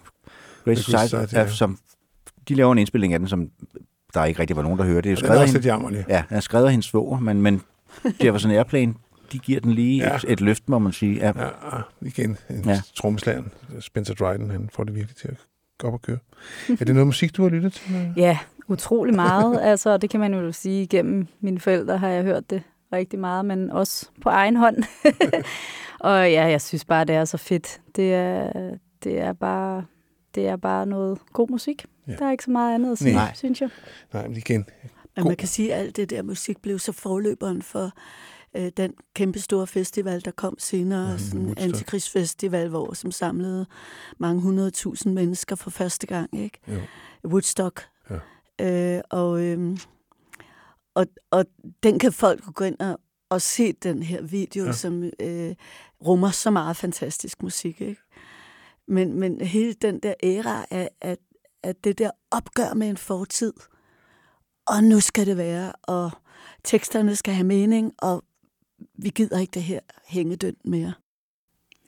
Grace 0.74 0.82
Society, 0.82 1.06
Society, 1.06 1.34
ja. 1.34 1.48
som 1.48 1.78
de 2.48 2.54
laver 2.54 2.72
en 2.72 2.78
indspilling 2.78 3.12
af 3.12 3.18
den, 3.18 3.28
som 3.28 3.50
der 4.14 4.24
ikke 4.24 4.40
rigtig 4.40 4.56
var 4.56 4.62
nogen, 4.62 4.78
der 4.78 4.84
hørte. 4.84 5.10
Det 5.10 5.10
er 5.10 5.10
jo 5.10 5.16
Og 5.16 5.22
den 5.22 5.24
er 5.24 5.26
skrevet 5.26 5.38
af 5.38 5.42
også 5.42 5.52
hende- 5.54 5.66
jammerlig. 5.68 6.04
Ja, 6.08 6.22
er 6.30 6.40
skrevet 6.40 6.70
hendes 6.70 6.86
svoger, 6.86 7.18
men, 7.20 7.42
men 7.42 7.62
Jefferson 8.24 8.50
Airplane, 8.50 8.94
de 9.32 9.38
giver 9.38 9.60
den 9.60 9.72
lige 9.72 9.96
Ja. 10.04 10.16
et, 10.16 10.24
et 10.28 10.40
løft, 10.40 10.68
må 10.68 10.78
man 10.78 10.92
sige. 10.92 11.14
Ja. 11.16 11.32
Ja, 11.36 11.48
igen, 12.00 12.36
en 12.50 12.64
Ja. 12.66 12.80
trommeslager, 12.94 13.42
Spencer 13.80 14.14
Dryden, 14.14 14.50
han 14.50 14.68
får 14.72 14.84
det 14.84 14.94
virkelig 14.94 15.16
til 15.16 15.28
at 15.28 15.36
gå 15.78 15.86
op 15.86 15.92
og 15.94 16.02
køre. 16.02 16.18
er 16.68 16.84
det 16.84 16.88
noget 16.94 17.06
musik, 17.06 17.36
du 17.36 17.42
har 17.42 17.48
lyttet 17.50 17.72
til? 17.72 18.12
Ja, 18.16 18.38
utrolig 18.68 19.14
meget. 19.14 19.58
altså, 19.62 19.96
det 19.96 20.10
kan 20.10 20.20
man 20.20 20.34
jo 20.34 20.52
sige, 20.52 20.86
gennem 20.86 21.26
mine 21.40 21.60
forældre 21.60 21.98
har 21.98 22.08
jeg 22.08 22.22
hørt 22.24 22.50
det 22.50 22.62
rigtig 22.92 23.18
meget, 23.18 23.44
men 23.44 23.70
også 23.70 24.06
på 24.22 24.28
egen 24.28 24.56
hånd. 24.56 24.76
og 26.00 26.30
ja, 26.32 26.44
jeg 26.46 26.60
synes 26.60 26.84
bare, 26.84 27.04
det 27.04 27.14
er 27.14 27.24
så 27.24 27.36
fedt. 27.36 27.80
Det 27.96 28.14
er, 28.14 28.50
det 29.04 29.20
er 29.20 29.32
bare 29.32 29.84
det 30.36 30.46
er 30.48 30.56
bare 30.56 30.86
noget 30.86 31.18
god 31.32 31.48
musik. 31.50 31.84
Ja. 32.06 32.12
Ja. 32.12 32.16
Der 32.18 32.26
er 32.26 32.30
ikke 32.32 32.44
så 32.44 32.50
meget 32.50 32.74
andet 32.74 32.92
at 32.92 32.98
sige, 32.98 33.12
Nej. 33.14 33.32
synes 33.34 33.60
jeg. 33.60 33.70
Nej, 34.12 34.28
men 34.28 34.36
igen. 34.36 34.64
Men 35.16 35.24
man 35.24 35.36
kan 35.36 35.48
sige, 35.48 35.74
at 35.74 35.80
alt 35.80 35.96
det 35.96 36.10
der 36.10 36.22
musik 36.22 36.62
blev 36.62 36.78
så 36.78 36.92
forløberen 36.92 37.62
for 37.62 37.90
øh, 38.56 38.70
den 38.76 38.94
kæmpe 39.14 39.38
store 39.38 39.66
festival, 39.66 40.24
der 40.24 40.30
kom 40.30 40.54
senere, 40.58 41.12
mm, 41.12 41.18
sådan 41.18 41.40
en 41.40 41.58
antikrigsfestival, 41.58 42.68
hvor 42.68 42.94
som 42.94 43.10
samlede 43.12 43.66
mange 44.18 44.42
hundredtusind 44.42 45.12
mennesker 45.14 45.56
for 45.56 45.70
første 45.70 46.06
gang, 46.06 46.40
ikke? 46.40 46.58
Jo. 46.68 46.80
Woodstock. 47.24 47.88
Ja. 48.60 48.96
Øh, 48.96 49.02
og, 49.10 49.42
øhm, 49.42 49.78
og, 50.94 51.06
og 51.30 51.44
den 51.82 51.98
kan 51.98 52.12
folk 52.12 52.44
gå 52.54 52.64
ind 52.64 52.80
og, 52.80 53.00
og 53.28 53.42
se 53.42 53.72
den 53.72 54.02
her 54.02 54.22
video, 54.22 54.62
Ja. 54.64 54.68
ja. 54.68 54.72
som 54.72 55.02
øh, 55.20 55.54
rummer 56.06 56.30
så 56.30 56.50
meget 56.50 56.76
fantastisk 56.76 57.42
musik, 57.42 57.80
ikke? 57.80 58.00
Men, 58.88 59.20
men 59.20 59.40
hele 59.40 59.72
den 59.72 59.98
der 59.98 60.14
æra 60.22 60.66
af, 60.70 60.90
at, 61.00 61.18
at 61.62 61.84
det 61.84 61.98
der 61.98 62.10
opgør 62.30 62.74
med 62.74 62.88
en 62.88 62.96
fortid, 62.96 63.52
og 64.66 64.84
nu 64.84 65.00
skal 65.00 65.26
det 65.26 65.36
være, 65.36 65.72
og 65.82 66.10
teksterne 66.64 67.16
skal 67.16 67.34
have 67.34 67.46
mening, 67.46 67.92
og 67.98 68.22
vi 68.94 69.08
gider 69.08 69.38
ikke 69.38 69.50
det 69.50 69.62
her 69.62 69.80
hængedønt 70.06 70.66
mere. 70.66 70.92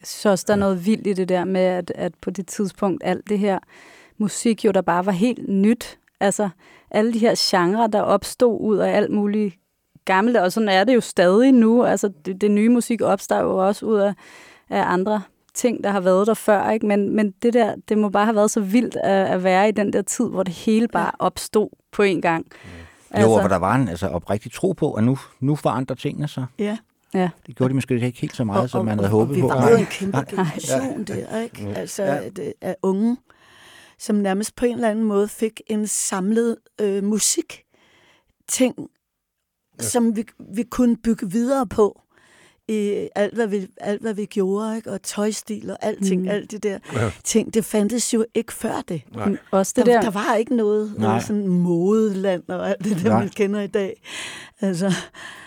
Jeg 0.01 0.07
synes 0.07 0.27
også, 0.27 0.45
der 0.49 0.53
er 0.53 0.59
noget 0.59 0.87
vildt 0.87 1.07
i 1.07 1.13
det 1.13 1.29
der 1.29 1.45
med, 1.45 1.61
at, 1.61 1.93
at 1.95 2.15
på 2.15 2.31
det 2.31 2.47
tidspunkt, 2.47 3.03
alt 3.05 3.29
det 3.29 3.39
her 3.39 3.59
musik 4.19 4.65
jo, 4.65 4.71
der 4.71 4.81
bare 4.81 5.07
var 5.07 5.13
helt 5.13 5.49
nyt. 5.49 5.99
Altså, 6.21 6.49
alle 6.91 7.13
de 7.13 7.19
her 7.19 7.35
genrer, 7.39 7.87
der 7.87 8.01
opstod 8.01 8.61
ud 8.61 8.77
af 8.77 8.97
alt 8.97 9.11
muligt 9.11 9.55
gammelt, 10.05 10.37
og 10.37 10.53
sådan 10.53 10.69
er 10.69 10.85
det 10.85 10.95
jo 10.95 11.01
stadig 11.01 11.53
nu. 11.53 11.85
Altså, 11.85 12.13
det, 12.25 12.41
det 12.41 12.51
nye 12.51 12.69
musik 12.69 13.01
opstår 13.01 13.39
jo 13.41 13.67
også 13.67 13.87
ud 13.87 13.99
af, 13.99 14.15
af 14.69 14.83
andre 14.93 15.23
ting, 15.59 15.85
der 15.85 15.91
har 15.91 16.01
været 16.01 16.27
der 16.27 16.35
før, 16.35 16.71
ikke? 16.71 16.87
Men, 16.87 17.17
men 17.17 17.31
det 17.43 17.53
der, 17.55 17.75
det 17.89 17.99
må 17.99 18.09
bare 18.09 18.25
have 18.25 18.35
været 18.37 18.51
så 18.51 18.61
vildt 18.61 18.97
at, 18.97 19.27
at 19.27 19.45
være 19.45 19.69
i 19.69 19.73
den 19.73 19.93
der 19.93 20.03
tid, 20.03 20.29
hvor 20.29 20.43
det 20.43 20.55
hele 20.55 20.89
bare 20.89 21.11
opstod 21.19 21.69
på 21.93 22.03
en 22.03 22.21
gang. 22.23 22.47
Jo, 23.21 23.31
og 23.33 23.41
hvor 23.41 23.49
der 23.49 23.57
var 23.57 23.75
en 23.75 23.89
altså, 23.89 24.09
oprigtig 24.09 24.53
tro 24.53 24.73
på, 24.73 24.93
at 24.93 25.05
nu, 25.05 25.19
nu 25.41 25.57
forandrer 25.57 25.97
tingene 25.97 26.29
sig. 26.29 26.47
Ja. 26.59 26.79
Ja. 27.15 27.31
Det 27.47 27.57
gjorde 27.57 27.69
de 27.69 27.75
måske 27.75 27.95
ikke 28.01 28.21
helt 28.21 28.37
så 28.37 28.45
meget, 28.45 28.63
Og- 28.63 28.71
som 28.71 28.79
og- 28.79 28.85
man 28.85 28.99
havde 28.99 29.07
og 29.07 29.11
håbet 29.11 29.37
vi 29.37 29.41
på. 29.41 29.47
var 29.49 29.71
jo 29.71 29.77
en 29.77 29.87
kæmpe 29.87 30.17
Nej. 30.17 30.25
generation 30.31 31.05
der, 31.05 31.41
ikke? 31.43 31.69
Altså 31.77 32.03
Ja. 32.03 32.15
ja. 32.15 32.21
af, 32.23 32.55
af 32.63 32.77
unge, 32.83 33.17
som 33.99 34.17
nærmest 34.17 34.57
på 34.57 34.65
en 34.67 34.75
eller 34.75 34.91
anden 34.91 35.05
måde 35.05 35.29
fik 35.29 35.61
en 35.67 35.87
samlet 35.87 36.57
øh, 36.81 37.05
musik 37.05 37.63
ting, 38.49 38.75
ja. 39.79 39.85
som 39.85 40.17
vi, 40.17 40.25
vi 40.55 40.63
kunne 40.63 40.97
bygge 40.97 41.31
videre 41.31 41.67
på 41.67 42.01
i 42.69 43.09
alt, 43.15 43.35
hvad 43.35 43.47
vi, 43.47 43.67
alt, 43.81 44.01
hvad 44.03 44.15
vi 44.15 44.25
gjorde, 44.25 44.77
ikke? 44.77 44.91
og 44.91 45.03
tøjstil 45.03 45.71
og 45.71 45.77
alting, 45.83 46.21
Mm. 46.21 46.27
mm. 46.27 46.31
alt 46.33 46.51
det 46.51 46.63
der 46.63 46.79
Ja. 46.95 47.11
ting, 47.25 47.55
det 47.55 47.65
fandtes 47.65 48.15
jo 48.15 48.25
ikke 48.35 48.53
før 48.53 48.83
det. 48.89 49.03
Nej. 49.17 49.37
Også 49.51 49.73
det 49.77 49.87
der, 49.87 49.93
der- 49.93 50.01
der 50.01 50.11
var 50.11 50.35
ikke 50.35 50.57
noget 50.57 50.95
Nej. 50.99 51.21
sådan 51.21 51.49
modeland 51.49 52.43
og 52.49 52.69
alt 52.69 52.85
det 52.85 52.97
der, 53.03 53.09
Nej. 53.09 53.19
man 53.19 53.29
kender 53.29 53.61
i 53.61 53.67
dag. 53.67 54.03
Altså, 54.61 54.93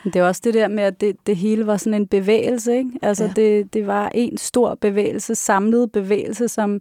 Det 0.04 0.16
er 0.16 0.24
også 0.24 0.42
det 0.44 0.54
der 0.54 0.68
med, 0.68 0.84
at 0.84 1.02
det, 1.02 1.16
det 1.28 1.36
hele 1.38 1.68
var 1.68 1.78
sådan 1.78 1.94
en 2.02 2.08
bevægelse, 2.08 2.78
ikke? 2.78 2.92
Altså, 3.02 3.24
Ja. 3.24 3.30
ja. 3.38 3.42
det, 3.42 3.74
det 3.74 3.88
var 3.88 4.12
en 4.14 4.38
stor 4.38 4.76
bevægelse, 4.76 5.36
samlet 5.36 5.92
bevægelse, 5.92 6.48
som 6.48 6.80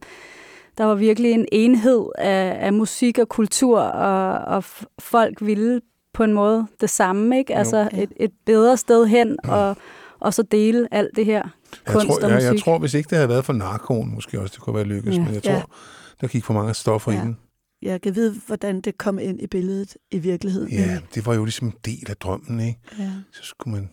der 0.79 0.85
var 0.85 0.95
virkelig 0.95 1.33
en 1.33 1.47
enhed 1.53 2.07
af, 2.19 2.57
af 2.67 2.73
musik 2.73 3.19
og 3.19 3.29
kultur, 3.29 3.81
og, 3.81 4.33
og 4.57 4.65
folk 4.99 5.39
ville 5.41 5.81
på 6.15 6.25
en 6.25 6.33
måde 6.33 6.67
det 6.81 6.91
samme, 6.91 7.39
ikke? 7.39 7.55
Altså, 7.55 7.77
Ja. 7.93 8.03
et, 8.03 8.13
et 8.17 8.31
bedre 8.47 8.77
sted 8.77 9.07
hen, 9.07 9.37
og, 9.45 9.77
og 10.21 10.35
så 10.35 10.43
dele 10.43 10.89
alt 10.91 11.17
det 11.17 11.25
her 11.27 11.43
Jeg 11.87 11.95
kunst 11.95 12.07
tror, 12.07 12.25
og 12.25 12.31
musik. 12.33 12.47
jeg 12.53 12.61
tror, 12.61 12.79
hvis 12.79 12.95
ikke 12.95 13.09
det 13.11 13.17
havde 13.19 13.29
været 13.29 13.45
for 13.45 13.53
narkoen, 13.53 14.15
måske 14.15 14.41
også 14.41 14.53
det 14.55 14.63
kunne 14.63 14.77
være 14.77 14.85
lykkes, 14.85 15.17
Ja. 15.17 15.25
men 15.25 15.35
jeg 15.35 15.43
tror, 15.43 15.53
Ja. 15.53 15.63
der 16.21 16.27
gik 16.29 16.45
for 16.45 16.55
mange 16.55 16.75
stoffer 16.75 17.13
Ja. 17.13 17.19
i 17.19 17.21
den. 17.21 17.37
jeg 17.83 18.01
kan 18.01 18.15
vide, 18.15 18.35
hvordan 18.47 18.81
det 18.81 18.99
kom 18.99 19.19
ind 19.19 19.41
i 19.43 19.47
billedet 19.47 19.97
i 20.11 20.19
virkeligheden. 20.19 20.73
Ja, 20.73 20.99
det 21.15 21.27
var 21.27 21.35
jo 21.35 21.45
ligesom 21.45 21.69
en 21.69 21.75
del 21.85 22.07
af 22.11 22.17
drømmen, 22.17 22.61
ikke? 22.61 22.79
Ja. 22.99 23.11
Så 23.33 23.41
skulle 23.43 23.75
man 23.77 23.89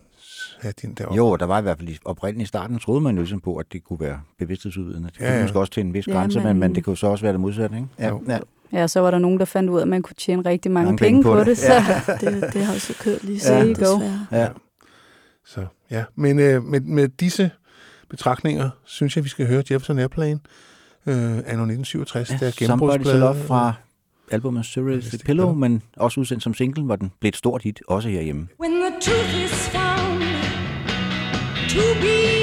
have 0.61 0.73
den 0.81 0.93
der 0.93 1.05
op. 1.05 1.17
Jo, 1.17 1.35
der 1.35 1.45
var 1.45 1.59
i 1.59 1.61
hvert 1.61 1.77
fald 1.77 1.89
i- 1.89 1.97
oprindeligt 2.05 2.47
i 2.47 2.47
starten, 2.47 2.79
troede 2.79 3.01
man 3.01 3.15
jo 3.15 3.21
ligesom 3.21 3.39
på, 3.41 3.55
at 3.55 3.65
det 3.73 3.83
kunne 3.83 3.99
være 3.99 4.19
bevidsthedsudvidende. 4.39 5.09
Det 5.09 5.19
Ja, 5.19 5.25
kunne 5.25 5.35
ja. 5.35 5.41
måske 5.41 5.59
også 5.59 5.71
til 5.73 5.81
en 5.81 5.93
vis 5.93 6.07
Ja, 6.07 6.11
grænse, 6.11 6.39
men, 6.39 6.59
men- 6.59 6.75
det 6.75 6.83
kunne 6.83 6.97
så 6.97 7.07
også 7.07 7.21
være 7.25 7.33
det 7.33 7.39
modsatte, 7.41 7.75
ikke? 7.75 7.87
Ja, 7.99 8.07
Jo. 8.07 8.21
ja. 8.27 8.39
Ja, 8.73 8.87
så 8.87 8.99
var 8.99 9.11
der 9.11 9.19
nogen, 9.19 9.39
der 9.39 9.45
fandt 9.45 9.69
ud 9.69 9.77
af, 9.77 9.81
at 9.81 9.87
man 9.87 10.01
kunne 10.01 10.15
tjene 10.17 10.41
rigtig 10.49 10.71
mange, 10.71 10.85
Mange 10.85 10.97
penge, 10.97 11.09
penge 11.11 11.23
på 11.23 11.31
på 11.33 11.39
det. 11.39 11.45
det. 11.47 11.57
Så 11.57 11.73
Ja. 11.73 12.01
Det, 12.31 12.53
det 12.53 12.63
har 12.65 12.73
også 12.73 12.93
kørt 12.99 13.23
lige 13.23 13.41
Ja. 13.45 13.53
There 13.53 13.67
you 13.67 13.85
go. 13.85 13.93
desværre. 13.95 14.25
Ja. 14.31 14.47
Så 15.47 15.65
ja, 15.91 16.03
men 16.15 16.39
øh, 16.39 16.63
med, 16.63 16.79
med 16.79 17.07
disse 17.07 17.51
betragtninger, 18.09 18.69
synes 18.85 19.15
jeg, 19.15 19.23
vi 19.23 19.29
skal 19.29 19.47
høre 19.47 19.63
Jefferson 19.71 19.99
Airplane, 19.99 20.39
øh, 21.05 21.15
anno 21.15 21.33
1967, 21.37 22.29
der 22.29 22.35
Somebody 22.35 22.51
to 22.51 22.65
gennembrudsplade. 22.65 23.19
Love 23.19 23.43
fra 23.47 23.73
albumet 24.31 24.65
Surreal 24.65 25.01
the 25.01 25.17
Pillow, 25.17 25.53
men 25.53 25.81
også 25.97 26.19
udsendt 26.19 26.43
som 26.43 26.53
single, 26.53 26.83
hvor 26.83 26.95
den 26.95 27.11
blev 27.19 27.29
et 27.29 27.35
stort 27.35 27.63
hit, 27.63 27.81
også 27.87 28.09
herhjemme. 28.09 28.47
When 28.59 28.71
the 28.71 28.91
truth 29.01 29.43
is 29.45 29.69
found 29.69 30.21
to 31.69 32.01
be 32.01 32.36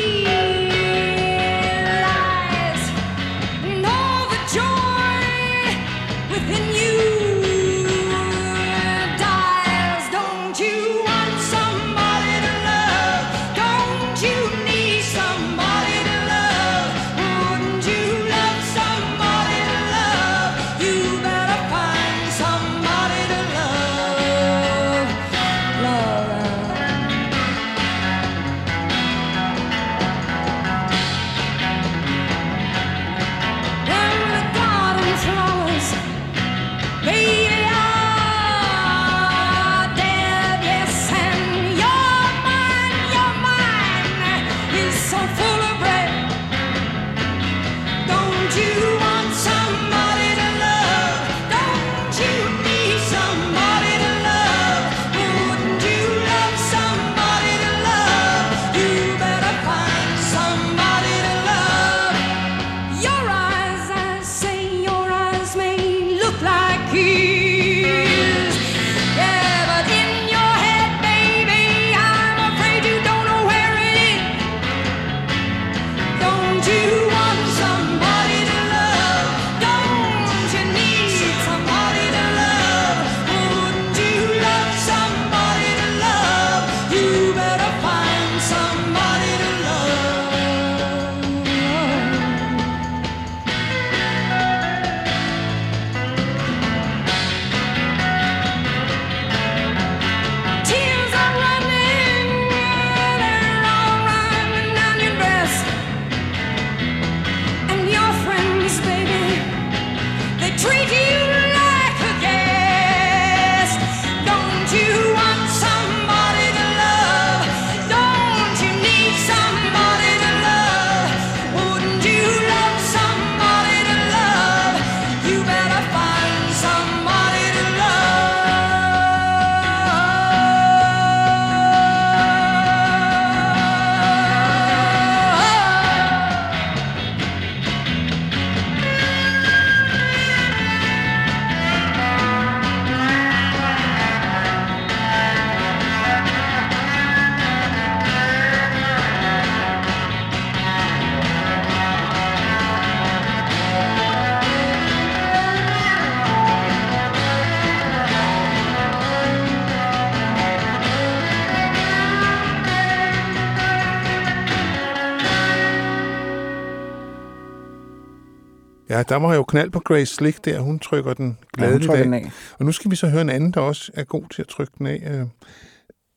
Ja, 168.97 169.03
der 169.03 169.17
var 169.17 169.35
jo 169.35 169.43
knald 169.45 169.71
på 169.71 169.79
Grace 169.81 170.15
Slick 170.15 170.45
der. 170.45 170.61
Hun 170.61 170.79
trykker 170.79 171.15
den 171.15 171.39
gladeligt 171.53 171.91
af. 171.93 172.05
den 172.05 172.15
af. 172.15 172.31
Og 172.59 172.65
nu 172.65 172.73
skal 172.73 172.91
vi 172.91 172.97
så 172.97 173.09
høre 173.09 173.21
en 173.21 173.31
anden, 173.31 173.51
der 173.51 173.61
også 173.61 173.93
er 173.95 174.05
god 174.05 174.23
til 174.35 174.43
at 174.43 174.49
trykke 174.49 174.73
den 174.79 174.87
af. 174.87 175.03
Øh, 175.11 175.27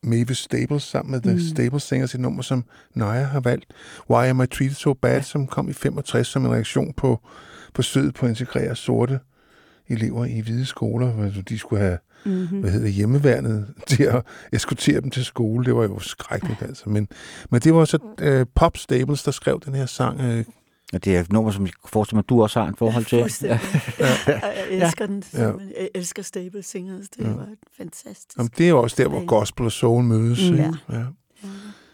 Mavis 0.02 0.38
Staples 0.38 0.82
sammen 0.82 1.12
med 1.12 1.20
The 1.20 1.32
Mm. 1.32 1.40
Staples 1.40 1.82
Singers, 1.82 2.14
et 2.14 2.20
nummer, 2.20 2.42
som 2.42 2.64
Naja 2.94 3.22
har 3.22 3.40
valgt. 3.40 3.64
Why 4.10 4.24
Am 4.26 4.40
I 4.42 4.46
Treated 4.46 4.74
So 4.74 4.92
Bad, 4.92 5.22
som 5.22 5.46
kom 5.46 5.68
i 5.68 5.72
65 5.72 6.26
som 6.26 6.44
en 6.44 6.52
reaktion 6.52 6.92
på 6.96 7.20
forsøget 7.74 8.14
på 8.14 8.26
at 8.26 8.30
integrere 8.30 8.76
sorte 8.76 9.20
elever 9.88 10.24
i 10.24 10.40
hvide 10.40 10.66
skoler, 10.66 11.06
hvor 11.12 11.42
de 11.48 11.58
skulle 11.58 11.82
have 11.82 11.98
Mhm. 12.24 12.60
hvad 12.60 12.70
hedder 12.70 12.88
hjemmeværnet 12.88 13.66
til 13.86 14.02
at 14.02 14.22
eskortere 14.52 15.00
dem 15.00 15.10
til 15.10 15.24
skole. 15.24 15.64
Det 15.64 15.74
var 15.76 15.82
jo 15.82 15.98
skrækkeligt, 15.98 16.62
altså. 16.62 16.90
Men, 16.90 17.08
men 17.50 17.60
det 17.60 17.74
var 17.74 17.84
så 17.84 17.98
øh, 18.20 18.46
Pop 18.54 18.76
Staples, 18.76 19.22
der 19.22 19.30
skrev 19.30 19.60
den 19.64 19.74
her 19.74 19.86
sang. 19.86 20.20
Øh, 20.20 20.44
Og 20.92 21.04
det 21.04 21.16
er 21.16 21.20
et 21.20 21.32
nummer, 21.32 21.50
som 21.50 21.64
jeg 21.64 21.72
forestiller 21.86 22.16
mig, 22.18 22.28
du 22.28 22.42
også 22.42 22.60
har 22.60 22.68
en 22.68 22.74
forhold 22.76 23.04
til. 23.04 23.22
Og 23.22 23.30
jeg 24.28 24.66
elsker 24.70 25.06
den. 25.06 25.22
Ja. 25.34 25.42
Ja. 25.42 25.48
Jeg 25.80 25.88
elsker 25.94 26.22
Stable 26.22 26.62
Singers. 26.62 27.08
Det 27.08 27.24
Ja. 27.24 27.28
var 27.30 27.46
fantastisk. 27.76 28.38
Jamen, 28.38 28.50
det 28.58 28.64
er 28.66 28.70
jo 28.70 28.82
også 28.82 29.02
der, 29.02 29.08
hvor 29.08 29.26
gospel 29.26 29.66
og 29.66 29.72
soul 29.72 30.04
mødes. 30.04 30.50
Mm. 30.50 30.56
Ja. 30.56 30.70
ja. 30.92 31.02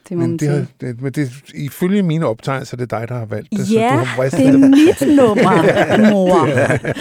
Det 0.08 0.16
må 0.16 0.20
men 0.20 0.30
man 0.30 0.36
det, 0.38 0.48
har, 0.48 0.64
det, 0.80 1.00
men 1.00 1.12
det, 1.12 1.30
ifølge 1.54 2.02
mine 2.02 2.26
optegnelser, 2.26 2.76
er 2.76 2.78
det 2.78 2.90
dig, 2.90 3.08
der 3.08 3.14
har 3.14 3.24
valgt 3.24 3.50
det. 3.50 3.66
så 3.66 3.74
Ja, 3.74 3.88
du 3.92 4.04
har 4.04 4.22
det 4.30 4.46
er 4.48 4.58
mit 4.58 5.16
nummer, 5.16 5.64
Ja, 5.64 6.10
mor. 6.10 6.46
er- 6.46 6.92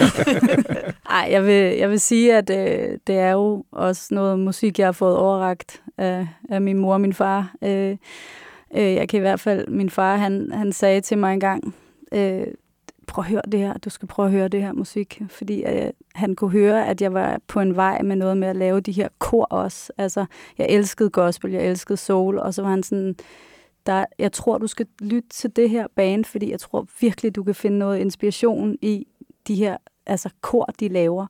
Ej, 1.20 1.28
jeg 1.30 1.44
vil, 1.46 1.76
jeg 1.78 1.90
vil 1.90 2.00
sige, 2.00 2.36
at 2.36 2.50
øh, 2.50 2.98
det 3.06 3.14
er 3.18 3.30
jo 3.30 3.64
også 3.72 4.08
noget 4.14 4.38
musik, 4.38 4.78
jeg 4.78 4.86
har 4.86 4.92
fået 4.92 5.16
overragt 5.16 5.82
af, 5.98 6.28
af 6.50 6.60
min 6.62 6.78
mor 6.78 6.92
og 6.94 7.00
min 7.00 7.12
far. 7.14 7.54
Øh, 7.64 7.96
øh, 8.76 8.94
jeg 8.94 9.08
kan 9.08 9.16
i 9.18 9.20
hvert 9.20 9.40
fald, 9.40 9.68
min 9.68 9.90
far, 9.90 10.16
han, 10.16 10.50
han 10.52 10.72
sagde 10.72 11.00
til 11.00 11.18
mig 11.18 11.32
engang, 11.34 11.74
øh, 12.14 12.46
prøv 13.06 13.24
at 13.24 13.30
høre 13.30 13.42
det 13.52 13.60
her, 13.60 13.78
du 13.78 13.90
skal 13.90 14.08
prøve 14.08 14.26
at 14.26 14.32
høre 14.32 14.48
det 14.48 14.62
her 14.62 14.72
musik, 14.72 15.22
fordi 15.28 15.64
øh, 15.64 15.90
han 16.14 16.34
kunne 16.34 16.50
høre, 16.50 16.86
at 16.86 17.02
jeg 17.02 17.14
var 17.14 17.40
på 17.46 17.60
en 17.60 17.76
vej 17.76 18.02
med 18.02 18.16
noget 18.16 18.36
med 18.36 18.48
at 18.48 18.56
lave 18.56 18.80
de 18.80 18.92
her 18.92 19.08
kor 19.18 19.44
også. 19.44 19.92
Altså, 19.98 20.26
jeg 20.58 20.66
elskede 20.68 21.10
gospel, 21.10 21.52
jeg 21.52 21.66
elskede 21.66 21.96
soul, 21.96 22.38
og 22.38 22.54
så 22.54 22.62
var 22.62 22.70
han 22.70 22.82
sådan, 22.82 23.16
der, 23.86 24.04
jeg 24.18 24.32
tror, 24.32 24.58
du 24.58 24.66
skal 24.66 24.86
lytte 25.00 25.28
til 25.28 25.56
det 25.56 25.70
her 25.70 25.86
band, 25.96 26.24
fordi 26.24 26.50
jeg 26.50 26.60
tror 26.60 26.86
virkelig, 27.00 27.34
du 27.34 27.42
kan 27.42 27.54
finde 27.54 27.78
noget 27.78 27.98
inspiration 27.98 28.76
i 28.82 29.06
de 29.48 29.54
her 29.54 29.76
altså 30.06 30.30
kor, 30.40 30.64
de 30.80 30.88
laver. 30.88 31.26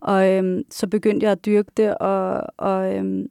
Og 0.00 0.30
øhm, 0.30 0.62
så 0.70 0.86
begyndte 0.86 1.24
jeg 1.24 1.32
at 1.32 1.46
dyrke 1.46 1.70
det, 1.76 1.98
og, 1.98 2.42
og, 2.56 2.94
øhm, 2.94 3.26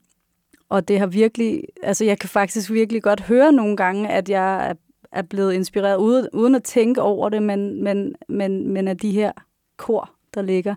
og 0.69 0.88
det 0.88 0.99
har 0.99 1.07
virkelig, 1.07 1.64
altså 1.84 2.05
jeg 2.05 2.19
kan 2.19 2.30
faktisk 2.30 2.72
virkelig 2.72 3.03
godt 3.03 3.22
høre 3.22 3.51
nogle 3.51 3.77
gange, 3.77 4.10
at 4.10 4.30
jeg 4.30 4.76
er, 5.14 5.22
blevet 5.22 5.53
inspireret, 5.53 5.98
uden, 5.98 6.27
uden 6.34 6.56
at 6.56 6.64
tænke 6.64 7.02
over 7.02 7.30
det, 7.30 7.44
men, 7.44 7.84
men, 7.84 8.15
men, 8.30 8.69
men 8.69 8.88
af 8.88 8.98
de 8.98 9.11
her 9.11 9.31
kor, 9.77 10.11
der 10.34 10.41
ligger, 10.41 10.76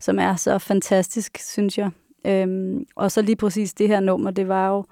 som 0.00 0.18
er 0.18 0.36
så 0.36 0.58
fantastisk, 0.58 1.38
synes 1.38 1.78
jeg. 1.78 1.90
Øhm, 2.26 2.86
og 2.96 3.12
så 3.12 3.22
lige 3.22 3.36
præcis 3.36 3.74
det 3.74 3.88
her 3.88 4.00
nummer, 4.00 4.30
det 4.30 4.48
var 4.48 4.68
jo 4.68 4.84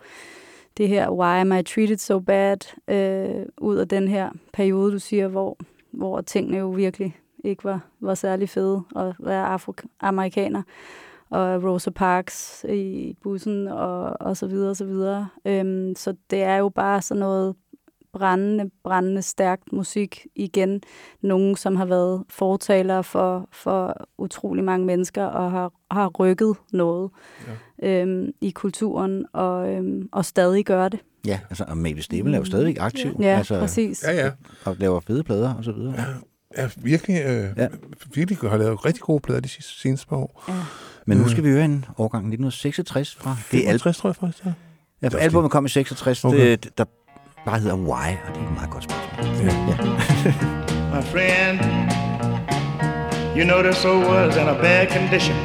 det 0.77 0.89
her 0.89 1.11
Why 1.11 1.41
Am 1.41 1.53
I 1.53 1.63
Treated 1.63 1.97
So 1.97 2.19
Bad, 2.19 2.57
øh, 2.89 3.47
ud 3.61 3.77
af 3.77 3.89
den 3.89 4.09
her 4.09 4.31
periode, 4.53 4.93
du 4.93 4.99
siger, 4.99 5.29
hvor, 5.29 5.59
hvor 5.91 6.21
tingene 6.21 6.59
jo 6.59 6.69
virkelig 6.71 7.17
ikke 7.45 7.65
var, 7.65 7.81
var 8.01 8.15
særlig 8.15 8.49
fede 8.49 8.83
at 8.97 9.15
være 9.19 9.47
afroamerikaner. 9.47 10.63
Og 11.31 11.63
Rosa 11.65 11.91
Parks 11.91 12.65
i 12.69 13.17
bussen 13.23 13.69
og, 13.69 14.17
og 14.21 14.37
så 14.37 14.47
videre 14.47 14.71
og 14.71 14.77
så 14.77 14.85
videre. 14.85 15.29
Øhm, 15.45 15.95
så 15.97 16.15
det 16.31 16.43
er 16.43 16.57
jo 16.57 16.69
bare 16.69 17.03
sådan 17.03 17.21
noget 17.21 17.55
brændende, 18.19 18.71
brændende 18.85 19.23
stærkt 19.23 19.73
musik 19.73 20.27
igen. 20.35 20.81
Nogen, 21.23 21.57
som 21.57 21.77
har 21.77 21.85
været 21.85 22.25
fortalere 22.29 23.05
for, 23.05 23.49
for 23.53 24.09
utrolig 24.19 24.65
mange 24.65 24.87
mennesker 24.87 25.25
og 25.25 25.51
har, 25.51 25.73
har 25.91 26.09
rykket 26.09 26.57
noget 26.73 27.11
ja. 27.83 28.03
øhm, 28.03 28.31
i 28.41 28.51
kulturen 28.51 29.27
og, 29.33 29.73
øhm, 29.73 30.09
og 30.13 30.25
stadig 30.25 30.65
gør 30.65 30.89
det. 30.89 31.01
Ja, 31.27 31.41
altså, 31.51 31.65
og 31.69 31.77
Mavis 31.77 32.05
Stable 32.05 32.35
er 32.35 32.39
jo 32.39 32.45
stadigvæk 32.45 32.77
aktiv. 32.81 33.17
Ja, 33.21 33.37
altså, 33.37 33.61
præcis. 33.61 34.05
Ja, 34.05 34.25
ja. 34.25 34.31
Og 34.65 34.77
laver 34.79 35.01
fede 35.01 35.25
plader 35.25 35.55
og 35.55 35.65
så 35.65 35.73
videre. 35.73 35.95
Ja, 35.99 36.63
ja 36.63 36.71
virkelig, 36.77 37.23
øh, 37.27 37.49
ja. 37.57 37.69
virkelig 38.15 38.51
har 38.51 38.57
lavet 38.57 38.85
rigtig 38.85 39.03
gode 39.03 39.21
plader 39.21 39.41
de 39.41 39.49
sidste, 39.49 39.81
seneste 39.81 40.07
par 40.07 40.17
år. 40.17 40.45
Ja. 40.49 40.55
Men 41.07 41.19
nu 41.19 41.29
skal 41.29 41.45
vi 41.45 41.49
høre 41.49 41.65
en 41.65 41.85
årgang 41.99 42.21
1966 42.21 43.15
fra 43.15 43.37
det 43.53 43.59
album. 43.59 43.67
65, 43.67 43.99
tror 43.99 44.09
jeg 44.09 44.17
faktisk, 44.17 44.45
ja. 44.45 44.53
Ja, 45.03 45.09
for 45.09 45.19
albumet 45.19 45.51
kom 45.51 45.67
i 45.67 45.69
66, 45.69 46.25
Okay. 46.25 46.37
okay. 46.37 46.51
det, 46.51 46.79
der 46.79 46.85
bare 47.49 47.61
hedder 47.61 47.77
Why, 47.77 48.09
og 48.27 48.35
det 48.35 48.43
er 48.43 48.47
et 48.47 48.55
meget 48.55 48.71
godt 48.71 48.85
spørgsmål. 48.85 49.27
Ja. 49.37 49.53
ja. 49.69 50.33
My 50.95 51.03
friend, 51.13 51.57
you 53.37 53.45
know 53.45 53.63
this 53.63 53.85
old 53.85 54.05
world's 54.05 54.37
in 54.37 54.49
a 54.49 54.59
bad 54.63 54.89
condition. 54.97 55.37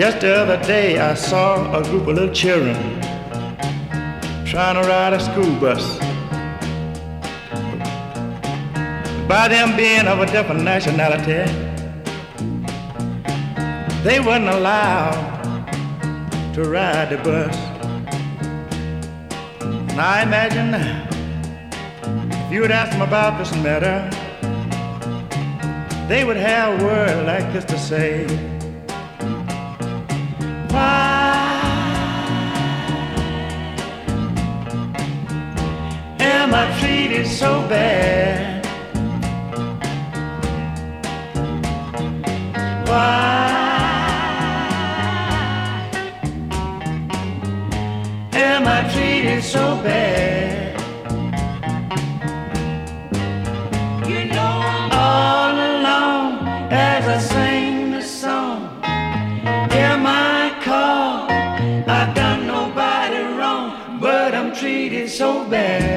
Just 0.00 0.16
the 0.20 0.32
other 0.42 0.58
day, 0.62 0.88
I 1.12 1.14
saw 1.14 1.46
a 1.78 1.82
group 1.88 2.06
of 2.08 2.14
little 2.18 2.34
children 2.34 2.76
trying 4.52 4.76
to 4.80 4.84
ride 4.92 5.12
a 5.14 5.20
school 5.20 5.52
bus. 5.60 5.84
By 9.28 9.48
them 9.48 9.76
being 9.76 10.06
of 10.12 10.18
a 10.20 10.26
different 10.26 10.62
nationality, 10.64 11.42
they 14.04 14.18
wasn't 14.20 14.48
allowed 14.58 15.16
to 16.54 16.60
ride 16.64 17.08
the 17.10 17.18
bus. 17.24 17.69
And 19.90 20.00
I 20.00 20.22
imagine 20.22 20.74
if 22.32 22.52
you 22.52 22.60
would 22.60 22.70
ask 22.70 22.92
them 22.92 23.02
about 23.02 23.38
this 23.38 23.52
matter, 23.56 24.08
they 26.08 26.24
would 26.24 26.36
have 26.36 26.80
a 26.80 26.84
word 26.84 27.26
like 27.26 27.52
this 27.52 27.64
to 27.66 27.78
say. 27.78 28.26
Why 30.70 31.30
am 36.20 36.54
I 36.54 36.78
treated 36.80 37.26
so 37.26 37.60
bad? 37.68 38.66
Why 42.88 43.69
am 48.40 48.66
I 48.66 48.80
treated 48.92 49.42
so 49.42 49.76
bad? 49.82 50.80
You 54.08 54.24
know 54.34 54.52
I'm 54.74 54.90
all 55.08 55.56
alone 55.70 56.32
as 56.72 57.04
I 57.16 57.18
sing 57.18 57.90
the 57.92 58.02
song. 58.02 58.82
Hear 59.70 59.96
my 59.98 60.56
call. 60.62 61.30
I've 61.96 62.14
done 62.14 62.46
nobody 62.46 63.20
wrong, 63.38 63.98
but 64.00 64.34
I'm 64.34 64.54
treated 64.54 65.08
so 65.10 65.44
bad. 65.44 65.89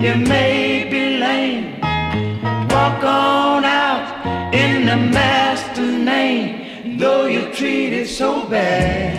You 0.00 0.16
may 0.16 0.88
be 0.90 1.18
lame. 1.18 1.78
Walk 2.70 3.04
on 3.04 3.64
out 3.64 4.54
in 4.54 4.86
the 4.86 4.96
master 4.96 5.82
name, 5.82 6.96
though 6.96 7.26
you're 7.26 7.52
treated 7.52 8.08
so 8.08 8.48
bad. 8.48 9.09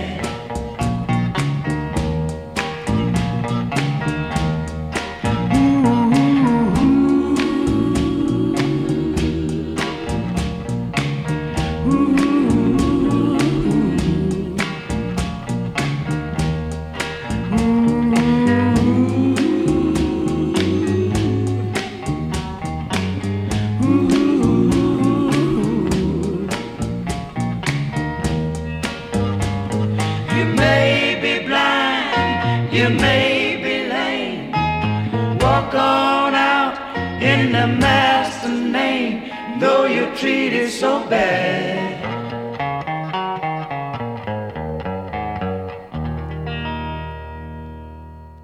Treated 40.22 40.70
so 40.70 41.10
bad. 41.10 41.92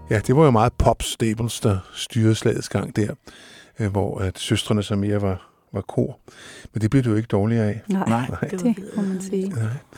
Ja, 0.09 0.19
det 0.27 0.35
var 0.35 0.43
jo 0.45 0.51
meget 0.51 0.73
pop 0.73 1.03
Staples, 1.03 1.59
der 1.59 1.77
styrede 1.93 2.35
slagets 2.35 2.69
gang 2.69 2.95
der, 2.95 3.13
øh, 3.79 3.91
hvor 3.91 4.19
at 4.19 4.39
søstrene 4.39 4.83
så 4.83 4.95
mere 4.95 5.21
var, 5.21 5.49
var 5.73 5.81
kor. 5.81 6.19
Men 6.73 6.81
det 6.81 6.89
blev 6.89 7.03
det 7.03 7.09
jo 7.09 7.15
ikke 7.15 7.27
dårligere 7.27 7.65
af. 7.65 7.81
Nej, 7.87 8.03
Nej. 8.07 8.27
det, 8.51 8.59
det 8.59 8.75
må 8.95 9.01
man 9.01 9.21
sige. 9.21 9.53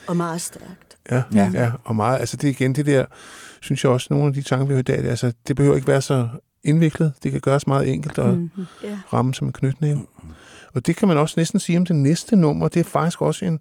Og 0.07 0.17
meget 0.17 0.41
stærkt. 0.41 0.97
Ja, 1.11 1.23
ja. 1.33 1.51
ja, 1.53 1.71
og 1.83 1.95
meget, 1.95 2.19
altså 2.19 2.37
det 2.37 2.47
er 2.47 2.51
igen 2.51 2.75
det 2.75 2.85
der, 2.85 3.05
synes 3.61 3.83
jeg 3.83 3.91
også, 3.91 4.07
nogle 4.11 4.27
af 4.27 4.33
de 4.33 4.41
tanker, 4.41 4.65
vi 4.65 4.73
har 4.73 4.79
i 4.79 4.83
dag, 4.83 4.97
det, 5.03 5.09
altså, 5.09 5.33
det 5.47 5.55
behøver 5.55 5.75
ikke 5.75 5.87
være 5.87 6.01
så 6.01 6.27
indviklet. 6.63 7.13
Det 7.23 7.31
kan 7.31 7.41
gøres 7.41 7.67
meget 7.67 7.93
enkelt 7.93 8.19
og 8.19 8.29
Mhm. 8.33 8.51
mm-hmm. 8.55 8.95
Ramme 9.13 9.33
som 9.33 9.47
en 9.47 9.53
knytnæve. 9.53 10.05
Og 10.79 10.85
det 10.87 10.95
kan 10.95 11.07
man 11.07 11.17
også 11.17 11.33
næsten 11.37 11.59
sige 11.59 11.77
om 11.77 11.85
det 11.85 11.95
næste 11.95 12.35
nummer. 12.35 12.67
Det 12.67 12.79
er 12.79 12.83
faktisk 12.83 13.21
også 13.21 13.45
en, 13.45 13.59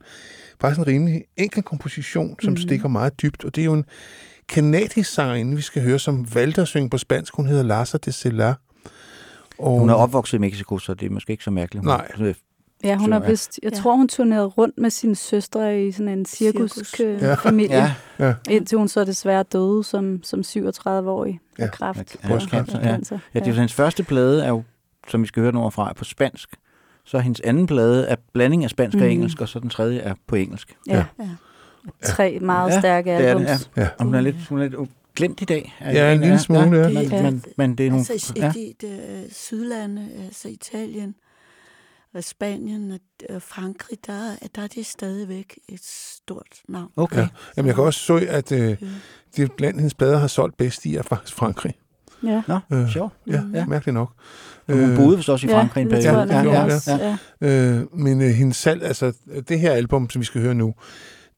faktisk 0.60 0.78
en 0.78 0.86
rimelig 0.86 1.24
enkel 1.36 1.62
komposition, 1.62 2.36
som 2.42 2.50
mm. 2.52 2.56
stikker 2.56 2.88
meget 2.88 3.22
dybt. 3.22 3.44
Og 3.44 3.54
det 3.54 3.60
er 3.60 3.64
jo 3.64 3.72
en 3.72 3.84
kanadisk 4.48 5.10
sangerinde, 5.12 5.56
vi 5.56 5.62
skal 5.62 5.82
høre, 5.82 5.98
som 5.98 6.34
valgte 6.34 6.60
at 6.62 6.68
synge 6.68 6.90
på 6.90 6.98
spansk. 6.98 7.34
Hun 7.36 7.46
hedder 7.46 7.62
Larsa 7.62 7.98
de 7.98 8.12
Celar. 8.12 8.60
Og 9.58 9.78
Hun 9.78 9.90
er 9.90 9.94
opvokset 9.94 10.38
i 10.38 10.40
Mexico, 10.40 10.78
så 10.78 10.94
det 10.94 11.06
er 11.06 11.10
måske 11.10 11.30
ikke 11.30 11.44
så 11.44 11.50
mærkeligt. 11.50 11.84
Nej. 11.84 12.34
Ja, 12.84 12.96
hun 12.96 13.12
har 13.12 13.20
vist, 13.20 13.60
jeg 13.62 13.72
Ja. 13.72 13.78
tror, 13.78 13.96
hun 13.96 14.08
turnerede 14.08 14.46
rundt 14.46 14.78
med 14.78 14.90
sine 14.90 15.16
søstre 15.16 15.82
i 15.82 15.92
sådan 15.92 16.08
en 16.18 16.26
Cirkus. 16.26 16.70
cirkusfamilie, 16.72 17.28
Ja. 17.28 17.34
familie, 17.34 17.76
Ja. 17.76 17.94
Ja. 18.26 18.34
indtil 18.50 18.78
hun 18.78 18.88
så 18.88 19.04
desværre 19.04 19.42
døde 19.42 19.84
som, 19.84 20.20
som 20.22 20.40
37-årig 20.42 21.40
af 21.58 21.62
Ja. 21.64 21.70
kræft. 21.70 22.16
Ja, 22.24 22.28
brystcancer, 22.28 22.78
ja. 22.78 22.86
ja, 22.90 23.40
det 23.40 23.42
er 23.42 23.46
jo 23.46 23.52
hendes 23.52 23.74
første 23.74 24.02
plade, 24.02 24.44
er 24.44 24.48
jo, 24.48 24.62
som 25.08 25.22
vi 25.22 25.26
skal 25.26 25.42
høre 25.42 25.52
nummer 25.52 25.70
fra, 25.70 25.88
er 25.88 25.92
på 25.92 26.04
spansk. 26.04 26.48
Så 27.08 27.18
hendes 27.18 27.40
anden 27.40 27.66
plade 27.66 28.06
er 28.06 28.16
blanding 28.32 28.64
af 28.64 28.70
spansk 28.70 28.94
mm. 28.96 29.00
og 29.02 29.06
Mhm. 29.06 29.12
engelsk, 29.12 29.40
og 29.40 29.48
så 29.48 29.58
den 29.60 29.70
tredje 29.70 29.98
er 29.98 30.14
på 30.26 30.36
engelsk. 30.36 30.76
Ja. 30.86 31.04
Ja. 31.20 31.28
Tre 32.02 32.38
meget 32.40 32.70
Ja, 32.70 32.80
stærke 32.80 33.10
det 33.10 33.24
er 33.24 33.28
albums. 33.30 33.48
det, 33.50 33.70
ja. 33.76 33.82
Ja. 33.82 33.88
Og 33.98 34.04
hun 34.04 34.14
er 34.14 34.20
lidt, 34.20 34.36
hun 34.48 34.58
er 34.60 34.68
lidt 34.68 34.90
glemt 35.16 35.40
i 35.40 35.44
dag. 35.44 35.76
Ja, 35.80 36.12
en 36.12 36.20
lille 36.20 36.38
smule, 36.38 36.60
ja. 36.78 36.88
Men, 36.88 37.02
Ja. 37.10 37.22
men, 37.22 37.44
men 37.56 37.74
det 37.78 37.86
er 37.86 37.90
nogle... 37.90 38.06
Altså 38.10 38.32
i 38.36 38.40
Ja. 38.40 38.52
de, 38.54 38.72
de 38.80 39.24
sydlande, 39.30 40.08
altså 40.24 40.48
Italien 40.48 41.14
og 42.14 42.24
Spanien 42.24 42.98
og 43.30 43.42
Frankrig, 43.42 43.98
der, 44.06 44.12
er- 44.42 44.46
der 44.56 44.62
er 44.62 44.66
det 44.66 44.86
stadigvæk 44.86 45.58
et 45.68 45.80
stort 45.84 46.46
navn. 46.68 46.90
Okay. 46.96 47.16
Ja. 47.20 47.28
Jamen, 47.56 47.66
jeg 47.66 47.74
kan 47.74 47.84
også 47.84 48.00
så, 48.00 48.26
at 48.28 48.52
øh, 48.52 48.60
Ja. 48.70 48.76
det 49.36 49.52
blandt 49.52 49.76
hendes 49.78 49.94
plader 49.94 50.18
har 50.18 50.26
solgt 50.26 50.56
bedst 50.56 50.86
i, 50.86 50.96
er 50.96 51.02
faktisk 51.02 51.34
Frankrig. 51.36 51.74
Ja. 52.22 52.42
Nå, 52.48 52.58
Øh, 52.72 52.88
sjovt. 52.90 53.12
Ja, 53.26 53.40
ja. 53.54 53.66
mærkeligt 53.66 53.94
nok. 53.94 54.12
Hun 54.68 54.96
boede 54.96 55.16
vist 55.16 55.28
også 55.28 55.46
i 55.46 55.50
Ja, 55.50 55.56
Frankrig 55.56 55.82
en 55.82 55.90
det 55.90 56.04
tror 56.04 56.26
periode. 56.26 56.52
Ja, 56.52 56.66
ja, 56.66 56.96
ja. 56.98 57.16
Ja. 57.40 57.76
Øh, 57.76 57.98
men 57.98 58.20
øh, 58.22 58.28
hendes 58.28 58.56
salg, 58.56 58.82
altså 58.82 59.12
det 59.48 59.60
her 59.60 59.72
album, 59.72 60.10
som 60.10 60.20
vi 60.20 60.24
skal 60.26 60.40
høre 60.40 60.54
nu, 60.54 60.74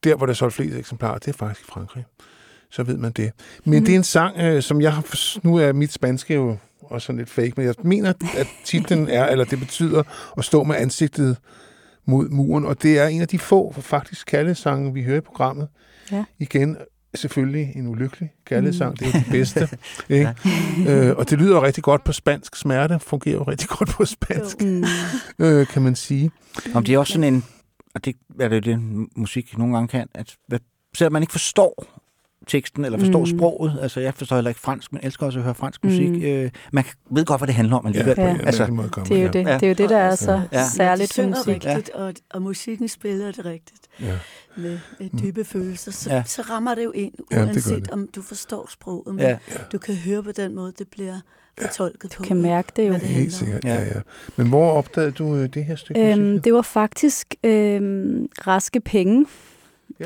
der 0.04 0.14
hvor 0.16 0.26
der 0.26 0.32
er 0.32 0.34
solgt 0.34 0.54
flest 0.54 0.76
eksemplarer, 0.76 1.18
det 1.18 1.28
er 1.28 1.32
faktisk 1.32 1.68
i 1.68 1.70
Frankrig. 1.72 2.04
Så 2.70 2.82
ved 2.82 2.96
man 2.96 3.12
det. 3.12 3.30
Men 3.64 3.78
mm. 3.78 3.84
det 3.84 3.92
er 3.92 3.96
en 3.96 4.04
sang, 4.04 4.36
øh, 4.38 4.62
som 4.62 4.80
jeg 4.80 4.92
har... 4.92 5.04
Nu 5.46 5.56
er 5.56 5.72
mit 5.72 5.92
spanske 5.92 6.34
jo 6.34 6.56
også 6.82 7.06
sådan 7.06 7.18
lidt 7.18 7.30
fake, 7.30 7.52
men 7.56 7.66
jeg 7.66 7.74
mener, 7.82 8.12
at 8.36 8.46
titlen 8.64 9.08
er, 9.08 9.26
eller 9.26 9.44
det 9.44 9.58
betyder 9.58 10.02
at 10.38 10.44
stå 10.44 10.64
med 10.64 10.76
ansigtet 10.76 11.36
mod 12.06 12.28
muren, 12.28 12.64
og 12.64 12.82
det 12.82 12.98
er 12.98 13.06
en 13.06 13.20
af 13.20 13.28
de 13.28 13.38
få 13.38 13.74
faktisk 13.78 14.26
kærlighedssange, 14.26 14.94
vi 14.94 15.02
hører 15.02 15.18
i 15.18 15.20
programmet. 15.20 15.68
Ja. 16.12 16.24
Igen, 16.38 16.76
selvfølgelig 17.14 17.72
en 17.76 17.86
ulykkelig 17.86 18.30
kærlighedssang, 18.44 18.90
mm. 18.90 18.96
det 18.96 19.06
er 19.06 19.12
jo 19.12 19.18
det 19.24 19.30
bedste. 19.30 19.68
ikke? 20.08 20.34
øh, 20.88 21.16
og 21.16 21.30
det 21.30 21.38
lyder 21.38 21.54
jo 21.56 21.62
rigtig 21.62 21.82
godt 21.84 22.04
på 22.04 22.12
spansk. 22.12 22.56
Smerte 22.56 22.98
fungerer 22.98 23.34
jo 23.34 23.42
rigtig 23.42 23.68
godt 23.68 23.88
på 23.88 24.04
spansk, 24.04 24.60
Mm. 24.60 24.84
øh, 25.38 25.66
kan 25.66 25.82
man 25.82 25.96
sige. 25.96 26.30
Om 26.74 26.84
det 26.84 26.94
er 26.94 26.98
også 26.98 27.12
sådan 27.12 27.34
en, 27.34 27.44
og 27.94 28.04
det 28.04 28.16
er 28.40 28.48
det 28.48 28.66
jo 28.66 28.72
det, 28.72 29.08
musik 29.16 29.58
nogle 29.58 29.74
gange 29.74 29.88
kan, 29.88 30.08
at 30.14 30.36
hvad- 30.48 30.58
selvom 30.96 31.12
man 31.12 31.22
ikke 31.22 31.32
forstår 31.32 31.99
teksten, 32.50 32.84
eller 32.84 32.98
forstår 32.98 33.18
Mm. 33.24 33.30
mm. 33.32 33.38
sproget, 33.38 33.78
altså 33.82 34.00
jeg 34.00 34.14
forstår 34.14 34.36
heller 34.36 34.48
ikke 34.48 34.60
fransk, 34.60 34.92
men 34.92 35.00
elsker 35.04 35.26
også 35.26 35.38
at 35.38 35.44
høre 35.44 35.54
fransk 35.54 35.84
musik, 35.84 36.08
Mm. 36.10 36.22
øh, 36.22 36.50
man 36.72 36.84
ved 37.10 37.24
godt, 37.24 37.40
hvad 37.40 37.46
det 37.46 37.54
handler 37.54 37.76
om 37.76 37.86
alligevel. 37.86 38.14
på 38.14 38.20
en 38.20 38.36
Ja. 38.36 38.46
altså, 38.46 38.66
måde 38.66 38.88
kommer, 38.88 39.08
Det 39.08 39.16
er 39.16 39.20
jo 39.20 39.26
ja. 39.26 39.32
det, 39.32 39.46
Ja. 39.46 39.54
det, 39.54 39.62
er 39.62 39.68
jo 39.68 39.74
det 39.74 39.88
der 39.90 39.96
er 39.98 40.14
så 40.14 40.32
Ja. 40.32 40.40
Ja, 40.52 40.64
særligt 40.68 41.12
synger 41.12 41.28
musik. 41.36 41.64
rigtigt, 41.66 41.90
og, 41.90 42.14
og 42.30 42.42
musikken 42.42 42.88
spiller 42.88 43.32
det 43.32 43.44
rigtigt 43.44 43.80
Ja. 44.00 44.18
med, 44.56 44.78
med 45.00 45.10
dybe 45.22 45.44
følelser, 45.44 45.92
så, 45.92 46.10
Ja. 46.10 46.16
ja. 46.16 46.22
så 46.26 46.42
rammer 46.42 46.74
det 46.74 46.84
jo 46.84 46.90
ind, 46.90 47.12
Ja, 47.32 47.40
det 47.40 47.44
uanset 47.46 47.82
det. 47.82 47.90
om 47.90 48.08
du 48.16 48.22
forstår 48.22 48.66
sproget, 48.70 49.14
men 49.14 49.18
Ja. 49.24 49.28
ja. 49.28 49.36
du 49.72 49.78
kan 49.78 49.94
høre 49.94 50.22
på 50.22 50.32
den 50.32 50.54
måde, 50.54 50.72
det 50.78 50.88
bliver 50.88 51.20
fortolket 51.60 52.10
på. 52.16 52.22
Du 52.22 52.28
kan 52.28 52.42
mærke 52.42 52.72
det 52.76 52.88
jo. 52.88 52.92
det 52.92 53.00
Helt 53.02 53.32
sikkert, 53.32 53.64
Ja. 53.64 53.74
ja. 53.74 53.84
ja. 53.84 54.00
Men 54.36 54.48
hvor 54.48 54.70
opdagede 54.72 55.10
du 55.12 55.36
øh, 55.36 55.48
det 55.54 55.64
her 55.64 55.76
stykke 55.76 56.12
Øhm, 56.12 56.22
musik? 56.22 56.44
det 56.44 56.52
var 56.54 56.62
faktisk 56.62 57.34
øhm, 57.44 58.28
Raske 58.46 58.80
Penge. 58.80 59.26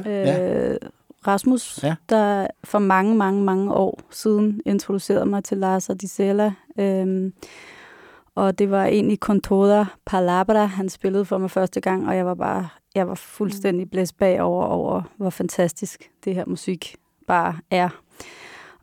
Ja. 0.05 0.71
Øh, 0.73 0.77
Rasmus, 1.27 1.81
Ja. 1.83 1.95
der 2.09 2.47
for 2.65 2.79
mange, 2.79 3.15
mange, 3.15 3.43
mange 3.43 3.73
år 3.75 4.01
siden 4.11 4.61
introducerede 4.67 5.27
mig 5.27 5.45
til 5.45 5.59
Lars 5.59 5.91
og 5.91 6.01
Disella. 6.01 6.53
Øhm, 6.79 7.33
og 8.35 8.59
det 8.59 8.71
var 8.71 8.85
egentlig 8.85 9.19
Contoda 9.19 9.85
Palabra, 10.07 10.65
han 10.65 10.89
spillede 10.89 11.25
for 11.25 11.39
mig 11.39 11.51
første 11.51 11.81
gang, 11.81 12.09
og 12.09 12.17
jeg 12.17 12.27
var 12.27 12.35
bare, 12.35 12.69
jeg 12.95 13.09
var 13.09 13.15
fuldstændig 13.15 13.91
blæst 13.91 14.17
bagover 14.19 14.65
over, 14.65 15.03
hvor 15.17 15.31
fantastisk 15.31 16.11
det 16.25 16.35
her 16.35 16.45
musik 16.47 16.97
bare 17.27 17.57
er. 17.71 17.89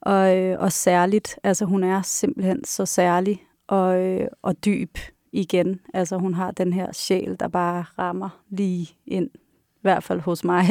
Og, 0.02 0.38
øh, 0.38 0.60
og 0.60 0.72
særligt, 0.72 1.40
altså 1.44 1.66
hun 1.66 1.84
er 1.84 2.02
simpelthen 2.02 2.64
så 2.66 2.86
særlig 2.86 3.44
og, 3.68 4.02
øh, 4.02 4.28
og 4.42 4.66
dyb 4.66 4.98
igen. 5.32 5.80
Altså 5.94 6.18
hun 6.18 6.34
har 6.34 6.52
den 6.52 6.74
her 6.74 6.92
sjæl, 6.94 7.36
der 7.40 7.48
bare 7.48 7.86
rammer 8.00 8.30
lige 8.50 8.90
ind, 9.08 9.30
i 9.76 9.80
hvert 9.82 10.04
fald 10.04 10.20
hos 10.20 10.44
mig. 10.44 10.70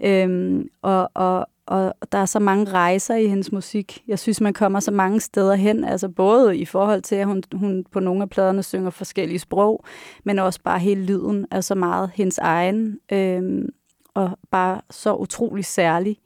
Øhm, 0.00 0.68
og, 0.82 1.10
og, 1.14 1.46
og 1.66 1.94
der 2.12 2.18
er 2.18 2.26
så 2.26 2.38
mange 2.38 2.72
rejser 2.72 3.14
i 3.14 3.26
hendes 3.26 3.52
musik. 3.52 4.02
Jeg 4.08 4.18
synes, 4.18 4.40
man 4.40 4.54
kommer 4.54 4.80
så 4.80 4.90
mange 4.90 5.20
steder 5.20 5.54
hen, 5.54 5.84
altså 5.84 6.08
både 6.08 6.56
i 6.56 6.64
forhold 6.64 7.02
til, 7.02 7.14
at 7.14 7.26
hun, 7.26 7.42
hun 7.54 7.84
på 7.90 8.00
nogle 8.00 8.22
af 8.22 8.30
pladerne 8.30 8.62
synger 8.62 8.90
forskellige 8.90 9.38
sprog, 9.38 9.84
men 10.24 10.38
også 10.38 10.60
bare 10.64 10.78
hele 10.78 11.04
lyden 11.04 11.46
er 11.50 11.60
så 11.60 11.74
meget 11.74 12.10
hendes 12.14 12.38
egen, 12.38 12.98
øhm, 13.12 13.68
og 14.14 14.38
bare 14.50 14.80
så 14.90 15.14
utrolig 15.14 15.64
særlig. 15.64 16.18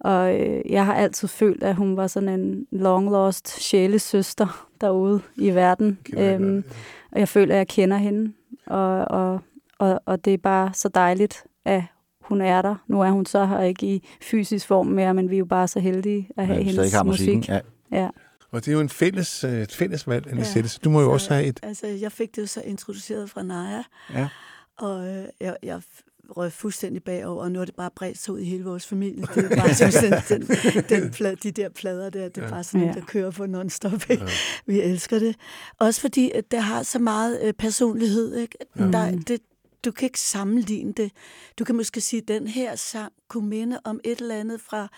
Og 0.00 0.40
øh, 0.40 0.60
jeg 0.70 0.86
har 0.86 0.94
altid 0.94 1.28
følt, 1.28 1.62
at 1.62 1.74
hun 1.74 1.96
var 1.96 2.06
sådan 2.06 2.28
en 2.28 2.66
long 2.70 3.10
lost 3.10 3.48
sjælesøster 3.60 4.68
derude 4.80 5.20
i 5.36 5.50
verden. 5.50 5.98
Kender 6.04 6.22
jeg 6.22 6.40
Øhm, 6.40 6.64
og 7.12 7.20
jeg 7.20 7.28
føler, 7.28 7.54
at 7.54 7.58
jeg 7.58 7.68
kender 7.68 7.96
hende. 7.96 8.32
Og, 8.66 9.04
og, 9.04 9.40
og, 9.78 10.00
og 10.06 10.24
det 10.24 10.34
er 10.34 10.38
bare 10.38 10.70
så 10.74 10.88
dejligt, 10.88 11.44
at 11.64 11.82
hun 12.24 12.40
er 12.40 12.62
der. 12.62 12.74
Nu 12.88 13.00
er 13.00 13.10
hun 13.10 13.26
så 13.26 13.46
her 13.46 13.60
ikke 13.60 13.86
i 13.86 14.08
fysisk 14.22 14.66
form 14.66 14.86
mere, 14.86 15.14
men 15.14 15.30
vi 15.30 15.34
er 15.34 15.38
jo 15.38 15.44
bare 15.44 15.68
så 15.68 15.80
heldige 15.80 16.28
at 16.36 16.46
have 16.46 16.58
Ja, 16.58 16.64
hendes 16.64 16.92
har 16.92 17.02
musikken. 17.02 17.36
musik. 17.36 17.48
Ja. 17.48 17.60
Ja. 17.92 18.08
Og 18.52 18.64
det 18.64 18.68
er 18.68 18.72
jo 18.72 18.80
en 18.80 18.88
fælles, 18.88 19.44
øh, 19.44 19.52
et 19.62 19.72
fælles 19.72 20.08
valg, 20.08 20.26
Anisette, 20.32 20.60
Ja. 20.60 20.66
så 20.66 20.78
du 20.84 20.90
må 20.90 21.00
jo 21.00 21.06
Så, 21.06 21.12
også 21.12 21.34
have 21.34 21.46
et... 21.46 21.60
Altså, 21.62 21.86
jeg 21.86 22.12
fik 22.12 22.36
det 22.36 22.42
jo 22.42 22.46
så 22.46 22.60
introduceret 22.64 23.30
fra 23.30 23.42
Naja, 23.42 23.82
Ja. 24.14 24.28
og 24.78 25.08
øh, 25.08 25.24
jeg, 25.40 25.56
jeg 25.62 25.80
røg 26.36 26.52
fuldstændig 26.52 27.02
bagover, 27.02 27.42
og 27.42 27.52
nu 27.52 27.60
er 27.60 27.64
det 27.64 27.74
bare 27.74 27.90
bredt 27.96 28.18
sig 28.18 28.34
ud 28.34 28.38
i 28.38 28.44
hele 28.44 28.64
vores 28.64 28.86
familie. 28.86 29.26
Det 29.34 29.52
er 29.52 29.56
bare 29.56 29.74
sådan, 29.74 30.22
den, 30.28 30.42
den 30.88 31.10
plade, 31.10 31.36
de 31.36 31.50
der 31.50 31.68
plader 31.68 32.10
der, 32.10 32.28
det 32.28 32.44
er 32.44 32.48
bare 32.50 32.64
sådan, 32.64 32.80
Ja. 32.80 32.86
ja. 32.86 32.92
der 32.92 33.00
kører 33.06 33.30
på 33.30 33.44
non-stop. 33.46 34.10
Ikke? 34.10 34.26
Vi 34.66 34.80
elsker 34.80 35.18
det. 35.18 35.36
Også 35.80 36.00
fordi, 36.00 36.30
at 36.34 36.50
det 36.50 36.62
har 36.62 36.82
så 36.82 36.98
meget 36.98 37.38
øh, 37.42 37.52
personlighed. 37.52 38.36
Ikke? 38.36 38.58
Ja. 38.78 38.84
Der, 38.84 39.10
det, 39.10 39.38
du 39.84 39.90
kan 39.92 40.06
ikke 40.06 40.20
sammenligne 40.20 40.92
det. 40.92 41.12
Du 41.58 41.64
kan 41.64 41.74
måske 41.74 42.00
sige, 42.00 42.22
at 42.22 42.28
den 42.28 42.46
her 42.46 42.76
sang 42.76 43.12
kunne 43.28 43.48
minde 43.48 43.80
om 43.84 44.00
et 44.04 44.18
eller 44.20 44.34
andet 44.36 44.60
fra 44.60 44.88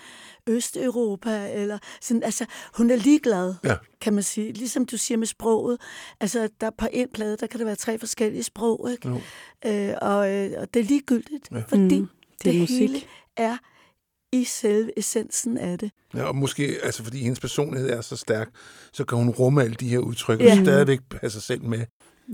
Østeuropa, 0.46 1.52
eller 1.52 1.78
sådan, 2.00 2.22
altså, 2.22 2.44
hun 2.76 2.90
er 2.90 2.96
ligeglad, 2.96 3.54
Ja. 3.64 3.74
kan 4.00 4.12
man 4.14 4.22
sige. 4.22 4.52
Ligesom 4.52 4.86
du 4.86 4.96
siger 4.96 5.18
med 5.18 5.26
sproget, 5.26 5.80
altså, 6.20 6.48
der 6.60 6.70
på 6.78 6.86
en 6.92 7.08
plade, 7.14 7.36
der 7.36 7.46
kan 7.46 7.60
der 7.60 7.66
være 7.66 7.76
tre 7.76 7.98
forskellige 7.98 8.42
sprog, 8.42 8.88
ikke? 8.90 9.08
Jo. 9.08 9.20
Øh, 9.66 9.94
og, 10.02 10.32
øh, 10.32 10.50
og 10.58 10.74
det 10.74 10.80
er 10.80 10.84
ligegyldigt, 10.84 11.48
Ja. 11.52 11.58
fordi 11.68 11.98
Mm, 12.00 12.08
det 12.08 12.08
det, 12.42 12.48
er 12.48 12.52
det 12.52 12.60
musik. 12.60 12.78
hele 12.78 13.00
er 13.36 13.56
i 14.32 14.44
selve 14.44 14.98
essensen 14.98 15.58
af 15.58 15.78
det. 15.78 15.90
Ja, 16.14 16.22
og 16.24 16.36
måske, 16.36 16.76
altså 16.82 17.04
fordi 17.04 17.22
hendes 17.22 17.40
personlighed 17.40 17.90
er 17.90 18.00
så 18.00 18.16
stærk, 18.16 18.48
så 18.92 19.04
kan 19.04 19.18
hun 19.18 19.30
rumme 19.30 19.62
alle 19.62 19.74
de 19.76 19.88
her 19.88 19.98
udtryk, 19.98 20.40
og 20.40 20.46
Ja. 20.46 20.62
stadigvæk 20.62 21.00
have 21.20 21.30
sig 21.30 21.42
selv 21.42 21.62
med. 21.64 21.84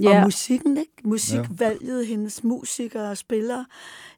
Ja. 0.01 0.11
Ja. 0.11 0.19
Og 0.19 0.25
musikken, 0.25 0.77
ikke? 0.77 0.93
Musikvalget, 1.05 2.07
hendes 2.07 2.45
musikere 2.45 3.11
og 3.11 3.17
spillere, 3.17 3.67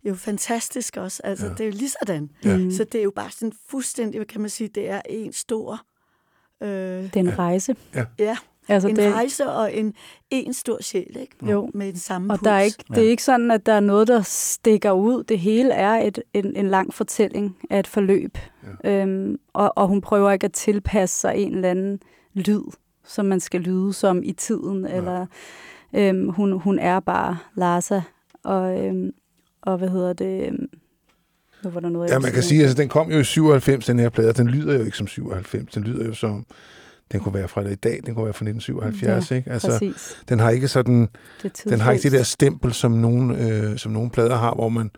er 0.04 0.08
jo 0.08 0.14
fantastisk 0.14 0.96
også. 0.96 1.20
Altså, 1.24 1.44
Ja. 1.44 1.50
ja. 1.50 1.56
det 1.56 1.64
er 1.64 1.68
jo 1.68 1.74
lige 1.76 1.90
sådan. 2.00 2.30
Ja. 2.44 2.56
Mm. 2.56 2.70
Så 2.70 2.84
det 2.84 2.98
er 2.98 3.02
jo 3.04 3.12
bare 3.16 3.30
sådan 3.30 3.52
fuldstændig, 3.68 4.18
hvad 4.18 4.26
kan 4.26 4.40
man 4.40 4.50
sige, 4.50 4.68
det 4.68 4.88
er 4.90 5.00
en 5.08 5.32
stor... 5.32 5.80
Øh, 6.62 6.68
Det 7.02 7.16
er 7.16 7.20
en 7.20 7.38
rejse. 7.38 7.76
ja, 8.18 8.36
Altså, 8.68 8.88
en 8.88 8.96
det, 8.96 9.12
rejse 9.14 9.46
og 9.50 9.74
en, 9.76 9.94
en 10.30 10.52
stor 10.54 10.82
sjæl, 10.82 11.16
ikke? 11.20 11.36
Jo. 11.50 11.70
Med 11.74 11.86
den 11.86 11.96
samme 11.98 12.32
Og 12.32 12.38
puls. 12.38 12.44
der 12.44 12.50
er 12.52 12.60
ikke, 12.60 12.84
det 12.88 12.98
er 13.06 13.10
ikke 13.10 13.22
sådan, 13.24 13.50
at 13.50 13.66
der 13.66 13.72
er 13.72 13.80
noget, 13.80 14.08
der 14.08 14.22
stikker 14.22 14.92
ud. 14.92 15.24
Det 15.24 15.38
hele 15.38 15.70
er 15.72 16.06
et, 16.06 16.22
en, 16.34 16.56
en 16.56 16.68
lang 16.68 16.94
fortælling 16.94 17.56
af 17.70 17.78
et 17.78 17.86
forløb. 17.86 18.38
Ja. 18.84 19.02
Øhm, 19.02 19.36
og, 19.52 19.72
og 19.78 19.88
hun 19.88 20.00
prøver 20.00 20.30
ikke 20.32 20.44
at 20.44 20.52
tilpasse 20.52 21.20
sig 21.20 21.36
en 21.36 21.54
eller 21.54 21.70
anden 21.70 22.00
lyd 22.34 22.62
som 23.06 23.26
man 23.26 23.40
skal 23.40 23.60
lyde 23.60 23.92
som 23.92 24.22
i 24.24 24.32
tiden, 24.32 24.86
eller 24.86 25.26
øhm, 25.94 26.28
hun, 26.28 26.52
hun 26.52 26.78
er 26.78 27.00
bare 27.00 27.36
Larsa, 27.56 28.00
og, 28.44 28.84
øhm, 28.86 29.10
og 29.62 29.78
hvad 29.78 29.88
hedder 29.88 30.12
det, 30.12 30.46
øhm, 30.46 30.66
nu 31.64 31.70
var 31.70 31.80
der 31.80 31.88
noget, 31.88 32.10
Ja, 32.10 32.18
man 32.18 32.32
kan 32.32 32.42
sige, 32.42 32.62
altså 32.62 32.76
den 32.76 32.88
kom 32.88 33.10
jo 33.10 33.18
i 33.18 33.24
97, 33.24 33.86
den 33.86 33.98
her 33.98 34.08
plade, 34.08 34.28
og 34.28 34.36
den 34.36 34.46
lyder 34.48 34.74
jo 34.78 34.84
ikke 34.84 34.96
som 34.96 35.06
97, 35.06 35.74
den 35.74 35.82
lyder 35.82 36.06
jo 36.06 36.14
som, 36.14 36.46
den 37.12 37.20
kunne 37.20 37.34
være 37.34 37.48
fra 37.48 37.60
i 37.68 37.74
dag, 37.74 38.00
den 38.06 38.14
kunne 38.14 38.24
være 38.24 38.34
fra 38.34 38.44
1977, 38.44 39.30
Ja, 39.30 39.36
ikke? 39.36 39.50
Altså, 39.50 39.68
præcis. 39.68 40.16
den 40.28 40.38
har 40.40 40.50
ikke 40.50 40.68
sådan, 40.68 41.08
den 41.64 41.80
har 41.80 41.92
ikke 41.92 42.02
det 42.02 42.12
der 42.12 42.22
stempel, 42.22 42.72
som 42.72 42.92
nogle, 42.92 43.48
øh, 43.48 43.78
som 43.78 43.92
nogle 43.92 44.10
plader 44.10 44.36
har, 44.36 44.54
hvor 44.54 44.68
man, 44.68 44.90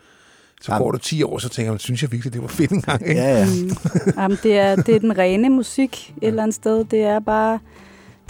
så 0.60 0.78
går 0.78 0.90
der 0.92 0.98
10 0.98 1.22
år, 1.22 1.38
så 1.38 1.48
tænker 1.48 1.72
man, 1.72 1.78
synes 1.78 2.02
jeg 2.02 2.12
virkelig, 2.12 2.32
det 2.32 2.42
var 2.42 2.48
fedt 2.48 2.70
engang, 2.70 3.08
ikke? 3.08 3.20
Ja, 3.20 3.38
ja. 3.38 3.46
Mm. 3.46 3.70
Jamen, 4.16 4.38
det, 4.42 4.58
er, 4.58 4.76
det 4.76 4.96
er 4.96 5.00
den 5.00 5.18
rene 5.18 5.50
musik 5.50 6.14
et 6.22 6.26
eller 6.28 6.42
andet 6.42 6.54
sted. 6.54 6.84
Det 6.84 7.02
er 7.02 7.20
bare 7.20 7.58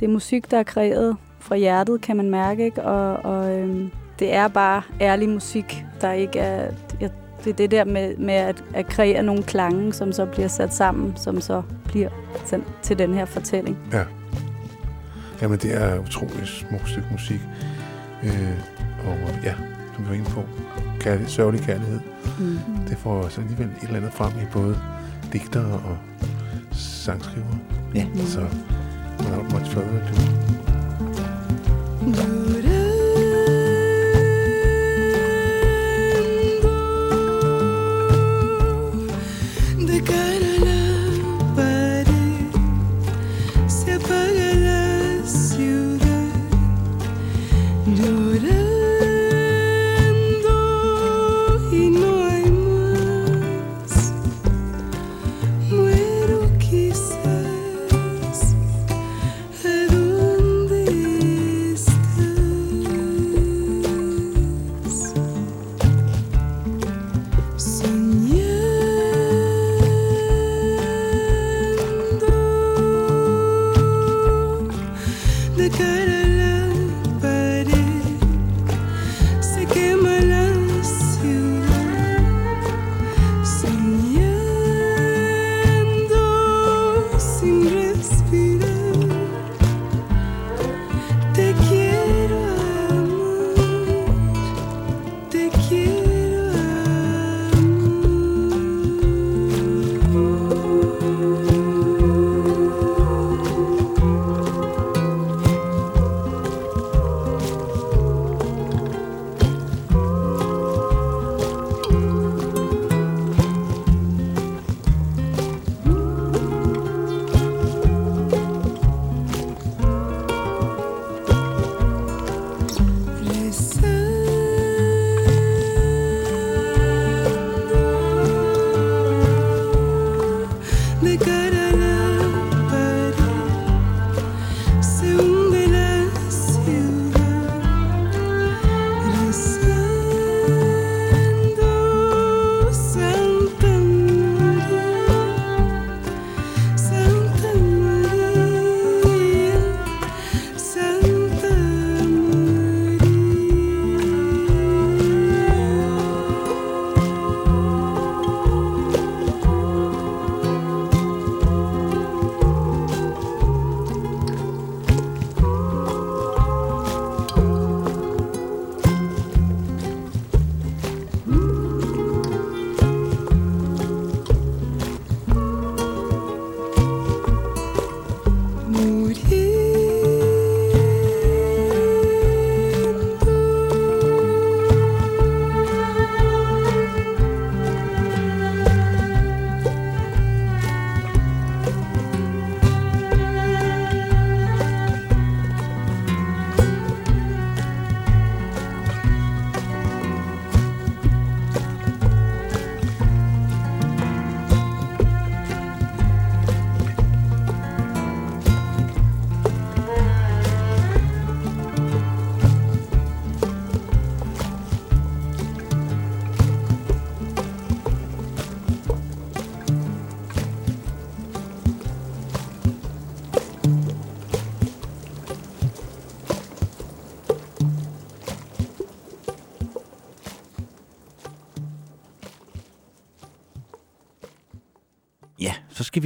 det 0.00 0.06
er 0.06 0.12
musik, 0.12 0.50
der 0.50 0.58
er 0.58 0.62
kreeret 0.62 1.16
fra 1.38 1.56
hjertet, 1.56 2.00
kan 2.00 2.16
man 2.16 2.30
mærke. 2.30 2.64
Ikke? 2.64 2.82
Og, 2.82 3.16
og 3.24 3.58
øhm, 3.58 3.90
det 4.18 4.34
er 4.34 4.48
bare 4.48 4.82
ærlig 5.00 5.28
musik, 5.28 5.84
der 6.00 6.12
ikke 6.12 6.38
er... 6.38 6.72
Jeg, 7.00 7.10
det 7.44 7.52
er 7.52 7.56
det 7.56 7.70
der 7.70 7.84
med, 7.84 8.16
med 8.16 8.34
at, 8.34 8.64
at 8.74 8.86
kreere 8.86 9.22
nogle 9.22 9.42
klange, 9.42 9.92
som 9.92 10.12
så 10.12 10.26
bliver 10.26 10.48
sat 10.48 10.74
sammen, 10.74 11.16
som 11.16 11.40
så 11.40 11.62
bliver 11.84 12.08
til, 12.46 12.62
til 12.82 12.98
den 12.98 13.14
her 13.14 13.24
fortælling. 13.24 13.78
Ja. 13.92 14.02
Jamen, 15.42 15.58
det 15.58 15.82
er 15.82 15.98
utroligt 15.98 16.48
smukt 16.48 16.88
stykke 16.88 17.08
musik. 17.10 17.40
Øh, 18.24 18.58
og 19.06 19.16
ja, 19.44 19.54
som 19.94 20.04
vi 20.04 20.08
var 20.08 20.14
inde 20.14 20.30
på, 20.30 20.42
kærlighed, 21.00 21.28
sørgelig 21.28 21.60
kærlighed. 21.60 22.00
Mhm. 22.38 22.58
Det 22.88 22.98
får 22.98 23.22
også 23.22 23.40
alligevel 23.40 23.66
et 23.66 23.82
eller 23.82 23.96
andet 23.96 24.12
frem 24.12 24.32
i 24.32 24.46
både 24.52 24.78
digtere 25.32 25.72
og 25.72 25.96
sangskrivere. 26.72 27.58
Ja. 27.94 28.06
Så 28.16 28.40
without 29.26 29.52
much 29.52 29.68
further 29.68 29.96
ado. 30.02 30.14
De 32.12 32.65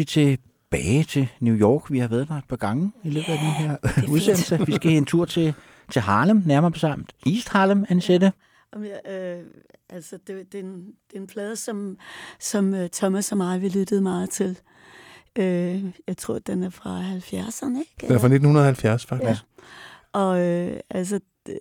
vi 0.01 0.05
tilbage 0.05 1.05
til 1.05 1.29
New 1.41 1.57
York. 1.57 1.91
Vi 1.91 1.99
har 1.99 2.09
været 2.09 2.29
der 2.29 2.35
et 2.35 2.45
par 2.49 2.57
gange 2.57 2.93
i 3.05 3.11
løbet 3.11 3.29
af 3.29 3.39
den 3.39 3.51
her 3.51 3.77
udsendelse. 4.13 4.67
Vi 4.67 4.73
skal 4.73 4.93
en 4.93 5.05
tur 5.05 5.25
til, 5.25 5.55
til 5.93 6.03
Harlem, 6.03 6.43
nærmere 6.47 6.71
bestemt 6.71 7.13
East 7.27 7.49
Harlem, 7.49 7.85
Ansette. 7.89 8.33
Jeg, 8.77 9.13
øh, 9.13 9.45
altså, 9.89 10.19
det, 10.27 10.53
det, 10.53 10.61
er 10.61 10.65
en, 10.65 10.87
det 11.11 11.17
er 11.17 11.21
en 11.21 11.27
plade, 11.27 11.57
som, 11.57 11.97
som 12.39 12.75
øh, 12.75 12.89
Thomas 12.93 13.33
og 13.33 13.39
mig, 13.39 13.63
vi 13.63 13.69
lyttede 13.69 14.01
meget 14.01 14.31
til. 14.31 14.59
Øh, 15.39 15.85
jeg 16.07 16.17
tror, 16.17 16.39
den 16.39 16.63
er 16.63 16.71
fra 16.71 17.01
70'erne, 17.01 17.79
ikke? 17.79 17.95
Den 18.01 18.15
er 18.15 18.19
fra 18.19 18.27
1970, 18.27 19.07
faktisk. 19.07 19.43
Ja. 19.57 19.63
Og 20.13 20.41
øh, 20.41 20.81
altså, 20.91 21.21
øh, 21.49 21.55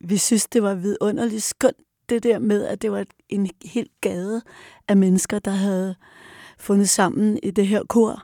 vi 0.00 0.16
synes, 0.16 0.46
det 0.46 0.62
var 0.62 0.74
vidunderligt 0.74 1.42
skønt, 1.42 1.76
det 2.08 2.22
der 2.22 2.38
med, 2.38 2.64
at 2.64 2.82
det 2.82 2.92
var 2.92 3.04
en 3.28 3.50
hel 3.64 3.88
gade 4.00 4.42
af 4.88 4.96
mennesker, 4.96 5.38
der 5.38 5.50
havde 5.50 5.94
fundet 6.64 6.88
sammen 6.88 7.38
i 7.42 7.50
det 7.50 7.66
her 7.66 7.82
kor. 7.88 8.22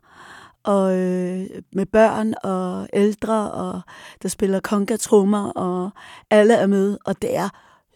og 0.64 0.96
øh, 0.98 1.40
med 1.72 1.86
børn 1.86 2.34
og 2.44 2.88
ældre, 2.92 3.50
og 3.50 3.80
der 4.22 4.28
spiller 4.28 4.60
conga-trummer, 4.60 5.52
og 5.52 5.90
alle 6.30 6.54
er 6.54 6.66
med, 6.66 6.98
og 7.04 7.22
det 7.22 7.36
er 7.36 7.48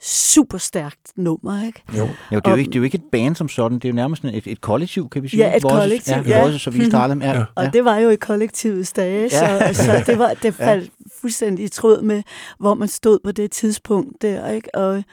super 0.03 0.59
stærkt 0.59 1.13
nummer, 1.17 1.67
ikke? 1.67 1.83
Jo, 1.99 2.03
jo 2.33 2.39
det, 2.39 2.47
er 2.47 2.51
jo 2.51 2.57
ikke, 2.57 2.69
det 2.69 2.75
er 2.77 2.81
jo 2.81 2.85
ikke 2.85 2.95
et 2.99 3.05
band 3.13 3.37
som 3.37 3.49
sådan, 3.49 3.79
det 3.79 3.85
er 3.85 3.89
jo 3.89 3.95
nærmest 3.95 4.25
et, 4.25 4.47
et 4.47 4.61
kollektiv, 4.61 5.09
kan 5.11 5.23
vi 5.23 5.29
sige. 5.29 5.41
Ja, 5.47 5.57
et 5.57 5.65
Voices- 5.65 5.69
kollektiv, 5.81 6.15
Ja, 6.27 6.41
Voices, 6.43 6.63
så 6.63 6.71
vi 6.71 6.89
Harlem. 6.93 7.23
Ja, 7.23 7.33
ja. 7.39 7.45
Og 7.57 7.73
det 7.73 7.85
var 7.85 7.97
jo 7.99 8.09
i 8.09 8.17
kollektivets 8.17 8.93
dage, 8.93 9.31
så, 9.31 9.45
Ja. 9.45 9.73
så 9.73 9.93
det, 10.07 10.19
var, 10.19 10.29
det 10.29 10.45
Ja. 10.59 10.67
faldt 10.67 10.91
fuldstændig 11.21 11.65
i 11.65 11.69
tråd 11.69 12.03
med, 12.03 12.23
hvor 12.59 12.75
man 12.75 12.89
stod 12.89 13.19
på 13.25 13.33
det 13.33 13.51
tidspunkt 13.51 14.23
der, 14.23 14.49
ikke? 14.51 14.75
Og 14.75 15.05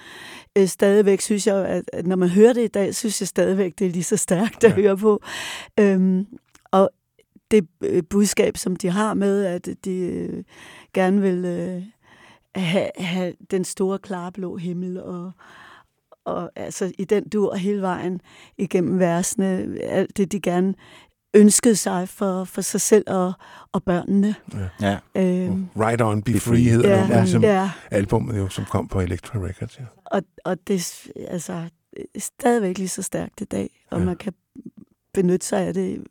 øh, 0.58 0.68
stadigvæk 0.68 1.22
synes 1.22 1.48
jeg, 1.48 1.66
at, 1.66 1.84
at 1.94 2.08
når 2.08 2.16
man 2.16 2.30
hører 2.30 2.54
det 2.54 2.64
i 2.64 2.68
dag, 2.68 2.96
synes 2.96 3.22
jeg 3.22 3.28
stadigvæk, 3.28 3.80
det 3.80 3.88
er 3.88 3.92
lige 3.92 4.04
så 4.04 4.18
stærkt 4.18 4.64
at 4.64 4.70
ja. 4.70 4.76
høre 4.76 4.98
på. 4.98 5.22
Øhm, 5.80 6.26
og 6.72 6.90
det 7.52 7.68
øh, 7.84 8.04
budskab, 8.10 8.58
som 8.58 8.76
de 8.76 8.90
har 8.90 9.14
med, 9.14 9.46
at 9.46 9.70
de 9.86 9.98
øh, 9.98 10.44
gerne 10.94 11.22
vil 11.22 11.46
øh, 11.46 11.84
have, 12.56 12.90
have 12.98 13.34
den 13.52 13.64
store, 13.64 14.00
klare 14.00 14.32
blå 14.32 14.58
himmel, 14.58 15.04
og, 15.04 15.32
og 16.26 16.52
altså 16.56 16.92
i 16.98 17.04
den 17.04 17.30
dur 17.30 17.56
hele 17.56 17.82
vejen 17.82 18.22
igennem 18.58 19.00
versene, 19.00 19.78
alt 19.82 20.18
det, 20.18 20.32
de 20.32 20.42
gerne 20.42 20.74
ønskede 21.34 21.76
sig 21.76 22.10
for, 22.10 22.44
for 22.44 22.62
sig 22.62 22.82
selv 22.82 23.04
og, 23.08 23.34
og 23.72 23.84
børnene. 23.84 24.36
Ja. 24.82 24.98
Øhm, 25.16 25.68
Right 25.80 26.02
On, 26.02 26.22
Be 26.24 26.40
Free 26.40 26.64
hedder 26.64 26.90
Ja, 26.90 27.08
ja, 27.10 27.20
ligesom 27.20 27.44
ja. 27.44 27.72
albumet, 27.92 28.38
jo, 28.38 28.50
som 28.50 28.66
kom 28.66 28.88
på 28.88 29.02
Elektra 29.02 29.40
Records. 29.40 29.80
Ja. 29.80 29.84
og, 30.06 30.22
og 30.46 30.58
det 30.68 30.76
er 31.16 31.22
altså, 31.32 31.54
er 31.54 31.68
stadigvæk 32.20 32.78
lige 32.78 32.88
så 32.90 33.02
stærkt 33.02 33.42
i 33.42 33.46
dag, 33.46 33.70
og 33.92 34.00
Ja. 34.00 34.06
man 34.06 34.16
kan 34.16 34.34
benytte 35.14 35.46
sig 35.48 35.60
af 35.68 35.74
det 35.74 36.04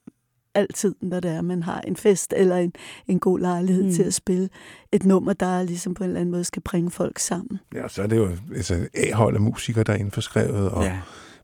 altid, 0.54 0.94
når 1.02 1.20
det 1.20 1.30
er, 1.30 1.40
man 1.40 1.62
har 1.62 1.80
en 1.80 1.96
fest 1.96 2.34
eller 2.36 2.56
en, 2.56 2.72
en 3.06 3.18
god 3.20 3.38
lejlighed 3.38 3.84
mm. 3.84 3.92
til 3.92 4.02
at 4.02 4.14
spille 4.14 4.48
et 4.92 5.04
nummer, 5.04 5.32
der 5.32 5.62
ligesom 5.62 5.94
på 5.94 6.04
en 6.04 6.10
eller 6.10 6.20
anden 6.20 6.30
måde 6.32 6.44
skal 6.44 6.62
bringe 6.62 6.90
folk 6.90 7.18
sammen. 7.18 7.60
ja, 7.74 7.88
så 7.88 8.02
er 8.02 8.06
det 8.06 8.16
jo 8.16 8.30
altså, 8.56 8.88
A-hold 8.94 9.34
af 9.34 9.40
musikere, 9.40 9.84
der 9.84 9.92
er 9.92 9.96
indforskrevet 9.96 10.70
og 10.70 10.84
Ja. 10.84 10.98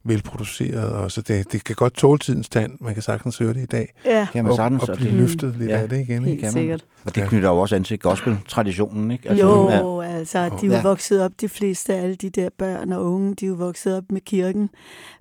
Velproduceret, 0.09 0.93
og 0.93 1.13
så 1.13 1.23
det, 1.23 1.53
det 1.53 1.65
kan 1.65 1.75
godt 1.77 1.95
tåle 1.95 2.19
tidens 2.19 2.49
tand. 2.49 2.73
Man 2.81 2.95
kan 2.95 3.03
sagtens 3.03 3.39
høre 3.39 3.55
det 3.55 3.63
i 3.63 3.67
dag. 3.67 3.95
Ja. 4.05 4.27
Kan 4.33 4.45
man 4.45 4.57
sagtens, 4.57 4.83
og, 4.83 4.89
og 4.89 4.93
og 4.93 4.97
blive 4.99 5.11
det- 5.13 5.21
løftet 5.21 5.57
lidt 5.59 5.71
Ja, 5.71 5.77
af 5.79 5.89
det 5.89 6.01
igen. 6.01 6.39
kan 6.39 6.55
man. 6.55 6.81
Og 7.05 7.15
det 7.15 7.29
knytter 7.29 7.49
jo 7.49 7.57
også 7.59 7.77
an 7.77 7.85
til 7.85 7.99
gospel-traditionen, 7.99 9.11
ikke? 9.11 9.35
jo, 9.35 9.71
ja. 10.03 10.03
altså, 10.19 10.39
de 10.45 10.67
er 10.67 10.71
jo 10.71 10.73
Ja. 10.73 10.83
vokset 10.83 11.23
op, 11.23 11.31
de 11.41 11.49
fleste 11.49 11.95
af 11.95 12.03
alle 12.03 12.15
de 12.15 12.31
der 12.31 12.49
børn 12.59 12.93
og 12.93 13.05
unge, 13.13 13.35
de 13.35 13.45
er 13.45 13.49
jo 13.49 13.55
vokset 13.55 13.97
op 13.97 14.05
med 14.11 14.21
kirken 14.21 14.71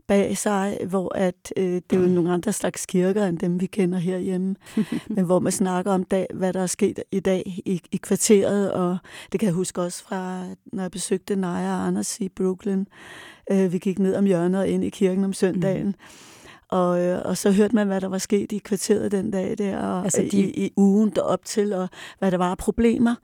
bag 0.07 0.37
sig, 0.37 0.77
hvor 0.89 1.15
at, 1.17 1.53
øh, 1.57 1.65
det 1.73 1.83
er 1.93 1.97
jo 2.01 2.07
nogle 2.07 2.33
andre 2.33 2.53
slags 2.53 2.85
kirker, 2.85 3.25
end 3.25 3.39
dem 3.39 3.61
vi 3.61 3.65
kender 3.65 3.97
herhjemme, 3.99 4.55
men 5.15 5.25
hvor 5.25 5.39
man 5.39 5.51
snakker 5.51 5.91
om, 5.91 6.03
dag, 6.03 6.27
hvad 6.33 6.53
der 6.53 6.61
er 6.61 6.67
sket 6.67 6.99
i 7.11 7.19
dag 7.19 7.43
i, 7.65 7.81
i 7.91 7.97
kvarteret, 7.97 8.71
og 8.71 8.97
det 9.31 9.39
kan 9.39 9.47
jeg 9.47 9.53
huske 9.53 9.81
også 9.81 10.03
fra, 10.03 10.43
når 10.73 10.83
jeg 10.83 10.91
besøgte 10.91 11.35
Naja 11.35 11.73
og 11.73 11.87
Anders 11.87 12.19
i 12.19 12.29
Brooklyn. 12.29 12.85
Øh, 13.51 13.73
vi 13.73 13.77
gik 13.77 13.99
ned 13.99 14.15
om 14.15 14.25
hjørnet 14.25 14.59
og 14.59 14.67
ind 14.67 14.83
i 14.83 14.89
kirken 14.89 15.23
om 15.23 15.33
søndagen, 15.33 15.87
mm. 15.87 15.93
Og, 16.69 17.01
øh, 17.01 17.21
og 17.25 17.37
så 17.37 17.51
hørte 17.51 17.75
man, 17.75 17.87
hvad 17.87 18.01
der 18.01 18.07
var 18.07 18.17
sket 18.17 18.51
i 18.51 18.57
kvarteret 18.57 19.11
den 19.11 19.31
dag 19.31 19.57
der, 19.57 19.77
og 19.77 20.03
Altså, 20.03 20.21
de- 20.21 20.29
de... 20.31 20.37
i, 20.39 20.65
i 20.65 20.71
ugen 20.77 21.09
derop 21.09 21.45
til, 21.45 21.73
og 21.73 21.89
hvad 22.19 22.31
der 22.31 22.37
var 22.37 22.51
af 22.51 22.57
problemer, 22.57 23.15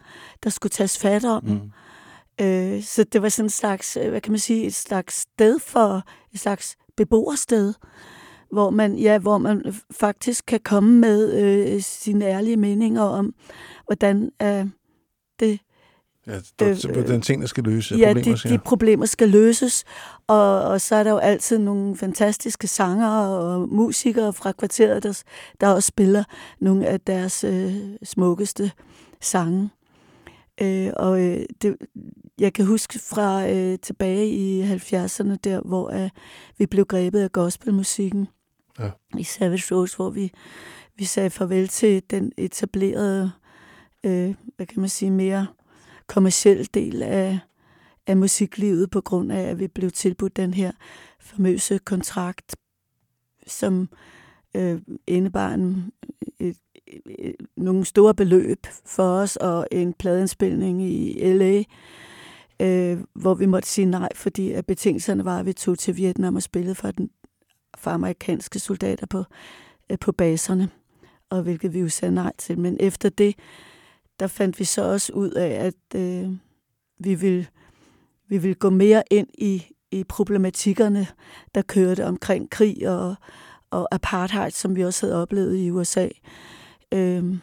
der 0.43 0.49
skulle 0.49 0.71
tages 0.71 0.99
fat 0.99 1.25
om. 1.25 1.43
Mm. 1.43 2.45
Øh, 2.45 2.83
så 2.83 3.03
det 3.03 3.21
var 3.21 3.29
sådan 3.29 3.45
en 3.45 3.49
slags, 3.49 3.97
øh, 3.97 4.09
hvad 4.09 4.21
kan 4.21 4.31
man 4.31 4.39
sige, 4.39 4.65
et 4.65 4.73
slags 4.75 5.15
sted 5.15 5.59
for, 5.59 6.03
et 6.33 6.39
slags 6.39 6.75
beboersted, 6.97 7.73
hvor 8.51 8.69
man, 8.69 8.95
ja, 8.95 9.17
hvor 9.17 9.37
man 9.37 9.75
faktisk 9.91 10.45
kan 10.45 10.59
komme 10.59 10.99
med 10.99 11.33
øh, 11.33 11.81
sine 11.81 12.25
ærlige 12.25 12.57
meninger 12.57 13.01
om, 13.01 13.33
hvordan 13.85 14.31
øh, 14.41 14.65
det 15.39 15.59
Ja, 16.27 16.39
der, 16.59 16.75
så 16.75 16.89
Øh, 16.89 17.07
den 17.07 17.21
ting, 17.21 17.41
der 17.41 17.47
skal 17.47 17.63
løse 17.63 17.95
ja, 17.95 18.13
problemer, 18.13 18.37
de, 18.43 18.49
de 18.49 18.57
problemer 18.57 19.05
skal 19.05 19.29
løses. 19.29 19.83
Og, 20.27 20.61
og 20.61 20.81
så 20.81 20.95
er 20.95 21.03
der 21.03 21.11
jo 21.11 21.17
altid 21.17 21.57
nogle 21.57 21.97
fantastiske 21.97 22.67
sangere 22.67 23.39
og 23.39 23.69
musikere 23.69 24.33
fra 24.33 24.51
kvarteret, 24.51 25.03
der, 25.03 25.23
der 25.61 25.67
også 25.67 25.87
spiller 25.87 26.23
nogle 26.59 26.87
af 26.87 27.01
deres 27.01 27.43
øh, 27.43 27.73
smukkeste 28.03 28.71
sange. 29.21 29.69
Øh, 30.61 30.91
og 30.95 31.21
øh, 31.21 31.45
det, 31.61 31.75
jeg 32.39 32.53
kan 32.53 32.65
huske 32.65 32.99
fra 32.99 33.49
øh, 33.49 33.79
tilbage 33.79 34.29
i 34.29 34.63
70'erne, 34.63 35.35
der 35.43 35.61
hvor 35.65 36.03
øh, 36.03 36.09
vi 36.57 36.65
blev 36.65 36.85
grebet 36.85 37.19
af 37.19 37.31
gospelmusikken 37.31 38.27
Ja. 38.79 38.89
i 39.17 39.23
Savage 39.23 39.75
Rose, 39.75 39.95
hvor 39.95 40.09
vi, 40.09 40.31
vi 40.95 41.03
sagde 41.05 41.29
farvel 41.29 41.67
til 41.67 42.03
den 42.09 42.31
etablerede, 42.37 43.31
øh, 44.03 44.35
hvad 44.55 44.65
kan 44.65 44.79
man 44.79 44.89
sige, 44.89 45.11
mere 45.11 45.47
kommersiel 46.11 46.69
del 46.73 47.03
af, 47.03 47.39
af 48.07 48.17
musiklivet 48.17 48.91
på 48.91 49.01
grund 49.01 49.31
af, 49.31 49.41
at 49.41 49.59
vi 49.59 49.67
blev 49.67 49.91
tilbudt 49.91 50.37
den 50.37 50.53
her 50.53 50.71
famøse 51.19 51.77
kontrakt, 51.77 52.55
som 53.47 53.89
øh, 54.55 54.81
indebar 55.07 55.53
en, 55.53 55.91
øh, 56.39 56.53
et, 56.87 57.01
et, 57.19 57.35
nogle 57.57 57.85
store 57.85 58.13
beløb 58.13 58.67
for 58.85 59.03
os 59.03 59.35
og 59.35 59.67
en 59.71 59.93
pladeindspilning 59.93 60.81
i 60.83 61.33
L.A., 61.33 61.63
øh, 62.65 62.99
hvor 63.13 63.33
vi 63.33 63.45
måtte 63.45 63.69
sige 63.69 63.85
nej, 63.85 64.09
fordi 64.15 64.51
at 64.51 64.65
betingelserne 64.65 65.25
var, 65.25 65.39
at 65.39 65.45
vi 65.45 65.53
tog 65.53 65.79
til 65.79 65.97
Vietnam 65.97 66.35
og 66.35 66.43
spillede 66.43 66.75
for, 66.75 66.91
den, 66.91 67.09
for 67.77 67.91
amerikanske 67.91 68.59
soldater 68.59 69.05
på, 69.05 69.23
øh, 69.89 69.99
på 69.99 70.11
baserne, 70.11 70.69
og 71.29 71.41
hvilket 71.41 71.73
vi 71.73 71.79
jo 71.79 71.89
sagde 71.89 72.15
nej 72.15 72.31
til. 72.37 72.59
Men 72.59 72.77
efter 72.79 73.09
det, 73.09 73.35
der 74.19 74.27
fandt 74.27 74.59
vi 74.59 74.63
så 74.63 74.83
også 74.83 75.13
ud 75.13 75.31
af, 75.31 75.65
at 75.65 75.99
øh, 76.01 76.31
vi 76.99 77.15
ville 77.15 77.47
vi 78.31 78.37
ville 78.37 78.55
gå 78.55 78.69
mere 78.69 79.03
ind 79.11 79.27
i, 79.33 79.65
i 79.91 80.03
problematikkerne, 80.03 81.07
der 81.55 81.61
kørte 81.61 82.05
omkring 82.05 82.49
krig 82.49 82.89
og, 82.89 83.15
og 83.71 83.87
apartheid, 83.91 84.51
som 84.51 84.75
vi 84.75 84.85
også 84.85 85.05
havde 85.05 85.21
oplevet 85.21 85.57
i 85.57 85.71
USA. 85.71 86.07
Øhm, 86.91 87.41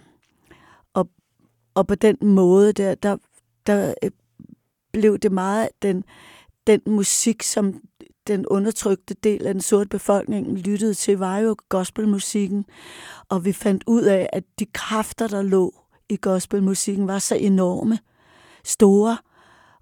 og, 0.95 1.09
og 1.75 1.87
på 1.87 1.95
den 1.95 2.17
måde, 2.23 2.73
der, 2.73 2.95
der, 2.95 3.17
der 3.67 3.95
øh, 4.03 4.11
blev 4.93 5.19
det 5.19 5.33
meget 5.33 5.69
den, 5.83 6.05
den 6.67 6.81
musik, 6.87 7.43
som 7.43 7.81
den 8.27 8.47
undertrykte 8.47 9.15
del 9.15 9.47
af 9.47 9.55
den 9.55 9.63
sorte 9.63 9.89
befolkning 9.89 10.59
lyttede 10.59 10.95
til, 10.95 11.19
var 11.19 11.39
jo 11.39 11.57
gospelmusikken. 11.69 12.65
Og 13.29 13.45
vi 13.45 13.53
fandt 13.53 13.85
ud 13.87 14.03
af, 14.03 14.31
at 14.33 14.45
de 14.59 14.67
kræfter, 14.67 15.29
der 15.29 15.43
lå 15.43 15.75
i 16.09 16.17
gospelmusikken, 16.17 17.09
var 17.09 17.19
så 17.19 17.35
enorme, 17.35 17.99
store 18.65 19.19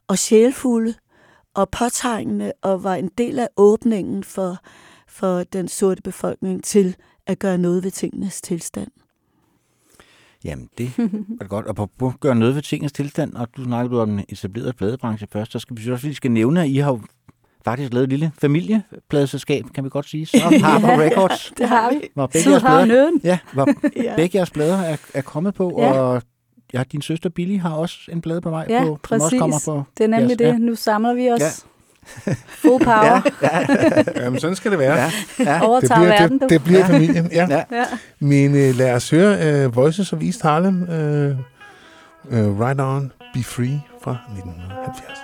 og 0.08 0.18
sjælfulde 0.18 0.94
og 1.54 1.70
påtrængende, 1.70 2.52
og 2.62 2.84
var 2.84 2.94
en 2.94 3.10
del 3.18 3.38
af 3.38 3.48
åbningen 3.56 4.24
for, 4.24 4.56
for 5.08 5.42
den 5.42 5.68
sorte 5.68 6.02
befolkning 6.02 6.64
til 6.64 6.96
at 7.26 7.38
gøre 7.38 7.58
noget 7.58 7.84
ved 7.84 7.90
tingenes 7.90 8.40
tilstand. 8.42 8.90
Jamen, 10.44 10.68
det 10.78 10.86
er 11.40 11.46
godt. 11.48 11.66
Og 11.66 11.90
på, 11.98 12.06
at 12.06 12.20
gøre 12.20 12.34
noget 12.34 12.54
ved 12.54 12.62
tingens 12.62 12.92
tilstand, 12.92 13.34
og 13.34 13.48
du 13.56 13.64
snakkede 13.64 14.02
om 14.02 14.08
den 14.08 14.24
etablerede 14.28 14.72
pladebranche 14.72 15.26
først, 15.32 15.52
så 15.52 15.58
skal 15.58 15.76
vi 15.76 15.92
også 15.92 16.06
lige 16.06 16.14
skal 16.14 16.30
nævne, 16.30 16.62
at 16.62 16.68
I 16.68 16.76
har 16.76 17.00
faktisk 17.66 17.92
lavet 17.92 18.02
et 18.04 18.08
lille 18.10 18.32
familiepladeselskab, 18.40 19.64
kan 19.74 19.84
vi 19.84 19.88
godt 19.88 20.08
sige. 20.08 20.26
Så 20.26 20.38
Harper 20.64 20.88
Ja, 20.88 20.98
Records. 21.00 21.52
det 21.58 21.68
har 21.68 21.90
vi. 21.90 22.00
Hvor 22.14 22.26
begge 22.26 22.50
jeres 22.50 22.62
plader, 22.62 23.10
ja, 23.24 23.38
hvor 23.52 23.68
Ja. 24.04 24.12
begge 24.16 24.36
jeres 24.38 24.50
plader 24.50 24.78
er, 24.82 24.96
er 25.14 25.20
kommet 25.22 25.54
på, 25.54 25.76
Ja. 25.78 25.92
og 25.92 26.22
ja, 26.74 26.82
din 26.92 27.02
søster 27.02 27.28
Billy 27.30 27.60
har 27.60 27.70
også 27.70 27.98
en 28.12 28.20
plade 28.20 28.40
på 28.40 28.50
vej 28.50 28.66
Ja, 28.68 28.80
på, 28.80 28.86
som 28.86 28.98
præcis. 29.02 29.22
også 29.22 29.36
kommer 29.38 29.60
på 29.66 29.82
det 29.98 30.04
er 30.04 30.08
nemlig 30.08 30.40
jeres- 30.40 30.52
det. 30.52 30.60
Nu 30.60 30.74
samler 30.74 31.14
vi 31.14 31.30
os. 31.30 31.40
Ja. 31.40 31.48
Full 32.62 32.84
power. 32.84 33.20
Jamen, 34.16 34.40
sådan 34.40 34.56
skal 34.56 34.70
det 34.70 34.78
være. 34.78 34.94
Ja, 34.96 35.10
ja. 35.38 35.60
Overtager 35.66 35.94
det 36.00 36.06
bliver, 36.06 36.20
verden, 36.20 36.38
du. 36.38 36.42
det, 36.44 36.50
det 36.50 36.64
bliver 36.64 36.80
Ja. 36.80 36.86
familien, 36.86 37.28
ja. 37.32 37.46
Ja. 37.50 37.62
Ja. 37.72 37.84
Men 38.18 38.50
uh, 38.50 38.78
lad 38.78 38.94
os 38.94 39.10
høre 39.10 39.66
uh, 39.66 39.76
Voices 39.76 40.12
of 40.12 40.22
East 40.22 40.42
Harlem, 40.42 40.82
uh, 40.82 40.88
uh, 40.88 42.60
Right 42.60 42.80
On, 42.80 43.12
Be 43.34 43.42
Free 43.42 43.80
fra 44.02 44.16
1970. 44.36 45.18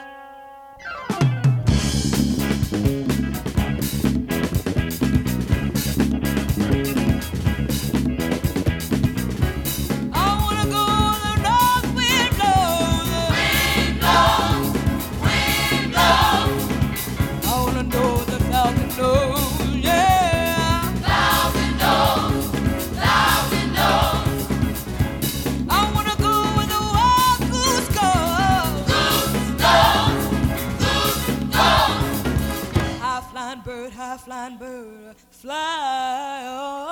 fly. 35.43 36.45
Oh. 36.47 36.92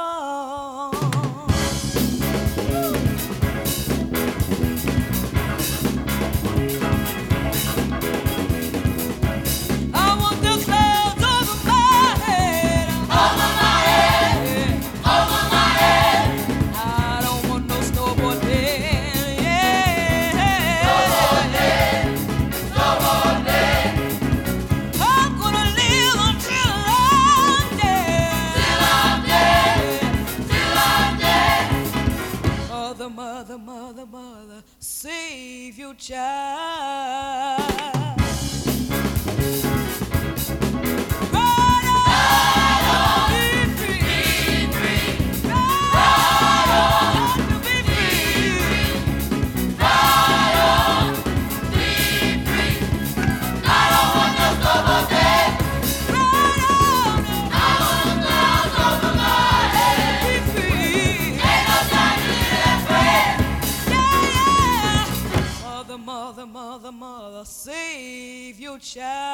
future. 35.94 37.59
future. 68.80 69.29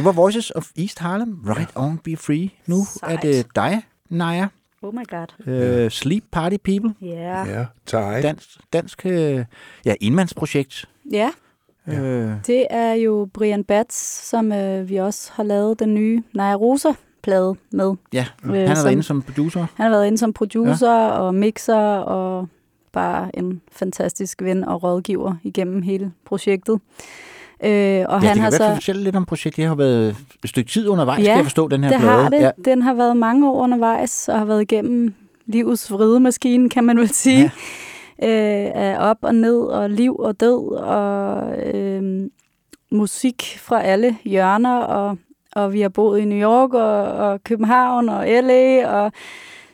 Det 0.00 0.04
var 0.06 0.12
Voices 0.12 0.50
of 0.50 0.70
East 0.78 0.98
Harlem, 0.98 1.38
Right 1.46 1.70
On 1.74 1.98
Be 1.98 2.16
Free. 2.16 2.50
Nu 2.66 2.76
Sejt. 2.84 3.12
er 3.14 3.20
det 3.20 3.46
dig, 3.56 3.82
Naja. 4.10 4.46
Oh 4.82 4.94
my 4.94 5.02
god. 5.10 5.84
Uh, 5.84 5.90
Sleep 5.90 6.24
Party 6.32 6.56
People. 6.64 6.94
Ja. 7.02 7.44
Ja, 7.44 7.66
tak. 7.86 8.22
Dansk, 8.22 8.48
dansk 8.72 9.06
øh, 9.06 9.44
ja, 9.84 9.94
indmandsprojekt. 10.00 10.88
Ja, 11.12 11.30
Øh, 11.88 12.32
det 12.46 12.66
er 12.70 12.92
jo 12.92 13.28
Brian 13.34 13.64
Bats, 13.64 13.96
som 14.28 14.52
øh, 14.52 14.88
vi 14.88 14.96
også 14.96 15.30
har 15.34 15.42
lavet 15.42 15.78
den 15.80 15.94
nye 15.94 16.22
Naja 16.34 16.54
Rosa-plade 16.54 17.54
med. 17.72 17.94
ja, 18.12 18.26
Øh, 18.44 18.52
han 18.52 18.68
har 18.68 18.74
som- 18.74 18.84
været 18.84 18.92
inde 18.92 19.02
som 19.02 19.22
producer. 19.22 19.66
Han 19.74 19.84
har 19.84 19.90
været 19.90 20.06
inde 20.06 20.18
som 20.18 20.32
producer 20.32 20.90
ja. 20.92 21.10
og 21.10 21.34
mixer 21.34 21.76
og 21.96 22.48
bare 22.92 23.36
en 23.38 23.60
fantastisk 23.72 24.42
ven 24.42 24.64
og 24.64 24.82
rådgiver 24.82 25.34
igennem 25.42 25.82
hele 25.82 26.12
projektet. 26.26 26.80
Øh, 27.64 27.70
og 27.70 27.72
ja, 27.72 28.28
han 28.28 28.36
det 28.36 28.42
har 28.42 28.50
kan 28.50 28.60
være, 28.60 28.68
så 28.70 28.74
fortælle 28.74 29.02
lidt 29.04 29.16
om 29.16 29.24
projektet. 29.26 29.56
Det 29.56 29.68
har 29.68 29.74
været 29.74 30.16
et 30.44 30.50
stykke 30.50 30.70
tid 30.70 30.88
undervejs, 30.88 31.18
ja, 31.24 31.24
kan 31.24 31.36
jeg 31.36 31.44
forstå, 31.44 31.68
den 31.68 31.84
her 31.84 31.90
det 31.90 32.00
plade. 32.00 32.22
har 32.22 32.28
det. 32.28 32.40
Ja. 32.40 32.50
Den 32.64 32.82
har 32.82 32.94
været 32.94 33.16
mange 33.16 33.50
år 33.50 33.62
undervejs 33.62 34.28
og 34.28 34.38
har 34.38 34.44
været 34.44 34.62
igennem 34.62 35.14
livets 35.46 35.92
vridemaskine, 35.92 36.70
kan 36.70 36.84
man 36.84 36.98
vel 36.98 37.08
sige. 37.08 37.52
Ja. 38.22 38.64
Øh, 38.66 38.70
af 38.74 39.10
op 39.10 39.18
og 39.22 39.34
ned 39.34 39.58
og 39.58 39.90
liv 39.90 40.16
og 40.16 40.40
død 40.40 40.76
og 40.76 41.42
øh, 41.74 42.28
musik 42.90 43.58
fra 43.58 43.82
alle 43.82 44.16
hjørner. 44.24 44.76
Og, 44.78 45.18
og 45.52 45.72
vi 45.72 45.80
har 45.80 45.88
boet 45.88 46.20
i 46.20 46.24
New 46.24 46.38
York 46.38 46.74
og, 46.74 47.02
og 47.02 47.44
København 47.44 48.08
og 48.08 48.26
LA, 48.26 48.86
og 48.88 49.12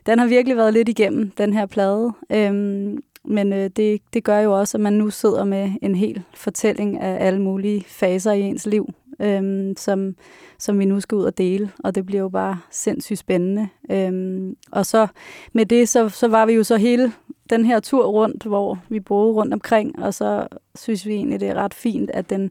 den 0.06 0.18
har 0.18 0.26
virkelig 0.26 0.56
været 0.56 0.72
lidt 0.72 0.88
igennem, 0.88 1.30
den 1.38 1.52
her 1.52 1.66
plade. 1.66 2.12
Øhm, 2.32 2.98
men 3.26 3.52
øh, 3.52 3.70
det, 3.76 4.00
det 4.14 4.24
gør 4.24 4.38
jo 4.38 4.52
også, 4.60 4.76
at 4.76 4.80
man 4.80 4.92
nu 4.92 5.10
sidder 5.10 5.44
med 5.44 5.70
en 5.82 5.94
hel 5.94 6.22
fortælling 6.34 7.00
af 7.00 7.26
alle 7.26 7.42
mulige 7.42 7.84
faser 7.88 8.32
i 8.32 8.40
ens 8.40 8.66
liv, 8.66 8.88
øhm, 9.20 9.74
som, 9.76 10.14
som 10.58 10.78
vi 10.78 10.84
nu 10.84 11.00
skal 11.00 11.16
ud 11.16 11.24
og 11.24 11.38
dele. 11.38 11.70
Og 11.84 11.94
det 11.94 12.06
bliver 12.06 12.22
jo 12.22 12.28
bare 12.28 12.58
sindssygt 12.70 13.18
spændende. 13.18 13.68
Øhm, 13.90 14.56
og 14.72 14.86
så 14.86 15.06
med 15.52 15.66
det, 15.66 15.88
så, 15.88 16.08
så 16.08 16.28
var 16.28 16.46
vi 16.46 16.52
jo 16.52 16.64
så 16.64 16.76
hele 16.76 17.12
den 17.50 17.64
her 17.64 17.80
tur 17.80 18.04
rundt, 18.06 18.42
hvor 18.42 18.78
vi 18.88 19.00
boede 19.00 19.32
rundt 19.32 19.52
omkring, 19.54 20.02
og 20.02 20.14
så 20.14 20.46
synes 20.74 21.06
vi 21.06 21.12
egentlig, 21.14 21.40
det 21.40 21.48
er 21.48 21.54
ret 21.54 21.74
fint, 21.74 22.10
at 22.10 22.30
den, 22.30 22.50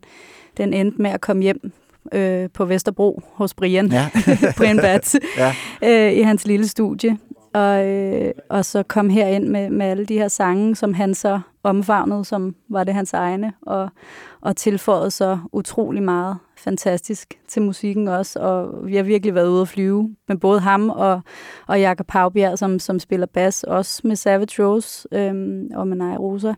den 0.57 0.73
endte 0.73 1.01
med 1.01 1.09
at 1.11 1.21
komme 1.21 1.43
hjem 1.43 1.71
øh, 2.11 2.49
på 2.53 2.65
Vesterbro 2.65 3.21
hos 3.33 3.53
Brian, 3.53 3.91
Ja. 3.91 4.09
Brian 4.57 4.77
Bats, 4.77 5.15
Ja. 5.37 5.53
øh, 5.83 6.13
i 6.13 6.21
hans 6.21 6.47
lille 6.47 6.67
studie. 6.67 7.17
Og, 7.55 7.87
øh, 7.87 8.31
og 8.49 8.65
så 8.65 8.83
kom 8.83 9.09
herind 9.09 9.47
med, 9.47 9.69
med 9.69 9.85
alle 9.85 10.05
de 10.05 10.17
her 10.17 10.27
sange, 10.27 10.75
som 10.75 10.93
han 10.93 11.13
så 11.13 11.39
omfavnede, 11.63 12.25
som 12.25 12.55
var 12.69 12.83
det 12.83 12.93
hans 12.93 13.13
egne, 13.13 13.53
og, 13.61 13.89
og 14.41 14.55
tilføjede 14.55 15.11
så 15.11 15.39
utrolig 15.51 16.03
meget 16.03 16.37
fantastisk 16.57 17.33
til 17.47 17.61
musikken 17.61 18.07
også, 18.07 18.39
og 18.39 18.87
vi 18.87 18.95
har 18.95 19.03
virkelig 19.03 19.35
været 19.35 19.47
ude 19.47 19.61
at 19.61 19.67
flyve 19.67 20.15
med 20.27 20.37
både 20.37 20.59
ham 20.59 20.89
og, 20.89 21.21
og 21.67 21.79
Jakob 21.79 22.11
Havbjerg, 22.11 22.59
som, 22.59 22.79
som 22.79 22.99
spiller 22.99 23.27
bas, 23.27 23.63
også 23.63 24.01
med 24.03 24.15
Savage 24.15 24.63
Rose 24.63 25.07
øhm, 25.11 25.69
og 25.75 25.87
med 25.87 25.97
Naja 25.97 26.17
Rosa. 26.17 26.53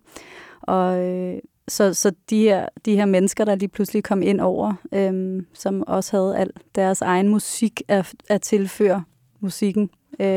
Og 0.61 0.99
øh, 1.05 1.39
så, 1.67 1.93
så 1.93 2.11
de, 2.29 2.41
her, 2.41 2.67
de 2.85 2.95
her 2.95 3.05
mennesker, 3.05 3.45
der 3.45 3.55
lige 3.55 3.69
pludselig 3.69 4.03
kom 4.03 4.21
ind 4.21 4.41
over, 4.41 4.73
øhm, 4.93 5.45
som 5.53 5.83
også 5.87 6.17
havde 6.17 6.37
al 6.37 6.49
deres 6.75 7.01
egen 7.01 7.29
musik 7.29 7.81
at, 7.87 8.13
at 8.29 8.41
tilføre 8.41 9.03
musikken, 9.41 9.89
øh, 10.19 10.27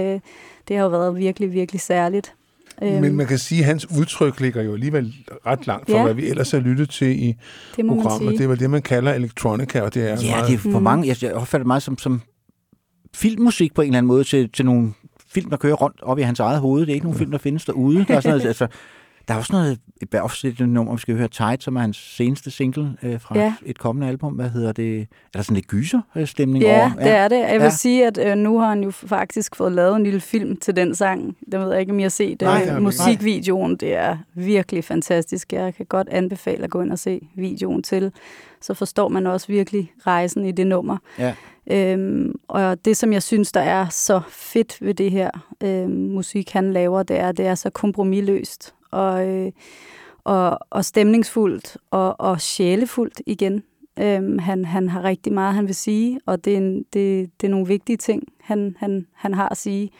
det 0.68 0.76
har 0.76 0.82
jo 0.82 0.88
været 0.88 1.16
virkelig, 1.16 1.52
virkelig 1.52 1.80
særligt. 1.80 2.34
Øhm, 2.82 3.00
Men 3.00 3.16
man 3.16 3.26
kan 3.26 3.38
sige, 3.38 3.58
at 3.60 3.64
hans 3.66 3.86
udtryk 3.98 4.40
ligger 4.40 4.62
jo 4.62 4.72
alligevel 4.74 5.14
ret 5.46 5.66
langt 5.66 5.86
fra, 5.90 5.92
Ja. 5.92 5.98
ja. 5.98 6.04
hvad 6.04 6.14
vi 6.14 6.26
ellers 6.28 6.50
har 6.50 6.58
lyttet 6.58 6.90
til 6.90 7.22
i 7.24 7.36
Det 7.76 7.86
programmet. 7.86 8.32
Det 8.38 8.44
er 8.44 8.48
vel 8.48 8.58
det, 8.60 8.70
man 8.70 8.82
kalder 8.82 9.12
elektronika, 9.12 9.80
og 9.80 9.94
det 9.94 10.02
er 10.02 10.06
Ja, 10.22 10.30
meget... 10.36 10.48
det 10.48 10.54
er 10.54 10.72
for 10.72 10.78
mange. 10.78 11.08
Jeg, 11.08 11.16
jeg 11.22 11.32
opfatter 11.34 11.58
det 11.58 11.66
meget 11.66 11.82
som, 11.82 11.98
som 11.98 12.20
filmmusik 13.14 13.74
på 13.74 13.82
en 13.82 13.86
eller 13.88 13.98
anden 13.98 14.08
måde 14.08 14.24
til, 14.24 14.50
til 14.52 14.64
nogle 14.64 14.92
film, 15.28 15.50
der 15.50 15.56
kører 15.56 15.74
rundt 15.74 16.02
op 16.02 16.18
i 16.18 16.22
hans 16.22 16.40
eget 16.40 16.60
hoved. 16.60 16.80
Det 16.80 16.88
er 16.90 16.94
ikke 16.94 17.06
nogen 17.06 17.18
film, 17.18 17.30
der 17.30 17.38
findes 17.38 17.64
derude. 17.64 18.04
Der 18.08 18.16
er 18.16 18.20
sådan 18.20 18.30
noget, 18.38 18.46
altså, 18.54 18.66
Der 19.30 19.36
er 19.36 19.40
også 19.40 19.52
noget 20.42 20.52
et 20.60 20.68
nummer, 20.68 20.94
vi 20.94 21.00
skal 21.00 21.16
høre, 21.16 21.28
Tide, 21.28 21.56
som 21.60 21.76
er 21.76 21.80
hans 21.80 21.96
seneste 21.96 22.50
single 22.50 22.96
øh, 23.02 23.20
fra 23.20 23.38
Ja. 23.38 23.54
et 23.66 23.78
kommende 23.78 24.08
album. 24.08 24.32
Hvad 24.32 24.48
hedder 24.50 24.72
det? 24.72 25.00
Er 25.00 25.06
der 25.34 25.42
sådan 25.42 25.54
lidt 25.54 25.66
gyser-stemning 25.66 26.64
Ja, 26.64 26.80
over? 26.80 26.90
det 27.04 27.10
er 27.16 27.28
det. 27.28 27.38
Jeg 27.38 27.54
vil 27.54 27.62
ja. 27.62 27.70
sige, 27.70 28.06
at 28.06 28.18
øh, 28.26 28.36
nu 28.36 28.58
har 28.58 28.68
han 28.68 28.84
jo 28.84 28.90
faktisk 28.90 29.56
fået 29.56 29.72
lavet 29.72 29.96
en 29.96 30.02
lille 30.04 30.20
film 30.20 30.56
til 30.56 30.76
den 30.76 30.94
sang. 30.94 31.36
Det 31.52 31.60
ved 31.60 31.70
jeg 31.70 31.80
ikke, 31.80 31.92
om 31.92 31.98
I 31.98 32.02
har 32.02 32.08
set. 32.08 32.40
Nej, 32.40 32.60
ikke. 32.62 32.80
Musikvideoen, 32.80 33.76
det 33.76 33.94
er 33.96 34.16
virkelig 34.34 34.84
fantastisk. 34.84 35.52
Jeg 35.52 35.74
kan 35.74 35.86
godt 35.86 36.08
anbefale 36.08 36.64
at 36.64 36.70
gå 36.70 36.82
ind 36.82 36.92
og 36.92 36.98
se 36.98 37.20
videoen 37.36 37.82
til. 37.82 38.12
Så 38.60 38.74
forstår 38.74 39.08
man 39.08 39.26
også 39.26 39.46
virkelig 39.46 39.92
rejsen 40.06 40.44
i 40.44 40.52
det 40.52 40.66
nummer. 40.66 40.96
Ja. 41.18 41.34
Øhm, 41.70 42.34
og 42.48 42.84
det, 42.84 42.96
som 42.96 43.12
jeg 43.12 43.22
synes, 43.22 43.52
der 43.52 43.60
er 43.60 43.88
så 43.88 44.20
fedt 44.28 44.78
ved 44.80 44.94
det 44.94 45.10
her 45.10 45.30
øhm, 45.62 45.90
musik, 45.90 46.50
han 46.52 46.72
laver, 46.72 47.02
det 47.02 47.18
er, 47.20 47.28
at 47.28 47.36
det 47.36 47.46
er 47.46 47.54
så 47.54 47.70
kompromilløst 47.70 48.74
og, 48.90 49.28
øh, 49.28 49.52
og, 50.24 50.58
og 50.70 50.84
stemningsfuldt 50.84 51.76
og, 51.90 52.20
og 52.20 52.40
sjælefuldt 52.40 53.20
igen. 53.26 53.62
Øhm, 53.98 54.38
han, 54.38 54.64
han 54.64 54.88
har 54.88 55.04
rigtig 55.04 55.32
meget, 55.32 55.54
han 55.54 55.66
vil 55.66 55.74
sige, 55.74 56.20
og 56.26 56.44
det 56.44 56.52
er, 56.52 56.56
en, 56.56 56.84
det, 56.92 57.30
det 57.40 57.46
er 57.46 57.50
nogle 57.50 57.66
vigtige 57.66 57.96
ting, 57.96 58.22
han, 58.40 58.76
han, 58.78 59.06
han 59.14 59.34
har 59.34 59.48
at 59.48 59.56
sige. 59.56 59.90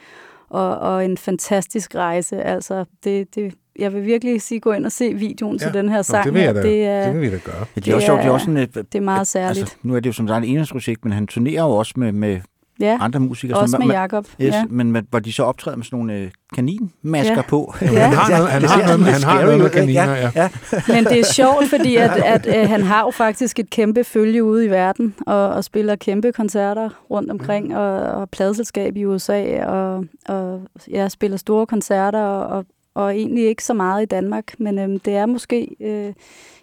Og, 0.49 0.77
og 0.79 1.05
en 1.05 1.17
fantastisk 1.17 1.95
rejse. 1.95 2.43
Altså, 2.43 2.85
det, 3.03 3.35
det, 3.35 3.53
jeg 3.79 3.93
vil 3.93 4.05
virkelig 4.05 4.41
sige, 4.41 4.59
gå 4.59 4.71
ind 4.71 4.85
og 4.85 4.91
se 4.91 5.13
videoen 5.13 5.57
ja. 5.57 5.65
til 5.65 5.73
den 5.73 5.89
her 5.89 5.97
Nå, 5.97 6.03
sang. 6.03 6.25
det 6.25 6.33
vil 6.33 6.41
jeg 6.41 6.55
da- 6.55 6.61
det, 6.61 6.85
er, 6.85 7.05
det 7.05 7.13
vil 7.13 7.21
vi 7.21 7.35
da 7.35 7.39
gøre. 7.45 7.65
Ja, 7.75 7.81
det 7.81 7.87
er 7.87 7.95
også 7.95 8.05
sjovt, 8.05 8.19
det 8.19 8.27
er 8.27 8.31
også 8.31 8.45
sådan, 8.45 8.57
et, 8.57 8.75
det 8.75 8.95
er 8.95 9.01
meget 9.01 9.27
særligt. 9.27 9.59
Altså, 9.61 9.75
nu 9.83 9.95
er 9.95 9.99
det 9.99 10.07
jo 10.07 10.13
som 10.13 10.27
sagt 10.27 10.43
en 10.45 10.49
enhedsprojekt, 10.51 11.05
men 11.05 11.13
han 11.13 11.27
turnerer 11.27 11.63
jo 11.63 11.69
også 11.69 11.93
med, 11.97 12.11
med 12.11 12.41
Ja, 12.81 12.97
andre 13.01 13.19
musikere. 13.19 13.57
også 13.59 13.71
som- 13.71 13.87
med 13.87 13.95
Jakob, 13.95 14.25
Yes, 14.41 14.53
ja. 14.53 14.63
Men 14.69 15.05
hvor 15.09 15.19
de 15.19 15.33
så 15.33 15.43
optræder 15.43 15.77
med 15.77 15.85
sådan 15.85 15.99
nogle 15.99 16.13
øh, 16.13 16.31
kaninmasker 16.55 17.35
Ja. 17.35 17.41
på. 17.41 17.73
Ja. 17.81 17.87
Han 17.87 17.95
har 18.13 18.29
noget- 18.37 18.51
han 18.51 18.63
har 18.63 18.77
noget- 18.77 18.89
han 19.05 19.13
har 19.13 19.19
scary 19.19 19.43
noget 19.43 19.59
med 19.59 19.69
kaniner, 19.69 20.15
ja. 20.15 20.31
ja. 20.35 20.49
Men 20.87 21.03
det 21.05 21.19
er 21.19 21.25
sjovt, 21.41 21.69
fordi 21.69 21.95
at, 21.95 22.11
at, 22.11 22.47
øh, 22.61 22.69
han 22.69 22.81
har 22.81 23.01
jo 23.05 23.11
faktisk 23.11 23.59
et 23.59 23.69
kæmpe 23.69 24.03
følge 24.03 24.43
ude 24.43 24.65
i 24.65 24.69
verden, 24.69 25.15
og, 25.27 25.49
og 25.49 25.63
spiller 25.63 25.95
kæmpe 25.95 26.31
koncerter 26.31 26.89
rundt 27.11 27.31
omkring, 27.31 27.77
og, 27.77 27.99
og 28.01 28.29
pladselskab 28.29 28.97
i 28.97 29.05
USA, 29.05 29.65
og, 29.65 30.05
og 30.27 30.61
ja, 30.91 31.09
spiller 31.09 31.37
store 31.37 31.65
koncerter, 31.65 32.21
og, 32.21 32.57
og, 32.57 32.65
og 32.93 33.15
egentlig 33.15 33.45
ikke 33.47 33.63
så 33.63 33.73
meget 33.73 34.01
i 34.01 34.05
Danmark, 34.05 34.59
men 34.59 34.79
øhm, 34.79 34.99
det 34.99 35.15
er 35.15 35.25
måske, 35.25 35.75
øh, 35.81 36.13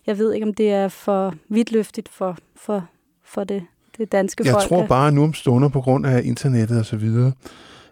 jeg 0.07 0.19
ved 0.19 0.32
ikke, 0.32 0.47
om 0.47 0.55
det 0.55 0.73
er 0.73 0.89
for 0.89 1.35
vidtløftigt 1.49 2.09
for, 2.09 2.36
for, 2.57 2.85
for 3.24 3.45
det, 3.45 3.62
det 3.99 4.12
danske 4.12 4.45
Jeg 4.47 4.53
folk. 4.53 4.69
tror 4.69 4.83
at- 4.83 4.89
bare 4.89 5.12
nu 5.12 5.23
om 5.25 5.35
stunder 5.35 5.69
på 5.69 5.81
grund 5.81 6.07
af 6.07 6.23
internettet 6.25 6.79
og 6.79 6.87
så 6.87 6.97
videre, 6.97 7.33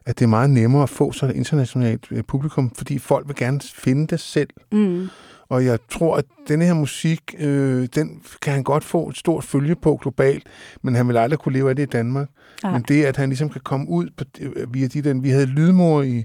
at 0.07 0.19
det 0.19 0.25
er 0.25 0.29
meget 0.29 0.51
nemmere 0.51 0.83
at 0.83 0.89
få 0.91 1.13
så 1.13 1.27
et 1.27 1.37
internationalt 1.37 2.07
øh, 2.11 2.23
publikum, 2.23 2.71
fordi 2.77 2.99
folk 2.99 3.29
vil 3.29 3.37
gerne 3.37 3.61
finde 3.75 4.07
det 4.07 4.21
selv. 4.21 4.49
Mm. 4.73 5.09
Og 5.49 5.65
jeg 5.65 5.79
tror, 5.91 6.17
at 6.17 6.25
denne 6.49 6.65
her 6.65 6.75
musik, 6.75 7.35
øh, 7.39 7.89
den 7.95 8.21
kan 8.43 8.53
han 8.53 8.63
godt 8.63 8.85
få 8.85 9.09
et 9.09 9.17
stort 9.17 9.45
følge 9.45 9.75
på 9.77 9.97
globalt, 10.03 10.47
men 10.83 10.95
han 10.95 11.09
vil 11.09 11.17
aldrig 11.17 11.39
kunne 11.39 11.53
leve 11.53 11.71
af 11.71 11.77
det 11.77 11.83
i 11.83 11.87
Danmark. 11.87 12.29
Nej. 12.63 12.73
Men 12.73 12.83
det, 12.89 13.05
at 13.05 13.17
han 13.17 13.29
ligesom 13.29 13.49
kan 13.49 13.61
komme 13.65 13.89
ud 13.89 14.09
på, 14.17 14.25
øh, 14.41 14.75
via 14.75 14.87
de 14.87 15.03
den, 15.03 15.23
vi 15.23 15.31
havde 15.31 15.47
lydmor 15.47 16.03
i, 16.03 16.25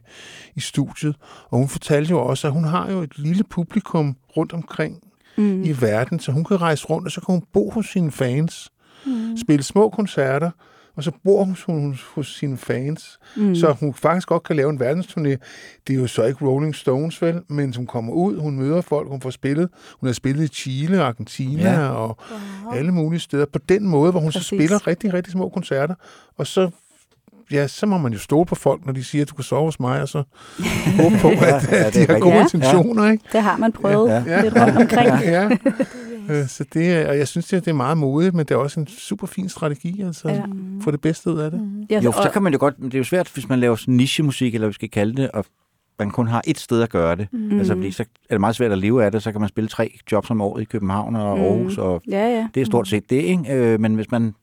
i 0.55 0.59
studiet, 0.59 1.15
og 1.49 1.57
hun 1.57 1.67
fortalte 1.67 2.09
jo 2.11 2.19
også, 2.19 2.47
at 2.47 2.53
hun 2.53 2.63
har 2.63 2.91
jo 2.91 2.99
et 3.01 3.17
lille 3.17 3.43
publikum 3.43 4.15
rundt 4.37 4.53
omkring 4.53 4.97
Mm. 5.37 5.63
i 5.63 5.71
verden, 5.81 6.19
så 6.19 6.31
hun 6.31 6.43
kan 6.43 6.61
rejse 6.61 6.85
rundt, 6.85 7.05
og 7.07 7.11
så 7.11 7.21
kan 7.21 7.33
hun 7.35 7.43
bo 7.53 7.69
hos 7.69 7.85
sine 7.85 8.11
fans, 8.11 8.69
Mm. 9.05 9.37
spille 9.37 9.63
små 9.63 9.89
koncerter, 9.89 10.51
og 10.95 11.03
så 11.03 11.11
bor 11.23 11.43
hun 11.43 11.57
hos, 11.67 12.03
hos 12.15 12.35
sine 12.39 12.57
fans, 12.57 13.19
Mm. 13.37 13.55
så 13.55 13.71
hun 13.79 13.93
faktisk 13.93 14.27
godt 14.27 14.43
kan 14.43 14.55
lave 14.55 14.69
en 14.69 14.81
verdensturné. 14.81 15.35
Det 15.87 15.93
er 15.95 15.99
jo 15.99 16.07
så 16.07 16.23
ikke 16.23 16.45
Rolling 16.45 16.75
Stones, 16.75 17.21
vel, 17.21 17.41
men 17.47 17.73
hun 17.75 17.87
kommer 17.87 18.13
ud, 18.13 18.39
hun 18.39 18.55
møder 18.59 18.81
folk, 18.81 19.07
hun 19.09 19.21
får 19.21 19.29
spillet. 19.29 19.69
Hun 19.99 20.07
har 20.07 20.13
spillet 20.13 20.43
i 20.43 20.47
Chile, 20.47 21.03
Argentina 21.03 21.71
Ja. 21.71 21.87
og 21.89 22.17
wow. 22.65 22.73
alle 22.73 22.91
mulige 22.91 23.19
steder. 23.19 23.45
På 23.53 23.59
den 23.69 23.87
måde, 23.87 24.11
hvor 24.11 24.19
hun 24.19 24.27
Præcis. 24.31 24.41
så 24.47 24.55
spiller 24.55 24.87
rigtig, 24.87 25.13
rigtig 25.13 25.31
små 25.33 25.49
koncerter, 25.49 25.95
og 26.37 26.47
så 26.47 26.69
ja, 27.51 27.67
så 27.67 27.85
må 27.85 27.97
man 27.97 28.13
jo 28.13 28.19
stole 28.19 28.45
på 28.45 28.55
folk, 28.55 28.85
når 28.85 28.93
de 28.93 29.03
siger, 29.03 29.21
at 29.21 29.29
du 29.29 29.35
kan 29.35 29.43
sove 29.43 29.65
hos 29.65 29.79
mig, 29.79 30.01
og 30.01 30.07
så 30.09 30.23
håbe 31.01 31.15
på, 31.21 31.27
at, 31.27 31.37
Ja, 31.41 31.47
ja, 31.71 31.83
at 31.87 31.93
det 31.93 32.01
er 32.01 32.07
de 32.07 32.13
har 32.13 32.19
gode 32.19 32.35
Ja. 32.35 32.41
intentioner, 32.41 33.11
ikke? 33.11 33.23
Det 33.31 33.41
har 33.41 33.57
man 33.57 33.71
prøvet 33.71 34.09
Ja. 34.09 34.23
ja. 34.27 34.41
lidt 34.41 34.55
rundt 34.55 34.77
omkring. 34.77 35.21
ja. 35.21 35.49
Øh, 36.29 36.47
Så 36.47 36.65
det, 36.73 36.87
er- 36.91 37.07
og 37.09 37.17
jeg 37.17 37.27
synes, 37.27 37.47
det 37.47 37.67
er 37.67 37.73
meget 37.73 37.97
modigt, 37.97 38.35
men 38.35 38.45
det 38.45 38.51
er 38.51 38.55
også 38.59 38.79
en 38.79 38.87
super 38.87 39.27
fin 39.27 39.49
strategi, 39.49 40.01
altså 40.01 40.29
Ja. 40.29 40.41
få 40.81 40.91
det 40.91 41.01
bedste 41.01 41.31
ud 41.31 41.39
af 41.39 41.51
det. 41.51 41.85
Ja, 41.89 42.01
Jo, 42.01 42.11
for 42.11 42.21
så 42.21 42.29
kan 42.29 42.41
man 42.43 42.53
jo 42.53 42.59
godt, 42.59 42.79
men 42.79 42.85
det 42.91 42.93
er 42.93 42.99
jo 42.99 43.03
svært, 43.03 43.31
hvis 43.33 43.49
man 43.49 43.59
laver 43.59 43.75
sådan 43.75 43.93
nichemusik, 43.93 44.53
eller 44.53 44.65
hvad 44.65 44.69
vi 44.69 44.73
skal 44.73 44.89
kalde 44.89 45.21
det, 45.21 45.31
og 45.31 45.45
man 45.99 46.11
kun 46.11 46.27
har 46.27 46.41
et 46.47 46.59
sted 46.59 46.81
at 46.81 46.89
gøre 46.89 47.15
det. 47.15 47.27
Mm. 47.31 47.39
Mm. 47.39 47.57
Altså, 47.59 47.73
fordi 47.75 47.91
så 47.91 48.03
er 48.29 48.33
det 48.33 48.39
meget 48.39 48.55
svært 48.55 48.71
at 48.71 48.77
leve 48.77 49.05
af 49.05 49.11
det, 49.11 49.23
så 49.23 49.31
kan 49.31 49.41
man 49.41 49.49
spille 49.49 49.67
tre 49.67 49.97
jobs 50.11 50.29
om 50.31 50.41
året 50.41 50.61
i 50.61 50.65
København 50.65 51.15
og 51.15 51.37
Mm. 51.37 51.43
Aarhus, 51.43 51.77
og 51.77 52.01
Ja, 52.09 52.27
ja. 52.27 52.47
det 52.55 52.61
er 52.61 52.65
stort 52.65 52.87
set 52.87 53.09
det, 53.09 53.15
ikke? 53.21 53.53
Øh, 53.73 53.79
Men 53.79 53.95
hvis 53.95 54.11
man 54.11 54.33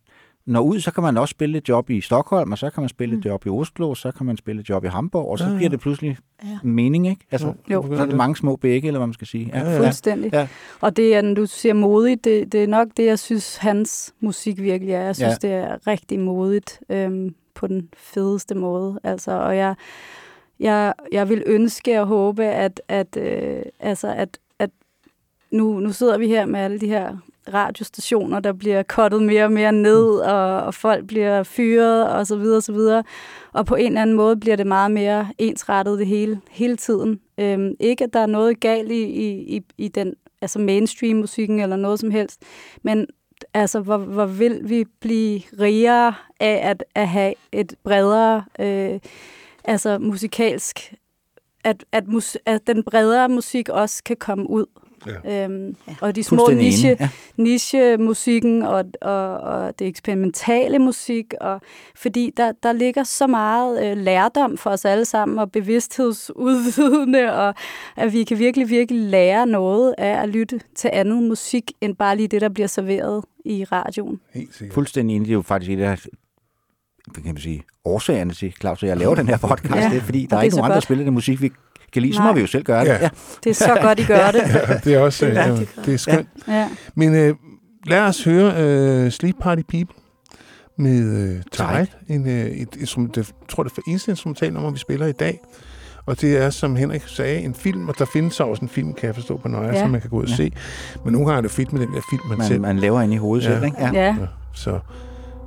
når 0.48 0.60
ud, 0.60 0.80
så 0.80 0.90
kan 0.90 1.02
man 1.02 1.16
også 1.16 1.30
spille 1.32 1.58
et 1.58 1.68
job 1.68 1.90
i 1.90 2.00
Stockholm, 2.00 2.52
og 2.52 2.58
så 2.58 2.70
kan 2.70 2.80
man 2.82 2.88
spille 2.88 3.18
et 3.18 3.24
job 3.24 3.46
i 3.46 3.48
Oslo, 3.48 3.94
så 3.94 4.12
kan 4.12 4.26
man 4.26 4.36
spille 4.36 4.60
et 4.60 4.68
job 4.68 4.84
i 4.84 4.88
Hamburg, 4.88 5.28
og 5.30 5.38
så 5.38 5.44
Ja, 5.44 5.50
ja. 5.50 5.56
bliver 5.56 5.70
det 5.70 5.80
pludselig 5.80 6.16
Ja. 6.44 6.58
en 6.64 6.72
mening, 6.72 7.08
ikke? 7.08 7.26
Altså, 7.30 7.52
Jo. 7.70 7.96
så 7.96 8.02
er 8.02 8.06
det 8.06 8.16
mange 8.16 8.36
små 8.36 8.56
bække, 8.56 8.86
eller 8.88 8.98
hvad 8.98 9.06
man 9.06 9.14
skal 9.14 9.26
sige. 9.26 9.50
Ja, 9.54 9.70
ja. 9.70 9.78
Fuldstændig. 9.80 10.32
Ja. 10.32 10.48
Og 10.80 10.96
det 10.96 11.14
er, 11.16 11.22
når 11.22 11.34
du 11.34 11.46
siger 11.46 11.72
modigt, 11.74 12.24
det, 12.24 12.52
det 12.52 12.62
er 12.62 12.66
nok 12.68 12.88
det, 12.96 13.04
jeg 13.06 13.18
synes, 13.18 13.56
hans 13.56 14.14
musik 14.20 14.60
virkelig 14.62 14.94
er. 14.94 15.02
Jeg 15.02 15.16
synes, 15.16 15.38
Ja. 15.42 15.48
det 15.48 15.56
er 15.56 15.86
rigtig 15.86 16.20
modigt 16.20 16.80
øhm, 16.88 17.34
på 17.54 17.66
den 17.66 17.88
fedeste 17.96 18.54
måde. 18.54 19.00
Altså, 19.04 19.30
og 19.32 19.56
jeg, 19.56 19.74
jeg, 20.60 20.92
jeg 21.12 21.28
vil 21.28 21.42
ønske 21.46 22.00
og 22.00 22.06
håbe, 22.06 22.44
at, 22.44 22.80
at, 22.88 23.16
øh, 23.16 23.62
altså, 23.80 24.08
at, 24.14 24.38
at 24.58 24.70
nu, 25.50 25.78
nu 25.80 25.92
sidder 25.92 26.18
vi 26.18 26.26
her 26.28 26.46
med 26.46 26.60
alle 26.60 26.78
de 26.80 26.88
her 26.88 27.16
radiostationer, 27.54 28.40
der 28.40 28.52
bliver 28.52 28.82
kottet 28.82 29.22
mere 29.22 29.44
og 29.44 29.52
mere 29.52 29.72
ned, 29.72 30.04
og, 30.04 30.62
og 30.62 30.74
folk 30.74 31.06
bliver 31.06 31.42
fyret, 31.42 32.08
og 32.08 32.26
så 32.26 32.36
videre, 32.36 32.56
og 32.56 32.62
så 32.62 32.72
videre. 32.72 33.04
Og 33.52 33.66
på 33.66 33.74
en 33.74 33.86
eller 33.86 34.02
anden 34.02 34.16
måde 34.16 34.36
bliver 34.36 34.56
det 34.56 34.66
meget 34.66 34.90
mere 34.90 35.28
ensrettet 35.38 35.98
det 35.98 36.06
hele, 36.06 36.40
hele 36.50 36.76
tiden. 36.76 37.20
Øhm, 37.38 37.74
ikke, 37.80 38.04
at 38.04 38.12
der 38.12 38.20
er 38.20 38.26
noget 38.26 38.60
galt 38.60 38.92
i, 38.92 39.02
i, 39.02 39.56
i, 39.56 39.62
i 39.78 39.88
den 39.88 40.14
altså 40.42 40.58
mainstream-musikken 40.58 41.60
eller 41.60 41.76
noget 41.76 42.00
som 42.00 42.10
helst, 42.10 42.42
men 42.82 43.06
altså, 43.54 43.80
hvor, 43.80 43.96
hvor 43.96 44.26
vil 44.26 44.60
vi 44.64 44.84
blive 45.00 45.40
rigere 45.60 46.14
af 46.40 46.60
at, 46.70 46.84
at 46.94 47.08
have 47.08 47.34
et 47.52 47.74
bredere, 47.84 48.44
øh, 48.58 49.00
altså 49.64 49.98
musikalsk, 49.98 50.94
at, 51.64 51.84
at, 51.92 52.08
mus, 52.08 52.36
at 52.46 52.66
den 52.66 52.82
bredere 52.82 53.28
musik 53.28 53.68
også 53.68 54.04
kan 54.04 54.16
komme 54.16 54.50
ud. 54.50 54.66
Ja. 55.06 55.44
Øhm, 55.44 55.76
og 56.00 56.16
de 56.16 56.22
små 56.22 56.48
niche, 56.54 56.96
ja. 57.00 57.08
niche-musikken 57.36 58.62
og, 58.62 58.84
og, 59.02 59.40
og 59.40 59.78
det 59.78 59.86
eksperimentale 59.86 60.78
musik, 60.78 61.34
og, 61.40 61.60
fordi 61.96 62.32
der, 62.36 62.52
der 62.62 62.72
ligger 62.72 63.04
så 63.04 63.26
meget 63.26 63.90
øh, 63.90 63.96
lærdom 63.96 64.56
for 64.56 64.70
os 64.70 64.84
alle 64.84 65.04
sammen, 65.04 65.38
og 65.38 65.52
bevidsthedsudvidende, 65.52 67.32
og 67.46 67.54
at 67.96 68.12
vi 68.12 68.24
kan 68.24 68.38
virkelig, 68.38 68.70
virkelig 68.70 69.00
lære 69.00 69.46
noget 69.46 69.94
af 69.98 70.22
at 70.22 70.28
lytte 70.28 70.60
til 70.76 70.90
andet 70.92 71.22
musik, 71.22 71.72
end 71.80 71.96
bare 71.96 72.16
lige 72.16 72.28
det, 72.28 72.40
der 72.40 72.48
bliver 72.48 72.68
serveret 72.68 73.24
i 73.44 73.64
radioen. 73.64 74.20
Helt 74.34 74.54
sikkert. 74.54 74.74
Fuldstændig 74.74 75.16
enig. 75.16 75.26
Det 75.26 75.32
er 75.32 75.36
jo 75.36 75.42
faktisk 75.42 75.70
et 75.70 75.80
af 75.80 75.98
hvad 77.12 77.22
kan 77.22 77.34
man 77.34 77.40
sige, 77.42 77.62
årsagerne 77.84 78.32
til, 78.32 78.54
Claus, 78.60 78.82
at 78.82 78.88
jeg 78.88 78.96
laver 78.96 79.14
den 79.14 79.28
her 79.28 79.38
podcast. 79.38 79.76
Ja, 79.76 79.88
det 79.88 79.96
er, 79.96 80.00
fordi 80.00 80.18
der 80.18 80.24
er 80.24 80.28
det 80.28 80.36
er 80.36 80.42
ikke 80.42 80.56
nogen 80.56 80.64
andre, 80.64 80.74
der 80.74 80.76
godt. 80.76 80.84
spiller 80.84 81.04
den 81.04 81.14
musik, 81.14 81.42
vi 81.42 81.52
kan 81.92 82.02
lide. 82.02 82.14
Så 82.14 82.20
Nej. 82.20 82.28
må 82.28 82.34
vi 82.34 82.40
jo 82.40 82.46
selv 82.46 82.64
gøre 82.64 82.80
det. 82.80 82.88
Ja. 82.88 82.98
Ja. 83.02 83.08
Det 83.44 83.50
er 83.50 83.54
så 83.54 83.78
godt, 83.82 84.00
I 84.00 84.04
gør 84.04 84.30
det. 84.30 84.42
Ja, 84.68 84.74
det 84.84 84.94
er 84.94 84.98
også 84.98 85.26
Det 85.26 85.36
er 85.36 85.42
ja, 85.46 85.48
godt. 85.48 85.68
det 85.86 85.94
er 85.94 85.98
skønt. 85.98 86.28
Ja. 86.48 86.68
Men 86.94 87.14
øh, 87.14 87.34
lad 87.86 88.00
os 88.00 88.24
høre 88.24 89.04
uh, 89.06 89.12
Sleep 89.12 89.34
Party 89.40 89.62
People 89.68 89.94
med 90.78 91.02
uh, 91.36 91.42
Tide. 91.52 91.86
En, 92.08 92.22
uh, 92.22 92.30
et, 92.32 92.76
instrument, 92.80 93.16
jeg 93.16 93.24
tror, 93.48 93.62
det 93.62 93.70
er 93.70 93.74
det 93.74 93.84
eneste 93.88 94.10
instrumentalnummer, 94.10 94.70
vi 94.70 94.78
spiller 94.78 95.06
i 95.06 95.12
dag. 95.12 95.40
Og 96.06 96.20
det 96.20 96.36
er, 96.42 96.50
som 96.50 96.76
Henrik 96.76 97.02
sagde, 97.06 97.38
en 97.40 97.54
film, 97.54 97.88
og 97.88 97.94
der 97.98 98.04
findes 98.12 98.34
så 98.34 98.44
også 98.44 98.62
en 98.62 98.68
film, 98.68 98.92
kan 98.94 99.06
jeg 99.06 99.14
forstå 99.14 99.36
på 99.36 99.48
nøje, 99.48 99.66
Ja. 99.68 99.74
ja. 99.74 99.80
som 99.80 99.90
man 99.90 100.00
kan 100.00 100.10
gå 100.10 100.16
ud 100.16 100.22
og 100.22 100.28
Ja. 100.28 100.34
se. 100.36 100.52
Men 101.04 101.12
nogle 101.12 101.26
gange 101.28 101.38
er 101.38 101.42
det 101.42 101.50
fedt 101.50 101.72
med 101.72 101.80
den 101.80 101.94
der 101.94 102.00
film, 102.10 102.22
man, 102.28 102.38
Man, 102.38 102.46
selv. 102.46 102.60
man 102.60 102.78
laver 102.78 103.00
ind 103.00 103.12
i 103.12 103.16
hovedet 103.16 103.44
Ja. 103.44 103.50
selv, 103.54 103.64
ikke? 103.64 103.76
Ja. 103.80 103.90
Ja. 103.92 104.16
Så, 104.54 104.78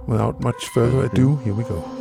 without 0.09 0.43
much 0.43 0.67
further 0.73 1.01
ado, 1.03 1.35
here 1.45 1.55
we 1.55 1.63
go. 1.63 2.00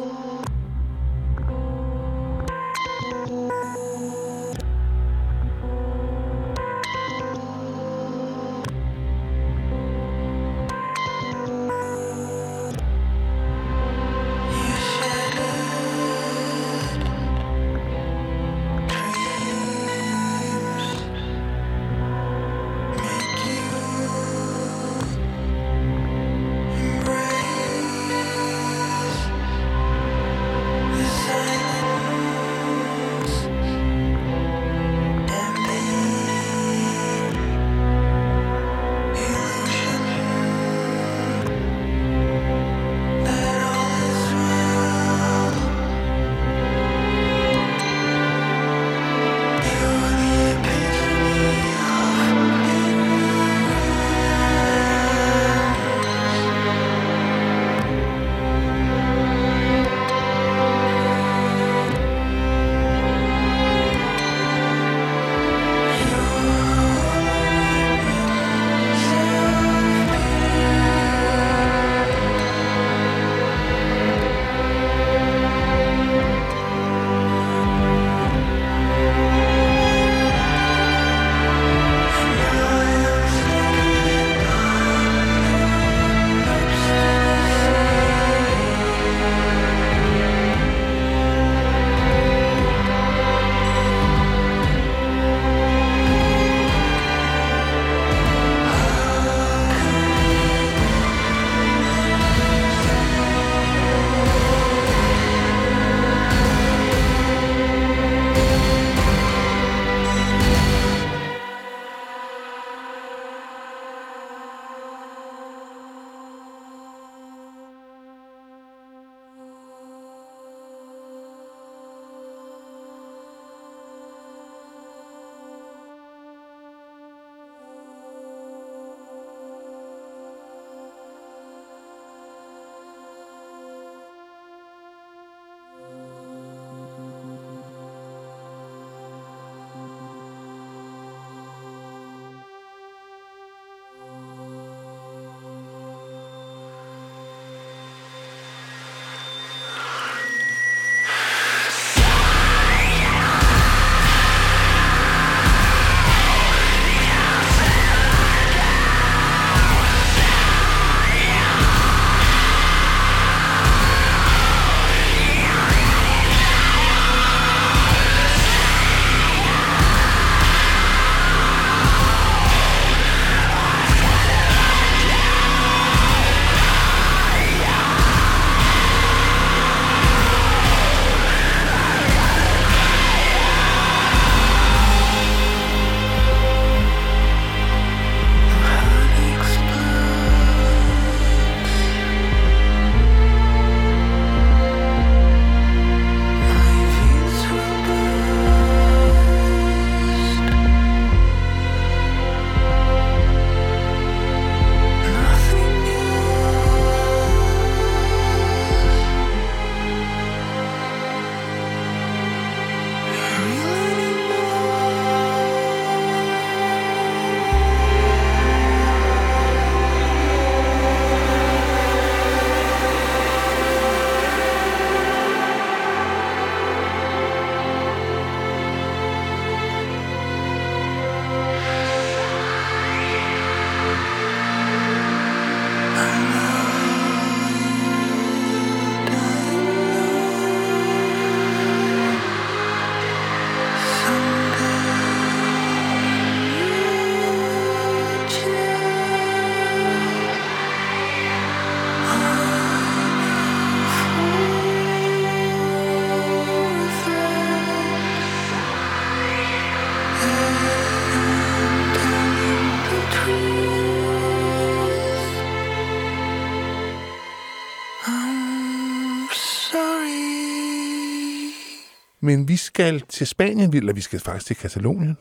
Men 272.30 272.48
vi 272.48 272.56
skal 272.56 273.00
til 273.08 273.26
Spanien, 273.26 273.76
eller 273.76 273.92
vi 273.92 274.00
skal 274.00 274.20
faktisk 274.20 274.46
til 274.46 274.56
Katalonien. 274.56 275.16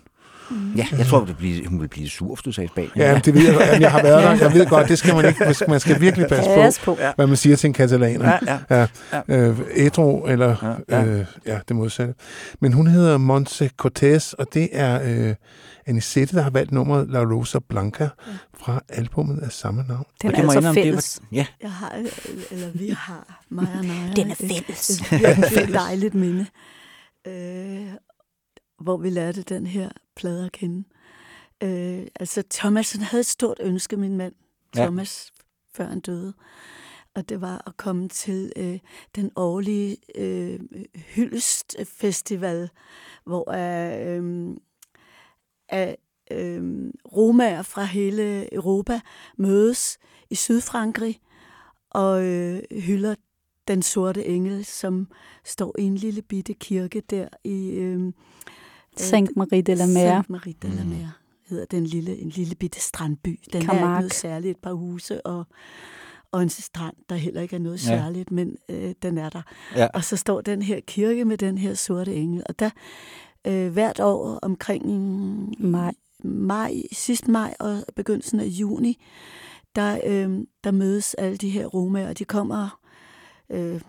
Ja, 0.77 0.85
jeg 0.97 1.05
tror, 1.05 1.25
det 1.25 1.37
bliver, 1.37 1.67
hun 1.69 1.81
vil 1.81 1.87
blive 1.87 2.09
sur, 2.09 2.35
hvis 2.35 2.43
du 2.43 2.51
sagde 2.51 2.67
Spanien. 2.69 2.91
Ja, 2.95 3.21
det 3.25 3.33
ved 3.33 3.41
jeg, 3.41 3.53
godt. 3.69 3.81
jeg 3.81 3.91
har 3.91 4.01
været 4.03 4.23
der. 4.39 4.45
Jeg 4.45 4.53
ved 4.53 4.65
godt, 4.67 4.87
det 4.89 4.97
skal 4.99 5.15
man 5.15 5.25
ikke. 5.25 5.65
Man 5.67 5.79
skal 5.79 6.01
virkelig 6.01 6.27
passe 6.29 6.49
Pas 6.55 6.79
på, 6.79 6.85
på. 6.95 7.01
Ja. 7.01 7.11
hvad 7.15 7.27
man 7.27 7.37
siger 7.37 7.55
til 7.55 7.67
en 7.67 7.73
katalaner. 7.73 8.37
Ja, 8.69 8.87
ja. 9.11 9.21
Øh, 9.27 9.59
ædru, 9.75 10.25
eller 10.27 10.77
ja, 10.89 10.97
ja. 10.99 11.05
Øh, 11.05 11.25
ja, 11.45 11.59
det 11.67 11.75
modsatte. 11.75 12.13
Men 12.59 12.73
hun 12.73 12.87
hedder 12.87 13.17
Montse 13.17 13.69
Cortez, 13.77 14.33
og 14.33 14.47
det 14.53 14.69
er 14.71 15.01
øh, 15.29 15.35
Anisette, 15.85 16.35
der 16.35 16.41
har 16.41 16.49
valgt 16.49 16.71
nummeret 16.71 17.09
La 17.09 17.19
Rosa 17.19 17.59
Blanca 17.69 18.09
fra 18.59 18.81
albumet 18.89 19.39
af 19.39 19.51
samme 19.51 19.85
navn. 19.87 20.05
Den 20.21 20.31
Og 20.31 20.37
er 20.37 20.41
det 20.41 20.43
altså 20.43 20.51
jeg 20.53 20.61
indrømme, 20.61 20.81
det 20.81 20.83
fælles. 20.85 21.19
var- 21.21 21.37
ja. 21.37 21.45
Jeg 21.61 21.71
har, 21.71 21.93
eller 22.51 22.67
vi 22.73 22.89
har, 22.97 23.43
mig 23.49 23.67
og 23.79 23.85
Naja. 23.85 23.99
Den 24.15 24.27
er 24.27 24.31
et- 24.31 24.37
fælles. 24.37 24.89
Et, 24.89 25.11
virkelig 25.11 25.73
dejligt 25.73 26.15
minde, 26.15 26.45
øh, 27.27 27.93
hvor 28.79 28.97
vi 28.97 29.09
lærte 29.09 29.41
den 29.43 29.67
her 29.67 29.89
plade 30.15 30.45
at 30.45 30.51
kende. 30.51 30.83
Øh, 31.63 32.07
altså, 32.19 32.43
Thomas 32.49 32.91
han 32.91 33.01
havde 33.01 33.19
et 33.19 33.25
stort 33.25 33.57
ønske, 33.59 33.97
min 33.97 34.17
mand, 34.17 34.33
Ja. 34.75 34.81
Thomas, 34.81 35.31
før 35.73 35.85
han 35.85 35.99
døde. 35.99 36.33
Og 37.15 37.29
det 37.29 37.41
var 37.41 37.63
at 37.67 37.77
komme 37.77 38.09
til 38.09 38.51
øh, 38.55 38.79
den 39.15 39.31
årlige 39.35 39.97
øh, 40.15 40.59
hyldestfestival, 41.15 42.69
hvor 43.25 43.51
øh, 43.51 44.55
øh, 45.73 45.93
øh, 46.31 46.91
romager 47.15 47.61
fra 47.61 47.83
hele 47.83 48.53
Europa 48.53 49.01
mødes 49.37 49.97
i 50.29 50.35
Sydfrankrig 50.35 51.19
og 51.89 52.23
øh, 52.23 52.61
hylder 52.71 53.15
den 53.69 53.81
sorte 53.81 54.25
engel, 54.25 54.65
som 54.65 55.07
står 55.45 55.75
i 55.79 55.83
en 55.83 55.95
lille 55.95 56.21
bitte 56.21 56.53
kirke 56.53 57.01
der 57.09 57.27
i... 57.43 57.69
Øh, 57.69 58.13
Saint 58.97 59.37
Marie 59.37 59.61
de 59.61 59.75
la 59.75 59.85
Mer. 59.85 59.93
Saint 59.93 60.29
Marie 60.29 60.53
de 60.61 60.69
la 60.69 60.83
Mer 60.83 61.19
hedder 61.49 61.65
den 61.65 61.85
lille, 61.85 62.17
en 62.17 62.29
lille 62.29 62.55
bitte 62.55 62.79
strandby. 62.81 63.39
Den 63.45 63.55
er 63.55 63.59
ikke 63.59 63.65
Camargue. 63.71 63.97
noget 63.99 64.13
særligt, 64.13 64.51
et 64.57 64.61
par 64.63 64.73
huse 64.73 65.25
og, 65.25 65.47
og 66.31 66.43
en 66.43 66.49
strand, 66.49 66.95
der 67.09 67.15
heller 67.15 67.41
ikke 67.41 67.55
er 67.55 67.59
noget 67.59 67.87
Ja. 67.87 67.97
særligt, 67.97 68.31
men 68.31 68.55
øh, 68.69 68.93
den 69.01 69.17
er 69.17 69.29
der. 69.29 69.41
Ja. 69.75 69.87
Og 69.93 70.03
så 70.03 70.15
står 70.17 70.41
den 70.41 70.61
her 70.61 70.79
kirke 70.87 71.25
med 71.25 71.37
den 71.37 71.57
her 71.57 71.73
sorte 71.73 72.15
engel, 72.15 72.43
og 72.49 72.59
der 72.59 72.69
øh, 73.47 73.71
hvert 73.73 73.99
år 73.99 74.39
omkring 74.41 74.85
maj. 75.59 75.91
maj, 76.23 76.73
sidst 76.91 77.27
maj 77.27 77.53
og 77.59 77.83
begyndelsen 77.95 78.39
af 78.39 78.45
juni, 78.45 79.03
der, 79.75 79.99
øh, 80.05 80.39
der 80.63 80.71
mødes 80.71 81.13
alle 81.13 81.37
de 81.37 81.49
her 81.49 81.65
romaer, 81.65 82.09
og 82.09 82.19
de 82.19 82.25
kommer 82.25 82.79
øh, 83.51 83.81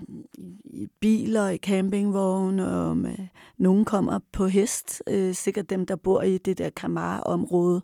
i 0.65 0.87
biler, 1.01 1.49
i 1.49 1.57
campingvogne, 1.57 2.69
og 2.71 2.97
med, 2.97 3.17
nogen 3.59 3.85
kommer 3.85 4.19
på 4.33 4.47
hest, 4.47 5.03
øh, 5.07 5.35
sikkert 5.35 5.71
dem, 5.71 5.87
der 5.87 5.97
bor 5.97 6.23
i 6.23 6.39
det 6.39 6.59
der 6.59 6.71
Camargue-område 6.71 7.83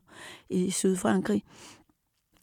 i 0.50 0.70
Sydfrankrig. 0.70 1.42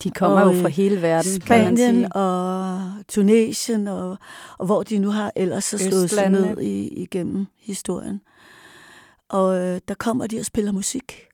De 0.04 0.12
kommer 0.12 0.42
jo 0.42 0.52
øh, 0.52 0.62
fra 0.62 0.70
hele 0.70 1.02
verden, 1.02 1.42
kan 1.42 1.66
man 1.66 1.78
Spanien 1.78 1.96
sige. 1.96 2.16
og 2.16 2.82
Tunesien, 3.08 3.88
og, 3.88 4.18
og 4.58 4.66
hvor 4.66 4.84
de 4.84 5.00
nu 5.00 5.10
har 5.10 5.32
ellers 5.36 5.64
så 5.64 5.78
slået 5.78 6.10
sig 6.10 6.30
ned 6.30 6.58
i, 6.62 6.88
igennem 6.88 7.46
historien. 7.58 8.22
Og 9.30 9.60
øh, 9.60 9.82
der 9.88 9.94
kommer 9.94 10.28
de 10.28 10.40
og 10.40 10.46
spiller 10.46 10.72
musik. 10.72 11.28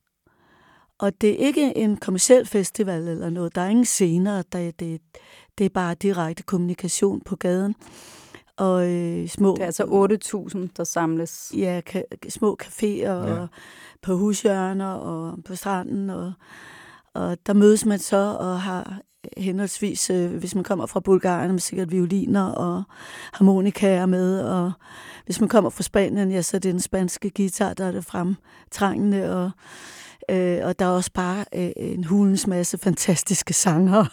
Og 1.00 1.22
det 1.22 1.30
er 1.30 1.48
ikke 1.48 1.78
en 1.78 1.98
kommersiel 1.98 2.46
festival 2.46 3.08
eller 3.08 3.30
noget. 3.30 3.56
Der 3.56 3.62
er 3.62 3.70
ingen 3.70 3.86
scener. 3.86 4.42
Der, 4.42 4.72
det, 4.72 5.02
det 5.60 5.66
er 5.66 5.70
bare 5.70 5.94
direkte 5.96 6.44
kommunikation 6.44 7.22
på 7.22 7.36
gaden. 7.36 7.76
Og 8.58 8.90
øh, 8.92 9.28
små... 9.28 9.54
Det 9.56 9.62
er 9.62 9.66
altså 9.66 9.84
8.000, 10.54 10.68
der 10.78 10.84
samles. 10.84 11.52
Ja, 11.58 11.82
ka- 11.90 12.30
små 12.30 12.58
caféer 12.64 12.86
Ja. 13.08 13.14
og 13.14 13.48
på 14.02 14.18
hushjørner 14.18 14.92
og 14.94 15.38
på 15.46 15.56
stranden. 15.56 16.10
Og, 16.10 16.34
og 17.14 17.38
der 17.48 17.54
mødes 17.54 17.86
man 17.86 18.00
så 18.00 18.36
og 18.40 18.62
har 18.62 19.02
henholdsvis, 19.38 20.10
øh, 20.10 20.32
hvis 20.36 20.56
man 20.56 20.64
kommer 20.64 20.86
fra 20.86 21.00
Bulgarien, 21.00 21.52
med 21.52 21.60
sikkert 21.60 21.92
violiner 21.92 22.44
og 22.46 22.84
harmonikaer 23.34 24.06
med, 24.06 24.42
og 24.42 24.72
hvis 25.26 25.40
man 25.40 25.50
kommer 25.50 25.70
fra 25.70 25.84
Spanien, 25.84 26.32
ja, 26.32 26.42
så 26.42 26.58
er 26.58 26.60
det 26.60 26.72
den 26.74 26.80
spanske 26.82 27.30
guitar, 27.30 27.74
der 27.74 27.86
er 27.86 27.92
det 27.92 28.06
fremtrængende, 28.06 29.36
og, 29.44 29.52
øh, 30.30 30.60
og 30.64 30.80
der 30.80 30.86
er 30.86 30.90
også 30.90 31.12
bare 31.14 31.46
øh, 31.56 31.72
en 31.78 32.04
hulens 32.04 32.48
masse 32.48 32.78
fantastiske 32.78 33.54
sanger. 33.54 34.06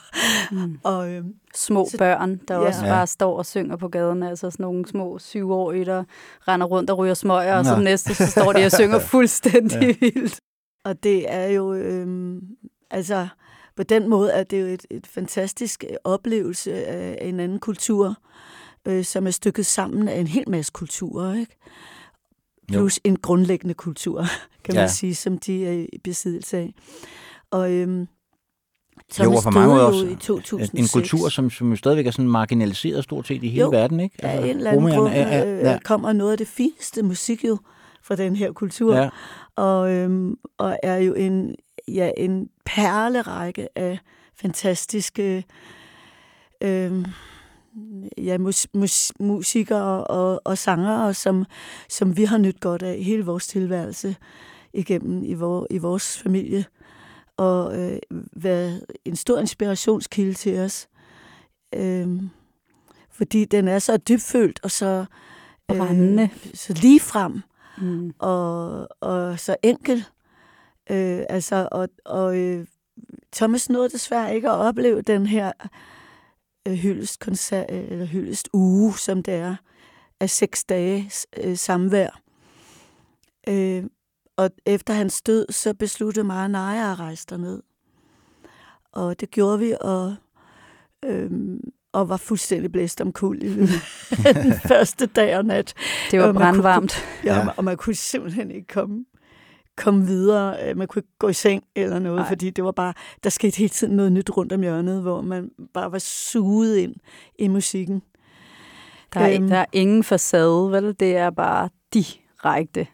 Mm. 0.53 0.79
og, 0.93 1.11
øh, 1.11 1.25
Små 1.55 1.89
børn, 1.99 2.41
der 2.49 2.55
Ja. 2.55 2.61
også 2.61 2.81
bare 2.81 3.07
står 3.07 3.39
og 3.39 3.47
synger 3.47 3.77
på 3.77 3.89
gaden. 3.89 4.23
Altså 4.23 4.51
sådan 4.51 4.65
nogle 4.65 4.89
små 4.89 5.19
syvårige, 5.19 5.85
der 5.85 6.05
render 6.49 6.67
rundt 6.67 6.91
og 6.91 6.99
ryger 6.99 7.15
smøger, 7.15 7.57
og 7.59 7.65
så 7.65 7.79
næste, 7.79 8.15
så 8.15 8.27
står 8.27 8.53
de 8.53 8.65
og 8.65 8.73
synger 8.73 8.99
fuldstændig 9.15 9.81
Ja. 9.83 9.95
vildt. 10.01 10.41
Og 10.85 11.03
det 11.03 11.33
er 11.33 11.47
jo, 11.47 11.75
øhm, 11.75 12.41
altså 12.91 13.29
på 13.77 13.83
den 13.83 14.09
måde 14.09 14.33
er 14.33 14.45
det 14.45 14.61
jo 14.63 14.67
et, 14.67 14.87
et 14.91 15.07
fantastisk 15.07 15.85
øh, 15.91 15.97
oplevelse 16.05 16.87
af 16.87 17.19
en 17.29 17.41
anden 17.41 17.59
kultur, 17.59 18.15
øh, 18.89 19.05
som 19.05 19.27
er 19.27 19.31
stykket 19.31 19.67
sammen 19.67 20.09
af 20.09 20.21
en 20.21 20.27
hel 20.27 20.51
masse 20.51 20.73
kulturer, 20.73 21.35
ikke? 21.35 21.57
Jo. 22.75 22.79
Plus 22.79 23.01
en 23.05 23.17
grundlæggende 23.17 23.75
kultur, 23.75 24.25
kan 24.65 24.75
Ja. 24.75 24.81
man 24.81 24.89
sige, 24.91 25.15
som 25.15 25.39
de 25.39 25.67
er 25.67 25.73
i 25.73 25.99
besiddelse 26.05 26.57
af. 26.57 26.75
Og 27.51 27.73
øhm, 27.73 28.01
Jo, 28.01 28.05
og 29.23 29.27
Thomas 29.27 29.43
for 29.43 29.51
mange 29.51 29.75
jo 29.75 29.87
også 29.87 30.07
i 30.07 30.15
2006. 30.15 30.81
en 30.95 31.01
kultur, 31.01 31.29
som, 31.29 31.51
som 31.51 31.71
jo 31.71 31.77
stadigvæk 31.77 32.07
er 32.07 32.11
sådan 32.11 32.29
marginaliseret 32.31 33.05
stort 33.05 33.27
set 33.27 33.43
i 33.43 33.49
hele 33.49 33.61
Jo, 33.61 33.71
verden, 33.71 34.01
ikke? 34.01 34.25
Af 34.25 34.39
en 34.39 34.45
eller 34.57 34.71
anden 34.71 34.91
grund 34.91 35.09
er- 35.13 35.13
er- 35.13 35.47
øh, 35.55 35.59
ja. 35.61 35.79
kommer 35.85 36.13
noget 36.13 36.33
af 36.33 36.39
det 36.39 36.49
fineste 36.49 37.03
musik 37.03 37.45
jo 37.45 37.59
fra 38.03 38.17
den 38.17 38.37
her 38.37 38.53
kultur. 38.53 38.97
Ja. 38.97 39.09
Og, 39.57 39.93
øhm, 39.93 40.35
og 40.59 40.79
er 40.83 40.97
jo 40.97 41.15
en, 41.15 41.55
ja, 41.89 42.11
en 42.17 42.49
perlerække 42.65 43.79
af 43.79 43.99
fantastiske 44.41 45.45
øhm, 46.63 47.05
ja, 48.19 48.39
mus, 48.39 48.67
mus, 48.75 49.13
musikere 49.21 50.05
og, 50.05 50.41
og 50.45 50.59
sangere, 50.59 51.15
som, 51.15 51.45
som 51.89 52.17
vi 52.17 52.25
har 52.25 52.39
nyt 52.39 52.61
godt 52.61 52.83
af 52.83 53.03
hele 53.05 53.25
vores 53.25 53.47
tilværelse 53.47 54.17
igennem 54.73 55.25
i, 55.25 55.35
vor, 55.35 55.67
i 55.71 55.79
vores 55.79 56.19
familie. 56.19 56.65
Og 57.37 57.79
øh, 57.79 57.99
været 58.33 58.85
en 59.05 59.17
stor 59.17 59.39
inspirationskilde 59.39 60.35
til 60.35 60.59
os. 60.59 60.89
Øhm, 61.75 62.31
fordi 63.11 63.45
den 63.45 63.69
er 63.69 63.79
så 63.79 63.97
dybfølt 63.97 64.61
og 64.63 64.71
så 64.71 65.05
Brændende. 65.69 66.31
så 66.55 66.79
lige 66.83 67.01
frem 67.01 67.43
Mm. 67.81 68.15
og, 68.19 68.89
og 69.01 69.41
så 69.41 69.57
enkel. 69.63 70.05
Øh, 70.91 71.23
altså, 71.29 71.69
og, 71.73 71.89
og 72.05 72.39
øh, 72.39 72.67
Thomas 73.33 73.71
nåede 73.71 73.89
desværre 73.89 74.35
ikke 74.35 74.49
at 74.49 74.55
opleve 74.55 75.03
den 75.03 75.27
her 75.27 75.53
øh, 75.63 75.69
hyldest, 76.75 77.21
koncert, 77.21 77.67
eller 77.69 78.05
hyldest 78.07 78.49
uge, 78.53 78.99
som 78.99 79.23
det 79.23 79.35
er, 79.35 79.57
af 80.21 80.31
seks 80.31 80.65
dage 80.65 81.11
øh, 81.37 81.57
samvær. 81.57 82.21
Øh, 83.49 83.85
og 84.37 84.51
efter 84.67 84.95
hans 84.95 85.23
død, 85.23 85.47
så 85.51 85.75
besluttede 85.75 86.27
mig 86.27 86.43
og 86.45 86.51
Naja 86.51 86.91
at 86.93 86.99
rejse 87.01 87.27
derned. 87.31 87.63
Og 88.93 89.21
det 89.21 89.31
gjorde 89.31 89.59
vi, 89.59 89.75
og, 89.81 90.15
øhm, 91.05 91.61
og 91.93 92.09
var 92.09 92.17
fuldstændig 92.17 92.73
blæst 92.73 93.01
om 93.01 93.13
kul 93.13 93.43
i 93.43 93.49
den 93.55 93.69
første 94.69 95.07
dag 95.07 95.37
og 95.39 95.45
nat. 95.45 95.75
Det 96.11 96.21
var 96.21 96.27
Og 96.27 96.35
man 96.35 96.43
kunne- 96.43 96.63
brandvarmt. 96.63 96.97
Ja, 97.25 97.35
Ja. 97.39 97.49
og 97.57 97.65
man 97.65 97.77
kunne 97.77 97.95
simpelthen 97.95 98.51
ikke 98.51 98.67
komme, 98.67 99.05
komme 99.77 100.07
videre. 100.07 100.69
Øh, 100.71 100.77
Man 100.77 100.89
kunne 100.89 101.01
ikke 101.01 101.19
gå 101.19 101.29
i 101.29 101.33
seng 101.33 101.65
eller 101.77 101.99
noget, 101.99 102.19
Nej. 102.19 102.29
fordi 102.29 102.51
det 102.51 102.65
var 102.65 102.73
bare, 102.73 102.95
der 103.25 103.31
skete 103.31 103.57
hele 103.57 103.69
tiden 103.69 103.97
noget 103.97 104.13
nyt 104.13 104.31
rundt 104.37 104.53
om 104.53 104.61
hjørnet, 104.63 105.03
hvor 105.03 105.21
man 105.21 105.51
bare 105.75 105.93
var 105.93 105.99
suget 105.99 106.77
ind 106.77 106.95
i 107.39 107.49
musikken. 107.49 108.03
Der 109.15 109.21
er, 109.21 109.35
Øhm. 109.35 109.49
der 109.49 109.57
er 109.57 109.65
ingen 109.73 110.05
facade, 110.05 110.71
vel? 110.73 110.97
Det 111.01 111.17
er 111.17 111.31
bare 111.31 111.69
direkte 111.95 112.87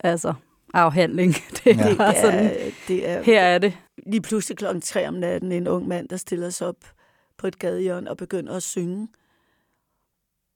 altså, 0.00 0.34
afhandling. 0.74 1.34
Det 1.64 1.72
er 1.80 1.88
Det 1.88 1.98
bare 1.98 2.14
sådan, 2.14 2.50
det 2.88 3.08
er, 3.08 3.22
her 3.22 3.42
er 3.42 3.58
det. 3.58 3.78
Lige 4.06 4.20
pludselig 4.20 4.58
klokken 4.58 4.80
tre 4.80 5.08
om 5.08 5.14
natten, 5.14 5.52
en 5.52 5.68
ung 5.68 5.88
mand, 5.88 6.08
der 6.08 6.16
stiller 6.16 6.50
sig 6.50 6.66
op 6.66 6.76
på 7.38 7.46
et 7.46 7.58
gadehjørne 7.58 8.10
og 8.10 8.16
begynder 8.16 8.56
at 8.56 8.62
synge. 8.62 9.08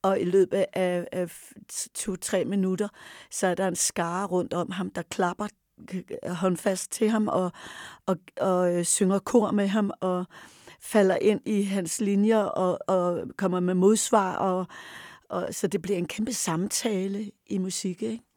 Og 0.02 0.20
i 0.20 0.24
løbet 0.24 0.64
af, 0.72 1.06
af 1.12 1.52
to-tre 1.94 2.44
minutter, 2.44 2.88
så 3.30 3.46
er 3.46 3.54
der 3.54 3.68
en 3.68 3.76
skare 3.76 4.26
rundt 4.26 4.54
om 4.54 4.70
ham, 4.70 4.90
der 4.90 5.02
klapper 5.02 5.46
øh, 5.94 6.30
håndfast 6.30 6.92
til 6.92 7.10
ham 7.10 7.28
og, 7.28 7.52
og, 8.06 8.16
og 8.40 8.74
øh, 8.74 8.84
synger 8.84 9.18
kor 9.18 9.50
med 9.50 9.66
ham 9.66 9.90
og 10.00 10.24
falder 10.80 11.16
ind 11.16 11.40
i 11.46 11.62
hans 11.62 12.00
linjer 12.00 12.38
og, 12.38 12.78
og 12.86 13.24
kommer 13.36 13.60
med 13.60 13.74
modsvar. 13.74 14.36
Og, 14.36 14.66
og, 15.28 15.48
så 15.54 15.66
det 15.66 15.82
bliver 15.82 15.98
en 15.98 16.08
kæmpe 16.08 16.32
samtale 16.32 17.30
i 17.46 17.58
musik, 17.58 18.02
ikke? 18.02 18.29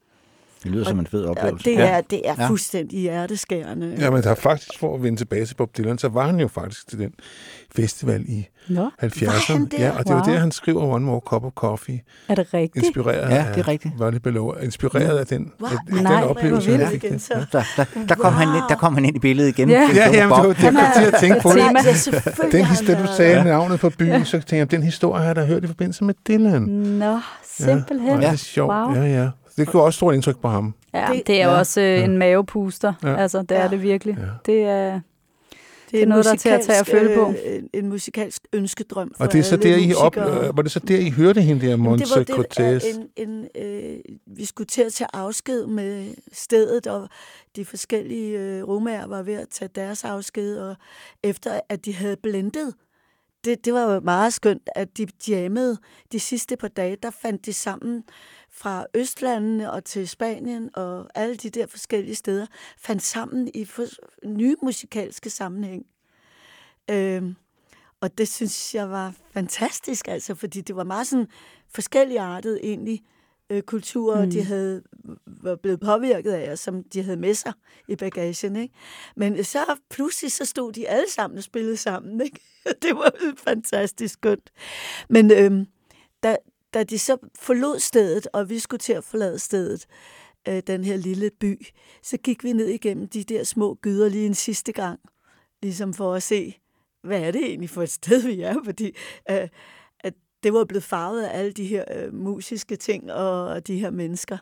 Det 0.64 0.72
lyder 0.72 0.86
som 0.86 1.00
en 1.00 1.08
fed 1.08 1.24
Og 1.24 1.30
oplevelse. 1.30 1.70
det 1.70 1.76
Ja. 1.78 1.86
er, 1.90 2.02
det 2.02 2.22
er 2.30 2.36
Ja. 2.40 2.48
fuldstændig 2.48 3.00
hjerteskærende. 3.00 3.96
Ja, 4.00 4.10
men 4.12 4.24
der 4.24 4.30
er 4.30 4.36
faktisk, 4.36 4.80
for 4.80 4.96
at 4.96 5.04
vende 5.04 5.18
tilbage 5.20 5.46
til 5.46 5.56
Bob 5.56 5.78
Dylan, 5.78 5.98
så 5.98 6.08
var 6.08 6.26
han 6.26 6.40
jo 6.40 6.48
faktisk 6.48 6.88
til 6.90 7.00
den 7.00 7.12
festival 7.76 8.24
i 8.28 8.48
Nå. 8.70 8.90
70'erne. 9.04 9.26
Var 9.26 9.54
han 9.54 9.66
der? 9.66 9.78
Ja, 9.80 9.92
og 9.92 10.00
det 10.00 10.10
var 10.16 10.24
Wow. 10.26 10.34
der, 10.34 10.40
han 10.40 10.52
skriver 10.52 10.82
One 10.84 11.06
More 11.06 11.22
Cup 11.26 11.44
of 11.44 11.52
Coffee. 11.56 12.00
Er 12.30 12.36
det 12.36 12.54
rigtigt? 12.54 12.86
Inspireret 12.86 13.22
Ja, 13.22 13.26
det 13.26 13.36
er 13.36 13.44
af 13.58 13.68
rigtigt. 13.68 13.94
Volley 14.00 14.20
Below. 14.20 14.54
Inspireret 14.62 15.18
af 15.18 15.26
den, 15.28 15.52
Wow. 15.62 15.70
af, 15.70 15.98
af 15.98 16.04
Nej, 16.04 16.22
den 16.22 16.30
oplevelse, 16.30 16.78
han 16.78 16.88
fik. 16.88 17.04
igen, 17.04 17.14
der. 17.14 17.20
så. 17.20 17.46
Der, 17.52 17.64
der, 17.78 17.86
der, 18.10 18.16
kom 18.16 18.34
han 18.34 18.48
ind, 18.48 18.64
der 18.70 18.76
kom 18.76 18.94
han 18.94 19.06
ind 19.06 19.16
i 19.16 19.20
billedet 19.20 19.50
igen. 19.50 19.70
Ja. 19.70 19.90
Ja, 19.96 20.10
jamen, 20.14 20.14
det 20.14 20.30
var 20.30 20.42
det, 20.54 20.64
jeg 20.64 20.74
kom 20.74 20.82
til 20.98 21.06
at 21.12 21.20
tænke 21.20 21.40
på 21.42 21.50
det. 21.50 21.96
Selvfølgelig 21.96 22.52
Den 22.52 22.66
historie, 22.66 22.96
han 22.96 23.06
du 23.08 23.14
sagde 23.18 23.44
navnet 23.44 23.80
på 23.80 23.90
byen, 23.90 24.26
så 24.26 24.32
tænkte 24.32 24.56
jeg, 24.58 24.72
den 24.72 24.84
historie 24.84 25.20
har 25.20 25.28
jeg 25.28 25.36
da 25.36 25.46
hørt 25.46 25.64
i 25.64 25.68
forbindelse 25.68 26.04
med 26.04 26.14
Dylan. 26.28 26.62
Nå, 26.62 27.20
simpelthen. 27.58 28.10
Ja, 28.22 28.28
det 28.28 28.34
er 28.34 28.36
sjovt. 28.36 28.74
Wow. 28.74 28.96
Ja, 28.96 29.04
ja. 29.24 29.30
Det 29.58 29.68
gjorde 29.72 29.86
også 29.86 29.98
stort 29.98 30.14
indtryk 30.16 30.38
på 30.42 30.48
ham. 30.48 30.74
Ja, 30.94 31.08
Det- 31.14 31.28
det 31.28 31.42
er 31.42 31.50
Ja. 31.50 31.58
også 31.60 31.82
øh, 31.82 32.04
en 32.04 32.18
mavepuster. 32.18 32.94
Ja. 33.04 33.16
Altså, 33.16 33.42
det 33.42 33.52
Ja. 33.52 33.56
er 33.62 33.68
det 33.68 33.82
virkelig. 33.82 34.18
Ja. 34.20 34.26
Det 34.46 34.64
er... 34.64 35.00
Det 35.92 36.02
er 36.02 36.06
noget, 36.08 36.26
der 36.26 36.32
er 36.32 36.36
til 36.36 36.50
at 36.50 36.62
tage 36.62 36.80
og 36.80 36.88
føle 36.88 37.16
på. 37.16 37.34
øh, 37.46 37.64
En, 37.74 37.90
musikalsk 37.90 38.42
ønskedrøm 38.54 39.12
for 39.18 39.24
Og 39.24 39.34
det 39.34 39.40
er 39.40 39.44
så 39.44 39.56
alle 39.56 39.70
der, 39.70 39.78
I 39.78 39.94
op, 39.94 40.18
øh, 40.18 40.58
var 40.58 40.62
det 40.62 40.72
så 40.72 40.80
der, 40.80 40.98
I 40.98 41.10
hørte 41.10 41.42
hende 41.42 41.68
der, 41.68 41.76
Montse 41.76 42.20
det 42.20 42.30
var 42.30 42.36
Cortez? 42.36 42.84
det, 42.84 43.10
en, 43.18 43.30
en, 43.56 43.64
øh, 43.64 44.00
vi 44.28 44.46
skulle 44.46 44.68
til 44.68 44.82
at 44.82 44.94
tage 44.94 45.08
afsked 45.14 45.66
med 45.68 46.14
stedet, 46.32 46.88
og 46.88 47.10
de 47.56 47.66
forskellige 47.66 48.40
øh, 48.40 48.68
romager 48.68 49.08
var 49.08 49.22
ved 49.24 49.34
at 49.34 49.48
tage 49.52 49.70
deres 49.76 50.04
afsked, 50.04 50.58
og 50.58 50.76
efter 51.24 51.60
at 51.70 51.86
de 51.86 51.94
havde 51.96 52.16
blendet, 52.24 52.74
det, 53.46 53.66
det 53.66 53.74
var 53.74 53.94
jo 53.94 54.00
meget 54.00 54.34
skønt, 54.34 54.70
at 54.76 54.98
de 54.98 55.08
jammede 55.30 55.78
de 56.12 56.20
sidste 56.20 56.56
par 56.58 56.68
dage, 56.68 56.98
der 57.04 57.10
fandt 57.22 57.46
de 57.46 57.54
sammen 57.54 58.04
fra 58.54 58.86
Østlandene 58.94 59.72
og 59.72 59.84
til 59.84 60.10
Spanien, 60.10 60.70
og 60.74 61.10
alle 61.16 61.36
de 61.36 61.50
der 61.50 61.68
forskellige 61.68 62.16
steder, 62.16 62.46
fandt 62.78 63.04
sammen 63.04 63.48
i 63.54 63.68
nye 64.26 64.56
musikalske 64.62 65.30
sammenhæng. 65.30 65.86
Øhm, 66.90 67.36
og 68.02 68.18
det 68.18 68.28
synes 68.28 68.76
jeg 68.76 68.90
var 68.90 69.14
fantastisk, 69.32 70.08
altså, 70.08 70.36
fordi 70.36 70.62
det 70.62 70.76
var 70.76 70.84
meget 70.84 71.08
sådan 71.08 71.28
forskelligartet 71.70 72.60
egentlig 72.64 73.02
øh, 73.50 73.62
kulturer, 73.62 74.26
mm. 74.26 74.32
de 74.32 74.44
havde 74.44 74.84
var 75.26 75.56
blevet 75.56 75.80
påvirket 75.80 76.32
af, 76.32 76.52
og 76.52 76.60
som 76.60 76.84
de 76.84 77.04
havde 77.04 77.18
med 77.18 77.34
sig 77.34 77.54
i 77.88 77.96
bagagen. 77.96 78.56
Ikke? 78.56 78.74
Men 79.16 79.44
så 79.44 79.60
pludselig 79.90 80.32
så 80.32 80.46
stod 80.46 80.74
de 80.74 80.90
alle 80.90 81.10
sammen 81.12 81.38
og 81.38 81.44
spillede 81.44 81.78
sammen. 81.78 82.22
Ikke? 82.22 82.40
Det 82.82 82.96
var 82.96 83.14
fantastisk 83.38 84.14
skønt. 84.14 84.52
Men 85.10 85.32
øhm, 85.32 85.66
da, 86.24 86.38
da 86.74 86.84
de 86.84 87.00
så 87.00 87.18
forlod 87.36 87.80
stedet, 87.80 88.28
og 88.34 88.50
vi 88.50 88.60
skulle 88.60 88.80
til 88.80 88.94
at 88.94 89.04
forlade 89.04 89.40
stedet, 89.40 89.86
øh, 90.48 90.64
den 90.68 90.84
her 90.84 90.98
lille 90.98 91.32
by, 91.40 91.66
så 92.04 92.18
gik 92.18 92.44
vi 92.44 92.54
ned 92.54 92.68
igennem 92.68 93.08
de 93.08 93.24
der 93.24 93.44
små 93.44 93.74
gyder 93.82 94.10
lige 94.10 94.26
en 94.26 94.34
sidste 94.34 94.72
gang, 94.72 95.00
ligesom 95.62 95.94
for 95.94 96.14
at 96.14 96.24
se, 96.24 96.56
hvad 97.04 97.22
er 97.22 97.32
det 97.32 97.46
egentlig 97.46 97.70
for 97.70 97.84
et 97.84 97.92
sted, 97.92 98.22
vi 98.22 98.42
er, 98.42 98.56
fordi 98.66 98.96
øh, 99.32 99.48
at 100.00 100.14
det 100.44 100.54
var 100.54 100.66
blevet 100.66 100.84
farvet 100.84 101.24
af 101.24 101.40
alle 101.40 101.52
de 101.52 101.66
her 101.66 101.86
øh, 101.96 102.14
musiske 102.14 102.76
ting 102.76 103.12
og 103.12 103.68
de 103.68 103.80
her 103.80 103.90
mennesker, 103.90 104.38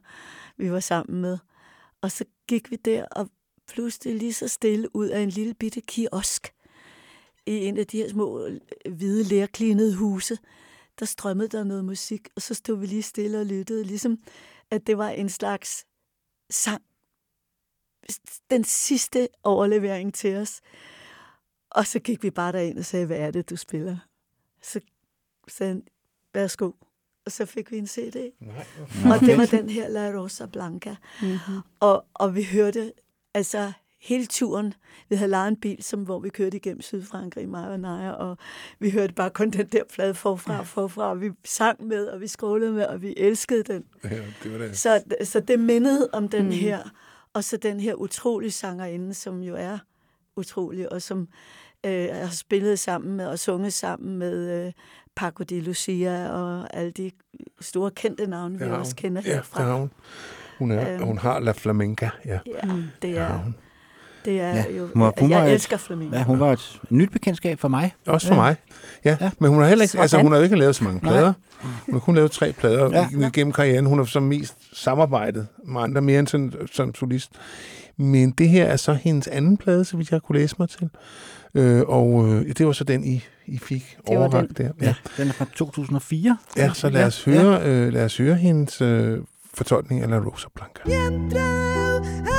vi 0.58 0.72
var 0.72 0.80
sammen 0.80 1.22
med. 1.22 1.38
Og 2.02 2.12
så 2.12 2.26
gik 2.48 2.72
vi 2.72 2.76
der, 2.76 3.06
og 3.06 3.30
pludselig 3.68 4.16
lige 4.16 4.34
så 4.34 4.48
stille 4.48 4.96
ud 4.96 5.08
af 5.08 5.20
en 5.20 5.30
lille 5.30 5.54
bitte 5.54 5.82
kiosk 5.82 6.54
i 7.46 7.66
en 7.66 7.78
af 7.78 7.88
de 7.88 7.98
her 7.98 8.10
små 8.10 8.46
øh, 8.46 8.60
hvide, 8.94 9.24
lærklinede 9.24 9.96
huse, 9.96 10.38
der 11.02 11.08
strømmede 11.08 11.50
der 11.50 11.64
noget 11.64 11.86
musik, 11.86 12.30
og 12.36 12.42
så 12.42 12.54
stod 12.54 12.78
vi 12.78 12.86
lige 12.86 13.04
stille 13.04 13.40
og 13.40 13.46
lyttede, 13.46 13.84
ligesom 13.84 14.18
at 14.72 14.88
det 14.88 14.98
var 14.98 15.10
en 15.10 15.30
slags 15.30 15.86
sang. 16.50 16.84
Den 18.50 18.64
sidste 18.64 19.28
overlevering 19.44 20.14
til 20.14 20.36
os. 20.36 20.62
Og 21.70 21.88
så 21.88 22.00
gik 22.00 22.24
vi 22.24 22.30
bare 22.30 22.52
derind 22.52 22.80
og 22.80 22.86
sagde, 22.86 23.06
hvad 23.06 23.18
er 23.18 23.32
det, 23.32 23.50
du 23.50 23.56
spiller? 23.56 23.98
Så 24.62 24.80
sagde 25.48 25.74
han, 25.74 25.84
værsgo. 26.34 26.72
Og 27.26 27.32
så 27.32 27.46
fik 27.46 27.72
vi 27.72 27.78
en 27.78 27.88
CD. 27.88 28.32
Nej, 28.40 28.66
Og 29.14 29.20
det 29.20 29.38
var 29.38 29.46
den 29.46 29.70
her 29.70 29.88
La 29.88 30.12
Rosa 30.20 30.46
Blanca. 30.46 30.96
Mm-hmm. 31.22 31.60
Og, 31.80 32.06
og 32.14 32.36
vi 32.36 32.44
hørte 32.44 32.94
altså 33.34 33.72
hele 34.02 34.26
turen. 34.26 34.74
Vi 35.10 35.16
havde 35.16 35.32
lejet 35.32 35.48
en 35.48 35.56
bil, 35.56 35.84
som, 35.84 36.04
hvor 36.04 36.20
vi 36.20 36.30
kørte 36.30 36.58
igennem 36.58 36.82
Sydfrankrig, 36.82 37.50
mig 37.50 37.68
og 37.68 37.80
Naja, 37.80 38.12
og 38.12 38.38
vi 38.80 38.90
hørte 38.90 39.14
bare 39.14 39.30
kun 39.30 39.50
den 39.50 39.66
der 39.68 39.84
plade 39.94 40.14
forfra 40.14 40.60
og 40.60 40.68
forfra, 40.68 41.10
og 41.10 41.22
vi 41.22 41.32
sang 41.46 41.84
med, 41.88 42.08
og 42.08 42.22
vi 42.22 42.28
skrålede 42.28 42.72
med, 42.72 42.86
og 42.86 43.02
vi 43.02 43.14
elskede 43.18 43.64
den. 43.64 43.84
Ja, 44.04 44.10
det 44.44 44.52
var 44.52 44.58
det. 44.58 44.78
Så, 44.78 45.02
så 45.24 45.40
det 45.40 45.60
mindede 45.60 46.10
om 46.14 46.28
den 46.30 46.46
Mm. 46.46 46.52
her, 46.52 46.80
og 47.34 47.44
så 47.44 47.58
den 47.58 47.80
her 47.80 47.94
utrolige 47.94 48.52
sangerinde, 48.52 49.14
som 49.14 49.44
jo 49.44 49.56
er 49.56 49.78
utrolig, 50.36 50.92
og 50.92 51.02
som 51.02 51.28
øh, 51.86 52.08
har 52.14 52.30
spillet 52.36 52.80
sammen 52.80 53.18
med 53.18 53.26
og 53.28 53.40
sunget 53.40 53.74
sammen 53.74 54.18
med 54.18 54.66
øh, 54.68 54.72
Paco 55.16 55.44
de 55.44 55.62
Lucia 55.62 56.30
og 56.32 56.76
alle 56.78 56.92
de 56.92 57.12
store 57.62 57.92
kendte 57.92 58.28
navne, 58.28 58.60
vi 58.60 58.66
også 58.66 58.96
kender 58.96 59.22
Ja, 59.26 59.34
herfra. 59.34 59.64
har 59.64 59.74
hun. 59.74 59.92
Hun, 60.60 60.72
er, 60.72 60.94
Øhm. 60.94 61.04
hun 61.04 61.18
har 61.18 61.40
La 61.40 61.52
Flamenca, 61.52 62.10
ja. 62.26 62.40
Ja, 62.46 62.70
det 63.02 63.18
er, 63.18 63.38
hun. 63.38 63.56
Det 64.26 64.42
er 64.42 64.48
Ja, 64.56 64.64
jo... 64.78 64.88
hun 64.94 65.02
var- 65.04 65.14
hun 65.20 65.30
var 65.30 65.38
jeg 65.38 65.48
et- 65.48 65.54
elsker 65.54 65.78
flamenco. 65.78 66.16
Ja, 66.18 66.24
hun 66.24 66.40
var 66.40 66.52
et 66.52 66.80
nyt 66.90 67.12
bekendtskab 67.12 67.60
for 67.60 67.68
mig. 67.68 67.94
Også 68.08 68.28
for 68.28 68.36
Ja. 68.36 68.42
mig. 68.42 68.56
Ja. 69.06 69.18
Ja. 69.22 69.30
men 69.40 69.50
hun 69.50 69.62
har 69.62 69.68
heller 69.70 69.84
ikke, 69.84 69.92
Sådan. 69.92 70.02
altså 70.02 70.22
hun 70.22 70.32
har 70.32 70.38
jo 70.38 70.44
ikke 70.44 70.56
lavet 70.56 70.76
så 70.76 70.84
mange 70.84 71.00
Nej. 71.04 71.12
plader. 71.14 71.34
Hun 71.86 71.94
har 71.96 72.00
kun 72.00 72.16
lavet 72.16 72.32
tre 72.32 72.52
plader 72.54 72.90
Ja. 72.92 73.08
ja. 73.20 73.30
gennem 73.34 73.54
karrieren. 73.54 73.86
Hun 73.86 73.98
har 73.98 74.06
så 74.06 74.20
mest 74.20 74.56
samarbejdet 74.74 75.48
med 75.68 75.82
andre 75.82 76.02
mere 76.02 76.20
end 76.20 76.28
sådan, 76.28 76.54
som 76.72 76.96
solist. 76.96 77.32
Men 77.98 78.32
det 78.32 78.50
her 78.50 78.66
er 78.66 78.76
så 78.76 78.94
hendes 78.94 79.28
anden 79.28 79.58
plade, 79.58 79.86
så 79.86 79.98
vidt 79.98 80.12
jeg 80.12 80.22
kunne 80.22 80.40
læse 80.40 80.56
mig 80.60 80.70
til. 80.70 80.90
Øh, 81.56 81.82
og 81.88 82.28
øh, 82.30 82.46
det 82.58 82.66
var 82.66 82.72
så 82.72 82.84
den, 82.84 83.04
I, 83.04 83.24
I 83.46 83.58
fik 83.58 83.98
overragt 84.08 84.58
der. 84.58 84.70
Ja, 84.82 84.94
den 85.18 85.28
er 85.28 85.32
fra 85.34 85.46
2004. 85.56 86.38
ja, 86.58 86.74
så 86.74 86.90
lad 86.90 87.04
os 87.06 87.24
høre, 87.26 87.62
øh, 87.66 87.94
lad 87.94 88.06
os 88.06 88.18
høre 88.18 88.36
hendes 88.36 88.82
øh, 88.82 89.18
fortolkning 89.54 90.02
af 90.02 90.10
La 90.10 90.18
Rosa 90.18 90.48
Blanca. 90.56 90.82
haya 90.86 92.31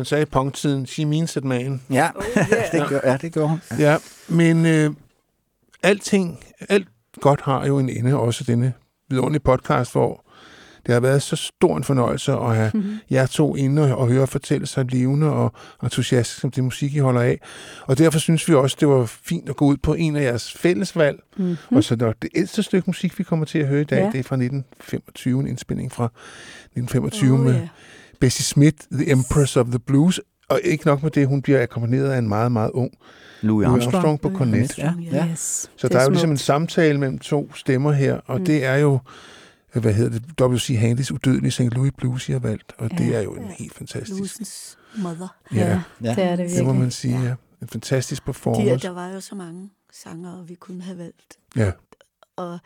man 0.00 0.04
sagde 0.04 0.22
i 0.22 0.24
punktiden, 0.26 0.86
she 0.86 1.04
means 1.04 1.36
it, 1.36 1.44
man. 1.44 1.80
Ja, 1.90 2.08
det 2.72 2.88
gør, 2.88 3.00
ja, 3.04 3.16
det 3.16 3.32
gjorde 3.32 3.48
hun. 3.48 3.60
Ja, 3.78 3.96
men 4.28 4.66
øh, 4.66 4.90
alting, 5.82 6.38
alt 6.68 6.88
godt 7.20 7.40
har 7.40 7.66
jo 7.66 7.78
en 7.78 7.88
ende, 7.88 8.14
også 8.14 8.44
denne 8.44 8.72
vidunderlige 9.08 9.40
podcast, 9.42 9.92
hvor 9.92 10.24
det 10.86 10.92
har 10.94 11.00
været 11.00 11.22
så 11.22 11.36
stor 11.36 11.76
en 11.76 11.84
fornøjelse 11.84 12.32
at 12.32 12.56
have 12.56 12.70
Mhm. 12.74 12.82
mm-hmm. 12.82 12.98
jer 13.10 13.26
to 13.26 13.56
inde 13.56 13.96
og 13.96 14.08
høre 14.08 14.26
fortælle 14.26 14.66
sig 14.66 14.92
levende 14.92 15.32
og 15.32 15.52
entusiastisk 15.82 16.44
om 16.44 16.50
det 16.50 16.64
musik, 16.64 16.94
I 16.94 16.98
holder 16.98 17.20
af. 17.20 17.40
Og 17.86 17.98
derfor 17.98 18.18
synes 18.18 18.48
vi 18.48 18.54
også, 18.54 18.76
det 18.80 18.88
var 18.88 19.04
fint 19.06 19.48
at 19.48 19.56
gå 19.56 19.64
ud 19.64 19.76
på 19.76 19.94
en 19.94 20.16
af 20.16 20.22
jeres 20.22 20.52
fællesvalg. 20.52 21.20
Mhm. 21.36 21.46
Mm-hmm. 21.46 21.76
Og 21.76 21.84
så 21.84 21.96
der, 21.96 22.12
det 22.22 22.30
ældste 22.34 22.62
stykke 22.62 22.84
musik, 22.86 23.18
vi 23.18 23.24
kommer 23.24 23.46
til 23.46 23.58
at 23.58 23.66
høre 23.68 23.80
i 23.80 23.84
dag, 23.84 23.98
Ja. 23.98 24.10
det 24.12 24.18
er 24.18 24.22
fra 24.22 24.36
1925, 24.36 25.40
en 25.40 25.46
indspilning 25.46 25.92
fra 25.92 26.04
1925 26.04 27.32
Oh, 27.34 27.40
med 27.40 27.54
ja. 27.54 27.68
Bessie 28.20 28.44
Smith, 28.44 28.76
The 28.92 29.10
Empress 29.10 29.56
of 29.56 29.66
the 29.66 29.78
Blues. 29.78 30.20
Og 30.48 30.60
ikke 30.64 30.86
nok 30.86 31.02
med 31.02 31.10
det, 31.10 31.26
hun 31.28 31.42
bliver 31.42 31.62
akkompagneret 31.62 32.10
af 32.10 32.18
en 32.18 32.28
meget, 32.28 32.52
meget 32.52 32.70
ung 32.70 32.90
Louis 33.42 33.66
Armstrong. 33.66 33.94
Armstrong 33.94 34.20
på 34.20 34.28
Louis 34.28 34.38
cornet. 34.38 34.78
Armstrong, 34.78 35.00
ja. 35.12 35.26
Yes, 35.30 35.38
Så 35.76 35.86
det 35.88 35.92
der 35.92 35.98
er 35.98 36.00
er 36.00 36.04
jo 36.04 36.10
ligesom 36.10 36.30
en 36.30 36.36
samtale 36.36 36.98
mellem 37.00 37.18
to 37.18 37.52
stemmer 37.54 37.92
her, 37.92 38.14
og 38.26 38.38
Mm. 38.38 38.44
det 38.44 38.64
er 38.64 38.76
jo, 38.76 38.98
øh, 39.74 39.82
hvad 39.82 39.94
hedder 39.94 40.18
det, 40.18 40.40
W.C. 40.52 40.76
Handys 40.78 41.12
udødelige 41.12 41.50
St. 41.50 41.60
Louis 41.60 41.92
Blues, 41.98 42.28
I 42.28 42.32
har 42.32 42.38
valgt, 42.38 42.72
og 42.78 42.90
det 42.90 43.08
Ja. 43.10 43.12
er 43.16 43.20
jo 43.22 43.34
en 43.34 43.44
helt 43.58 43.74
fantastisk. 43.74 44.16
Bluesens 44.16 44.78
mother. 44.98 45.28
Ja, 45.54 45.80
Ja, 46.02 46.14
det 46.14 46.24
er 46.24 46.36
det 46.36 46.50
Det 46.50 46.50
må 46.50 46.54
virkelig. 46.64 46.74
man 46.80 46.90
sige, 46.90 47.20
ja. 47.22 47.34
En 47.62 47.68
fantastisk 47.68 48.22
De, 48.22 48.24
performance. 48.26 48.86
der 48.86 48.90
var 48.94 49.08
jo 49.08 49.20
så 49.20 49.34
mange 49.34 49.70
sanger, 49.92 50.42
vi 50.42 50.54
kunne 50.54 50.82
have 50.82 50.98
valgt. 50.98 51.38
Ja. 51.56 51.72
Og 52.36 52.58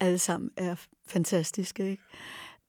alle 0.00 0.18
sammen 0.18 0.50
er 0.56 0.74
fantastiske, 1.08 1.90
ikke? 1.90 2.02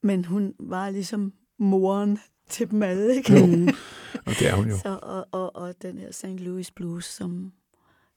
Men 0.02 0.24
hun 0.24 0.54
var 0.60 0.90
ligesom 0.90 1.32
moren 1.58 2.18
til 2.48 2.70
dem 2.70 2.82
alle, 2.82 3.14
ikke? 3.16 3.32
Jo. 3.32 3.72
Og 4.26 4.32
det 4.38 4.48
er 4.48 4.54
hun 4.54 4.68
jo. 4.68 4.76
Så, 4.78 4.98
og, 5.02 5.26
og, 5.32 5.56
og 5.56 5.74
den 5.82 5.98
her 5.98 6.12
St. 6.12 6.24
Louis 6.26 6.70
Blues, 6.70 7.04
som, 7.04 7.52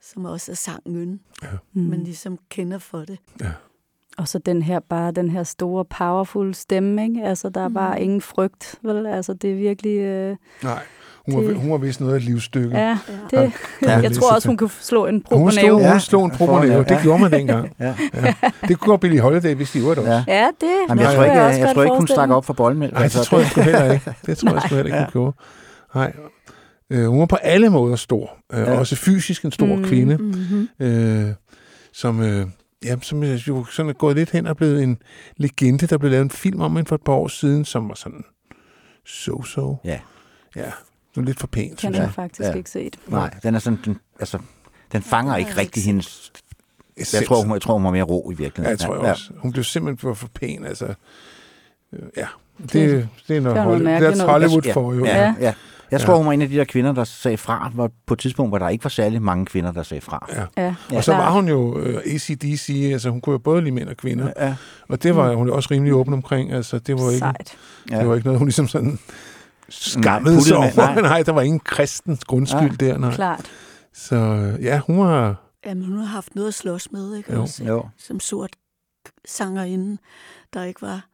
som 0.02 0.26
også 0.26 0.52
er 0.52 0.56
sangen, 0.56 1.20
ja. 1.44 1.48
Mm. 1.74 1.82
men 1.82 2.04
ligesom 2.04 2.38
kender 2.50 2.78
for 2.78 3.00
det. 3.00 3.20
Ja. 3.42 3.52
Og 4.18 4.28
så 4.28 4.40
den 4.40 4.62
her, 4.62 4.80
bare 4.80 5.12
den 5.12 5.30
her 5.30 5.44
store, 5.44 5.86
powerful 5.86 6.54
stemme, 6.54 7.04
ikke? 7.04 7.24
Altså, 7.24 7.50
der 7.50 7.62
er 7.62 7.70
bare 7.70 8.02
ingen 8.02 8.22
frygt, 8.22 8.80
vel? 8.82 9.08
Altså, 9.08 9.34
det 9.34 9.52
er 9.52 9.56
virkelig... 9.56 9.98
Øh, 10.00 10.38
Nej, 10.64 10.84
hun 11.28 11.44
var, 11.44 11.50
det- 11.50 11.58
hun 11.62 11.72
var 11.72 11.78
vist 11.78 12.00
noget 12.00 12.14
af 12.14 12.18
et 12.18 12.24
livsstykke. 12.24 12.78
Ja, 12.78 12.90
det, 13.32 13.34
Ja. 13.34 13.42
ja. 13.82 13.98
jeg 14.00 14.12
tror 14.12 14.36
også, 14.36 14.48
hun 14.50 14.58
kunne 14.58 14.70
slå 14.82 15.06
en 15.06 15.22
pro 15.22 15.38
Hun 15.38 15.48
på 15.48 15.52
slog, 15.52 15.92
hun 15.92 16.00
slog 16.00 16.26
en 16.26 16.32
pro 16.32 16.46
på 16.46 16.60
næven. 16.64 16.86
Det 16.90 17.00
gjorde 17.02 17.20
man 17.22 17.32
dengang. 17.32 17.76
Ja. 17.80 17.96
Ja. 18.14 18.34
Det 18.68 18.80
kunne 18.80 19.00
Billy 19.00 19.20
Holiday, 19.20 19.56
hvis 19.56 19.72
de 19.72 19.80
gjorde 19.80 19.96
det 19.96 20.00
også. 20.10 20.24
Ja. 20.28 20.38
Ja, 20.40 20.48
det 20.62 20.68
Jamen, 20.90 21.04
jeg 21.04 21.14
tror 21.16 21.24
ikke, 21.24 21.38
jeg, 21.38 21.54
jeg 21.58 21.66
godt 21.66 21.74
tror 21.76 21.84
ikke 21.84 21.96
hun 21.96 22.08
stak 22.08 22.30
op 22.30 22.46
for 22.46 22.54
boldmælk. 22.54 22.94
Nej, 22.94 23.04
det 23.04 23.12
tror 23.12 23.38
jeg 23.40 23.48
sgu 23.48 23.62
heller 23.62 23.92
ikke. 23.94 24.14
Det 24.26 24.38
tror 24.38 24.52
jeg 24.52 24.62
sgu 24.62 24.76
heller 24.76 24.86
ikke, 24.86 24.98
hun 25.00 25.12
gjorde. 25.12 25.36
Nej. 25.96 26.14
Øh, 26.90 27.06
hun 27.08 27.20
var 27.20 27.26
på 27.26 27.36
alle 27.36 27.70
måder 27.70 27.96
stor. 27.96 28.38
Øh, 28.54 28.60
Ja. 28.60 28.80
Også 28.80 28.96
fysisk 28.96 29.46
en 29.46 29.52
stor 29.52 29.76
Mm, 29.76 29.84
kvinde. 29.84 30.18
mhm. 30.18 30.68
Øh, 30.80 31.26
som, 31.94 32.22
øh, 32.22 32.48
ja, 32.86 32.96
som 33.02 33.24
jo 33.24 33.66
sådan 33.66 33.90
er 33.90 33.94
gået 33.94 34.16
lidt 34.16 34.32
hen 34.32 34.48
og 34.48 34.58
blevet 34.58 34.84
en 34.84 34.98
legende. 35.38 35.88
Der 35.88 35.98
blev 35.98 36.12
lavet 36.12 36.24
en 36.24 36.30
film 36.32 36.62
om 36.62 36.76
hende 36.76 36.88
for 36.88 36.96
et 36.96 37.02
par 37.06 37.14
år 37.14 37.28
siden, 37.28 37.66
som 37.66 37.90
var 37.90 37.96
sådan 37.96 38.24
so-so. 39.08 39.82
Ja. 39.86 40.00
Ja, 40.56 40.72
det 41.18 41.24
var 41.26 41.28
lidt 41.30 41.40
for 41.40 41.48
pænt, 41.48 41.82
har 41.82 41.90
jeg. 41.92 42.00
jeg 42.00 42.12
faktisk 42.12 42.56
ikke 42.56 42.70
set. 42.70 42.96
Nej, 43.08 43.30
den 43.44 43.56
er 43.56 43.60
sådan, 43.60 43.80
den, 43.86 44.00
altså, 44.20 44.38
den 44.92 45.02
fanger 45.02 45.32
har 45.32 45.38
ikke 45.38 45.50
jeg 45.50 45.58
rigtig 45.58 45.80
ikke 45.82 45.88
hendes... 45.88 46.32
Jeg 46.98 47.02
Essens. 47.02 47.28
tror, 47.28 47.42
hun, 47.42 47.52
jeg 47.54 47.62
tror, 47.62 47.74
hun 47.74 47.84
var 47.84 47.92
mere 47.92 48.04
ro 48.04 48.30
i 48.32 48.34
Ja, 48.34 48.38
virkeligheden. 48.44 48.72
jeg 48.72 48.80
tror 48.88 48.96
jeg 48.96 49.04
ja. 49.04 49.12
også. 49.12 49.32
Hun 49.38 49.52
blev 49.52 49.64
simpelthen 49.64 49.98
for, 49.98 50.14
for 50.14 50.28
pæn, 50.28 50.66
altså. 50.66 50.86
Ja, 52.18 52.26
det, 52.62 52.74
Det- 52.74 52.90
det, 52.90 53.10
det 53.28 53.38
er 53.38 53.42
noget, 53.42 53.56
det 53.58 53.62
er 53.62 53.62
noget 53.62 53.64
Hollywood, 53.64 54.18
noget. 54.18 54.22
Hollywood 54.32 54.62
ja, 54.66 54.74
for 54.74 54.94
jo. 54.94 55.06
Ja, 55.06 55.18
ja. 55.26 55.34
ja. 55.40 55.54
Jeg 55.92 56.02
tror, 56.02 56.14
Ja. 56.14 56.18
hun 56.18 56.26
var 56.26 56.32
en 56.34 56.42
af 56.42 56.50
de 56.50 56.56
der 56.56 56.64
kvinder, 56.64 56.92
der 56.94 57.04
sagde 57.04 57.38
fra, 57.38 57.72
var 57.74 57.90
på 58.06 58.14
et 58.14 58.20
tidspunkt, 58.20 58.52
hvor 58.52 58.58
der 58.58 58.70
ikke 58.70 58.84
var 58.84 58.90
særlig 58.90 59.22
mange 59.22 59.46
kvinder, 59.46 59.72
der 59.72 59.84
sagde 59.84 60.02
fra. 60.02 60.28
Ja. 60.58 60.64
Ja, 60.64 60.76
Og 60.98 61.04
så 61.04 61.12
var 61.14 61.32
hun 61.32 61.48
jo 61.48 61.80
øh, 61.80 62.02
ACDC, 62.06 62.90
altså 62.94 63.10
hun 63.10 63.22
kunne 63.22 63.34
jo 63.34 63.38
både 63.38 63.62
lide 63.62 63.76
mænd 63.76 63.90
og 63.90 63.98
kvinder. 63.98 64.32
Ja. 64.40 64.56
Og 64.90 65.04
det 65.04 65.16
var 65.16 65.34
hun 65.34 65.48
jo 65.48 65.56
også 65.56 65.68
rimelig 65.72 65.94
åben 65.94 66.14
omkring. 66.14 66.52
Altså, 66.52 66.80
det 66.80 66.96
var 66.96 67.08
ikke, 67.10 67.18
Sejt. 67.18 67.58
Ja. 67.92 68.00
det 68.00 68.08
var 68.08 68.16
ikke 68.16 68.26
noget, 68.28 68.40
hun 68.40 68.48
ligesom 68.48 68.68
sådan 68.68 69.00
skammede 69.70 70.42
sig 70.42 70.58
over. 70.58 70.76
nej. 70.76 70.94
Nej. 70.94 71.02
nej, 71.02 71.24
der 71.24 71.32
var 71.32 71.42
ingen 71.42 71.60
kristens 71.60 72.24
grundskyld 72.26 72.78
der. 72.78 72.98
Nej. 72.98 73.16
Klart. 73.16 73.52
Så 73.94 74.16
øh, 74.16 74.64
ja, 74.64 74.80
hun 74.80 75.00
var... 75.00 75.44
Jamen, 75.66 75.84
hun 75.86 75.98
har 75.98 76.06
haft 76.06 76.36
noget 76.36 76.48
at 76.48 76.54
slås 76.54 76.92
med, 76.92 77.16
ikke? 77.16 77.34
Jo. 77.34 77.42
Også, 77.42 77.64
Jo. 77.64 77.88
Som 77.98 78.20
sort 78.20 78.56
sangerinde, 79.26 79.98
der 80.54 80.64
ikke 80.64 80.82
var 80.82 81.06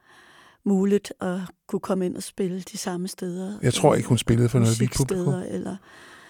muligt 0.64 1.12
at 1.20 1.38
kunne 1.68 1.80
komme 1.80 2.06
ind 2.06 2.16
og 2.16 2.22
spille 2.22 2.60
de 2.60 2.78
samme 2.78 3.08
steder. 3.08 3.58
Jeg 3.62 3.74
tror 3.74 3.94
ikke, 3.94 4.08
hun 4.08 4.18
spillede 4.18 4.48
for 4.48 4.58
noget 4.58 4.76
hvidt 4.78 4.94
publikum. 4.96 5.34
Eller... 5.34 5.76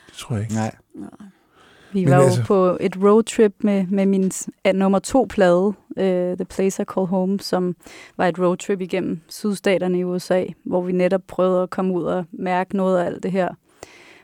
Det 0.07 0.15
tror 0.17 0.35
jeg 0.37 0.43
ikke. 0.43 0.55
Nej. 0.55 0.75
Nå. 0.95 1.07
Vi 1.95 2.05
Men 2.05 2.11
var 2.11 2.17
jo 2.17 2.23
altså- 2.23 2.45
på 2.45 2.77
et 2.81 2.97
roadtrip 3.03 3.53
med, 3.59 3.87
med 3.87 4.07
min 4.07 4.33
uh, 4.69 4.75
nummer 4.75 4.99
to 4.99 5.27
plade, 5.31 5.67
uh, 5.67 5.75
The 6.37 6.45
Place 6.51 6.83
I 6.83 6.85
Call 6.85 7.07
Home, 7.07 7.41
som 7.41 7.77
var 8.17 8.27
et 8.27 8.39
roadtrip 8.39 8.81
igennem 8.81 9.21
sydstaterne 9.29 9.99
i 9.99 10.05
USA, 10.05 10.45
hvor 10.65 10.83
vi 10.83 10.93
netop 10.93 11.21
prøvede 11.27 11.63
at 11.63 11.71
komme 11.71 11.95
ud 11.95 12.05
og 12.05 12.25
mærke 12.33 12.77
noget 12.77 12.99
af 12.99 13.07
alt 13.07 13.23
det 13.23 13.33
her 13.33 13.49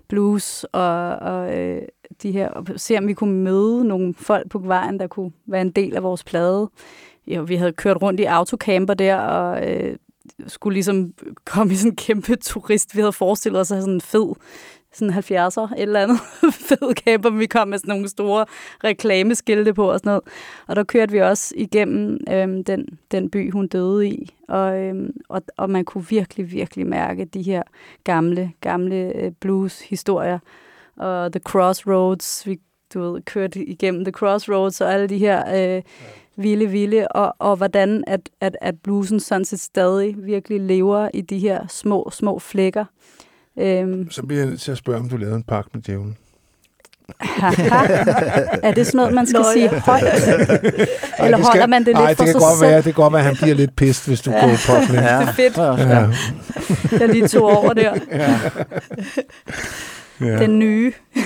blues 0.08 0.64
og, 0.72 1.16
og 1.16 1.58
øh, 1.58 1.82
de 2.22 2.32
her, 2.32 2.48
og 2.48 2.66
se 2.76 2.98
om 2.98 3.08
vi 3.08 3.12
kunne 3.14 3.34
møde 3.34 3.84
nogle 3.84 4.14
folk 4.14 4.50
på 4.50 4.58
vejen, 4.58 5.00
der 5.00 5.06
kunne 5.06 5.32
være 5.46 5.60
en 5.60 5.70
del 5.70 5.96
af 5.96 6.02
vores 6.02 6.24
plade. 6.24 6.70
Jo, 7.26 7.42
vi 7.42 7.56
havde 7.56 7.72
kørt 7.72 8.02
rundt 8.02 8.20
i 8.20 8.24
autocamper 8.24 8.94
der, 8.94 9.16
og 9.16 9.70
øh, 9.70 9.96
skulle 10.46 10.74
ligesom 10.74 11.12
komme 11.44 11.72
i 11.72 11.76
sådan 11.76 11.92
en 11.92 11.96
kæmpe 11.96 12.36
turist. 12.36 12.96
Vi 12.96 13.00
havde 13.00 13.12
forestillet 13.12 13.60
os 13.60 13.70
at 13.70 13.76
have 13.76 13.82
sådan 13.82 13.94
en 13.94 14.00
fed 14.00 14.34
sådan 14.92 15.14
70'er, 15.14 15.74
et 15.74 15.82
eller 15.82 16.00
andet 16.00 16.18
fed 16.68 16.94
camper, 16.94 17.30
vi 17.30 17.46
kom 17.46 17.68
med 17.68 17.78
sådan 17.78 17.88
nogle 17.88 18.08
store 18.08 18.46
reklameskilte 18.84 19.74
på 19.74 19.90
og 19.90 19.98
sådan 19.98 20.10
noget. 20.10 20.22
Og 20.66 20.76
der 20.76 20.84
kørte 20.84 21.12
vi 21.12 21.18
også 21.18 21.54
igennem 21.56 22.18
øhm, 22.30 22.64
den, 22.64 22.86
den 23.10 23.30
by, 23.30 23.52
hun 23.52 23.66
døde 23.66 24.08
i. 24.08 24.34
Og, 24.48 24.78
øhm, 24.78 25.10
og, 25.28 25.42
og 25.56 25.70
man 25.70 25.84
kunne 25.84 26.06
virkelig, 26.08 26.52
virkelig 26.52 26.86
mærke 26.86 27.24
de 27.24 27.42
her 27.42 27.62
gamle, 28.04 28.52
gamle 28.60 29.12
øh, 29.16 29.32
blues-historier. 29.40 30.38
Og 30.96 31.32
The 31.32 31.40
Crossroads, 31.40 32.46
vi 32.46 32.60
du 32.94 33.00
ved, 33.00 33.22
kørte 33.22 33.64
igennem 33.64 34.04
The 34.04 34.12
Crossroads 34.12 34.80
og 34.80 34.92
alle 34.92 35.06
de 35.06 35.18
her 35.18 35.76
øh, 35.76 35.82
vilde, 36.36 36.66
vilde, 36.66 37.08
og, 37.08 37.34
og 37.38 37.56
hvordan 37.56 38.04
at, 38.06 38.30
at, 38.40 38.56
at 38.60 38.74
bluesen 38.82 39.20
sådan 39.20 39.44
set 39.44 39.60
stadig 39.60 40.26
virkelig 40.26 40.60
lever 40.60 41.08
i 41.14 41.20
de 41.20 41.38
her 41.38 41.66
små, 41.66 42.10
små 42.12 42.38
flækker. 42.38 42.84
Øhm, 43.60 44.10
Så 44.10 44.22
bliver 44.22 44.40
jeg 44.40 44.48
nødt 44.50 44.60
til 44.60 44.72
at 44.72 44.78
spørge, 44.78 44.98
om 45.00 45.08
du 45.08 45.16
lavede 45.16 45.36
en 45.36 45.42
pakke 45.42 45.70
med 45.74 45.82
djævlen. 45.82 46.16
er 48.62 48.72
det 48.74 48.86
sådan 48.86 48.96
noget, 48.98 49.14
man 49.14 49.26
skal 49.26 49.40
Nå, 49.40 49.46
sige 49.52 49.70
ja. 49.72 49.78
højt? 49.80 50.02
Ej, 50.02 50.14
Eller 51.24 51.36
det 51.38 51.46
holder 51.46 51.66
man 51.66 51.80
det 51.80 51.86
lidt 51.86 51.98
ej, 51.98 52.14
for 52.14 52.24
det 52.24 52.32
kan 52.34 52.40
sig 52.40 52.48
godt 52.48 52.58
selv? 52.58 52.68
være, 52.70 52.76
det 52.76 52.84
kan 52.84 52.92
godt 52.94 53.12
være, 53.12 53.20
at 53.22 53.26
han 53.26 53.36
bliver 53.36 53.54
lidt 53.54 53.76
pist, 53.76 54.06
hvis 54.08 54.20
du 54.20 54.30
Ja. 54.30 54.40
går 54.40 54.56
på 54.66 54.72
med. 54.92 55.02
Ja. 55.02 55.18
Det 55.18 55.28
er 55.28 55.32
fedt. 55.32 55.56
Ja. 55.56 56.98
Jeg 57.00 57.08
lige 57.08 57.28
tog 57.28 57.42
over 57.42 57.72
der. 57.72 57.94
Ja. 60.20 60.38
Den 60.38 60.58
nye. 60.58 60.92
Ja. 61.16 61.22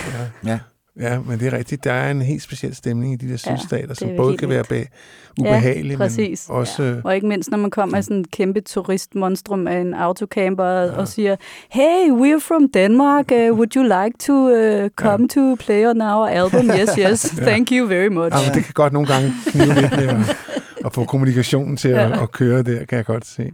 Ja, 0.50 0.58
men 0.96 1.38
det 1.38 1.46
er 1.46 1.52
rigtigt. 1.52 1.84
Der 1.84 1.92
er 1.92 2.10
en 2.10 2.22
helt 2.22 2.42
speciel 2.42 2.74
stemning 2.74 3.12
i 3.12 3.16
de 3.16 3.26
der 3.28 3.42
Ja, 3.46 3.56
sydstater, 3.56 3.86
det 3.86 3.98
som 3.98 4.08
både 4.16 4.36
kan 4.36 4.48
være 4.48 4.64
bag 4.64 4.88
ubehagelige, 5.40 5.92
ja, 5.92 5.96
præcis. 5.98 6.48
men 6.48 6.56
også... 6.58 6.82
øh, 6.82 7.00
Og 7.04 7.14
ikke 7.14 7.26
mindst, 7.26 7.50
når 7.50 7.58
man 7.58 7.70
kommer 7.70 7.96
med 7.96 8.02
sådan 8.02 8.16
en 8.16 8.24
kæmpe 8.24 8.60
turistmonstrum 8.60 9.66
af 9.66 9.78
en 9.80 9.94
autocamper 9.94 10.64
og, 10.64 10.88
og 10.90 11.08
siger, 11.08 11.36
Hey, 11.70 12.10
we're 12.10 12.40
from 12.48 12.68
Denmark. 12.74 13.24
Uh, 13.32 13.36
would 13.58 13.76
you 13.76 13.82
like 13.82 14.18
to 14.18 14.32
uh, 14.32 14.88
come 14.96 15.28
to 15.28 15.54
play 15.54 15.86
on 15.86 16.02
our 16.02 16.26
album? 16.26 16.70
Yes, 16.70 16.90
yes. 17.10 17.34
Ja. 17.38 17.44
Thank 17.44 17.68
you 17.72 17.86
very 17.88 18.08
much. 18.08 18.36
Ja, 18.36 18.46
men 18.46 18.54
det 18.54 18.64
kan 18.64 18.72
godt 18.74 18.92
nogle 18.92 19.08
gange 19.08 19.32
knive 19.46 19.66
lidt 19.80 19.96
med 19.96 20.08
at, 20.08 20.36
at 20.84 20.92
få 20.94 21.04
kommunikationen 21.04 21.76
til 21.76 21.88
at, 21.88 22.10
Ja. 22.10 22.22
at 22.22 22.32
køre 22.32 22.62
der, 22.62 22.84
kan 22.84 22.96
jeg 22.96 23.04
godt 23.04 23.26
se. 23.26 23.50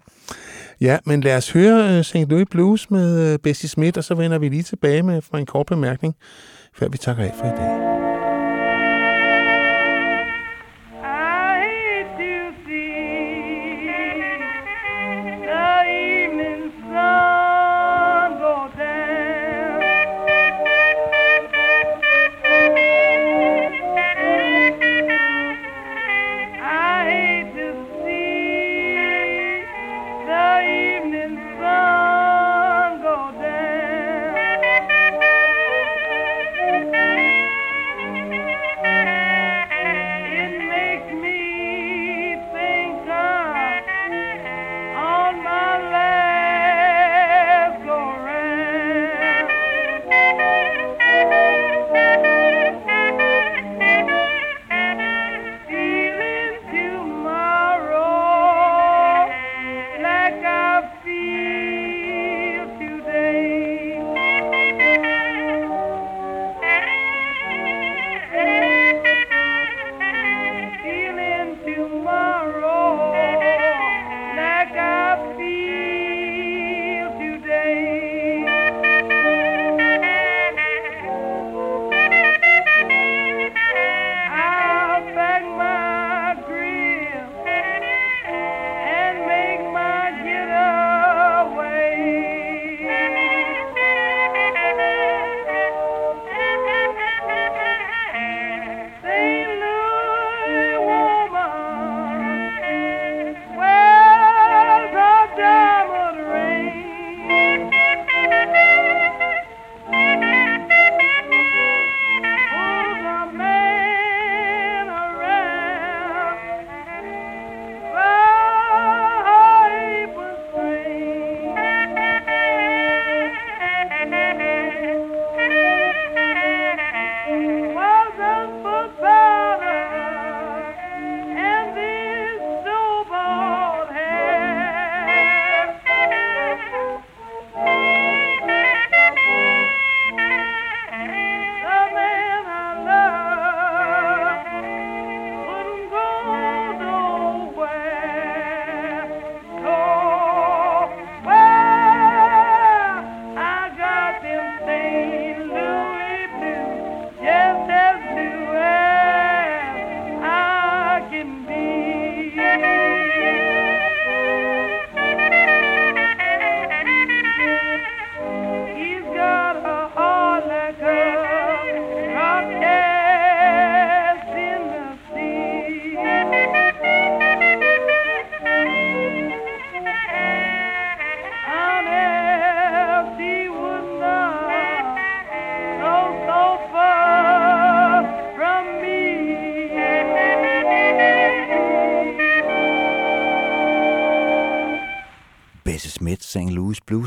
Ja, 0.81 0.99
men 1.07 1.21
lad 1.21 1.37
os 1.37 1.51
høre 1.51 1.99
uh, 1.99 2.05
St. 2.05 2.15
Louis 2.17 2.47
Blues 2.51 2.91
med 2.91 3.33
uh, 3.35 3.39
Bessie 3.43 3.69
Smith, 3.69 3.99
og 3.99 4.05
så 4.05 4.15
vender 4.15 4.39
vi 4.39 4.49
lige 4.49 4.63
tilbage 4.63 5.03
med 5.03 5.23
fra 5.23 5.39
en 5.39 5.47
kort 5.47 5.67
bemærkning, 5.67 6.15
før 6.81 6.89
vi 6.89 6.99
takker 6.99 7.25
af 7.25 7.33
for 7.35 7.47
i 7.47 7.49
dag. 7.49 8.00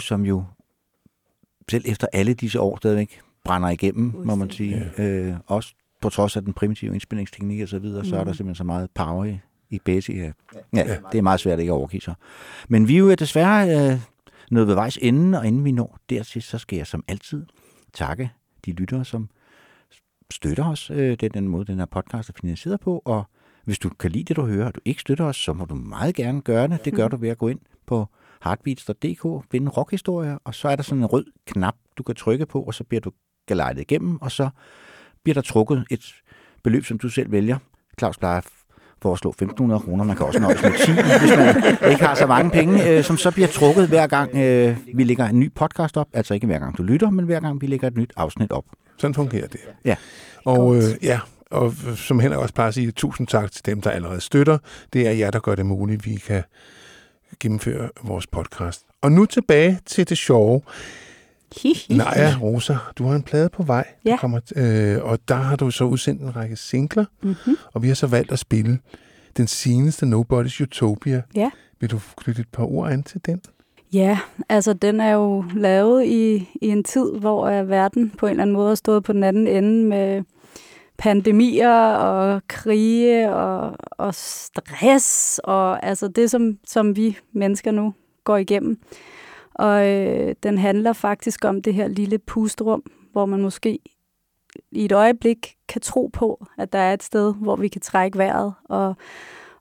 Som 0.04 0.26
jo 0.26 0.44
selv 1.70 1.84
efter 1.88 2.08
alle 2.14 2.34
disse 2.34 2.60
år 2.60 2.78
stadigvæk 2.78 3.20
brænder 3.46 3.70
igennem, 3.70 4.14
må 4.26 4.36
man 4.36 4.50
sige. 4.50 4.92
Øh, 4.98 5.34
også 5.48 5.74
på 6.02 6.10
trods 6.10 6.38
af 6.38 6.44
den 6.44 6.54
primitive 6.54 6.92
indspilningsteknik 6.94 7.62
og 7.62 7.68
så 7.68 7.80
videre, 7.80 8.06
så 8.06 8.16
er 8.16 8.20
der 8.20 8.26
Mhm. 8.26 8.34
simpelthen 8.34 8.56
så 8.56 8.64
meget 8.64 8.90
power 8.92 9.26
i, 9.26 9.40
i 9.70 9.80
basic. 9.86 10.16
Ja, 10.16 10.32
ja, 10.74 10.98
det 11.12 11.18
er 11.18 11.22
meget 11.22 11.40
svært 11.40 11.60
ikke 11.60 11.72
at 11.72 11.76
overgive 11.76 12.02
sig. 12.02 12.16
Men 12.70 12.88
vi 12.88 12.94
er 12.96 13.00
jo 13.00 13.14
desværre 13.14 13.92
øh, 13.94 14.00
nået 14.52 14.68
ved 14.68 14.76
vejs 14.76 14.98
ende, 15.02 15.40
og 15.40 15.48
inden 15.48 15.66
vi 15.66 15.72
når 15.72 15.98
dertil, 16.10 16.42
så 16.42 16.58
skal 16.58 16.78
jeg 16.78 16.88
som 16.88 17.04
altid 17.08 17.46
takke 17.94 18.32
de 18.66 18.72
lyttere, 18.72 19.06
som 19.06 19.30
støtter 20.32 20.66
os. 20.70 20.90
Øh, 20.90 20.98
det 21.12 21.24
er 21.24 21.30
den 21.30 21.48
måde, 21.48 21.66
den 21.66 21.78
her 21.80 21.86
podcast 21.86 22.30
er 22.30 22.34
finansieret 22.42 22.80
på, 22.80 23.02
og 23.06 23.24
hvis 23.64 23.80
du 23.80 23.90
kan 23.90 24.12
lide 24.12 24.24
det, 24.24 24.36
du 24.36 24.46
hører, 24.46 24.66
og 24.68 24.76
du 24.76 24.80
ikke 24.86 25.02
støtter 25.02 25.26
os, 25.26 25.36
så 25.38 25.54
må 25.54 25.66
du 25.66 25.76
meget 25.76 26.16
gerne 26.16 26.42
gøre 26.42 26.68
det. 26.68 26.86
Det 26.86 26.94
gør 26.94 27.08
du 27.08 27.18
ved 27.18 27.30
at 27.30 27.38
gå 27.38 27.48
ind 27.48 27.60
på 27.86 28.08
heartbeats.dk, 28.44 29.46
finde 29.52 29.70
rockhistorier, 29.70 30.38
og 30.44 30.56
så 30.56 30.68
er 30.68 30.76
der 30.76 30.84
sådan 30.84 31.00
en 31.00 31.06
rød 31.06 31.26
knap, 31.48 31.76
du 31.98 32.04
kan 32.04 32.16
trykke 32.16 32.46
på, 32.46 32.62
og 32.62 32.74
så 32.74 32.84
bliver 32.84 33.02
du 33.02 33.12
gelejtet 33.48 33.82
igennem, 33.82 34.22
og 34.22 34.32
så 34.32 34.50
bliver 35.24 35.34
der 35.34 35.42
trukket 35.42 35.86
et 35.92 36.16
beløb, 36.64 36.86
som 36.86 36.98
du 36.98 37.10
selv 37.10 37.32
vælger. 37.32 37.58
Claus 38.00 38.18
plejer 38.18 38.38
at 38.38 38.48
foreslå 39.02 39.34
1.500 39.42 39.56
kroner. 39.56 40.04
Man 40.04 40.16
kan 40.16 40.26
også 40.26 40.40
nøjes 40.40 40.64
med 40.64 40.72
10, 40.86 40.92
hvis 41.20 41.38
man 41.38 41.92
ikke 41.92 42.06
har 42.06 42.16
så 42.16 42.28
mange 42.28 42.52
penge, 42.52 42.90
øh, 42.90 43.04
som 43.04 43.18
så 43.18 43.32
bliver 43.32 43.48
trukket 43.48 43.88
hver 43.88 44.08
gang 44.08 44.36
øh, 44.36 44.78
vi 44.96 45.04
lægger 45.04 45.26
en 45.26 45.40
ny 45.40 45.54
podcast 45.54 45.98
op. 45.98 46.08
Altså 46.14 46.34
ikke 46.34 46.48
hver 46.48 46.60
gang 46.60 46.78
du 46.78 46.84
lytter, 46.84 47.10
men 47.10 47.26
hver 47.26 47.40
gang 47.40 47.62
vi 47.62 47.68
lægger 47.68 47.88
et 47.88 47.98
nyt 47.98 48.14
afsnit 48.18 48.52
op. 48.52 48.66
Sådan 48.98 49.14
fungerer 49.14 49.48
det. 49.48 49.60
Ja. 49.86 49.96
Og 50.46 50.76
øh, 50.76 50.84
ja, 51.02 51.20
og 51.52 51.74
som 51.96 52.20
Henrik 52.20 52.40
også 52.40 52.54
bare 52.54 52.72
siger, 52.72 52.92
tusind 52.92 53.28
tak 53.28 53.52
til 53.52 53.66
dem, 53.66 53.82
der 53.82 53.90
allerede 53.90 54.22
støtter. 54.22 54.58
Det 54.94 55.08
er 55.08 55.12
jer, 55.12 55.32
der 55.32 55.40
gør 55.40 55.56
det 55.56 55.66
muligt, 55.66 56.06
vi 56.06 56.16
kan 56.16 56.44
gennemføre 57.40 57.90
vores 58.04 58.28
podcast. 58.28 58.86
Og 59.02 59.12
nu 59.12 59.26
tilbage 59.26 59.80
til 59.86 60.10
det 60.10 60.18
sjove. 60.18 60.62
Naja, 61.90 62.36
Rosa, 62.42 62.76
du 62.98 63.04
har 63.08 63.16
en 63.16 63.24
plade 63.24 63.50
på 63.50 63.64
vej. 63.64 63.86
Ja. 64.06 64.10
Der 64.12 64.18
kommer, 64.18 64.40
øh, 64.56 65.04
og 65.04 65.20
der 65.28 65.36
har 65.36 65.56
du 65.56 65.72
så 65.72 65.84
udsendt 65.84 66.22
en 66.22 66.36
række 66.36 66.56
singler, 66.56 67.06
Mhm. 67.22 67.58
og 67.74 67.84
vi 67.84 67.88
har 67.88 67.96
så 67.96 68.08
valgt 68.08 68.32
at 68.32 68.40
spille 68.40 68.80
den 69.38 69.48
seneste 69.48 70.06
Nobody's 70.06 70.62
Utopia. 70.64 71.22
Ja. 71.36 71.50
Vil 71.80 71.92
du 71.92 72.00
knytte 72.18 72.42
et 72.42 72.48
par 72.54 72.64
ord 72.64 72.92
an 72.92 73.04
til 73.04 73.22
den? 73.26 73.42
Ja, 73.94 74.20
altså 74.50 74.74
den 74.74 75.00
er 75.00 75.12
jo 75.12 75.46
lavet 75.56 76.06
i, 76.06 76.50
i 76.62 76.68
en 76.68 76.84
tid, 76.84 77.12
hvor 77.20 77.60
uh, 77.62 77.70
verden 77.70 78.10
på 78.18 78.26
en 78.26 78.30
eller 78.30 78.42
anden 78.42 78.54
måde 78.56 78.68
har 78.68 78.76
stået 78.76 79.04
på 79.04 79.14
den 79.14 79.24
anden 79.24 79.48
ende 79.48 79.86
med 79.86 80.24
pandemier 81.04 81.96
og 81.96 82.42
krige 82.48 83.34
og, 83.34 83.76
og 83.92 84.16
stress 84.16 85.40
og 85.44 85.86
altså 85.86 86.08
det, 86.08 86.32
som, 86.32 86.58
som 86.68 86.96
vi 86.96 87.18
mennesker 87.32 87.72
nu 87.72 87.94
går 88.24 88.38
igennem. 88.38 88.80
Og 89.54 89.90
øh, 89.90 90.36
den 90.44 90.58
handler 90.58 90.94
faktisk 90.94 91.46
om 91.46 91.62
det 91.62 91.74
her 91.74 91.88
lille 91.88 92.20
pustrum, 92.20 92.84
hvor 93.12 93.26
man 93.26 93.42
måske 93.42 93.80
i 94.72 94.86
et 94.86 94.92
øjeblik 94.92 95.56
kan 95.68 95.82
tro 95.82 96.10
på, 96.14 96.46
at 96.58 96.74
der 96.74 96.80
er 96.80 96.94
et 96.94 97.04
sted, 97.04 97.34
hvor 97.36 97.56
vi 97.56 97.68
kan 97.68 97.82
trække 97.82 98.18
vejret 98.18 98.54
og, 98.70 98.96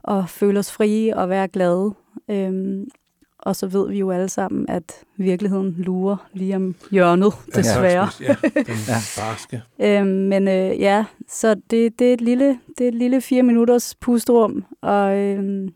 og 0.03 0.29
føle 0.29 0.59
os 0.59 0.73
frie 0.73 1.17
og 1.17 1.29
være 1.29 1.49
glade. 1.49 1.95
Øhm, 2.31 2.85
og 3.43 3.57
så 3.57 3.67
ved 3.67 3.89
vi 3.89 3.99
jo 3.99 4.11
alle 4.11 4.29
sammen, 4.29 4.67
at 4.69 4.93
virkeligheden 5.17 5.75
lurer 5.79 6.29
lige 6.33 6.57
om 6.57 6.75
hjørnet, 6.91 7.33
desværre. 7.55 8.09
ja, 8.21 8.37
den 8.55 8.77
barske. 9.19 9.63
øhm, 9.81 10.07
men 10.07 10.49
øh, 10.49 10.81
ja, 10.81 11.05
så 11.29 11.55
det, 11.55 11.99
det, 11.99 12.09
er 12.09 12.13
et 12.13 12.21
lille, 12.21 12.59
det 12.79 12.85
er 12.85 12.89
et 12.89 12.95
lille 12.95 13.21
fire 13.21 13.43
minutters 13.43 13.95
pusterum, 13.95 14.65
og 14.81 15.17
øhm, 15.19 15.75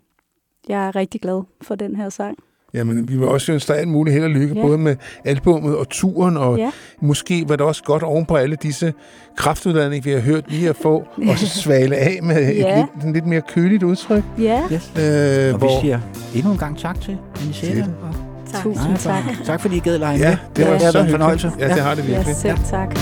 jeg 0.69 0.87
er 0.87 0.97
rigtig 0.97 1.21
glad 1.21 1.43
for 1.63 1.75
den 1.75 1.97
her 1.97 2.09
sang. 2.09 2.39
Jamen, 2.75 3.09
vi 3.09 3.17
vil 3.17 3.29
også 3.29 3.53
ønske 3.53 3.73
dig 3.73 3.81
alt 3.81 3.89
muligt 3.89 4.15
held 4.15 4.25
og 4.25 4.31
lykke, 4.31 4.55
Ja. 4.55 4.61
ja. 4.61 4.67
både 4.67 4.79
med 4.79 4.97
albummet 5.25 5.77
og 5.77 5.89
turen, 5.89 6.37
og 6.37 6.57
Ja. 6.59 6.63
ja. 6.65 6.71
måske 7.01 7.45
var 7.49 7.57
det 7.57 7.67
også 7.67 7.83
godt 7.85 8.03
oven 8.03 8.27
på 8.27 8.35
alle 8.37 8.57
disse 8.63 8.95
kraftuddanninger, 9.37 10.05
vi 10.05 10.11
har 10.11 10.21
hørt 10.21 10.45
lige 10.51 10.69
at 10.69 10.77
få, 10.83 11.05
og 11.31 11.39
så 11.39 11.47
svale 11.47 11.97
af 11.97 12.19
med 12.23 12.37
et 12.51 12.57
Ja. 12.59 12.77
lidt, 12.95 13.05
en 13.05 13.13
lidt 13.13 13.27
mere 13.27 13.41
køligt 13.41 13.83
udtryk. 13.83 14.23
Ja. 14.39 14.63
Yes. 14.73 14.93
Øh, 14.99 15.55
Og 15.55 15.61
vi 15.63 15.67
siger 15.81 16.01
endnu 16.35 16.53
en 16.53 16.59
gang 16.59 16.79
tak 16.79 17.01
til 17.01 17.19
Anisette. 17.43 17.75
Fedt. 17.77 18.63
Tusind 18.63 18.97
tak. 18.99 19.23
Tak 19.45 19.61
fordi 19.61 19.77
I 19.77 19.81
gad 19.81 19.99
lege 19.99 20.19
Ja, 20.19 20.29
med. 20.31 20.37
det 20.57 20.67
var 20.67 20.73
det 20.73 20.83
har 20.83 20.91
så 20.91 20.99
en 20.99 21.05
hyggeligt. 21.05 21.11
fornøjelse. 21.11 21.53
Ja, 21.59 21.69
det 21.69 21.83
har 21.83 21.95
det 21.95 22.07
virkelig. 22.09 22.27
Ja, 22.29 22.35
selv 22.35 22.59
tak. 22.71 22.99